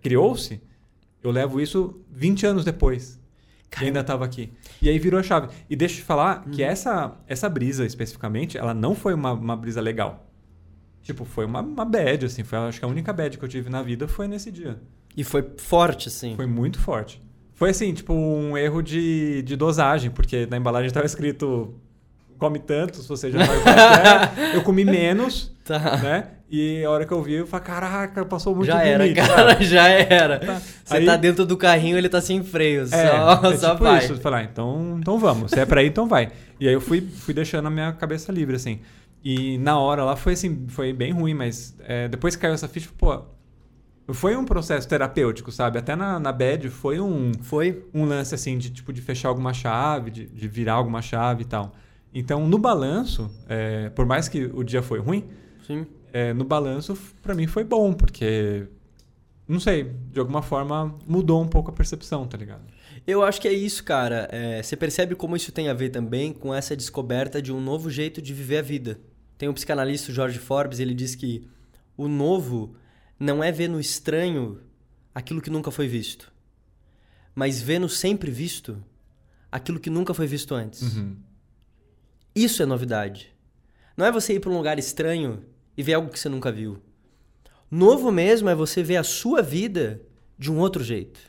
criou-se, 0.00 0.62
eu 1.22 1.30
levo 1.30 1.60
isso 1.60 2.00
20 2.10 2.46
anos 2.46 2.64
depois. 2.64 3.20
Que 3.70 3.86
ainda 3.86 4.04
tava 4.04 4.24
aqui. 4.24 4.52
E 4.82 4.88
aí 4.88 4.98
virou 4.98 5.18
a 5.18 5.22
chave. 5.22 5.48
E 5.68 5.74
deixa 5.74 5.94
eu 5.94 5.98
te 5.98 6.04
falar 6.04 6.44
que 6.44 6.62
essa, 6.62 7.16
essa 7.26 7.48
brisa, 7.48 7.86
especificamente, 7.86 8.58
ela 8.58 8.74
não 8.74 8.94
foi 8.94 9.14
uma, 9.14 9.32
uma 9.32 9.56
brisa 9.56 9.80
legal. 9.80 10.26
Tipo, 11.02 11.24
foi 11.24 11.46
uma, 11.46 11.60
uma 11.60 11.84
bad, 11.84 12.26
assim. 12.26 12.44
Foi, 12.44 12.58
acho 12.58 12.78
que 12.78 12.84
a 12.84 12.88
única 12.88 13.12
bad 13.12 13.36
que 13.38 13.44
eu 13.44 13.48
tive 13.48 13.70
na 13.70 13.82
vida 13.82 14.06
foi 14.06 14.28
nesse 14.28 14.50
dia. 14.50 14.78
E 15.16 15.24
foi 15.24 15.42
forte, 15.56 16.08
assim. 16.08 16.36
Foi 16.36 16.46
muito 16.46 16.78
forte. 16.78 17.22
Foi 17.62 17.70
assim, 17.70 17.94
tipo, 17.94 18.12
um 18.12 18.58
erro 18.58 18.82
de, 18.82 19.40
de 19.42 19.54
dosagem, 19.54 20.10
porque 20.10 20.46
na 20.50 20.56
embalagem 20.56 20.88
estava 20.88 21.06
escrito 21.06 21.72
come 22.36 22.58
tantos, 22.58 23.06
você 23.06 23.30
já 23.30 23.38
que 23.38 23.44
é. 24.50 24.54
Eu 24.58 24.62
comi 24.64 24.84
menos, 24.84 25.52
Tá. 25.64 25.96
né? 25.98 26.24
E 26.50 26.82
a 26.84 26.90
hora 26.90 27.06
que 27.06 27.12
eu 27.12 27.22
vi, 27.22 27.34
eu 27.34 27.46
falei, 27.46 27.64
caraca, 27.64 28.24
passou 28.24 28.52
muito 28.52 28.66
Já 28.66 28.78
do 28.78 28.80
era, 28.84 29.04
limite, 29.06 29.24
cara, 29.24 29.52
sabe? 29.52 29.62
já 29.70 29.88
era. 29.88 30.40
Tá. 30.40 30.60
Você 30.84 30.96
Aí- 30.96 31.06
tá 31.06 31.16
dentro 31.16 31.46
do 31.46 31.56
carrinho, 31.56 31.96
ele 31.96 32.08
tá 32.08 32.20
sem 32.20 32.42
freio. 32.42 32.82
É, 32.82 32.86
só 32.88 33.52
é 33.52 33.56
só 33.56 33.70
tipo 33.74 33.84
vai. 33.84 33.98
isso. 34.00 34.14
Eu 34.14 34.16
falei, 34.18 34.40
ah, 34.40 34.48
então, 34.50 34.96
então 34.98 35.16
vamos. 35.20 35.52
Se 35.52 35.60
é 35.60 35.64
pra 35.64 35.84
ir, 35.84 35.86
então 35.86 36.08
vai. 36.08 36.32
E 36.58 36.66
aí 36.66 36.74
eu 36.74 36.80
fui, 36.80 37.00
fui 37.00 37.32
deixando 37.32 37.66
a 37.68 37.70
minha 37.70 37.92
cabeça 37.92 38.32
livre, 38.32 38.56
assim. 38.56 38.80
E 39.24 39.56
na 39.58 39.78
hora 39.78 40.02
lá 40.02 40.16
foi 40.16 40.32
assim, 40.32 40.66
foi 40.66 40.92
bem 40.92 41.12
ruim, 41.12 41.32
mas 41.32 41.76
é, 41.86 42.08
depois 42.08 42.34
que 42.34 42.42
caiu 42.42 42.54
essa 42.54 42.66
ficha, 42.66 42.90
pô, 42.98 43.22
foi 44.12 44.36
um 44.36 44.44
processo 44.44 44.88
terapêutico, 44.88 45.52
sabe? 45.52 45.78
Até 45.78 45.94
na, 45.94 46.18
na 46.18 46.32
bad 46.32 46.68
foi 46.68 47.00
um, 47.00 47.32
Foi? 47.42 47.84
um 47.94 48.04
lance 48.04 48.34
assim 48.34 48.58
de 48.58 48.70
tipo 48.70 48.92
de 48.92 49.00
fechar 49.00 49.28
alguma 49.28 49.52
chave, 49.52 50.10
de, 50.10 50.26
de 50.26 50.48
virar 50.48 50.74
alguma 50.74 51.00
chave 51.00 51.42
e 51.42 51.46
tal. 51.46 51.72
Então, 52.14 52.46
no 52.46 52.58
balanço, 52.58 53.30
é, 53.48 53.88
por 53.90 54.04
mais 54.04 54.28
que 54.28 54.44
o 54.44 54.62
dia 54.62 54.82
foi 54.82 54.98
ruim, 54.98 55.24
Sim. 55.66 55.86
é, 56.12 56.32
no 56.32 56.44
balanço 56.44 56.96
pra 57.22 57.34
mim 57.34 57.46
foi 57.46 57.64
bom, 57.64 57.92
porque 57.92 58.66
não 59.48 59.58
sei, 59.58 59.92
de 60.10 60.20
alguma 60.20 60.42
forma 60.42 60.94
mudou 61.06 61.42
um 61.42 61.48
pouco 61.48 61.70
a 61.70 61.72
percepção, 61.72 62.26
tá 62.26 62.36
ligado? 62.36 62.62
Eu 63.06 63.22
acho 63.22 63.40
que 63.40 63.48
é 63.48 63.52
isso, 63.52 63.82
cara. 63.82 64.28
É, 64.30 64.62
você 64.62 64.76
percebe 64.76 65.14
como 65.14 65.34
isso 65.34 65.50
tem 65.50 65.68
a 65.68 65.74
ver 65.74 65.88
também 65.90 66.32
com 66.32 66.54
essa 66.54 66.76
descoberta 66.76 67.42
de 67.42 67.52
um 67.52 67.60
novo 67.60 67.90
jeito 67.90 68.22
de 68.22 68.32
viver 68.32 68.58
a 68.58 68.62
vida. 68.62 69.00
Tem 69.36 69.48
um 69.48 69.54
psicanalista, 69.54 70.12
o 70.12 70.14
George 70.14 70.38
Forbes, 70.38 70.78
ele 70.78 70.94
diz 70.94 71.14
que 71.14 71.48
o 71.96 72.06
novo 72.06 72.76
não 73.22 73.42
é 73.42 73.52
ver 73.52 73.68
no 73.68 73.78
estranho 73.78 74.60
aquilo 75.14 75.40
que 75.40 75.48
nunca 75.48 75.70
foi 75.70 75.86
visto, 75.86 76.32
mas 77.32 77.62
ver 77.62 77.78
no 77.78 77.88
sempre 77.88 78.32
visto 78.32 78.82
aquilo 79.50 79.78
que 79.78 79.88
nunca 79.88 80.12
foi 80.12 80.26
visto 80.26 80.54
antes. 80.56 80.82
Uhum. 80.82 81.16
Isso 82.34 82.64
é 82.64 82.66
novidade. 82.66 83.32
Não 83.96 84.04
é 84.04 84.10
você 84.10 84.34
ir 84.34 84.40
para 84.40 84.50
um 84.50 84.56
lugar 84.56 84.76
estranho 84.76 85.44
e 85.76 85.84
ver 85.84 85.94
algo 85.94 86.10
que 86.10 86.18
você 86.18 86.28
nunca 86.28 86.50
viu. 86.50 86.82
Novo 87.70 88.10
mesmo 88.10 88.48
é 88.48 88.56
você 88.56 88.82
ver 88.82 88.96
a 88.96 89.04
sua 89.04 89.40
vida 89.40 90.02
de 90.36 90.50
um 90.50 90.58
outro 90.58 90.82
jeito. 90.82 91.20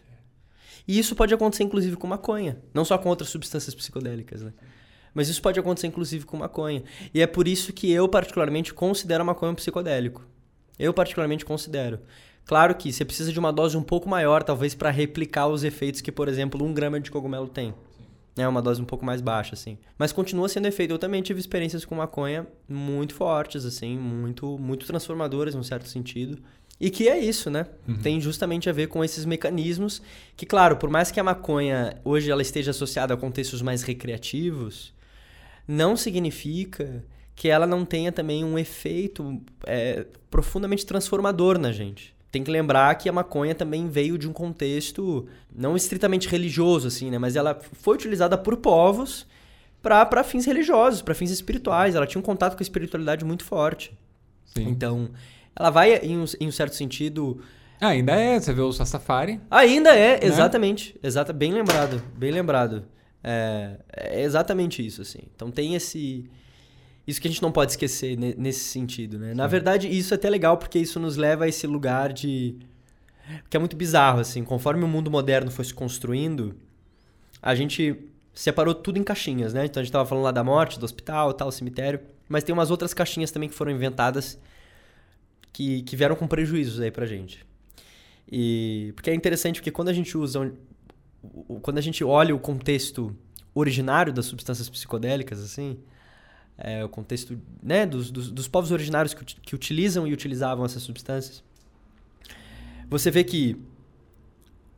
E 0.88 0.98
isso 0.98 1.16
pode 1.16 1.32
acontecer 1.32 1.64
inclusive 1.64 1.96
com 1.96 2.08
maconha, 2.08 2.60
não 2.74 2.84
só 2.84 2.98
com 2.98 3.08
outras 3.08 3.30
substâncias 3.30 3.76
psicodélicas, 3.76 4.42
né? 4.42 4.52
Mas 5.14 5.30
isso 5.30 5.42
pode 5.44 5.60
acontecer 5.60 5.86
inclusive 5.86 6.26
com 6.26 6.38
maconha. 6.38 6.84
E 7.14 7.22
é 7.22 7.28
por 7.28 7.48
isso 7.48 7.72
que 7.72 7.92
eu 7.92 8.10
particularmente 8.10 8.74
considero 8.74 9.22
a 9.22 9.26
maconha 9.26 9.52
um 9.52 9.56
psicodélico. 9.56 10.26
Eu 10.78 10.94
particularmente 10.94 11.46
considero. 11.46 12.00
Claro 12.46 12.76
que 12.76 12.92
você 12.92 13.06
precisa 13.06 13.32
de 13.32 13.40
uma 13.40 13.54
dose 13.54 13.78
um 13.78 13.84
pouco 13.84 14.10
maior, 14.10 14.44
talvez, 14.44 14.76
para 14.76 14.90
replicar 14.90 15.48
os 15.48 15.64
efeitos 15.64 16.02
que, 16.02 16.12
por 16.12 16.28
exemplo, 16.28 16.64
um 16.64 16.74
grama 16.74 17.00
de 17.00 17.10
cogumelo 17.10 17.48
tem. 17.48 17.74
É 18.36 18.48
uma 18.48 18.62
dose 18.62 18.82
um 18.82 18.86
pouco 18.86 19.06
mais 19.06 19.22
baixa, 19.22 19.54
assim. 19.54 19.78
Mas 19.98 20.12
continua 20.12 20.50
sendo 20.50 20.68
efeito. 20.68 20.92
Eu 20.92 21.00
também 21.00 21.22
tive 21.22 21.40
experiências 21.40 21.86
com 21.86 21.96
maconha 21.96 22.48
muito 22.68 23.14
fortes, 23.14 23.64
assim, 23.64 23.98
muito, 23.98 24.58
muito 24.58 24.86
transformadoras, 24.86 25.54
num 25.54 25.64
certo 25.64 25.88
sentido. 25.88 26.42
E 26.80 26.90
que 26.90 27.08
é 27.08 27.18
isso, 27.18 27.50
né? 27.50 27.68
Tem 28.02 28.20
justamente 28.20 28.70
a 28.70 28.74
ver 28.74 28.88
com 28.88 29.04
esses 29.04 29.24
mecanismos 29.24 30.02
que, 30.36 30.46
claro, 30.46 30.78
por 30.78 30.90
mais 30.90 31.12
que 31.12 31.20
a 31.20 31.24
maconha 31.24 31.98
hoje 32.04 32.30
ela 32.30 32.42
esteja 32.42 32.72
associada 32.72 33.14
a 33.14 33.18
contextos 33.18 33.62
mais 33.62 33.84
recreativos, 33.84 34.94
não 35.68 35.96
significa 35.96 37.06
que 37.36 37.50
ela 37.50 37.66
não 37.66 37.84
tenha 37.86 38.12
também 38.12 38.44
um 38.44 38.58
efeito 38.60 39.42
é, 39.66 40.06
profundamente 40.30 40.86
transformador 40.86 41.58
na 41.58 41.72
gente. 41.72 42.14
Tem 42.32 42.44
que 42.44 42.50
lembrar 42.50 42.96
que 42.96 43.08
a 43.08 43.12
maconha 43.12 43.54
também 43.54 43.88
veio 43.88 44.18
de 44.18 44.28
um 44.28 44.34
contexto 44.34 45.28
não 45.56 45.76
estritamente 45.76 46.28
religioso, 46.28 46.88
assim, 46.88 47.12
né? 47.12 47.18
Mas 47.20 47.36
ela 47.36 47.60
foi 47.74 47.96
utilizada 47.96 48.38
por 48.38 48.58
povos 48.58 49.28
para 49.82 50.24
fins 50.24 50.46
religiosos, 50.46 51.02
para 51.02 51.14
fins 51.14 51.30
espirituais. 51.30 51.94
Ela 51.94 52.08
tinha 52.08 52.20
um 52.20 52.24
contato 52.24 52.56
com 52.56 52.62
a 52.62 52.64
espiritualidade 52.64 53.24
muito 53.24 53.44
forte. 53.44 53.96
Sim. 54.46 54.68
Então, 54.70 55.10
ela 55.56 55.70
vai, 55.70 55.96
em 55.98 56.18
um, 56.18 56.26
em 56.40 56.48
um 56.48 56.52
certo 56.52 56.76
sentido, 56.76 57.40
Ah, 57.80 57.90
ainda 57.90 58.14
é, 58.14 58.40
você 58.40 58.54
vê 58.54 58.62
o 58.62 58.72
Safari. 58.72 59.40
Ainda 59.52 59.94
é, 59.94 60.14
Né? 60.14 60.20
exatamente. 60.24 60.98
Exata, 61.04 61.34
bem 61.34 61.52
lembrado, 61.52 62.02
bem 62.16 62.32
lembrado. 62.32 62.86
É, 63.24 63.78
é 63.96 64.22
exatamente 64.24 64.86
isso, 64.86 65.02
assim. 65.02 65.20
Então 65.36 65.52
tem 65.52 65.76
esse. 65.76 66.26
Isso 67.06 67.20
que 67.20 67.28
a 67.28 67.32
gente 67.32 67.42
não 67.42 67.52
pode 67.52 67.72
esquecer 67.72 68.18
ne- 68.18 68.36
nesse 68.38 68.62
sentido, 68.66 69.20
né? 69.20 69.34
Na 69.34 69.46
verdade, 69.48 69.88
isso 69.88 70.14
é 70.14 70.16
até 70.16 70.30
legal 70.30 70.58
porque 70.58 70.80
isso 70.80 71.00
nos 71.00 71.18
leva 71.18 71.46
a 71.46 71.48
esse 71.48 71.68
lugar 71.68 72.14
de. 72.14 72.56
Que 73.50 73.58
é 73.58 73.60
muito 73.60 73.76
bizarro, 73.76 74.20
assim. 74.20 74.44
Conforme 74.44 74.84
o 74.84 74.88
mundo 74.88 75.12
moderno 75.12 75.52
foi 75.52 75.66
se 75.66 75.74
construindo, 75.74 76.56
a 77.42 77.54
gente 77.56 77.96
separou 78.34 78.74
tudo 78.74 78.98
em 78.98 79.04
caixinhas, 79.04 79.54
né? 79.54 79.66
Então 79.66 79.82
a 79.82 79.84
gente 79.84 79.92
tava 79.92 80.06
falando 80.06 80.24
lá 80.24 80.32
da 80.32 80.44
morte, 80.44 80.80
do 80.80 80.86
hospital, 80.86 81.34
tal, 81.34 81.52
cemitério. 81.52 82.00
Mas 82.28 82.44
tem 82.44 82.54
umas 82.54 82.72
outras 82.72 82.94
caixinhas 82.94 83.32
também 83.32 83.50
que 83.50 83.56
foram 83.56 83.72
inventadas 83.72 84.40
que, 85.52 85.84
que 85.84 85.96
vieram 85.96 86.16
com 86.16 86.26
prejuízos 86.28 86.80
aí 86.80 86.90
pra 86.90 87.06
gente. 87.06 87.46
E 88.32 88.92
porque 88.96 89.10
é 89.10 89.14
interessante 89.14 89.60
porque 89.60 89.72
quando 89.72 89.90
a 89.90 89.94
gente 89.94 90.18
usa 90.18 90.52
quando 91.62 91.78
a 91.78 91.82
gente 91.82 92.04
olha 92.04 92.36
o 92.36 92.40
contexto 92.40 93.16
originário 93.54 94.12
das 94.12 94.26
substâncias 94.26 94.68
psicodélicas 94.70 95.42
assim, 95.42 95.78
é, 96.58 96.84
o 96.84 96.90
contexto 96.90 97.40
né, 97.62 97.86
dos, 97.86 98.12
dos, 98.12 98.32
dos 98.32 98.48
povos 98.48 98.72
originários 98.72 99.14
que, 99.14 99.24
que 99.24 99.56
utilizam 99.56 100.08
e 100.08 100.14
utilizavam 100.14 100.66
essas 100.66 100.84
substâncias, 100.84 101.44
você 102.90 103.10
vê 103.10 103.24
que 103.24 103.60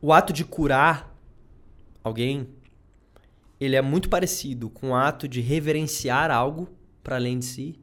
o 0.00 0.12
ato 0.12 0.32
de 0.32 0.44
curar 0.44 1.14
alguém, 2.02 2.48
ele 3.60 3.76
é 3.76 3.82
muito 3.82 4.08
parecido 4.08 4.70
com 4.70 4.90
o 4.90 4.94
ato 4.94 5.26
de 5.26 5.40
reverenciar 5.40 6.30
algo 6.30 6.68
para 7.02 7.16
além 7.16 7.38
de 7.38 7.44
si 7.44 7.78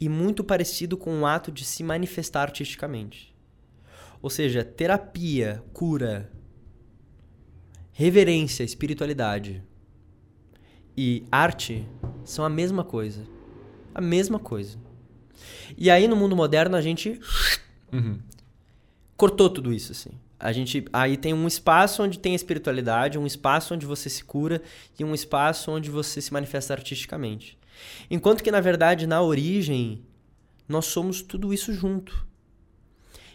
e 0.00 0.08
muito 0.08 0.42
parecido 0.42 0.96
com 0.96 1.20
o 1.20 1.26
ato 1.26 1.50
de 1.50 1.64
se 1.64 1.82
manifestar 1.82 2.42
artisticamente. 2.42 3.34
Ou 4.20 4.30
seja, 4.30 4.64
terapia, 4.64 5.62
cura, 5.72 6.30
reverência, 7.92 8.64
espiritualidade 8.64 9.62
e 10.96 11.24
arte 11.30 11.86
são 12.24 12.44
a 12.44 12.48
mesma 12.48 12.82
coisa. 12.82 13.22
A 13.94 14.00
mesma 14.00 14.38
coisa. 14.38 14.78
E 15.76 15.90
aí 15.90 16.08
no 16.08 16.16
mundo 16.16 16.34
moderno 16.34 16.76
a 16.76 16.80
gente 16.80 17.20
uhum. 17.92 18.18
cortou 19.16 19.50
tudo 19.50 19.72
isso 19.72 19.92
assim. 19.92 20.10
A 20.38 20.52
gente 20.52 20.84
aí 20.92 21.16
tem 21.16 21.32
um 21.32 21.46
espaço 21.46 22.02
onde 22.02 22.18
tem 22.18 22.34
espiritualidade, 22.34 23.18
um 23.18 23.26
espaço 23.26 23.74
onde 23.74 23.86
você 23.86 24.10
se 24.10 24.24
cura 24.24 24.62
e 24.98 25.04
um 25.04 25.14
espaço 25.14 25.70
onde 25.70 25.90
você 25.90 26.20
se 26.20 26.32
manifesta 26.32 26.74
artisticamente. 26.74 27.58
Enquanto 28.10 28.42
que 28.42 28.50
na 28.50 28.60
verdade 28.60 29.06
na 29.06 29.22
origem 29.22 30.02
nós 30.68 30.86
somos 30.86 31.22
tudo 31.22 31.52
isso 31.52 31.72
junto. 31.72 32.26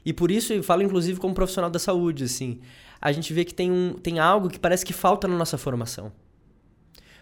E 0.06 0.14
por 0.14 0.32
isso 0.32 0.54
eu 0.54 0.64
falo 0.64 0.82
inclusive 0.82 1.20
como 1.20 1.34
profissional 1.34 1.70
da 1.70 1.80
saúde, 1.80 2.24
assim, 2.24 2.60
a 3.02 3.12
gente 3.12 3.34
vê 3.34 3.46
que 3.46 3.54
tem 3.54 3.72
um 3.72 3.94
tem 3.94 4.20
algo 4.20 4.50
que 4.50 4.60
parece 4.60 4.86
que 4.86 4.94
falta 4.94 5.28
na 5.28 5.38
nossa 5.38 5.58
formação 5.58 6.12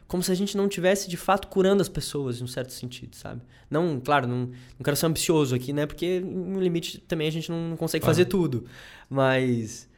como 0.07 0.23
se 0.23 0.31
a 0.31 0.35
gente 0.35 0.55
não 0.55 0.69
tivesse 0.69 1.09
de 1.09 1.17
fato 1.17 1.47
curando 1.47 1.81
as 1.81 1.89
pessoas, 1.89 2.39
em 2.39 2.43
um 2.43 2.47
certo 2.47 2.71
sentido, 2.71 3.15
sabe? 3.15 3.41
Não, 3.69 3.99
claro, 3.99 4.25
não, 4.25 4.37
não 4.47 4.83
quero 4.83 4.95
ser 4.95 5.05
ambicioso 5.05 5.53
aqui, 5.53 5.73
né? 5.73 5.85
Porque 5.85 6.21
no 6.21 6.59
limite 6.59 6.99
também 6.99 7.27
a 7.27 7.31
gente 7.31 7.51
não 7.51 7.75
consegue 7.75 8.01
claro. 8.03 8.15
fazer 8.15 8.25
tudo. 8.25 8.65
Mas 9.09 9.89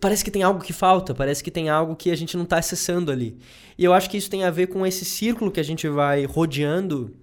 parece 0.00 0.24
que 0.24 0.30
tem 0.30 0.42
algo 0.42 0.60
que 0.60 0.72
falta, 0.72 1.14
parece 1.14 1.44
que 1.44 1.50
tem 1.50 1.68
algo 1.68 1.94
que 1.94 2.10
a 2.10 2.16
gente 2.16 2.36
não 2.36 2.44
está 2.44 2.58
acessando 2.58 3.12
ali. 3.12 3.36
E 3.76 3.84
eu 3.84 3.92
acho 3.92 4.08
que 4.08 4.16
isso 4.16 4.30
tem 4.30 4.44
a 4.44 4.50
ver 4.50 4.68
com 4.68 4.86
esse 4.86 5.04
círculo 5.04 5.50
que 5.50 5.60
a 5.60 5.64
gente 5.64 5.86
vai 5.88 6.24
rodeando, 6.24 7.14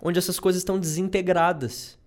onde 0.00 0.18
essas 0.18 0.40
coisas 0.40 0.62
estão 0.62 0.78
desintegradas, 0.78 1.98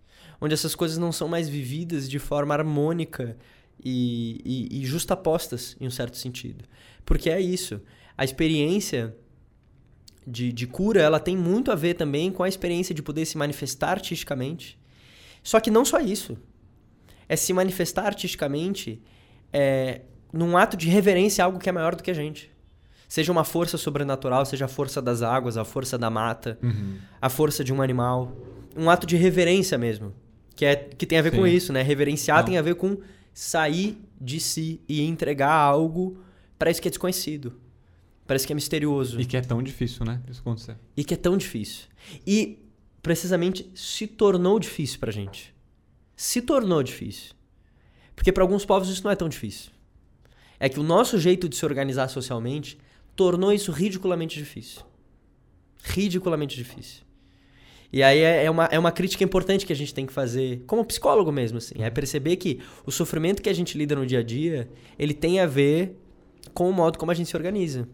onde 0.41 0.54
essas 0.54 0.74
coisas 0.74 0.97
não 0.97 1.12
são 1.12 1.28
mais 1.28 1.47
vividas 1.47 2.10
de 2.10 2.18
forma 2.18 2.56
harmônica 2.56 3.38
e, 3.84 4.41
e, 4.43 4.82
e 4.82 4.86
justapostas, 4.86 5.78
em 5.80 5.88
um 5.88 5.91
certo 5.91 6.18
sentido. 6.18 6.66
Porque 7.06 7.30
é 7.30 7.39
isso. 7.39 7.80
A 8.18 8.24
experiência 8.24 9.16
de, 10.26 10.51
de 10.51 10.67
cura, 10.67 11.01
ela 11.01 11.19
tem 11.19 11.36
muito 11.36 11.71
a 11.71 11.76
ver 11.76 11.95
também 11.95 12.32
com 12.32 12.43
a 12.43 12.49
experiência 12.49 12.93
de 12.93 13.01
poder 13.01 13.26
se 13.26 13.38
manifestar 13.38 13.91
artisticamente. 13.91 14.80
Só 15.43 15.59
que 15.59 15.69
não 15.69 15.84
só 15.84 15.99
isso. 15.99 16.38
É 17.28 17.36
se 17.36 17.53
manifestar 17.53 18.05
artisticamente 18.05 19.01
é, 19.51 20.01
num 20.32 20.57
ato 20.57 20.76
de 20.78 20.89
reverência 20.89 21.43
a 21.43 21.45
algo 21.45 21.59
que 21.59 21.69
é 21.69 21.71
maior 21.71 21.95
do 21.95 22.03
que 22.03 22.11
a 22.11 22.13
gente. 22.13 22.51
Seja 23.07 23.32
uma 23.32 23.43
força 23.43 23.78
sobrenatural, 23.78 24.45
seja 24.45 24.65
a 24.65 24.67
força 24.67 25.01
das 25.01 25.21
águas, 25.21 25.57
a 25.57 25.63
força 25.63 25.97
da 25.97 26.09
mata, 26.09 26.57
uhum. 26.63 26.97
a 27.21 27.30
força 27.30 27.63
de 27.63 27.71
um 27.71 27.82
animal. 27.82 28.36
Um 28.76 28.89
ato 28.89 29.05
de 29.05 29.15
reverência 29.15 29.78
mesmo. 29.78 30.13
Que, 30.55 30.65
é, 30.65 30.76
que 30.76 31.05
tem 31.05 31.19
a 31.19 31.21
ver 31.21 31.32
Sim. 31.32 31.38
com 31.38 31.47
isso, 31.47 31.71
né? 31.71 31.82
Reverenciar 31.82 32.39
não. 32.39 32.45
tem 32.45 32.57
a 32.57 32.61
ver 32.61 32.76
com 32.76 32.97
sair 33.34 33.97
de 34.19 34.39
si 34.39 34.82
e 34.88 35.01
entregar 35.01 35.53
algo 35.53 36.17
para 36.57 36.71
isso 36.71 36.82
que 36.82 36.88
é 36.88 36.91
desconhecido. 36.91 37.53
Parece 38.34 38.47
que 38.47 38.53
é 38.53 38.55
misterioso. 38.55 39.21
E 39.21 39.25
que 39.25 39.38
é 39.38 39.41
tão 39.41 39.61
difícil, 39.61 40.03
né? 40.03 40.19
Isso 40.27 40.41
acontecer. 40.41 40.75
E 40.97 41.03
que 41.03 41.13
é 41.13 41.17
tão 41.17 41.38
difícil. 41.38 41.86
E, 42.25 42.57
precisamente, 42.99 43.69
se 43.75 44.07
tornou 44.07 44.57
difícil 44.57 44.99
pra 44.99 45.11
gente. 45.11 45.53
Se 46.15 46.41
tornou 46.41 46.81
difícil. 46.81 47.36
Porque 48.15 48.31
para 48.31 48.43
alguns 48.43 48.65
povos 48.65 48.89
isso 48.89 49.03
não 49.03 49.11
é 49.11 49.15
tão 49.15 49.29
difícil. 49.29 49.69
É 50.59 50.67
que 50.67 50.79
o 50.79 50.84
nosso 50.84 51.19
jeito 51.19 51.47
de 51.47 51.55
se 51.55 51.63
organizar 51.63 52.07
socialmente 52.07 52.79
tornou 53.15 53.53
isso 53.53 53.71
ridiculamente 53.71 54.39
difícil. 54.39 54.81
Ridiculamente 55.84 56.57
difícil. 56.57 57.03
E 57.91 58.01
aí 58.01 58.17
é, 58.17 58.45
é 58.45 58.49
uma, 58.49 58.65
é 58.65 58.79
uma 58.79 58.91
crítica 58.91 59.23
importante 59.23 59.63
que 59.63 59.73
a 59.73 59.75
gente 59.75 59.93
tem 59.93 60.07
que 60.07 60.13
fazer, 60.13 60.63
como 60.65 60.84
psicólogo 60.84 61.31
mesmo, 61.31 61.59
assim. 61.59 61.84
É 61.84 61.89
perceber 61.91 62.38
que 62.38 62.61
o 62.84 62.91
sofrimento 62.91 63.43
que 63.43 63.49
a 63.49 63.53
gente 63.53 63.77
lida 63.77 63.95
no 63.95 64.07
dia 64.07 64.21
a 64.21 64.23
dia, 64.23 64.67
ele 64.97 65.13
tem 65.13 65.39
a 65.39 65.45
ver 65.45 65.99
com 66.51 66.67
o 66.67 66.73
modo 66.73 66.97
como 66.97 67.11
a 67.11 67.13
gente 67.13 67.29
se 67.29 67.38
organiza 67.38 67.88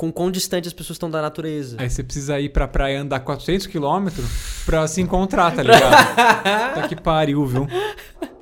com 0.00 0.10
quão 0.10 0.30
distante 0.30 0.66
as 0.66 0.72
pessoas 0.72 0.94
estão 0.94 1.10
da 1.10 1.20
natureza. 1.20 1.76
Aí 1.78 1.90
você 1.90 2.02
precisa 2.02 2.40
ir 2.40 2.48
pra 2.48 2.66
praia 2.66 3.02
andar 3.02 3.20
400 3.20 3.66
quilômetros 3.66 4.62
pra 4.64 4.88
se 4.88 5.02
encontrar, 5.02 5.54
tá 5.54 5.60
ligado? 5.62 6.14
tá 6.74 6.88
que 6.88 6.96
pariu, 6.96 7.44
viu? 7.44 7.68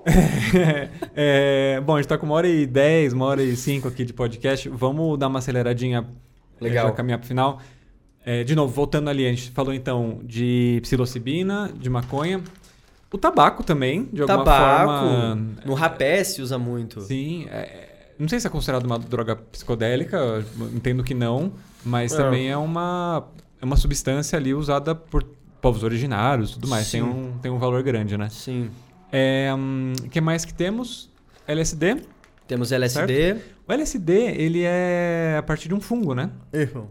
é, 1.17 1.81
bom, 1.81 1.97
a 1.97 1.99
gente 2.01 2.07
tá 2.07 2.17
com 2.17 2.27
uma 2.27 2.37
hora 2.37 2.47
e 2.47 2.65
dez, 2.65 3.13
uma 3.13 3.25
hora 3.25 3.43
e 3.43 3.57
cinco 3.57 3.89
aqui 3.89 4.05
de 4.05 4.13
podcast. 4.13 4.69
Vamos 4.69 5.19
dar 5.19 5.27
uma 5.27 5.41
aceleradinha 5.41 6.07
Legal. 6.61 6.87
já 6.87 6.93
caminhar 6.93 7.19
pro 7.19 7.27
final. 7.27 7.61
É, 8.25 8.45
de 8.45 8.55
novo, 8.55 8.73
voltando 8.73 9.11
ali, 9.11 9.27
a 9.27 9.31
gente 9.31 9.51
falou 9.51 9.75
então 9.75 10.21
de 10.23 10.79
psilocibina, 10.83 11.73
de 11.75 11.91
maconha. 11.91 12.41
O 13.13 13.19
tabaco 13.19 13.65
também, 13.65 14.09
de 14.13 14.23
alguma 14.23 14.45
tabaco, 14.45 15.09
forma. 15.09 15.35
No 15.67 15.75
rapé 15.75 16.23
se 16.23 16.41
usa 16.41 16.57
muito. 16.57 17.01
Sim, 17.01 17.49
é, 17.51 17.88
não 18.19 18.29
sei 18.29 18.41
se 18.41 18.47
é 18.47 18.51
considerado 18.51 18.85
uma 18.85 18.99
droga 18.99 19.37
psicodélica, 19.37 20.45
entendo 20.75 21.05
que 21.05 21.15
não, 21.15 21.53
mas 21.85 22.13
não. 22.13 22.19
também 22.19 22.51
é 22.51 22.57
uma, 22.57 23.29
é 23.61 23.65
uma 23.65 23.77
substância 23.77 24.37
ali 24.37 24.53
usada 24.53 24.95
por 24.95 25.25
povos 25.61 25.83
originários 25.83 26.51
e 26.51 26.55
tudo 26.55 26.69
mais. 26.69 26.91
Tem 26.91 27.03
um, 27.03 27.39
tem 27.39 27.51
um 27.51 27.59
valor 27.59 27.83
grande, 27.83 28.17
né? 28.17 28.29
Sim. 28.29 28.67
O 28.67 28.71
é, 29.13 29.55
um, 29.55 29.93
que 30.11 30.21
mais 30.21 30.45
que 30.45 30.53
temos? 30.53 31.11
LSD. 31.47 32.03
Temos 32.47 32.73
LSD. 32.73 33.15
Certo? 33.15 33.45
O 33.67 33.73
LSD, 33.73 34.13
ele 34.13 34.63
é 34.65 35.37
a 35.39 35.43
partir 35.43 35.69
de 35.69 35.75
um 35.75 35.81
fungo, 35.81 36.15
né? 36.15 36.31
Isso. 36.53 36.89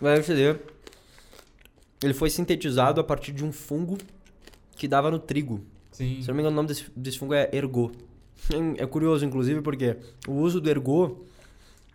O 0.00 0.06
LSD, 0.06 0.56
ele 2.02 2.14
foi 2.14 2.30
sintetizado 2.30 3.00
a 3.00 3.04
partir 3.04 3.32
de 3.32 3.44
um 3.44 3.50
fungo 3.50 3.98
que 4.76 4.86
dava 4.86 5.10
no 5.10 5.18
trigo. 5.18 5.64
Sim. 5.90 6.20
Se 6.20 6.28
não 6.28 6.34
me 6.34 6.42
engano, 6.42 6.54
o 6.54 6.56
nome 6.56 6.68
desse, 6.68 6.86
desse 6.94 7.18
fungo 7.18 7.34
é 7.34 7.48
ergot. 7.52 7.96
É 8.78 8.86
curioso, 8.86 9.24
inclusive, 9.24 9.60
porque 9.60 9.96
o 10.28 10.32
uso 10.32 10.60
do 10.60 10.70
ergot 10.70 11.16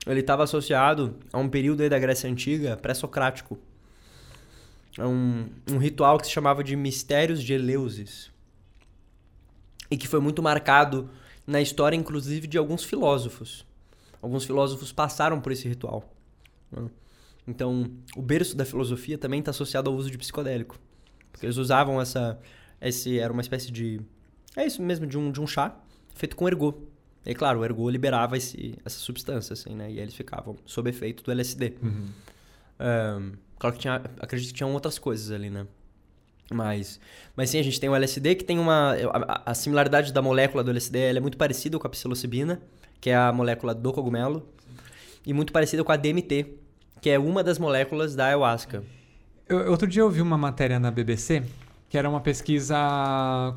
ele 0.05 0.19
estava 0.19 0.43
associado 0.43 1.15
a 1.31 1.37
um 1.37 1.47
período 1.47 1.87
da 1.87 1.99
Grécia 1.99 2.29
Antiga 2.29 2.75
pré-socrático. 2.75 3.57
É 4.97 5.05
um, 5.05 5.47
um 5.69 5.77
ritual 5.77 6.17
que 6.17 6.25
se 6.25 6.33
chamava 6.33 6.63
de 6.63 6.75
Mistérios 6.75 7.41
de 7.41 7.53
Eleusis. 7.53 8.31
E 9.89 9.95
que 9.95 10.07
foi 10.07 10.19
muito 10.19 10.41
marcado 10.41 11.09
na 11.45 11.61
história, 11.61 11.95
inclusive, 11.95 12.47
de 12.47 12.57
alguns 12.57 12.83
filósofos. 12.83 13.65
Alguns 14.21 14.43
filósofos 14.43 14.91
passaram 14.91 15.39
por 15.39 15.51
esse 15.51 15.67
ritual. 15.67 16.11
Né? 16.71 16.89
Então, 17.47 17.89
o 18.15 18.21
berço 18.21 18.55
da 18.55 18.65
filosofia 18.65 19.17
também 19.17 19.39
está 19.39 19.51
associado 19.51 19.89
ao 19.89 19.95
uso 19.95 20.09
de 20.09 20.17
psicodélico. 20.17 20.77
Porque 21.31 21.45
eles 21.45 21.57
usavam 21.57 22.01
essa. 22.01 22.39
Esse, 22.81 23.19
era 23.19 23.31
uma 23.31 23.41
espécie 23.41 23.71
de. 23.71 24.01
É 24.55 24.65
isso 24.65 24.81
mesmo, 24.81 25.05
de 25.05 25.17
um, 25.17 25.31
de 25.31 25.39
um 25.39 25.47
chá 25.47 25.77
feito 26.21 26.35
com 26.35 26.47
ergot. 26.47 26.77
E 27.25 27.33
claro, 27.33 27.59
o 27.59 27.65
ergot 27.65 27.91
liberava 27.91 28.37
esse, 28.37 28.77
essa 28.85 28.99
substância, 28.99 29.53
assim, 29.53 29.75
né? 29.75 29.91
E 29.91 29.99
eles 29.99 30.13
ficavam 30.13 30.55
sob 30.65 30.89
efeito 30.89 31.23
do 31.23 31.31
LSD. 31.31 31.73
Uhum. 31.81 32.07
Um, 32.79 33.31
claro 33.59 33.75
que 33.75 33.81
tinha, 33.81 34.01
acredito 34.19 34.49
que 34.49 34.53
tinham 34.55 34.71
outras 34.71 34.97
coisas 34.99 35.31
ali, 35.31 35.49
né? 35.49 35.65
Mas, 36.53 36.99
mas 37.35 37.49
sim, 37.49 37.59
a 37.59 37.63
gente 37.63 37.79
tem 37.79 37.89
o 37.89 37.95
LSD 37.95 38.35
que 38.35 38.43
tem 38.43 38.59
uma... 38.59 38.93
A, 38.93 39.51
a 39.51 39.53
similaridade 39.53 40.11
da 40.13 40.21
molécula 40.21 40.63
do 40.63 40.69
LSD 40.69 40.99
é 40.99 41.19
muito 41.19 41.37
parecida 41.37 41.79
com 41.79 41.87
a 41.87 41.89
psilocibina, 41.89 42.61
que 42.99 43.09
é 43.09 43.15
a 43.15 43.31
molécula 43.31 43.73
do 43.73 43.91
cogumelo, 43.93 44.47
e 45.25 45.33
muito 45.33 45.53
parecida 45.53 45.83
com 45.83 45.91
a 45.91 45.95
DMT, 45.95 46.57
que 47.01 47.09
é 47.09 47.17
uma 47.17 47.43
das 47.43 47.57
moléculas 47.57 48.15
da 48.15 48.25
ayahuasca. 48.25 48.83
Eu, 49.47 49.71
outro 49.71 49.87
dia 49.87 50.01
eu 50.01 50.09
vi 50.09 50.21
uma 50.21 50.37
matéria 50.37 50.79
na 50.79 50.91
BBC, 50.91 51.43
que 51.89 51.97
era 51.97 52.09
uma 52.09 52.19
pesquisa 52.19 52.75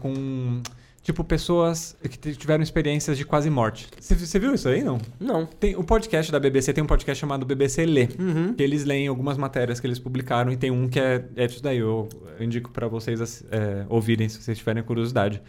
com 0.00 0.62
Tipo, 1.04 1.22
pessoas 1.22 1.94
que 2.02 2.34
tiveram 2.34 2.62
experiências 2.62 3.18
de 3.18 3.26
quase 3.26 3.50
morte. 3.50 3.88
Você 4.00 4.38
viu 4.38 4.54
isso 4.54 4.66
aí, 4.66 4.82
não? 4.82 4.98
Não. 5.20 5.44
Tem 5.44 5.76
o 5.76 5.84
podcast 5.84 6.32
da 6.32 6.40
BBC 6.40 6.72
tem 6.72 6.82
um 6.82 6.86
podcast 6.86 7.20
chamado 7.20 7.44
BBC 7.44 7.84
Lê. 7.84 8.08
Uhum. 8.18 8.54
Que 8.54 8.62
eles 8.62 8.86
leem 8.86 9.06
algumas 9.06 9.36
matérias 9.36 9.78
que 9.78 9.86
eles 9.86 9.98
publicaram 9.98 10.50
e 10.50 10.56
tem 10.56 10.70
um 10.70 10.88
que 10.88 10.98
é, 10.98 11.22
é 11.36 11.44
isso 11.44 11.62
daí. 11.62 11.76
Eu, 11.76 12.08
eu 12.38 12.42
indico 12.42 12.70
para 12.70 12.88
vocês 12.88 13.44
é, 13.50 13.84
ouvirem 13.90 14.30
se 14.30 14.42
vocês 14.42 14.56
tiverem 14.56 14.82
curiosidade. 14.82 15.42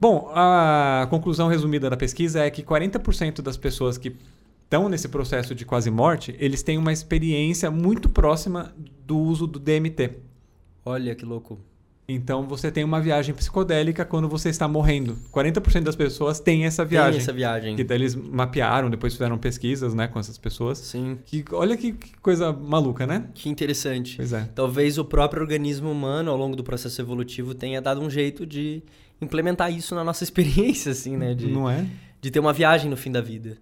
Bom, 0.00 0.28
a 0.34 1.06
conclusão 1.08 1.46
resumida 1.46 1.88
da 1.88 1.96
pesquisa 1.96 2.40
é 2.40 2.50
que 2.50 2.60
40% 2.64 3.42
das 3.42 3.56
pessoas 3.56 3.96
que 3.96 4.16
estão 4.64 4.88
nesse 4.88 5.06
processo 5.06 5.54
de 5.54 5.64
quase 5.64 5.88
morte, 5.88 6.34
eles 6.40 6.64
têm 6.64 6.78
uma 6.78 6.92
experiência 6.92 7.70
muito 7.70 8.08
próxima 8.08 8.74
do 9.06 9.16
uso 9.16 9.46
do 9.46 9.60
DMT. 9.60 10.16
Olha 10.84 11.14
que 11.14 11.24
louco. 11.24 11.60
Então 12.06 12.46
você 12.46 12.70
tem 12.70 12.84
uma 12.84 13.00
viagem 13.00 13.34
psicodélica 13.34 14.04
quando 14.04 14.28
você 14.28 14.50
está 14.50 14.68
morrendo. 14.68 15.16
40% 15.32 15.82
das 15.82 15.96
pessoas 15.96 16.38
têm 16.38 16.66
essa 16.66 16.84
viagem. 16.84 17.12
Tem 17.12 17.20
essa 17.20 17.32
viagem. 17.32 17.76
Que 17.76 17.84
daí 17.84 17.96
eles 17.98 18.14
mapearam, 18.14 18.90
depois 18.90 19.14
fizeram 19.14 19.38
pesquisas, 19.38 19.94
né, 19.94 20.06
com 20.06 20.18
essas 20.18 20.36
pessoas. 20.36 20.78
Sim. 20.78 21.18
Que, 21.24 21.42
olha 21.52 21.76
que, 21.76 21.92
que 21.92 22.12
coisa 22.18 22.52
maluca, 22.52 23.06
né? 23.06 23.26
Que 23.34 23.48
interessante. 23.48 24.16
Pois 24.16 24.34
é. 24.34 24.46
Talvez 24.54 24.98
o 24.98 25.04
próprio 25.04 25.40
organismo 25.40 25.90
humano, 25.90 26.30
ao 26.30 26.36
longo 26.36 26.54
do 26.54 26.62
processo 26.62 27.00
evolutivo, 27.00 27.54
tenha 27.54 27.80
dado 27.80 28.02
um 28.02 28.10
jeito 28.10 28.44
de 28.44 28.82
implementar 29.20 29.72
isso 29.72 29.94
na 29.94 30.04
nossa 30.04 30.22
experiência, 30.24 30.92
assim, 30.92 31.16
né? 31.16 31.32
De, 31.34 31.46
Não 31.46 31.70
é? 31.70 31.86
de 32.20 32.30
ter 32.30 32.38
uma 32.38 32.52
viagem 32.52 32.90
no 32.90 32.98
fim 32.98 33.10
da 33.10 33.22
vida. 33.22 33.56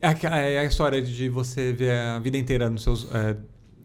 É 0.00 0.08
a, 0.08 0.38
é 0.38 0.64
história 0.64 1.02
de 1.02 1.28
você 1.28 1.72
ver 1.72 1.92
a 1.92 2.18
vida 2.20 2.38
inteira 2.38 2.70
nos 2.70 2.82
seus. 2.82 3.08
É, 3.12 3.36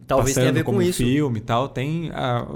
Talvez 0.05 0.35
tenha 0.35 0.49
a 0.49 0.51
ver 0.51 0.63
como 0.63 0.77
com 0.77 0.83
isso. 0.83 1.03
filme 1.03 1.39
e 1.39 1.41
tal. 1.41 1.67
Tem. 1.67 2.11
A, 2.11 2.47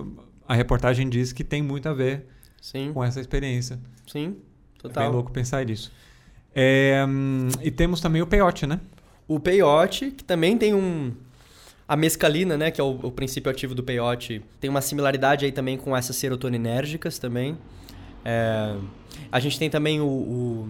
a 0.52 0.56
reportagem 0.56 1.08
diz 1.08 1.32
que 1.32 1.44
tem 1.44 1.62
muito 1.62 1.88
a 1.88 1.94
ver 1.94 2.26
Sim, 2.62 2.92
com 2.94 3.02
essa 3.04 3.22
experiência. 3.22 3.80
sim, 4.06 4.26
É 4.26 4.28
bem 4.28 4.36
total. 4.78 5.12
louco 5.12 5.32
pensar 5.32 5.66
nisso. 5.66 5.92
É, 6.54 7.06
hum, 7.08 7.48
e 7.62 7.72
temos 7.72 8.02
também 8.02 8.22
o 8.22 8.28
peyote, 8.28 8.68
né? 8.68 8.80
O 9.28 9.40
peyote, 9.40 10.12
que 10.12 10.24
também 10.24 10.58
tem 10.58 10.74
um... 10.74 11.14
A 11.88 11.96
mescalina, 11.96 12.58
né, 12.58 12.70
que 12.72 12.82
é 12.82 12.84
o, 12.84 13.00
o 13.04 13.12
princípio 13.12 13.50
ativo 13.50 13.74
do 13.74 13.82
peyote, 13.84 14.42
tem 14.60 14.70
uma 14.70 14.82
similaridade 14.82 15.46
aí 15.46 15.52
também 15.54 15.78
com 15.78 15.96
essas 15.96 16.16
serotoninérgicas 16.18 17.18
também. 17.18 17.58
É, 18.26 18.76
a 19.32 19.40
gente 19.40 19.58
tem 19.58 19.70
também 19.70 20.02
o, 20.02 20.06
o- 20.06 20.70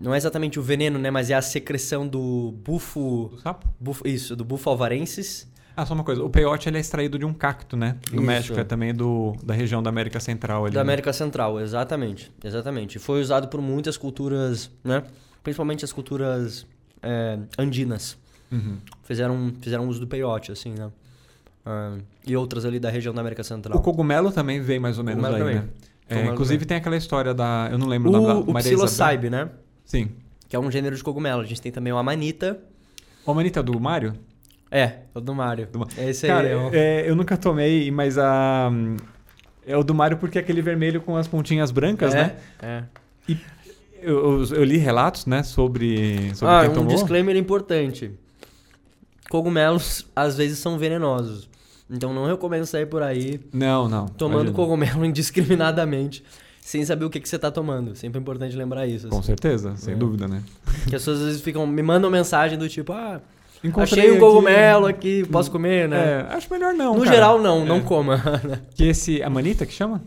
Não 0.00 0.14
é 0.14 0.16
exatamente 0.16 0.58
o 0.58 0.62
veneno, 0.62 0.98
né, 1.00 1.10
mas 1.10 1.30
é 1.30 1.34
a 1.34 1.42
secreção 1.42 2.06
do 2.06 2.54
bufo... 2.64 3.30
Do 3.32 3.40
sapo? 3.40 3.66
bufo 3.80 4.06
isso, 4.06 4.36
do 4.36 4.44
bufo 4.44 4.70
alvarensis. 4.70 5.48
Ah, 5.76 5.84
só 5.84 5.92
uma 5.92 6.04
coisa. 6.04 6.24
O 6.24 6.30
peyote 6.30 6.70
ele 6.70 6.78
é 6.78 6.80
extraído 6.80 7.18
de 7.18 7.26
um 7.26 7.34
cacto, 7.34 7.76
né? 7.76 7.96
Do 8.08 8.16
Isso. 8.16 8.24
México, 8.24 8.58
é 8.58 8.64
também 8.64 8.94
do, 8.94 9.36
da 9.42 9.52
região 9.52 9.82
da 9.82 9.90
América 9.90 10.18
Central 10.18 10.64
ali. 10.64 10.74
Da 10.74 10.80
né? 10.80 10.82
América 10.82 11.12
Central, 11.12 11.60
exatamente. 11.60 12.32
Exatamente. 12.42 12.98
Foi 12.98 13.20
usado 13.20 13.48
por 13.48 13.60
muitas 13.60 13.98
culturas, 13.98 14.70
né? 14.82 15.02
Principalmente 15.42 15.84
as 15.84 15.92
culturas 15.92 16.66
é, 17.02 17.38
andinas. 17.58 18.16
Uhum. 18.50 18.78
Fizeram, 19.02 19.52
fizeram 19.60 19.86
uso 19.86 20.00
do 20.00 20.06
peyote, 20.06 20.50
assim, 20.50 20.70
né? 20.70 20.90
Ah, 21.66 21.98
e 22.26 22.34
outras 22.34 22.64
ali 22.64 22.80
da 22.80 22.88
região 22.88 23.12
da 23.12 23.20
América 23.20 23.44
Central. 23.44 23.76
O 23.78 23.82
cogumelo 23.82 24.32
também 24.32 24.62
vem 24.62 24.78
mais 24.78 24.96
ou 24.96 25.04
menos 25.04 25.22
daí, 25.22 25.38
também. 25.38 25.54
né? 25.56 25.68
É, 26.08 26.24
inclusive 26.26 26.60
também. 26.60 26.68
tem 26.68 26.76
aquela 26.78 26.96
história 26.96 27.34
da... 27.34 27.68
Eu 27.70 27.76
não 27.76 27.86
lembro 27.86 28.08
o, 28.08 28.12
nome 28.12 28.26
da 28.26 28.50
O, 28.50 28.54
psilocybe, 28.54 29.28
né? 29.28 29.50
Sim. 29.84 30.08
Que 30.48 30.56
é 30.56 30.58
um 30.58 30.70
gênero 30.70 30.96
de 30.96 31.04
cogumelo. 31.04 31.42
A 31.42 31.44
gente 31.44 31.60
tem 31.60 31.70
também 31.70 31.92
o 31.92 31.98
amanita. 31.98 32.58
O 33.26 33.34
Manita 33.34 33.62
do 33.62 33.78
Mário? 33.78 34.14
É, 34.70 35.00
o 35.14 35.20
do 35.20 35.34
Mário. 35.34 35.68
Do 35.72 35.86
É 35.96 36.10
esse 36.10 36.26
aí. 36.26 36.32
Cara, 36.32 36.48
é 36.48 36.56
o- 36.56 36.70
é, 36.74 37.08
eu 37.08 37.14
nunca 37.16 37.36
tomei, 37.36 37.90
mas 37.90 38.18
a... 38.18 38.70
É 39.66 39.76
o 39.76 39.82
do 39.82 39.94
Mário 39.94 40.16
porque 40.16 40.38
é 40.38 40.40
aquele 40.40 40.62
vermelho 40.62 41.00
com 41.00 41.16
as 41.16 41.26
pontinhas 41.26 41.70
brancas, 41.70 42.14
é, 42.14 42.22
né? 42.22 42.36
É. 42.62 42.82
Eu, 44.02 44.40
eu- 44.42 44.54
eu 44.56 44.64
li 44.64 44.76
relatos, 44.76 45.26
né, 45.26 45.42
sobre, 45.42 46.32
sobre 46.34 46.54
Ah, 46.54 46.60
quem 46.62 46.70
um 46.70 46.74
tomou. 46.74 46.94
disclaimer 46.94 47.34
importante. 47.36 48.12
Cogumelos 49.28 50.06
às 50.14 50.36
vezes 50.36 50.58
são 50.58 50.78
venenosos. 50.78 51.48
Então 51.90 52.12
não 52.12 52.26
recomendo 52.26 52.66
sair 52.66 52.86
por 52.86 53.02
aí 53.02 53.40
Não, 53.52 53.88
não. 53.88 54.06
tomando 54.06 54.40
imagina. 54.50 54.56
cogumelo 54.56 55.04
indiscriminadamente, 55.06 56.22
sem 56.60 56.84
saber 56.84 57.04
o 57.04 57.10
que, 57.10 57.20
que 57.20 57.28
você 57.28 57.38
tá 57.38 57.50
tomando. 57.50 57.94
Sempre 57.96 58.18
é 58.18 58.20
importante 58.20 58.56
lembrar 58.56 58.86
isso. 58.86 59.08
Com 59.08 59.18
assim. 59.18 59.26
certeza, 59.26 59.76
sem 59.76 59.94
É. 59.94 59.96
dúvida, 59.96 60.26
né? 60.28 60.42
Que 60.88 60.94
as 60.96 61.02
pessoas 61.02 61.20
às 61.20 61.26
vezes 61.26 61.42
ficam, 61.42 61.66
me 61.66 61.82
mandam 61.82 62.10
mensagem 62.10 62.58
do 62.58 62.68
tipo, 62.68 62.92
ah, 62.92 63.20
Encontrei 63.64 64.00
achei 64.00 64.10
um 64.10 64.14
aqui- 64.14 64.20
cogumelo 64.20 64.86
aqui, 64.86 65.24
posso 65.30 65.50
comer, 65.50 65.88
né? 65.88 66.26
É, 66.30 66.34
acho 66.34 66.52
melhor 66.52 66.72
não, 66.74 66.94
no 66.94 67.00
cara. 67.02 67.14
geral, 67.14 67.40
não, 67.40 67.64
não 67.64 67.76
É. 67.76 67.80
coma. 67.80 68.22
Que 68.74 68.84
esse... 68.88 69.22
A 69.22 69.30
manita 69.30 69.64
que 69.66 69.72
chama? 69.72 70.02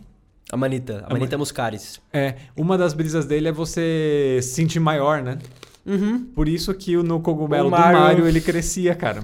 a 0.51 0.57
manita, 0.57 1.03
a 1.07 1.13
manita 1.13 1.37
muscaris. 1.37 2.01
É, 2.11 2.33
uma 2.57 2.75
das 2.75 2.93
brisas 2.95 3.25
dele 3.27 3.49
é 3.49 3.51
você 3.51 4.39
se 4.41 4.49
sentir 4.55 4.79
maior, 4.79 5.21
né? 5.21 5.37
Uhum. 5.85 6.25
Por 6.33 6.47
isso 6.47 6.73
que 6.73 6.95
no 6.97 7.19
cogumelo 7.19 7.67
O 7.67 7.71
do 7.71 7.77
Mario- 7.77 7.99
Mario 7.99 8.27
ele 8.27 8.41
crescia, 8.41 8.95
cara. 8.95 9.23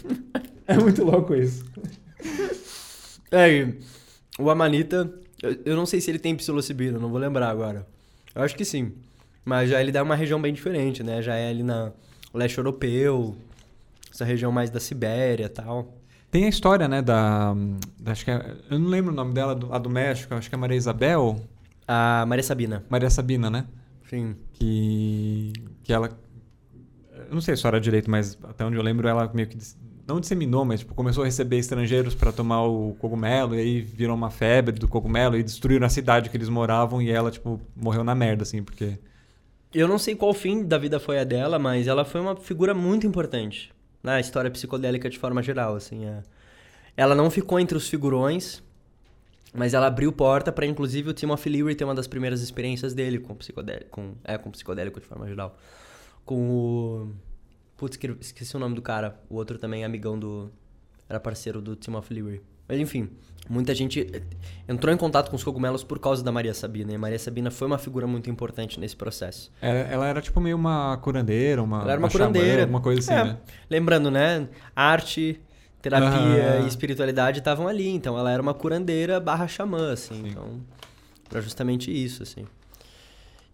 é 0.66 0.74
muito 0.78 1.04
louco 1.04 1.34
isso. 1.34 1.64
É, 3.30 3.68
o 4.38 4.48
amanita, 4.50 5.10
eu, 5.42 5.56
eu 5.66 5.76
não 5.76 5.84
sei 5.86 6.00
se 6.00 6.10
ele 6.10 6.18
tem 6.18 6.34
psilocibina, 6.34 6.98
não 6.98 7.08
vou 7.10 7.18
lembrar 7.18 7.50
agora. 7.50 7.86
Eu 8.34 8.42
acho 8.42 8.56
que 8.56 8.64
sim. 8.64 8.92
Mas 9.44 9.68
já 9.70 9.80
ele 9.80 9.92
dá 9.92 10.02
uma 10.02 10.16
região 10.16 10.40
bem 10.40 10.52
diferente, 10.52 11.02
né? 11.02 11.20
Já 11.20 11.34
é 11.34 11.50
ali 11.50 11.62
na 11.62 11.92
leste 12.32 12.56
europeu, 12.58 13.36
essa 14.14 14.24
região 14.24 14.52
mais 14.52 14.70
da 14.70 14.78
Sibéria 14.78 15.46
e 15.46 15.48
tal. 15.48 15.92
Tem 16.30 16.44
a 16.44 16.48
história, 16.48 16.86
né, 16.88 17.02
da, 17.02 17.52
da- 18.00 18.12
Acho 18.12 18.24
que 18.24 18.30
é, 18.30 18.56
Eu 18.70 18.78
não 18.78 18.88
lembro 18.88 19.12
o 19.12 19.14
nome 19.14 19.34
dela, 19.34 19.54
do, 19.54 19.72
a 19.72 19.78
do 19.78 19.90
México, 19.90 20.32
acho 20.34 20.48
que 20.48 20.54
é 20.54 20.58
Maria 20.58 20.76
Isabel. 20.76 21.40
A 21.86 22.24
Maria 22.26 22.42
Sabina. 22.42 22.84
Maria 22.88 23.10
Sabina, 23.10 23.50
né? 23.50 23.66
Sim. 24.08 24.36
Que. 24.52 25.52
Que 25.82 25.92
ela. 25.92 26.10
Eu 27.28 27.34
não 27.34 27.40
sei 27.40 27.52
a 27.52 27.54
história 27.56 27.80
direito, 27.80 28.10
mas 28.10 28.38
até 28.44 28.64
onde 28.64 28.76
eu 28.76 28.82
lembro, 28.82 29.06
ela 29.08 29.30
meio 29.34 29.48
que. 29.48 29.58
Não 30.06 30.20
disseminou, 30.20 30.64
mas 30.64 30.80
tipo, 30.80 30.94
começou 30.94 31.22
a 31.22 31.26
receber 31.26 31.56
estrangeiros 31.56 32.14
para 32.14 32.30
tomar 32.30 32.62
o 32.64 32.94
cogumelo, 32.98 33.54
e 33.54 33.58
aí 33.58 33.80
virou 33.80 34.14
uma 34.14 34.30
febre 34.30 34.78
do 34.78 34.86
cogumelo, 34.86 35.34
e 35.36 35.42
destruíram 35.42 35.86
a 35.86 35.88
cidade 35.88 36.28
que 36.28 36.36
eles 36.36 36.48
moravam, 36.50 37.00
e 37.00 37.10
ela, 37.10 37.30
tipo, 37.30 37.58
morreu 37.74 38.04
na 38.04 38.14
merda, 38.14 38.42
assim, 38.42 38.62
porque. 38.62 38.98
Eu 39.72 39.88
não 39.88 39.98
sei 39.98 40.14
qual 40.14 40.32
fim 40.34 40.62
da 40.64 40.76
vida 40.78 41.00
foi 41.00 41.18
a 41.18 41.24
dela, 41.24 41.58
mas 41.58 41.86
ela 41.86 42.04
foi 42.04 42.20
uma 42.20 42.36
figura 42.36 42.72
muito 42.74 43.06
importante 43.06 43.73
na 44.04 44.20
história 44.20 44.50
psicodélica 44.50 45.10
de 45.10 45.18
forma 45.18 45.42
geral, 45.42 45.74
assim. 45.74 46.04
é. 46.04 46.22
Ela 46.96 47.14
não 47.16 47.28
ficou 47.28 47.58
entre 47.58 47.76
os 47.76 47.88
figurões, 47.88 48.62
mas 49.52 49.74
ela 49.74 49.86
abriu 49.88 50.12
porta 50.12 50.52
para 50.52 50.64
inclusive 50.66 51.10
o 51.10 51.12
Timothy 51.12 51.48
Leary 51.48 51.74
ter 51.74 51.84
uma 51.84 51.94
das 51.94 52.06
primeiras 52.06 52.40
experiências 52.40 52.94
dele 52.94 53.18
com 53.18 53.34
psicodélico, 53.34 53.90
com, 53.90 54.14
é, 54.22 54.38
com 54.38 54.50
psicodélico 54.50 55.00
de 55.00 55.06
forma 55.06 55.26
geral. 55.26 55.58
Com 56.24 56.50
o 56.50 57.12
Putz, 57.76 57.96
que- 57.96 58.16
esqueci 58.20 58.54
o 58.56 58.60
nome 58.60 58.76
do 58.76 58.82
cara. 58.82 59.18
O 59.28 59.34
outro 59.34 59.58
também 59.58 59.84
amigão 59.84 60.16
do 60.16 60.52
era 61.08 61.18
parceiro 61.18 61.60
do 61.60 61.74
Timothy 61.74 62.14
Leary. 62.14 62.42
Mas 62.68 62.78
enfim, 62.80 63.08
muita 63.48 63.74
gente 63.74 64.00
eh, 64.12 64.22
entrou 64.68 64.92
em 64.94 64.96
contato 64.96 65.28
com 65.30 65.36
os 65.36 65.44
cogumelos 65.44 65.84
por 65.84 65.98
causa 65.98 66.22
da 66.24 66.32
Maria 66.32 66.54
Sabina. 66.54 66.92
E 66.92 66.94
a 66.94 66.98
Maria 66.98 67.18
Sabina 67.18 67.50
foi 67.50 67.66
uma 67.66 67.78
figura 67.78 68.06
muito 68.06 68.30
importante 68.30 68.80
nesse 68.80 68.96
processo. 68.96 69.50
Ela, 69.60 69.78
ela 69.80 70.06
era, 70.06 70.20
tipo, 70.22 70.40
meio 70.40 70.56
uma 70.56 70.96
curandeira, 70.98 71.62
uma. 71.62 71.82
Ela 71.82 71.92
era 71.92 71.98
uma 72.00 72.08
xamã, 72.10 72.32
curandeira. 72.32 72.62
Alguma 72.62 72.80
coisa 72.80 73.00
assim, 73.00 73.12
É. 73.12 73.24
né? 73.32 73.38
Lembrando, 73.68 74.10
né? 74.10 74.48
Arte, 74.74 75.40
terapia 75.82 76.08
Aham. 76.56 76.64
e 76.64 76.68
espiritualidade 76.68 77.38
estavam 77.40 77.68
ali. 77.68 77.88
Então 77.88 78.18
ela 78.18 78.30
era 78.32 78.40
uma 78.40 78.54
curandeira 78.54 79.20
barra 79.20 79.46
xamã, 79.46 79.92
assim. 79.92 80.14
Sim. 80.22 80.28
Então, 80.30 80.60
era 81.30 81.42
justamente 81.42 81.90
isso, 81.90 82.22
assim. 82.22 82.46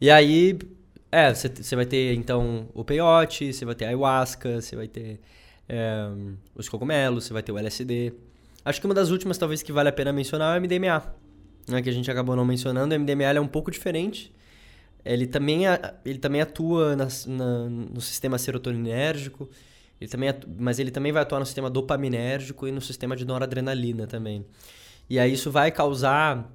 E 0.00 0.10
aí, 0.10 0.56
é, 1.12 1.34
você 1.34 1.74
vai 1.76 1.84
ter, 1.84 2.14
então, 2.14 2.68
o 2.72 2.84
peyote, 2.84 3.52
você 3.52 3.64
vai 3.64 3.74
ter 3.74 3.84
a 3.86 3.88
ayahuasca, 3.88 4.60
você 4.60 4.76
vai 4.76 4.86
ter 4.88 5.20
é, 5.68 6.08
os 6.54 6.68
cogumelos, 6.68 7.24
você 7.24 7.32
vai 7.32 7.42
ter 7.42 7.52
o 7.52 7.58
LSD. 7.58 8.12
Acho 8.64 8.80
que 8.80 8.86
uma 8.86 8.94
das 8.94 9.10
últimas, 9.10 9.38
talvez, 9.38 9.62
que 9.62 9.72
vale 9.72 9.88
a 9.88 9.92
pena 9.92 10.12
mencionar 10.12 10.56
é 10.56 10.58
o 10.58 10.62
MDMA. 10.62 11.14
Né, 11.68 11.82
que 11.82 11.88
a 11.88 11.92
gente 11.92 12.10
acabou 12.10 12.34
não 12.34 12.44
mencionando. 12.44 12.94
O 12.94 12.98
MDMA 12.98 13.24
é 13.24 13.40
um 13.40 13.46
pouco 13.46 13.70
diferente. 13.70 14.34
Ele 15.04 15.26
também, 15.26 15.62
ele 16.04 16.18
também 16.18 16.40
atua 16.40 16.96
nas- 16.96 17.26
na- 17.26 17.68
no 17.68 18.00
sistema 18.00 18.36
serotoninérgico, 18.38 19.48
ele 20.00 20.10
também 20.10 20.28
atu- 20.28 20.48
mas 20.58 20.78
ele 20.78 20.90
também 20.90 21.12
vai 21.12 21.22
atuar 21.22 21.38
no 21.38 21.46
sistema 21.46 21.70
dopaminérgico 21.70 22.66
e 22.66 22.72
no 22.72 22.80
sistema 22.80 23.16
de 23.16 23.24
noradrenalina 23.24 24.06
também. 24.06 24.44
E 25.08 25.18
aí 25.18 25.32
isso 25.32 25.50
vai 25.50 25.70
causar 25.70 26.50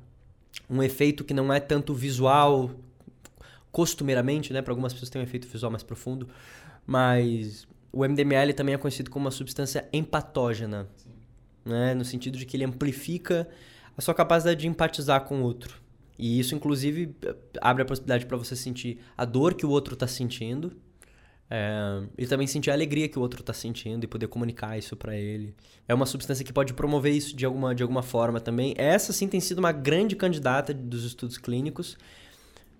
um 0.69 0.81
efeito 0.83 1.23
que 1.23 1.33
não 1.33 1.51
é 1.51 1.59
tanto 1.59 1.93
visual, 1.93 2.71
costumeiramente, 3.71 4.53
né? 4.53 4.61
Para 4.61 4.71
algumas 4.71 4.93
pessoas 4.93 5.09
tem 5.09 5.21
um 5.21 5.23
efeito 5.23 5.47
visual 5.47 5.71
mais 5.71 5.83
profundo, 5.83 6.27
mas 6.85 7.67
o 7.91 8.05
MDMA 8.05 8.53
também 8.53 8.75
é 8.75 8.77
conhecido 8.77 9.09
como 9.09 9.25
uma 9.25 9.31
substância 9.31 9.87
empatógena, 9.91 10.87
né? 11.65 11.93
No 11.93 12.05
sentido 12.05 12.37
de 12.37 12.45
que 12.45 12.55
ele 12.55 12.63
amplifica 12.63 13.47
a 13.97 14.01
sua 14.01 14.13
capacidade 14.13 14.59
de 14.59 14.67
empatizar 14.67 15.21
com 15.21 15.41
o 15.41 15.43
outro. 15.43 15.81
E 16.17 16.39
isso, 16.39 16.55
inclusive, 16.55 17.13
abre 17.59 17.83
a 17.83 17.85
possibilidade 17.85 18.25
para 18.25 18.37
você 18.37 18.55
sentir 18.55 18.99
a 19.17 19.25
dor 19.25 19.53
que 19.53 19.65
o 19.65 19.69
outro 19.69 19.95
está 19.95 20.07
sentindo 20.07 20.71
é, 21.49 22.03
e 22.17 22.25
também 22.25 22.47
sentir 22.47 22.71
a 22.71 22.73
alegria 22.73 23.07
que 23.07 23.19
o 23.19 23.21
outro 23.21 23.41
está 23.41 23.53
sentindo 23.53 24.03
e 24.03 24.07
poder 24.07 24.27
comunicar 24.27 24.77
isso 24.77 24.95
para 24.95 25.15
ele. 25.15 25.53
É 25.87 25.93
uma 25.93 26.05
substância 26.05 26.43
que 26.43 26.51
pode 26.51 26.73
promover 26.73 27.13
isso 27.13 27.35
de 27.35 27.45
alguma, 27.45 27.75
de 27.75 27.83
alguma 27.83 28.01
forma 28.01 28.39
também. 28.39 28.73
Essa, 28.77 29.13
sim, 29.13 29.27
tem 29.27 29.39
sido 29.39 29.59
uma 29.59 29.71
grande 29.71 30.15
candidata 30.15 30.73
dos 30.73 31.03
estudos 31.03 31.37
clínicos, 31.37 31.97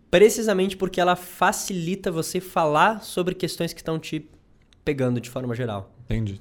precisamente 0.10 0.76
porque 0.76 1.00
ela 1.00 1.16
facilita 1.16 2.12
você 2.12 2.40
falar 2.40 3.04
sobre 3.04 3.36
questões 3.36 3.74
que 3.74 3.82
estão 3.82 4.00
te 4.00 4.28
pegando 4.84 5.22
de 5.22 5.30
forma 5.30 5.54
geral. 5.54 5.94
Entendi. 6.06 6.40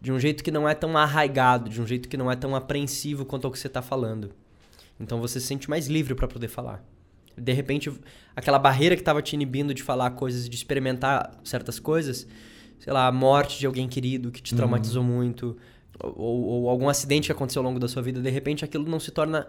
De 0.00 0.10
um 0.10 0.18
jeito 0.18 0.42
que 0.42 0.50
não 0.50 0.68
é 0.68 0.74
tão 0.74 0.96
arraigado, 0.96 1.68
de 1.68 1.80
um 1.80 1.86
jeito 1.86 2.08
que 2.08 2.16
não 2.16 2.30
é 2.30 2.36
tão 2.36 2.54
apreensivo 2.54 3.24
quanto 3.24 3.46
ao 3.46 3.50
que 3.50 3.58
você 3.58 3.66
está 3.66 3.82
falando. 3.82 4.30
Então 4.98 5.20
você 5.20 5.40
se 5.40 5.46
sente 5.46 5.68
mais 5.68 5.86
livre 5.86 6.14
para 6.14 6.28
poder 6.28 6.48
falar. 6.48 6.82
De 7.36 7.52
repente, 7.52 7.90
aquela 8.34 8.58
barreira 8.58 8.94
que 8.94 9.02
estava 9.02 9.22
te 9.22 9.34
inibindo 9.34 9.72
de 9.72 9.82
falar 9.82 10.10
coisas, 10.10 10.48
de 10.48 10.54
experimentar 10.54 11.38
certas 11.44 11.78
coisas, 11.78 12.26
sei 12.78 12.92
lá, 12.92 13.06
a 13.06 13.12
morte 13.12 13.58
de 13.58 13.66
alguém 13.66 13.88
querido 13.88 14.30
que 14.30 14.42
te 14.42 14.54
traumatizou 14.54 15.02
muito, 15.02 15.56
ou, 16.02 16.44
ou 16.44 16.68
algum 16.68 16.88
acidente 16.88 17.26
que 17.26 17.32
aconteceu 17.32 17.60
ao 17.60 17.66
longo 17.68 17.78
da 17.78 17.88
sua 17.88 18.02
vida, 18.02 18.20
de 18.20 18.30
repente 18.30 18.64
aquilo 18.64 18.88
não 18.88 19.00
se 19.00 19.10
torna 19.10 19.46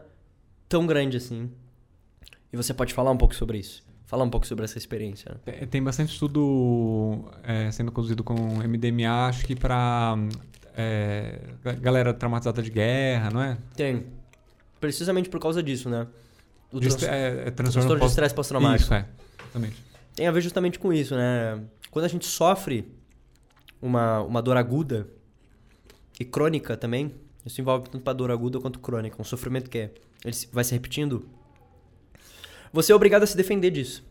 tão 0.68 0.86
grande 0.86 1.18
assim. 1.18 1.50
E 2.52 2.58
você 2.58 2.74
pode 2.74 2.94
falar 2.94 3.12
um 3.12 3.18
pouco 3.18 3.36
sobre 3.36 3.58
isso. 3.58 3.84
Falar 4.12 4.26
um 4.26 4.30
pouco 4.30 4.46
sobre 4.46 4.66
essa 4.66 4.78
experiência. 4.78 5.40
Né? 5.46 5.66
Tem 5.68 5.82
bastante 5.82 6.12
estudo 6.12 7.32
é, 7.44 7.72
sendo 7.72 7.94
conduzido 7.94 8.26
com 8.26 8.36
MDMA, 8.58 9.28
acho 9.30 9.46
que 9.46 9.56
para 9.56 10.18
é, 10.76 11.40
galera 11.80 12.14
traumatizada 12.14 12.62
de 12.62 12.70
guerra, 12.70 13.30
não 13.32 13.42
é? 13.42 13.58
Tem. 13.74 14.08
Precisamente 14.82 15.30
por 15.30 15.40
causa 15.40 15.64
disso, 15.64 15.90
né? 15.90 16.08
O 16.74 16.82
trans... 16.82 17.02
é, 17.04 17.44
é 17.48 17.52
transtorno 17.52 17.98
de 17.98 18.06
estresse 18.06 18.36
pós-traumático. 18.36 18.84
Isso, 18.84 18.94
é. 18.94 19.08
Exatamente. 19.44 19.82
Tem 20.14 20.28
a 20.28 20.32
ver 20.32 20.42
justamente 20.42 20.78
com 20.78 20.92
isso, 20.92 21.16
né? 21.16 21.62
Quando 21.90 22.04
a 22.04 22.10
gente 22.10 22.26
sofre 22.26 22.92
uma, 23.82 24.20
uma 24.24 24.42
dor 24.42 24.58
aguda 24.58 25.08
e 26.20 26.26
crônica 26.26 26.76
também, 26.76 27.16
isso 27.46 27.62
envolve 27.62 27.90
tanto 27.90 28.04
para 28.04 28.12
dor 28.12 28.30
aguda 28.30 28.60
quanto 28.60 28.78
crônica, 28.78 29.16
um 29.18 29.24
sofrimento 29.24 29.70
que 29.70 29.78
é, 29.78 29.92
ele 30.26 30.36
vai 30.52 30.66
se 30.66 30.74
repetindo 30.74 31.26
você 32.72 32.92
é 32.92 32.96
obrigado 32.96 33.24
a 33.24 33.28
se 33.28 33.36
defender 33.36 33.72
disso. 33.72 34.04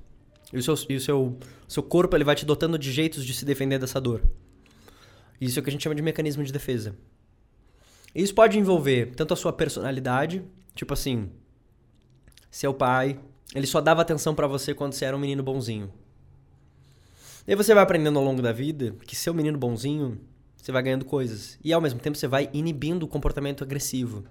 E 0.53 0.59
o 0.59 0.63
seu, 0.63 0.75
e 0.89 0.97
o 0.97 1.01
seu, 1.01 1.39
seu 1.69 1.83
corpo 1.83 2.17
ele 2.17 2.25
vai 2.25 2.35
te 2.35 2.45
dotando 2.45 2.79
de 2.79 2.91
jeitos 2.93 3.25
de 3.25 3.33
se 3.33 3.45
defender 3.45 3.79
dessa 3.79 4.01
dor. 4.01 4.23
Isso 5.41 5.59
é 5.59 5.61
o 5.61 5.63
que 5.63 5.71
a 5.71 5.73
gente 5.73 5.83
chama 5.83 5.95
de 5.95 6.03
mecanismo 6.03 6.45
de 6.45 6.53
defesa. 6.53 6.95
Isso 8.15 8.35
pode 8.35 8.59
envolver 8.59 9.13
tanto 9.15 9.33
a 9.33 9.37
sua 9.37 9.53
personalidade, 9.53 10.43
tipo 10.75 10.93
assim, 10.93 11.31
seu 12.51 12.75
pai, 12.75 13.19
ele 13.55 13.67
só 13.67 13.81
dava 13.81 14.03
atenção 14.03 14.35
para 14.35 14.47
você 14.47 14.75
quando 14.75 14.93
você 14.93 15.05
era 15.05 15.17
um 15.17 15.21
menino 15.21 15.43
bonzinho. 15.43 15.93
E 17.47 17.53
aí 17.53 17.57
você 17.57 17.73
vai 17.73 17.83
aprendendo 17.83 18.19
ao 18.19 18.25
longo 18.25 18.43
da 18.43 18.53
vida 18.53 18.95
que 19.07 19.17
ser 19.17 19.31
um 19.31 19.35
menino 19.35 19.57
bonzinho, 19.57 20.21
você 20.57 20.71
vai 20.71 20.83
ganhando 20.83 21.05
coisas. 21.05 21.59
E 21.65 21.73
ao 21.73 21.81
mesmo 21.81 22.01
tempo 22.01 22.19
você 22.19 22.29
vai 22.29 22.51
inibindo 22.53 23.05
o 23.05 23.09
comportamento 23.09 23.65
agressivo. 23.65 24.25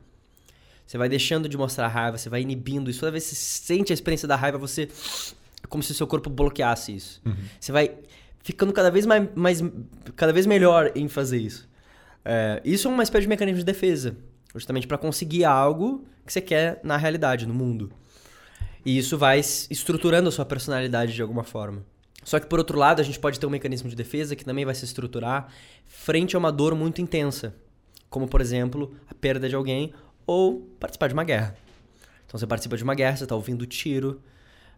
Você 0.89 0.97
vai 0.97 1.07
deixando 1.07 1.47
de 1.47 1.55
mostrar 1.55 1.87
raiva, 1.87 2.17
você 2.17 2.29
vai 2.29 2.41
inibindo 2.41 2.89
isso. 2.89 3.01
Toda 3.01 3.11
vez 3.11 3.29
que 3.29 3.35
você 3.35 3.35
sente 3.35 3.93
a 3.93 3.93
experiência 3.93 4.27
da 4.27 4.35
raiva, 4.35 4.57
você. 4.57 4.89
É 5.63 5.67
como 5.67 5.83
se 5.83 5.91
o 5.91 5.93
seu 5.93 6.07
corpo 6.07 6.31
bloqueasse 6.31 6.95
isso. 6.95 7.21
Uhum. 7.23 7.35
Você 7.59 7.71
vai 7.71 7.93
ficando 8.41 8.73
cada 8.73 8.89
vez 8.89 9.05
mais, 9.05 9.29
mais. 9.35 9.63
cada 10.15 10.33
vez 10.33 10.47
melhor 10.47 10.91
em 10.95 11.07
fazer 11.07 11.37
isso. 11.37 11.69
É, 12.25 12.59
isso 12.65 12.87
é 12.87 12.91
uma 12.91 13.03
espécie 13.03 13.21
de 13.21 13.29
mecanismo 13.29 13.59
de 13.59 13.65
defesa. 13.65 14.17
Justamente 14.51 14.87
para 14.87 14.97
conseguir 14.97 15.45
algo 15.45 16.03
que 16.25 16.33
você 16.33 16.41
quer 16.41 16.81
na 16.83 16.97
realidade, 16.97 17.45
no 17.45 17.53
mundo. 17.53 17.91
E 18.83 18.97
isso 18.97 19.15
vai 19.15 19.39
estruturando 19.39 20.27
a 20.27 20.31
sua 20.31 20.43
personalidade 20.43 21.13
de 21.13 21.21
alguma 21.21 21.43
forma. 21.43 21.85
Só 22.23 22.39
que, 22.39 22.47
por 22.47 22.57
outro 22.57 22.79
lado, 22.79 22.99
a 22.99 23.03
gente 23.03 23.19
pode 23.19 23.39
ter 23.39 23.45
um 23.45 23.51
mecanismo 23.51 23.91
de 23.91 23.95
defesa 23.95 24.35
que 24.35 24.43
também 24.43 24.65
vai 24.65 24.73
se 24.73 24.85
estruturar 24.85 25.53
frente 25.85 26.35
a 26.35 26.39
uma 26.39 26.51
dor 26.51 26.73
muito 26.73 26.99
intensa. 26.99 27.53
Como, 28.09 28.27
por 28.27 28.41
exemplo, 28.41 28.95
a 29.07 29.13
perda 29.13 29.47
de 29.47 29.53
alguém 29.53 29.93
ou 30.29 30.61
participar 30.79 31.07
de 31.07 31.13
uma 31.13 31.23
guerra. 31.23 31.55
Então 32.25 32.39
você 32.39 32.45
participa 32.45 32.77
de 32.77 32.83
uma 32.83 32.93
guerra, 32.93 33.17
você 33.17 33.23
está 33.23 33.35
ouvindo 33.35 33.65
tiro, 33.65 34.21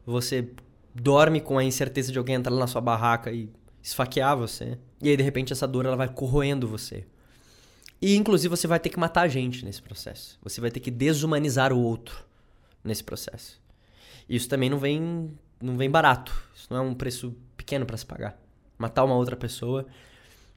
você 0.06 0.50
dorme 0.96 1.42
com 1.42 1.58
a 1.58 1.64
incerteza 1.64 2.10
de 2.10 2.18
alguém 2.18 2.36
entrar 2.36 2.56
na 2.56 2.68
sua 2.68 2.80
barraca 2.80 3.34
e 3.34 3.50
esfaquear 3.84 4.38
você. 4.38 4.78
E 5.02 5.10
aí 5.10 5.18
de 5.18 5.24
repente 5.24 5.52
essa 5.52 5.68
dor 5.68 5.86
ela 5.86 5.98
vai 5.98 6.08
corroendo 6.08 6.70
você. 6.70 7.06
E 8.02 8.16
inclusive 8.16 8.56
você 8.56 8.66
vai 8.66 8.80
ter 8.80 8.88
que 8.88 8.98
matar 8.98 9.28
gente 9.28 9.66
nesse 9.66 9.82
processo. 9.82 10.40
Você 10.42 10.62
vai 10.62 10.72
ter 10.72 10.80
que 10.80 10.90
desumanizar 10.90 11.74
o 11.74 11.80
outro 11.82 12.26
nesse 12.82 13.04
processo. 13.04 13.62
Isso 14.30 14.48
também 14.48 14.70
não 14.70 14.80
vem 14.80 15.32
não 15.62 15.76
vem 15.76 15.92
barato. 15.92 16.34
Isso 16.56 16.68
não 16.70 16.78
é 16.78 16.82
um 16.82 16.94
preço 16.94 17.36
pequeno 17.58 17.86
para 17.86 17.98
se 17.98 18.06
pagar. 18.06 18.42
Matar 18.78 19.04
uma 19.04 19.16
outra 19.16 19.36
pessoa 19.36 19.86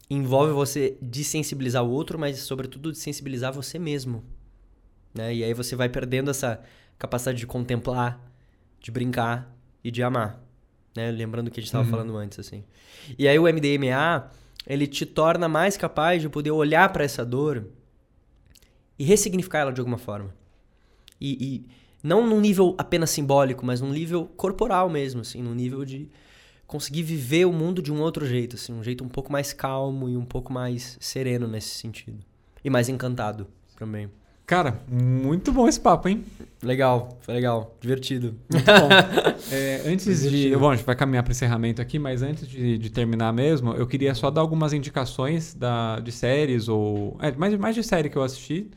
envolve 0.08 0.52
você 0.52 0.96
desensibilizar 1.02 1.82
o 1.82 1.90
outro, 1.90 2.16
mas 2.16 2.38
sobretudo 2.40 2.92
desensibilizar 2.92 3.52
você 3.52 3.76
mesmo. 3.76 4.22
Né? 5.14 5.34
E 5.34 5.44
aí 5.44 5.54
você 5.54 5.76
vai 5.76 5.88
perdendo 5.88 6.30
essa 6.30 6.60
capacidade 6.98 7.38
de 7.38 7.46
contemplar, 7.46 8.20
de 8.80 8.90
brincar 8.90 9.54
e 9.82 9.90
de 9.90 10.02
amar. 10.02 10.42
Né? 10.96 11.10
Lembrando 11.10 11.48
o 11.48 11.50
que 11.50 11.60
a 11.60 11.62
gente 11.62 11.68
estava 11.68 11.84
uhum. 11.84 11.90
falando 11.90 12.16
antes, 12.16 12.38
assim. 12.38 12.64
E 13.18 13.28
aí 13.28 13.38
o 13.38 13.44
MDMA, 13.44 14.30
ele 14.66 14.86
te 14.86 15.06
torna 15.06 15.48
mais 15.48 15.76
capaz 15.76 16.22
de 16.22 16.28
poder 16.28 16.50
olhar 16.50 16.92
para 16.92 17.04
essa 17.04 17.24
dor 17.24 17.66
e 18.98 19.04
ressignificar 19.04 19.60
ela 19.60 19.72
de 19.72 19.80
alguma 19.80 19.98
forma. 19.98 20.34
E, 21.20 21.32
e, 21.32 21.66
não 22.02 22.26
num 22.26 22.40
nível 22.40 22.74
apenas 22.76 23.10
simbólico, 23.10 23.64
mas 23.64 23.80
num 23.80 23.90
nível 23.90 24.26
corporal 24.36 24.88
mesmo, 24.90 25.22
assim, 25.22 25.42
num 25.42 25.54
nível 25.54 25.84
de 25.84 26.10
conseguir 26.66 27.02
viver 27.02 27.44
o 27.44 27.52
mundo 27.52 27.80
de 27.80 27.92
um 27.92 28.00
outro 28.00 28.26
jeito, 28.26 28.56
assim, 28.56 28.72
um 28.72 28.82
jeito 28.82 29.04
um 29.04 29.08
pouco 29.08 29.32
mais 29.32 29.52
calmo 29.52 30.08
e 30.08 30.16
um 30.16 30.24
pouco 30.24 30.52
mais 30.52 30.96
sereno 31.00 31.46
nesse 31.46 31.70
sentido. 31.70 32.18
E 32.64 32.70
mais 32.70 32.88
encantado 32.88 33.46
também. 33.76 34.10
Cara, 34.46 34.82
muito 34.90 35.50
bom 35.52 35.66
esse 35.66 35.80
papo, 35.80 36.08
hein? 36.08 36.22
Legal, 36.62 37.18
foi 37.22 37.34
legal. 37.34 37.76
Divertido. 37.80 38.34
Muito 38.50 38.64
bom. 38.64 38.88
é, 39.50 39.82
antes 39.86 40.22
de. 40.30 40.54
Bom, 40.56 40.70
a 40.70 40.76
gente 40.76 40.84
vai 40.84 40.94
caminhar 40.94 41.22
para 41.22 41.30
o 41.30 41.32
encerramento 41.32 41.80
aqui, 41.80 41.98
mas 41.98 42.22
antes 42.22 42.46
de, 42.46 42.76
de, 42.76 42.90
terminar 42.90 43.32
mesmo, 43.32 43.72
eu 43.72 43.86
queria 43.86 44.14
só 44.14 44.30
dar 44.30 44.42
algumas 44.42 44.72
indicações 44.72 45.54
da, 45.54 45.98
de 46.00 46.12
séries, 46.12 46.68
ou. 46.68 47.16
É, 47.20 47.32
mais, 47.32 47.54
mais 47.56 47.74
de 47.74 47.82
série 47.82 48.10
que 48.10 48.16
eu 48.16 48.22
assisti 48.22 48.70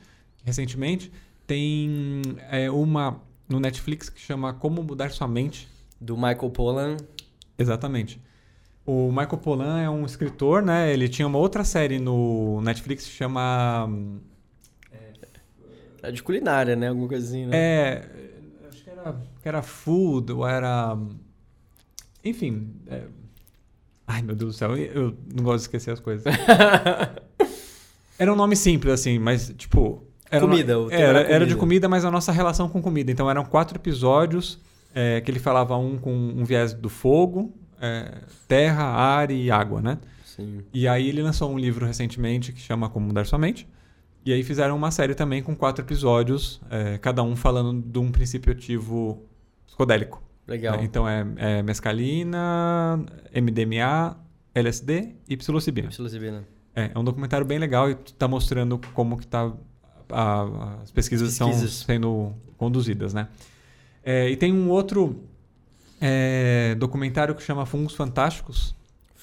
recentemente. 0.45 1.11
Tem 1.45 2.21
é, 2.49 2.71
uma 2.71 3.21
no 3.47 3.59
Netflix 3.59 4.09
que 4.09 4.19
chama 4.19 4.53
Como 4.53 4.83
Mudar 4.83 5.11
Sua 5.11 5.27
Mente. 5.27 5.67
Do 5.99 6.15
Michael 6.15 6.49
Pollan. 6.51 6.97
Exatamente. 7.57 8.21
O 8.85 9.09
Michael 9.09 9.37
Pollan 9.39 9.81
é 9.81 9.89
um 9.89 10.05
escritor, 10.05 10.61
né? 10.61 10.93
Ele 10.93 11.09
tinha 11.09 11.27
uma 11.27 11.39
outra 11.39 11.63
série 11.63 11.99
no 11.99 12.61
Netflix 12.61 13.05
que 13.05 13.11
chama 13.11 13.89
é 16.03 16.11
de 16.11 16.23
culinária, 16.23 16.75
né? 16.75 16.89
Alguma 16.89 17.07
coisinha, 17.07 17.47
né? 17.47 17.57
É. 17.57 18.09
Acho 18.67 18.83
que 18.83 18.89
era, 18.89 19.15
que 19.41 19.47
era 19.47 19.61
food, 19.61 20.31
ou 20.31 20.47
era. 20.47 20.97
Enfim. 22.23 22.73
É... 22.87 23.03
Ai, 24.05 24.21
meu 24.21 24.35
Deus 24.35 24.55
do 24.55 24.57
céu, 24.57 24.75
eu 24.77 25.17
não 25.35 25.43
gosto 25.43 25.57
de 25.57 25.61
esquecer 25.63 25.91
as 25.91 25.99
coisas. 25.99 26.25
era 28.17 28.31
um 28.31 28.35
nome 28.35 28.55
simples, 28.55 28.93
assim, 28.93 29.19
mas, 29.19 29.53
tipo. 29.57 30.05
Era 30.29 30.41
comida, 30.41 30.79
uma... 30.79 30.93
era, 30.93 31.01
era, 31.01 31.13
comida. 31.19 31.35
era 31.35 31.45
de 31.45 31.55
comida, 31.55 31.89
mas 31.89 32.05
a 32.05 32.11
nossa 32.11 32.31
relação 32.31 32.67
com 32.67 32.81
comida. 32.81 33.11
Então 33.11 33.29
eram 33.29 33.45
quatro 33.45 33.77
episódios 33.77 34.59
é, 34.93 35.21
que 35.21 35.31
ele 35.31 35.39
falava 35.39 35.77
um 35.77 35.97
com 35.97 36.11
um 36.11 36.43
viés 36.43 36.73
do 36.73 36.89
fogo, 36.89 37.53
é, 37.79 38.23
terra, 38.47 38.83
ar 38.83 39.31
e 39.31 39.51
água, 39.51 39.81
né? 39.81 39.97
Sim. 40.25 40.63
E 40.73 40.87
aí 40.87 41.07
ele 41.09 41.21
lançou 41.21 41.51
um 41.51 41.57
livro 41.57 41.85
recentemente 41.85 42.51
que 42.51 42.59
chama 42.59 42.89
Como 42.89 43.07
Mudar 43.07 43.25
Sua 43.25 43.39
Mente. 43.39 43.67
E 44.27 44.33
aí 44.33 44.43
fizeram 44.43 44.75
uma 44.75 44.91
série 44.91 45.15
também 45.15 45.41
com 45.41 45.55
quatro 45.55 45.85
episódios, 45.85 46.59
é, 46.69 46.97
cada 46.97 47.23
um 47.23 47.33
falando 47.33 47.81
de 47.81 47.97
um 47.97 48.11
princípio 48.11 48.51
ativo 48.51 49.23
psicodélico. 49.65 50.21
Legal. 50.45 50.75
É, 50.75 50.83
então 50.83 51.07
é, 51.07 51.25
é, 51.37 51.63
mescalina, 51.63 52.99
MDMA, 53.33 54.17
LSD 54.53 55.15
e 55.29 55.37
psilocibina. 55.37 55.87
Psilocibina. 55.87 56.43
É, 56.75 56.91
é 56.93 56.99
um 56.99 57.05
documentário 57.05 57.45
bem 57.45 57.57
legal 57.57 57.89
e 57.89 57.93
está 57.93 58.27
mostrando 58.27 58.77
como 58.93 59.17
que 59.17 59.25
tá 59.25 59.49
a, 60.09 60.79
as 60.83 60.91
pesquisas, 60.91 61.31
estão 61.31 61.53
sendo 61.53 62.33
conduzidas, 62.57 63.13
né? 63.13 63.29
É, 64.03 64.29
e 64.29 64.35
tem 64.35 64.51
um 64.51 64.69
outro 64.69 65.23
é, 66.01 66.75
documentário 66.77 67.33
que 67.33 67.41
chama 67.41 67.65
Fungos 67.65 67.95
Fantásticos, 67.95 68.75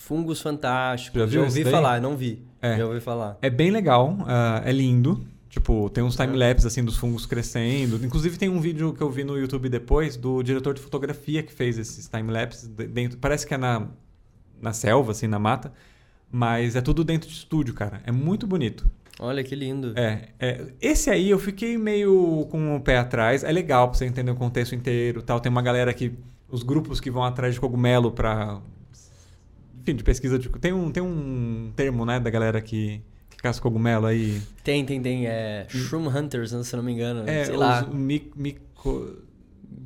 Fungos 0.05 0.43
Fantásticos. 0.43 1.31
Já, 1.31 1.39
Já 1.39 1.41
ouvi 1.41 1.65
falar, 1.65 1.99
não 1.99 2.15
vi. 2.15 2.43
É. 2.65 2.79
Já 2.79 2.87
ouvi 2.87 3.01
falar. 3.01 3.37
É 3.43 3.51
bem 3.51 3.71
legal, 3.71 4.17
uh, 4.21 4.63
é 4.65 4.73
lindo. 4.73 5.27
Tipo, 5.51 5.89
tem 5.91 6.03
uns 6.03 6.17
time-lapse 6.17 6.67
assim 6.67 6.83
dos 6.83 6.97
fungos 6.97 7.27
crescendo. 7.27 8.05
Inclusive 8.05 8.37
tem 8.37 8.49
um 8.49 8.61
vídeo 8.61 8.93
que 8.93 9.03
eu 9.03 9.11
vi 9.11 9.23
no 9.23 9.39
YouTube 9.39 9.69
depois 9.69 10.17
do 10.17 10.43
diretor 10.43 10.75
de 10.75 10.81
fotografia 10.81 11.43
que 11.43 11.53
fez 11.53 11.79
esses 11.79 12.09
time-lapse 12.09 12.69
dentro, 12.69 13.19
parece 13.19 13.47
que 13.47 13.55
é 13.55 13.57
na 13.57 13.87
na 14.61 14.73
selva 14.73 15.13
assim, 15.13 15.27
na 15.27 15.39
mata, 15.39 15.73
mas 16.33 16.75
é 16.75 16.81
tudo 16.81 17.05
dentro 17.05 17.29
de 17.29 17.35
estúdio, 17.35 17.75
cara. 17.75 18.01
É 18.07 18.11
muito 18.11 18.47
bonito. 18.47 18.91
Olha 19.21 19.45
que 19.45 19.55
lindo. 19.55 19.93
É, 19.97 20.31
é, 20.41 20.67
esse 20.81 21.11
aí 21.11 21.31
eu 21.31 21.39
fiquei 21.39 21.79
meio 21.79 22.49
com 22.51 22.77
o 22.77 22.81
pé 22.81 22.99
atrás. 22.99 23.45
É 23.45 23.53
legal 23.53 23.89
pra 23.89 23.99
você 23.99 24.07
entender 24.07 24.31
o 24.31 24.35
contexto 24.35 24.75
inteiro, 24.75 25.23
tal. 25.23 25.39
Tem 25.39 25.53
uma 25.53 25.63
galera 25.63 25.93
que 25.93 26.13
os 26.49 26.63
grupos 26.63 26.99
que 26.99 27.11
vão 27.11 27.23
atrás 27.23 27.55
de 27.55 27.61
cogumelo 27.61 28.11
para 28.11 28.61
enfim, 29.85 29.95
de 29.95 30.03
pesquisa. 30.03 30.39
De, 30.39 30.49
tem, 30.49 30.73
um, 30.73 30.91
tem 30.91 31.03
um 31.03 31.71
termo, 31.77 32.07
né, 32.07 32.19
da 32.19 32.31
galera 32.31 32.61
que, 32.61 33.03
caça 33.43 33.61
cogumelo 33.61 34.07
aí. 34.07 34.41
Tem, 34.65 34.85
tem, 34.85 35.01
tem. 35.03 35.27
É 35.27 35.67
Shroom 35.69 36.09
Hunters, 36.09 36.53
né, 36.53 36.65
se 36.65 36.75
não 36.75 36.83
me 36.83 36.93
engano. 36.93 37.29
É, 37.29 37.45
sei 37.45 37.57
lá. 37.57 37.87
Mico, 37.87 38.35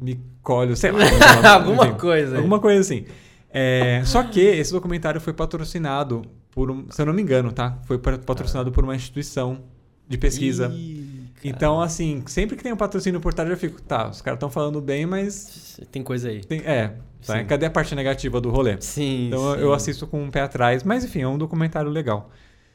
micólio, 0.00 0.76
sei 0.76 0.92
lá. 0.92 1.04
alguma 1.54 1.88
enfim, 1.88 1.98
coisa. 1.98 2.36
Alguma 2.36 2.60
coisa 2.60 2.80
assim. 2.80 3.04
É, 3.50 4.02
só 4.04 4.22
que 4.22 4.40
esse 4.40 4.72
documentário 4.72 5.20
foi 5.20 5.32
patrocinado 5.32 6.22
por 6.52 6.70
um, 6.70 6.88
se 6.90 7.02
eu 7.02 7.06
não 7.06 7.12
me 7.12 7.22
engano, 7.22 7.50
tá? 7.50 7.78
Foi 7.84 7.98
patrocinado 7.98 8.70
ah. 8.70 8.72
por 8.72 8.84
uma 8.84 8.94
instituição 8.94 9.64
de 10.06 10.16
pesquisa. 10.16 10.70
Ih, 10.72 11.07
então, 11.44 11.80
assim, 11.80 12.22
sempre 12.26 12.56
que 12.56 12.62
tem 12.62 12.72
um 12.72 12.76
patrocínio 12.76 13.20
por 13.20 13.32
trás, 13.32 13.50
eu 13.50 13.56
fico, 13.56 13.80
tá, 13.82 14.08
os 14.08 14.20
caras 14.20 14.36
estão 14.36 14.50
falando 14.50 14.80
bem, 14.80 15.06
mas. 15.06 15.80
Tem 15.90 16.02
coisa 16.02 16.28
aí. 16.28 16.44
Tem, 16.44 16.60
é, 16.60 16.94
Tá? 17.26 17.44
Cadê 17.44 17.66
a 17.66 17.70
parte 17.70 17.94
negativa 17.94 18.40
do 18.40 18.50
rolê? 18.50 18.80
Sim. 18.80 19.26
Então 19.26 19.54
sim. 19.54 19.60
eu 19.60 19.72
assisto 19.72 20.06
com 20.06 20.22
um 20.22 20.30
pé 20.30 20.42
atrás, 20.42 20.82
mas 20.82 21.04
enfim, 21.04 21.22
é 21.22 21.28
um 21.28 21.36
documentário 21.36 21.90
legal. 21.90 22.30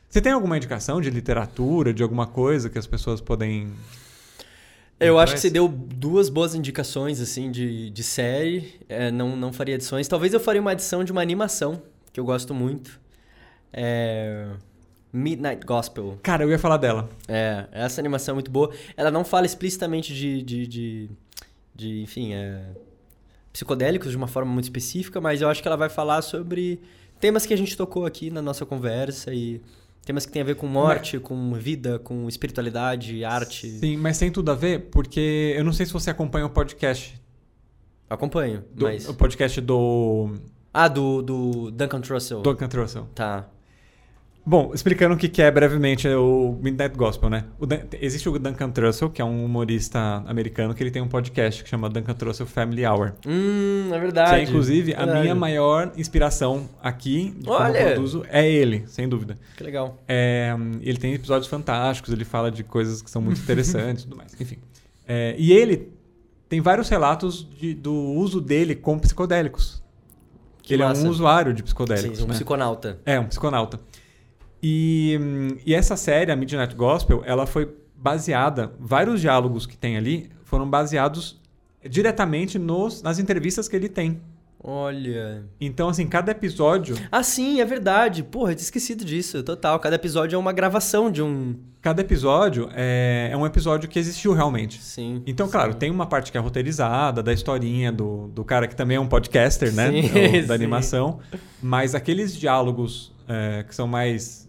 Você 0.09 0.21
tem 0.21 0.31
alguma 0.31 0.57
indicação 0.57 1.01
de 1.01 1.09
literatura, 1.09 1.93
de 1.93 2.03
alguma 2.03 2.27
coisa 2.27 2.69
que 2.69 2.77
as 2.77 2.85
pessoas 2.85 3.19
podem. 3.19 3.71
Eu 4.99 5.17
acho 5.17 5.33
que 5.33 5.39
você 5.39 5.49
deu 5.49 5.67
duas 5.67 6.29
boas 6.29 6.53
indicações, 6.53 7.19
assim, 7.19 7.49
de, 7.49 7.89
de 7.89 8.03
série. 8.03 8.79
É, 8.87 9.09
não, 9.09 9.35
não 9.35 9.51
faria 9.51 9.75
edições. 9.75 10.07
Talvez 10.07 10.33
eu 10.33 10.39
faria 10.39 10.61
uma 10.61 10.71
edição 10.71 11.03
de 11.03 11.11
uma 11.11 11.21
animação, 11.21 11.81
que 12.11 12.19
eu 12.19 12.23
gosto 12.23 12.53
muito. 12.53 13.01
É... 13.71 14.45
Midnight 15.13 15.63
Gospel. 15.65 16.17
Cara, 16.23 16.43
eu 16.43 16.49
ia 16.49 16.57
falar 16.57 16.77
dela. 16.77 17.07
É, 17.27 17.67
essa 17.71 18.01
animação 18.01 18.33
é 18.33 18.35
muito 18.35 18.49
boa. 18.49 18.71
Ela 18.97 19.11
não 19.11 19.23
fala 19.23 19.45
explicitamente 19.45 20.11
de, 20.13 20.41
de, 20.41 20.67
de, 20.67 21.09
de, 21.75 22.01
enfim, 22.01 22.33
é, 22.33 22.65
psicodélicos 23.53 24.09
de 24.09 24.17
uma 24.17 24.27
forma 24.27 24.51
muito 24.51 24.65
específica, 24.65 25.21
mas 25.21 25.39
eu 25.41 25.47
acho 25.49 25.61
que 25.61 25.67
ela 25.67 25.77
vai 25.77 25.89
falar 25.89 26.23
sobre 26.23 26.81
temas 27.19 27.45
que 27.45 27.53
a 27.53 27.57
gente 27.57 27.77
tocou 27.77 28.05
aqui 28.07 28.31
na 28.31 28.41
nossa 28.41 28.65
conversa 28.65 29.31
e 29.33 29.61
temas 30.03 30.25
que 30.25 30.31
tem 30.31 30.41
a 30.41 30.45
ver 30.45 30.55
com 30.55 30.65
morte, 30.67 31.19
com 31.19 31.53
vida, 31.53 31.99
com 31.99 32.27
espiritualidade, 32.27 33.23
arte. 33.23 33.69
Sim, 33.69 33.97
mas 33.97 34.17
tem 34.17 34.31
tudo 34.31 34.51
a 34.51 34.55
ver, 34.55 34.89
porque 34.91 35.53
eu 35.55 35.63
não 35.63 35.71
sei 35.71 35.85
se 35.85 35.93
você 35.93 36.09
acompanha 36.09 36.45
o 36.45 36.49
podcast. 36.49 37.21
Acompanho, 38.09 38.63
Do, 38.73 38.85
mas... 38.85 39.07
O 39.07 39.13
podcast 39.13 39.61
do 39.61 40.31
Ah, 40.73 40.87
do, 40.87 41.21
do 41.21 41.71
Duncan 41.71 42.01
Trussell. 42.01 42.41
Duncan 42.41 42.67
Trussell. 42.67 43.07
Tá. 43.15 43.47
Bom, 44.45 44.71
explicando 44.73 45.15
o 45.15 45.17
que 45.17 45.29
que 45.29 45.41
é 45.41 45.49
brevemente 45.49 46.05
o 46.09 46.59
Midnight 46.61 46.97
Gospel, 46.97 47.29
né? 47.29 47.45
O 47.57 47.65
Dan- 47.65 47.79
existe 48.01 48.27
o 48.27 48.37
Duncan 48.37 48.69
Trussell, 48.71 49.09
que 49.09 49.21
é 49.21 49.25
um 49.25 49.45
humorista 49.45 50.21
americano, 50.27 50.73
que 50.73 50.83
ele 50.83 50.91
tem 50.91 51.01
um 51.01 51.07
podcast 51.07 51.63
que 51.63 51.69
chama 51.69 51.89
Duncan 51.89 52.13
Trussell 52.13 52.45
Family 52.45 52.85
Hour. 52.85 53.13
Hum, 53.25 53.87
é 53.89 53.93
Que 53.93 53.99
verdade. 53.99 54.35
é, 54.35 54.43
inclusive, 54.43 54.93
a 54.95 54.97
Verdade. 54.97 55.21
minha 55.21 55.33
maior 55.35 55.93
inspiração 55.95 56.67
aqui, 56.81 57.33
de 57.37 57.45
como 57.45 57.57
Olha! 57.57 57.77
eu 57.79 57.93
produzo, 57.93 58.25
é 58.29 58.45
ele, 58.49 58.83
sem 58.87 59.07
dúvida. 59.07 59.37
Que 59.55 59.63
legal. 59.63 59.97
É, 60.09 60.53
ele 60.81 60.97
tem 60.97 61.13
episódios 61.13 61.47
fantásticos, 61.47 62.11
ele 62.11 62.25
fala 62.25 62.51
de 62.51 62.65
coisas 62.65 63.01
que 63.01 63.09
são 63.09 63.21
muito 63.21 63.39
interessantes 63.41 64.03
e 64.03 64.07
tudo 64.07 64.17
mais. 64.17 64.35
Enfim. 64.41 64.57
É, 65.07 65.35
e 65.37 65.53
ele 65.53 65.87
tem 66.49 66.59
vários 66.59 66.89
relatos 66.89 67.47
de- 67.57 67.73
do 67.73 67.93
uso 67.93 68.41
dele 68.41 68.75
com 68.75 68.99
psicodélicos. 68.99 69.81
Que 70.61 70.75
ele 70.75 70.83
é 70.83 70.85
massa. 70.85 71.05
um 71.05 71.09
usuário 71.09 71.53
de 71.53 71.59
Sim, 71.59 71.65
psicodélicos. 71.65 72.21
um 72.21 72.27
né? 72.27 72.33
psiconauta. 72.33 72.97
É, 73.05 73.19
um 73.19 73.25
psiconauta. 73.25 73.81
E, 74.63 75.19
hum, 75.21 75.57
e 75.65 75.73
essa 75.75 75.97
série, 75.97 76.31
a 76.31 76.35
Midnight 76.35 76.73
Gospel, 76.73 77.21
ela 77.25 77.45
foi 77.45 77.69
baseada, 77.95 78.71
vários 78.79 79.19
diálogos 79.21 79.65
que 79.65 79.77
tem 79.77 79.97
ali 79.97 80.29
foram 80.45 80.69
baseados 80.69 81.39
diretamente 81.89 82.57
nos, 82.57 83.01
nas 83.01 83.19
entrevistas 83.19 83.67
que 83.67 83.75
ele 83.75 83.89
tem. 83.89 84.21
Olha. 84.65 85.43
Então, 85.59 85.89
assim, 85.89 86.07
cada 86.07 86.31
episódio, 86.31 86.95
Ah, 87.11 87.21
sim, 87.21 87.59
é 87.59 87.65
verdade. 87.65 88.23
Porra, 88.23 88.51
eu 88.51 88.55
tinha 88.55 88.63
esquecido 88.63 89.03
disso. 89.03 89.43
Total. 89.43 89.77
Cada 89.79 89.95
episódio 89.97 90.37
é 90.37 90.39
uma 90.39 90.53
gravação 90.53 91.11
de 91.11 91.21
um. 91.21 91.55
cada 91.81 91.99
episódio 91.99 92.69
é, 92.73 93.27
é 93.29 93.35
um 93.35 93.45
episódio 93.45 93.89
que 93.89 93.99
existiu 93.99 94.31
realmente. 94.31 94.81
Sim. 94.81 95.21
Então, 95.27 95.49
claro, 95.49 95.73
sim. 95.73 95.79
tem 95.79 95.91
uma 95.91 96.05
parte 96.05 96.31
que 96.31 96.37
é 96.37 96.41
roteirizada, 96.41 97.21
da 97.21 97.33
historinha 97.33 97.91
do, 97.91 98.27
do 98.29 98.45
cara 98.45 98.65
que 98.65 98.73
também 98.75 98.95
é 98.95 98.99
um 99.01 99.07
podcaster, 99.07 99.73
né? 99.73 99.91
Sim, 99.91 99.99
O- 100.07 100.31
sim. 100.41 100.45
da 100.47 100.53
animação. 100.53 101.19
Mas 101.61 101.93
aqueles 101.93 102.33
diálogos 102.33 103.11
é, 103.27 103.65
que 103.67 103.75
são 103.75 103.85
mais. 103.85 104.42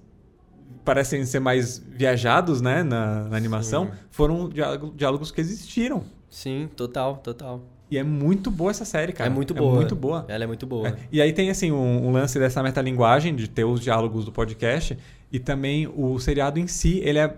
Parecem 0.84 1.24
ser 1.24 1.40
mais 1.40 1.78
viajados, 1.78 2.60
né? 2.60 2.82
Na, 2.82 3.24
na 3.24 3.36
animação, 3.36 3.86
Sim. 3.86 3.92
foram 4.10 4.48
diálogo- 4.48 4.92
diálogos 4.96 5.30
que 5.30 5.40
existiram. 5.40 6.04
Sim, 6.28 6.68
total, 6.76 7.16
total. 7.18 7.62
E 7.90 7.98
é 7.98 8.02
muito 8.02 8.50
boa 8.50 8.70
essa 8.70 8.84
série, 8.84 9.12
cara. 9.12 9.30
é 9.30 9.32
muito 9.32 9.54
boa. 9.54 9.72
É 9.72 9.76
muito 9.76 9.94
boa. 9.94 10.24
Ela 10.28 10.44
é 10.44 10.46
muito 10.46 10.66
boa. 10.66 10.88
É. 10.88 10.96
E 11.12 11.20
aí 11.22 11.32
tem 11.32 11.50
assim 11.50 11.70
um, 11.70 12.06
um 12.08 12.10
lance 12.12 12.38
dessa 12.38 12.62
metalinguagem 12.62 13.34
de 13.36 13.48
ter 13.48 13.64
os 13.64 13.80
diálogos 13.80 14.24
do 14.24 14.32
podcast 14.32 14.98
e 15.30 15.38
também 15.38 15.86
o 15.94 16.18
seriado 16.18 16.58
em 16.58 16.66
si, 16.66 17.00
ele 17.04 17.18
é 17.18 17.36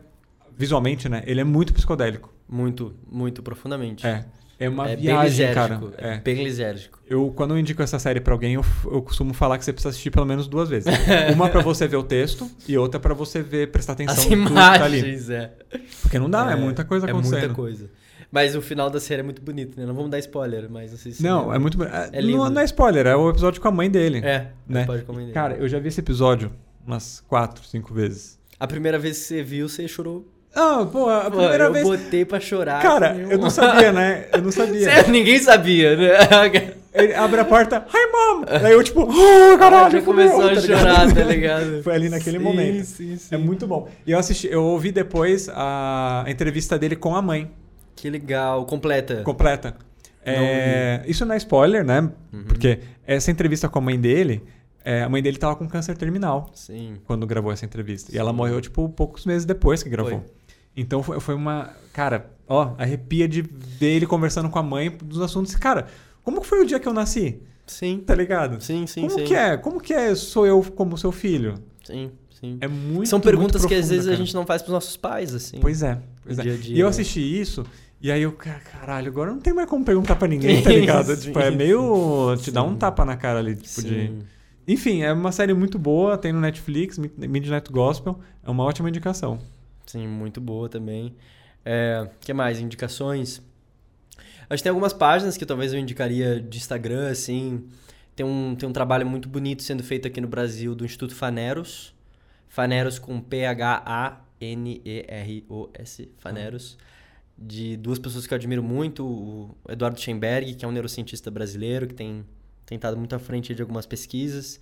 visualmente, 0.56 1.08
né? 1.08 1.22
Ele 1.26 1.40
é 1.40 1.44
muito 1.44 1.74
psicodélico. 1.74 2.32
Muito, 2.48 2.94
muito 3.10 3.42
profundamente. 3.42 4.06
É. 4.06 4.24
É 4.58 4.68
uma 4.70 4.88
é 4.88 4.96
viagem, 4.96 5.52
cara. 5.52 5.78
É. 5.98 6.14
É 6.14 6.18
bem 6.18 6.42
lisérgico. 6.42 6.98
Eu, 7.06 7.30
quando 7.36 7.52
eu 7.52 7.58
indico 7.58 7.82
essa 7.82 7.98
série 7.98 8.20
pra 8.20 8.32
alguém, 8.32 8.54
eu, 8.54 8.64
eu 8.86 9.02
costumo 9.02 9.34
falar 9.34 9.58
que 9.58 9.64
você 9.64 9.72
precisa 9.72 9.90
assistir 9.90 10.10
pelo 10.10 10.24
menos 10.24 10.48
duas 10.48 10.70
vezes. 10.70 10.92
Uma 11.34 11.50
pra 11.50 11.60
você 11.60 11.86
ver 11.86 11.96
o 11.96 12.02
texto 12.02 12.50
e 12.66 12.76
outra 12.76 12.98
pra 12.98 13.12
você 13.12 13.42
ver, 13.42 13.70
prestar 13.70 13.92
atenção 13.92 14.14
As 14.14 14.24
tá 14.24 14.84
ali. 14.84 14.98
imagens, 14.98 15.28
é. 15.28 15.52
Porque 16.00 16.18
não 16.18 16.30
dá, 16.30 16.52
é, 16.52 16.56
muita 16.56 16.84
coisa 16.84 17.06
É 17.06 17.10
acontecendo. 17.10 17.38
muita 17.38 17.54
coisa. 17.54 17.90
Mas 18.32 18.56
o 18.56 18.62
final 18.62 18.88
da 18.88 18.98
série 18.98 19.20
é 19.20 19.22
muito 19.22 19.42
bonito, 19.42 19.78
né? 19.78 19.86
Não 19.86 19.94
vamos 19.94 20.10
dar 20.10 20.18
spoiler, 20.18 20.68
mas 20.70 20.90
se... 20.92 21.22
Não, 21.22 21.52
é 21.52 21.58
muito. 21.58 21.82
É, 21.84 22.10
É 22.12 22.22
não, 22.22 22.50
não 22.50 22.60
é 22.60 22.64
spoiler, 22.64 23.06
é 23.06 23.14
o 23.14 23.28
episódio 23.28 23.60
com 23.60 23.68
a 23.68 23.70
mãe 23.70 23.90
dele. 23.90 24.18
É, 24.24 24.52
né? 24.66 24.84
pode 24.84 25.04
comentar. 25.04 25.34
Cara, 25.34 25.56
eu 25.56 25.68
já 25.68 25.78
vi 25.78 25.88
esse 25.88 26.00
episódio 26.00 26.50
umas 26.84 27.22
quatro, 27.28 27.64
cinco 27.64 27.92
vezes. 27.92 28.38
A 28.58 28.66
primeira 28.66 28.98
vez 28.98 29.18
que 29.18 29.24
você 29.24 29.42
viu, 29.42 29.68
você 29.68 29.86
chorou. 29.86 30.26
Ah, 30.56 30.86
pô, 30.90 31.08
a 31.10 31.24
Pô, 31.30 31.36
primeira 31.36 31.64
eu 31.64 31.72
vez. 31.72 31.86
botei 31.86 32.24
pra 32.24 32.40
chorar. 32.40 32.80
Cara, 32.80 33.14
eu 33.14 33.36
não 33.38 33.50
sabia, 33.50 33.92
né? 33.92 34.24
Eu 34.32 34.40
não 34.40 34.50
sabia. 34.52 34.80
Sério, 34.84 35.12
ninguém 35.12 35.38
sabia, 35.38 35.94
né? 35.96 36.12
Ele 36.96 37.12
abre 37.14 37.38
a 37.38 37.44
porta, 37.44 37.86
hi 37.92 38.10
mom! 38.10 38.44
Aí 38.48 38.72
eu, 38.72 38.82
tipo, 38.82 39.02
oh, 39.02 39.58
caralho, 39.58 39.92
já 39.92 40.00
fudeu", 40.00 40.30
começou 40.30 40.46
a 40.46 40.54
tá 40.54 40.60
chorar, 40.62 41.14
tá 41.14 41.24
ligado? 41.24 41.82
Foi 41.84 41.94
ali 41.94 42.08
naquele 42.08 42.38
Sim, 42.38 42.44
momento. 42.44 42.84
Sim, 42.86 43.16
sim. 43.18 43.34
É 43.34 43.36
muito 43.36 43.66
bom. 43.66 43.86
E 44.06 44.12
eu 44.12 44.18
assisti, 44.18 44.48
eu 44.50 44.64
ouvi 44.64 44.90
depois 44.92 45.46
a 45.52 46.24
entrevista 46.26 46.78
dele 46.78 46.96
com 46.96 47.14
a 47.14 47.20
mãe, 47.20 47.50
Que 47.94 48.08
legal, 48.08 48.64
completa. 48.64 49.16
completa. 49.22 49.76
É, 50.24 51.02
isso 51.06 51.26
não 51.26 51.34
é 51.34 51.36
spoiler, 51.36 51.84
né? 51.84 52.00
Uhum. 52.32 52.44
Porque 52.48 52.78
essa 53.06 53.30
entrevista 53.30 53.68
com 53.68 53.78
a 53.78 53.82
mãe 53.82 54.00
dele, 54.00 54.42
é, 54.82 55.02
a 55.02 55.08
mãe 55.08 55.22
dele 55.22 55.36
tava 55.36 55.54
com 55.54 55.68
câncer 55.68 55.96
terminal 55.98 56.48
Sim. 56.54 56.94
quando 57.04 57.26
gravou 57.26 57.52
essa 57.52 57.66
entrevista. 57.66 58.10
E 58.14 58.18
ela 58.18 58.30
Sim. 58.30 58.36
morreu, 58.38 58.60
tipo, 58.60 58.88
poucos 58.88 59.26
meses 59.26 59.44
depois 59.44 59.82
que 59.82 59.90
gravou. 59.90 60.12
Foi. 60.20 60.35
Então 60.76 61.02
foi, 61.02 61.18
foi 61.20 61.34
uma. 61.34 61.70
Cara, 61.92 62.30
ó, 62.46 62.72
arrepia 62.78 63.26
de 63.26 63.42
ver 63.42 63.96
ele 63.96 64.06
conversando 64.06 64.48
com 64.50 64.58
a 64.58 64.62
mãe 64.62 64.90
dos 65.02 65.20
assuntos. 65.20 65.54
Cara, 65.56 65.86
como 66.22 66.40
que 66.40 66.46
foi 66.46 66.60
o 66.62 66.66
dia 66.66 66.78
que 66.78 66.86
eu 66.86 66.92
nasci? 66.92 67.40
Sim. 67.66 68.02
Tá 68.06 68.14
ligado? 68.14 68.60
Sim, 68.62 68.86
sim, 68.86 69.02
como 69.08 69.18
sim. 69.18 69.24
que 69.24 69.34
é? 69.34 69.56
Como 69.56 69.80
que 69.80 69.92
é 69.92 70.14
sou 70.14 70.46
eu 70.46 70.62
como 70.62 70.96
seu 70.98 71.10
filho? 71.10 71.54
Sim, 71.82 72.10
sim. 72.30 72.58
É 72.60 72.68
muito 72.68 73.08
São 73.08 73.18
perguntas 73.20 73.62
muito 73.62 73.68
que 73.68 73.74
às 73.74 73.80
profunda, 73.86 73.94
vezes 73.94 74.06
a 74.06 74.10
cara. 74.12 74.24
gente 74.24 74.34
não 74.34 74.46
faz 74.46 74.62
pros 74.62 74.72
nossos 74.74 74.96
pais, 74.96 75.34
assim. 75.34 75.58
Pois 75.60 75.82
é. 75.82 75.98
Pois 76.22 76.38
é. 76.38 76.42
dia 76.42 76.54
a 76.54 76.56
dia, 76.56 76.76
e 76.76 76.80
eu 76.80 76.86
né? 76.86 76.90
assisti 76.90 77.20
isso, 77.40 77.64
e 78.00 78.10
aí 78.12 78.22
eu, 78.22 78.32
ca- 78.32 78.60
caralho, 78.72 79.08
agora 79.08 79.30
não 79.32 79.40
tem 79.40 79.52
mais 79.54 79.68
como 79.68 79.84
perguntar 79.84 80.14
pra 80.16 80.28
ninguém, 80.28 80.62
tá 80.62 80.70
ligado? 80.70 81.16
Tipo, 81.16 81.38
é 81.40 81.50
meio. 81.50 82.36
te 82.40 82.50
dá 82.52 82.62
um 82.62 82.76
tapa 82.76 83.04
na 83.04 83.16
cara 83.16 83.38
ali, 83.40 83.56
tipo, 83.56 83.82
de. 83.82 83.88
Sim. 84.08 84.18
Enfim, 84.68 85.02
é 85.02 85.12
uma 85.12 85.30
série 85.32 85.54
muito 85.54 85.78
boa, 85.78 86.18
tem 86.18 86.32
no 86.32 86.40
Netflix, 86.40 86.98
Mid- 86.98 87.12
Midnight 87.16 87.70
Gospel, 87.72 88.18
é 88.44 88.50
uma 88.50 88.64
ótima 88.64 88.88
indicação. 88.88 89.38
Sim, 89.86 90.06
muito 90.06 90.40
boa 90.40 90.68
também. 90.68 91.14
É, 91.64 92.08
que 92.20 92.32
mais? 92.32 92.60
Indicações? 92.60 93.40
Acho 94.48 94.58
que 94.58 94.62
tem 94.62 94.70
algumas 94.70 94.92
páginas 94.92 95.36
que 95.36 95.44
talvez 95.44 95.72
eu 95.72 95.78
indicaria 95.80 96.40
de 96.40 96.58
Instagram, 96.58 97.08
assim. 97.10 97.66
Tem 98.14 98.24
um, 98.24 98.54
tem 98.54 98.68
um 98.68 98.72
trabalho 98.72 99.06
muito 99.06 99.28
bonito 99.28 99.62
sendo 99.62 99.82
feito 99.82 100.06
aqui 100.06 100.20
no 100.20 100.28
Brasil 100.28 100.74
do 100.74 100.84
Instituto 100.84 101.14
Faneros. 101.14 101.94
Faneros 102.48 102.98
com 102.98 103.20
P-H-A-N-E-R-O-S. 103.20 104.22
Faneros. 106.18 106.78
De 107.36 107.76
duas 107.76 107.98
pessoas 107.98 108.26
que 108.26 108.32
eu 108.32 108.36
admiro 108.36 108.62
muito. 108.62 109.04
O 109.04 109.54
Eduardo 109.68 110.00
Schemberg, 110.00 110.54
que 110.54 110.64
é 110.64 110.68
um 110.68 110.72
neurocientista 110.72 111.30
brasileiro, 111.30 111.86
que 111.86 111.94
tem 111.94 112.24
tentado 112.64 112.96
muito 112.96 113.14
à 113.14 113.18
frente 113.18 113.54
de 113.54 113.60
algumas 113.60 113.84
pesquisas. 113.86 114.58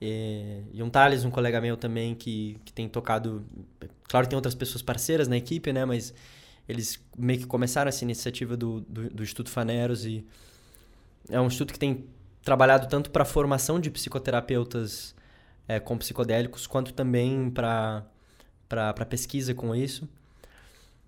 É, 0.00 0.62
E 0.72 0.82
um 0.82 0.88
Thales, 0.88 1.24
um 1.24 1.30
colega 1.30 1.60
meu 1.60 1.76
também, 1.76 2.14
que, 2.14 2.56
que 2.64 2.72
tem 2.72 2.88
tocado. 2.88 3.44
Claro 4.10 4.26
que 4.26 4.30
tem 4.30 4.36
outras 4.36 4.56
pessoas 4.56 4.82
parceiras 4.82 5.28
na 5.28 5.36
equipe, 5.36 5.72
né? 5.72 5.84
Mas 5.84 6.12
eles 6.68 7.00
meio 7.16 7.38
que 7.38 7.46
começaram 7.46 7.88
essa 7.88 8.02
iniciativa 8.02 8.56
do, 8.56 8.80
do, 8.80 9.08
do 9.08 9.22
Instituto 9.22 9.50
Faneros 9.50 10.04
e 10.04 10.26
é 11.28 11.40
um 11.40 11.46
instituto 11.46 11.72
que 11.72 11.78
tem 11.78 12.04
trabalhado 12.42 12.88
tanto 12.88 13.08
para 13.10 13.22
a 13.22 13.24
formação 13.24 13.78
de 13.78 13.88
psicoterapeutas 13.88 15.14
é, 15.68 15.78
com 15.78 15.96
psicodélicos, 15.96 16.66
quanto 16.66 16.92
também 16.92 17.48
para 17.50 18.04
pesquisa 19.08 19.54
com 19.54 19.76
isso. 19.76 20.08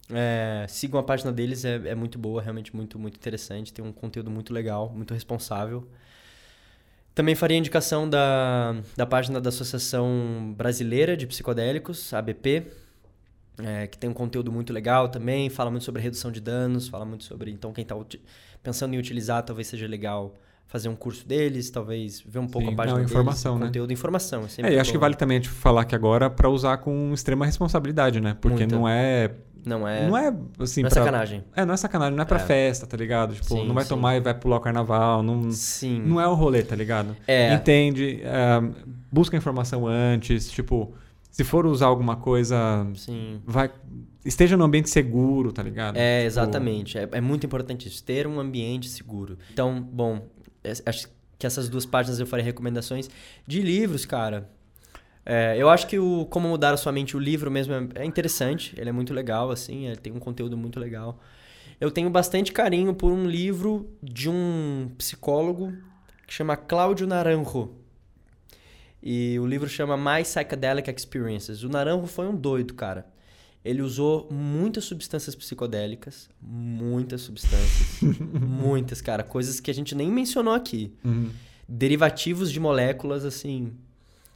É, 0.08 0.64
sigam 0.68 1.00
a 1.00 1.02
página 1.02 1.32
deles, 1.32 1.64
é, 1.64 1.74
é 1.88 1.94
muito 1.96 2.20
boa, 2.20 2.40
realmente 2.40 2.74
muito, 2.76 3.00
muito 3.00 3.16
interessante. 3.16 3.72
Tem 3.72 3.84
um 3.84 3.92
conteúdo 3.92 4.30
muito 4.30 4.54
legal, 4.54 4.92
muito 4.94 5.12
responsável. 5.12 5.88
Também 7.16 7.34
faria 7.34 7.56
indicação 7.58 8.08
da, 8.08 8.76
da 8.96 9.06
página 9.06 9.40
da 9.40 9.48
Associação 9.48 10.54
Brasileira 10.56 11.16
de 11.16 11.26
Psicodélicos, 11.26 12.14
ABP, 12.14 12.81
é, 13.58 13.86
que 13.86 13.98
tem 13.98 14.08
um 14.08 14.14
conteúdo 14.14 14.50
muito 14.52 14.72
legal 14.72 15.08
também, 15.08 15.48
fala 15.50 15.70
muito 15.70 15.84
sobre 15.84 16.00
redução 16.02 16.30
de 16.32 16.40
danos, 16.40 16.88
fala 16.88 17.04
muito 17.04 17.24
sobre. 17.24 17.50
Então, 17.50 17.72
quem 17.72 17.82
está 17.82 17.96
pensando 18.62 18.94
em 18.94 18.98
utilizar, 18.98 19.42
talvez 19.42 19.66
seja 19.68 19.86
legal 19.86 20.34
fazer 20.66 20.88
um 20.88 20.96
curso 20.96 21.26
deles, 21.28 21.68
talvez 21.70 22.22
ver 22.26 22.38
um 22.38 22.46
pouco 22.46 22.66
Sim, 22.68 22.72
a 22.72 22.76
página 22.76 22.92
não, 22.94 23.00
deles, 23.00 23.10
informação, 23.12 23.58
né? 23.58 23.66
conteúdo, 23.66 23.92
informação. 23.92 24.44
É, 24.58 24.68
É, 24.70 24.74
e 24.74 24.78
acho 24.78 24.90
que 24.90 24.96
vale 24.96 25.14
também 25.14 25.36
a 25.36 25.40
gente 25.40 25.50
falar 25.50 25.84
que 25.84 25.94
agora 25.94 26.30
pra 26.30 26.48
usar 26.48 26.78
com 26.78 27.12
extrema 27.12 27.44
responsabilidade, 27.44 28.20
né? 28.22 28.34
Porque 28.40 28.60
Muita. 28.60 28.74
não 28.74 28.88
é. 28.88 29.30
Não 29.64 29.86
é, 29.86 30.08
Não 30.08 30.16
é 30.18 30.34
assim. 30.58 30.80
não 30.80 30.88
é 30.88 30.90
pra- 30.90 31.04
sacanagem. 31.04 31.44
É, 31.54 31.64
não 31.64 31.72
é 31.74 31.76
sacanagem, 31.76 32.16
não 32.16 32.22
é 32.22 32.24
pra 32.26 32.38
É. 32.38 32.40
festa, 32.44 32.84
tá 32.84 32.96
ligado? 32.96 33.34
Tipo, 33.34 33.46
Sim, 33.46 33.66
não 33.66 33.74
vai 33.74 33.84
sim. 33.84 33.90
tomar 33.90 34.16
e 34.16 34.20
vai 34.20 34.34
pular 34.34 34.56
o 34.56 34.60
carnaval. 34.60 35.22
Não, 35.22 35.52
Sim. 35.52 36.02
não 36.04 36.20
é 36.20 36.26
o 36.26 36.34
rolê, 36.34 36.62
tá 36.64 36.74
ligado? 36.74 37.14
É. 37.28 37.52
Entende, 37.54 38.22
ah, 38.24 38.60
busca 39.12 39.36
informação 39.36 39.86
antes, 39.86 40.50
tipo, 40.50 40.94
se 41.32 41.42
for 41.42 41.64
usar 41.64 41.86
alguma 41.86 42.14
coisa, 42.14 42.86
Sim. 42.94 43.40
vai 43.44 43.70
esteja 44.24 44.56
num 44.56 44.64
ambiente 44.64 44.90
seguro, 44.90 45.50
tá 45.50 45.62
ligado? 45.62 45.96
É, 45.96 46.18
Tipo, 46.18 46.26
exatamente. 46.26 46.98
É, 46.98 47.08
é 47.10 47.20
muito 47.20 47.44
importante 47.46 47.88
isso, 47.88 48.04
ter 48.04 48.26
um 48.26 48.38
ambiente 48.38 48.88
seguro. 48.88 49.38
Então, 49.52 49.82
bom, 49.82 50.28
acho 50.86 51.08
que 51.38 51.46
essas 51.46 51.68
duas 51.68 51.86
páginas 51.86 52.20
eu 52.20 52.26
farei 52.26 52.44
recomendações 52.44 53.10
de 53.46 53.62
livros, 53.62 54.04
cara. 54.04 54.48
É, 55.24 55.56
eu 55.56 55.70
acho 55.70 55.86
que 55.86 55.98
o 55.98 56.26
Como 56.26 56.48
Mudar 56.48 56.74
a 56.74 56.76
Sua 56.76 56.92
Mente, 56.92 57.16
o 57.16 57.20
livro 57.20 57.50
mesmo, 57.50 57.72
é, 57.72 58.02
é 58.02 58.04
interessante. 58.04 58.74
Ele 58.78 58.90
é 58.90 58.92
muito 58.92 59.14
legal, 59.14 59.50
assim, 59.50 59.86
ele 59.86 59.96
tem 59.96 60.12
um 60.12 60.20
conteúdo 60.20 60.56
muito 60.56 60.78
legal. 60.78 61.18
Eu 61.80 61.90
tenho 61.90 62.10
bastante 62.10 62.52
carinho 62.52 62.94
por 62.94 63.10
um 63.10 63.26
livro 63.26 63.90
de 64.02 64.28
um 64.28 64.90
psicólogo 64.98 65.72
que 66.26 66.34
chama 66.34 66.56
Cláudio 66.56 67.06
Naranjo. 67.06 67.70
E 69.02 69.38
o 69.40 69.46
livro 69.46 69.68
chama 69.68 69.96
My 69.96 70.22
Psychedelic 70.22 70.88
Experiences. 70.90 71.64
O 71.64 71.68
Naranjo 71.68 72.06
foi 72.06 72.28
um 72.28 72.36
doido, 72.36 72.74
cara. 72.74 73.06
Ele 73.64 73.82
usou 73.82 74.28
muitas 74.30 74.84
substâncias 74.84 75.34
psicodélicas, 75.34 76.28
muitas 76.40 77.20
substâncias, 77.20 78.00
muitas, 78.40 79.00
cara, 79.00 79.22
coisas 79.22 79.60
que 79.60 79.70
a 79.70 79.74
gente 79.74 79.94
nem 79.94 80.10
mencionou 80.10 80.54
aqui. 80.54 80.92
Uhum. 81.04 81.30
Derivativos 81.68 82.50
de 82.50 82.58
moléculas, 82.58 83.24
assim. 83.24 83.72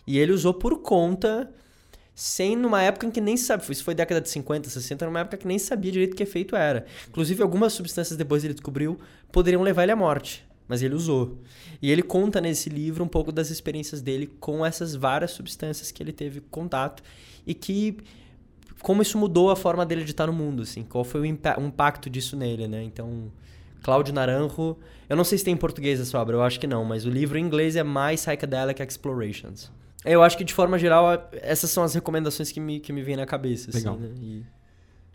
E 0.07 0.19
ele 0.19 0.31
usou 0.33 0.55
por 0.55 0.81
conta, 0.81 1.51
sem 2.15 2.55
numa 2.55 2.83
época 2.83 3.07
em 3.07 3.11
que 3.11 3.21
nem 3.21 3.37
sabe. 3.37 3.65
Isso 3.69 3.83
foi 3.83 3.95
década 3.95 4.21
de 4.21 4.29
50, 4.29 4.71
60, 4.71 5.07
numa 5.07 5.21
época 5.21 5.37
que 5.37 5.47
nem 5.47 5.59
sabia 5.59 5.91
direito 5.91 6.17
que 6.17 6.23
efeito 6.23 6.55
era. 6.55 6.87
Inclusive, 7.09 7.43
algumas 7.43 7.73
substâncias 7.73 8.17
depois 8.17 8.45
ele 8.45 8.55
descobriu 8.55 8.99
poderiam 9.33 9.63
levar 9.63 9.83
ele 9.83 9.93
à 9.93 9.97
morte. 9.97 10.47
Mas 10.69 10.83
ele 10.83 10.95
usou. 10.95 11.39
E 11.81 11.91
ele 11.91 12.03
conta 12.03 12.41
nesse 12.41 12.69
livro 12.69 13.05
um 13.05 13.09
pouco 13.09 13.31
das 13.31 13.51
experiências 13.51 14.03
dele 14.03 14.27
com 14.41 14.65
essas 14.67 14.95
várias 14.95 15.31
substâncias 15.31 15.91
que 15.93 16.03
ele 16.03 16.13
teve 16.13 16.41
contato 16.41 17.03
e 17.47 17.55
que 17.55 17.99
como 18.83 19.01
isso 19.03 19.17
mudou 19.19 19.51
a 19.51 19.57
forma 19.57 19.87
dele 19.87 20.05
de 20.05 20.11
estar 20.11 20.27
no 20.27 20.33
mundo, 20.33 20.63
assim, 20.63 20.83
qual 20.85 21.03
foi 21.05 21.21
o 21.23 21.25
impa- 21.27 21.57
o 21.59 21.63
impacto 21.65 22.11
disso 22.11 22.37
nele, 22.37 22.69
né? 22.69 22.83
Então, 22.83 23.33
Cláudio 23.83 24.13
Naranjo, 24.13 24.77
eu 25.09 25.17
não 25.17 25.25
sei 25.25 25.39
se 25.39 25.45
tem 25.45 25.55
em 25.55 25.57
português 25.57 25.99
essa 26.01 26.19
obra, 26.19 26.37
eu 26.37 26.43
acho 26.43 26.61
que 26.61 26.67
não, 26.67 26.85
mas 26.85 27.07
o 27.07 27.11
livro 27.11 27.39
em 27.39 27.43
inglês 27.45 27.75
é 27.77 27.83
My 27.83 28.15
Psychedelic 28.15 28.83
Explorations. 28.83 29.71
Eu 30.05 30.23
acho 30.23 30.37
que 30.37 30.45
de 30.45 30.53
forma 30.53 30.79
geral 30.79 31.29
essas 31.33 31.71
são 31.71 31.83
as 31.83 31.95
recomendações 31.95 32.53
que 32.53 32.61
me, 32.61 32.79
que 32.79 32.93
me 32.93 33.03
vêm 33.03 33.17
na 33.17 33.27
cabeça, 33.27 33.71
assim, 33.71 33.79
Legal. 33.79 33.97
né? 33.99 34.09
E- 34.21 34.43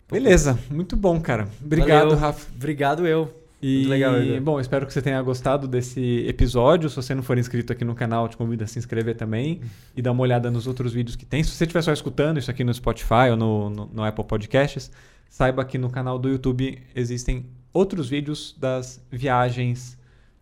Beleza, 0.09 0.59
muito 0.69 0.95
bom, 0.97 1.19
cara. 1.21 1.47
Obrigado, 1.63 2.03
Valeu. 2.09 2.17
Rafa. 2.17 2.47
Obrigado 2.53 3.07
eu. 3.07 3.40
E, 3.61 3.85
legal, 3.85 4.19
Igor. 4.21 4.41
bom, 4.41 4.59
espero 4.59 4.87
que 4.87 4.93
você 4.93 5.01
tenha 5.01 5.21
gostado 5.21 5.67
desse 5.67 6.25
episódio. 6.27 6.89
Se 6.89 6.95
você 6.95 7.13
não 7.13 7.21
for 7.21 7.37
inscrito 7.37 7.71
aqui 7.71 7.85
no 7.85 7.93
canal, 7.93 8.27
te 8.27 8.35
convido 8.35 8.63
a 8.63 8.67
se 8.67 8.79
inscrever 8.79 9.15
também 9.15 9.61
e 9.95 10.01
dar 10.01 10.11
uma 10.11 10.23
olhada 10.23 10.49
nos 10.49 10.65
outros 10.65 10.93
vídeos 10.93 11.15
que 11.15 11.25
tem. 11.25 11.43
Se 11.43 11.51
você 11.51 11.65
estiver 11.65 11.81
só 11.83 11.93
escutando 11.93 12.39
isso 12.39 12.49
aqui 12.49 12.63
no 12.63 12.73
Spotify 12.73 13.29
ou 13.29 13.37
no, 13.37 13.69
no, 13.69 13.85
no 13.93 14.03
Apple 14.03 14.25
Podcasts, 14.25 14.91
saiba 15.29 15.63
que 15.63 15.77
no 15.77 15.91
canal 15.91 16.17
do 16.17 16.27
YouTube 16.27 16.81
existem 16.95 17.45
outros 17.71 18.09
vídeos 18.09 18.55
das 18.59 18.99
viagens 19.11 19.97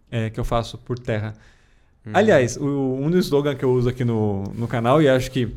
é, 0.09 0.29
que 0.29 0.39
eu 0.39 0.45
faço 0.45 0.77
por 0.77 0.97
terra. 0.97 1.33
Uhum. 2.05 2.13
Aliás, 2.15 2.55
o, 2.55 2.95
um 3.01 3.11
dos 3.11 3.25
slogans 3.25 3.57
que 3.57 3.65
eu 3.65 3.71
uso 3.73 3.89
aqui 3.89 4.05
no, 4.05 4.43
no 4.55 4.67
canal, 4.67 5.01
e 5.01 5.09
acho 5.09 5.29
que 5.29 5.53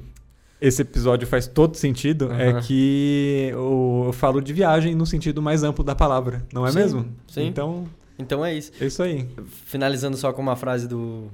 esse 0.63 0.81
episódio 0.83 1.27
faz 1.27 1.47
todo 1.47 1.77
sentido, 1.77 2.33
é 2.33 2.51
Aham. 2.51 2.61
que 2.61 3.49
eu, 3.51 4.05
eu 4.07 4.13
falo 4.13 4.41
de 4.41 4.53
viagem 4.53 4.95
no 4.95 5.05
sentido 5.05 5.43
mais 5.43 5.63
amplo 5.63 5.85
da 5.85 5.95
palavra, 5.95 6.47
não 6.55 6.67
é 6.67 6.71
Sim, 6.71 6.79
mesmo? 6.79 7.09
sim. 7.27 7.47
Então, 7.49 7.87
Então 8.19 8.45
é 8.45 8.55
isso. 8.55 8.73
é 8.81 8.87
isso 8.87 9.03
aí. 9.03 9.29
Finalizando 9.67 10.17
só 10.17 10.33
com 10.33 10.41
uma 10.41 10.57
frase 10.57 10.87
do. 10.89 11.29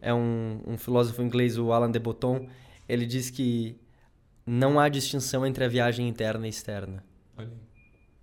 É 0.00 0.12
um, 0.12 0.58
um 0.66 0.76
filósofo 0.78 1.22
inglês, 1.22 1.56
o 1.58 1.72
Alan 1.72 1.90
de 1.90 1.98
Botton. 1.98 2.46
Ele 2.88 3.06
diz 3.06 3.30
que 3.30 3.76
não 4.44 4.80
há 4.80 4.88
distinção 4.88 5.46
entre 5.46 5.64
a 5.64 5.68
viagem 5.68 6.08
interna 6.08 6.46
e 6.46 6.50
externa. 6.50 7.04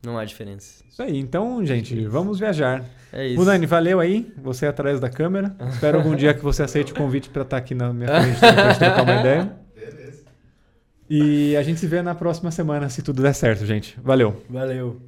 Não 0.04 0.18
há 0.18 0.24
diferença. 0.24 0.82
Isso 0.90 1.02
aí. 1.04 1.18
Então, 1.20 1.64
gente, 1.66 2.06
vamos 2.08 2.40
viajar. 2.40 2.86
É 3.12 3.28
isso. 3.28 3.38
Munani, 3.40 3.66
valeu 3.66 4.00
aí, 4.00 4.32
você 4.42 4.66
atrás 4.66 5.00
da 5.00 5.10
câmera. 5.10 5.56
Espero 5.70 5.98
algum 5.98 6.16
dia 6.16 6.34
que 6.34 6.42
você 6.42 6.64
aceite 6.64 6.94
o 6.94 6.96
convite 6.96 7.30
para 7.30 7.42
estar 7.42 7.58
aqui 7.58 7.76
na 7.76 7.92
minha 7.94 8.08
frente 8.08 8.40
pra 8.40 8.68
gente 8.70 8.80
trocar 8.80 9.04
uma 9.04 9.16
ideia. 9.20 9.58
E 11.10 11.56
a 11.58 11.64
gente 11.64 11.80
se 11.80 11.88
vê 11.88 12.02
na 12.02 12.14
próxima 12.14 12.52
semana, 12.52 12.88
se 12.90 13.02
tudo 13.02 13.24
der 13.24 13.34
certo, 13.34 13.66
gente. 13.66 13.98
Valeu. 14.04 14.44
Valeu. 14.50 15.02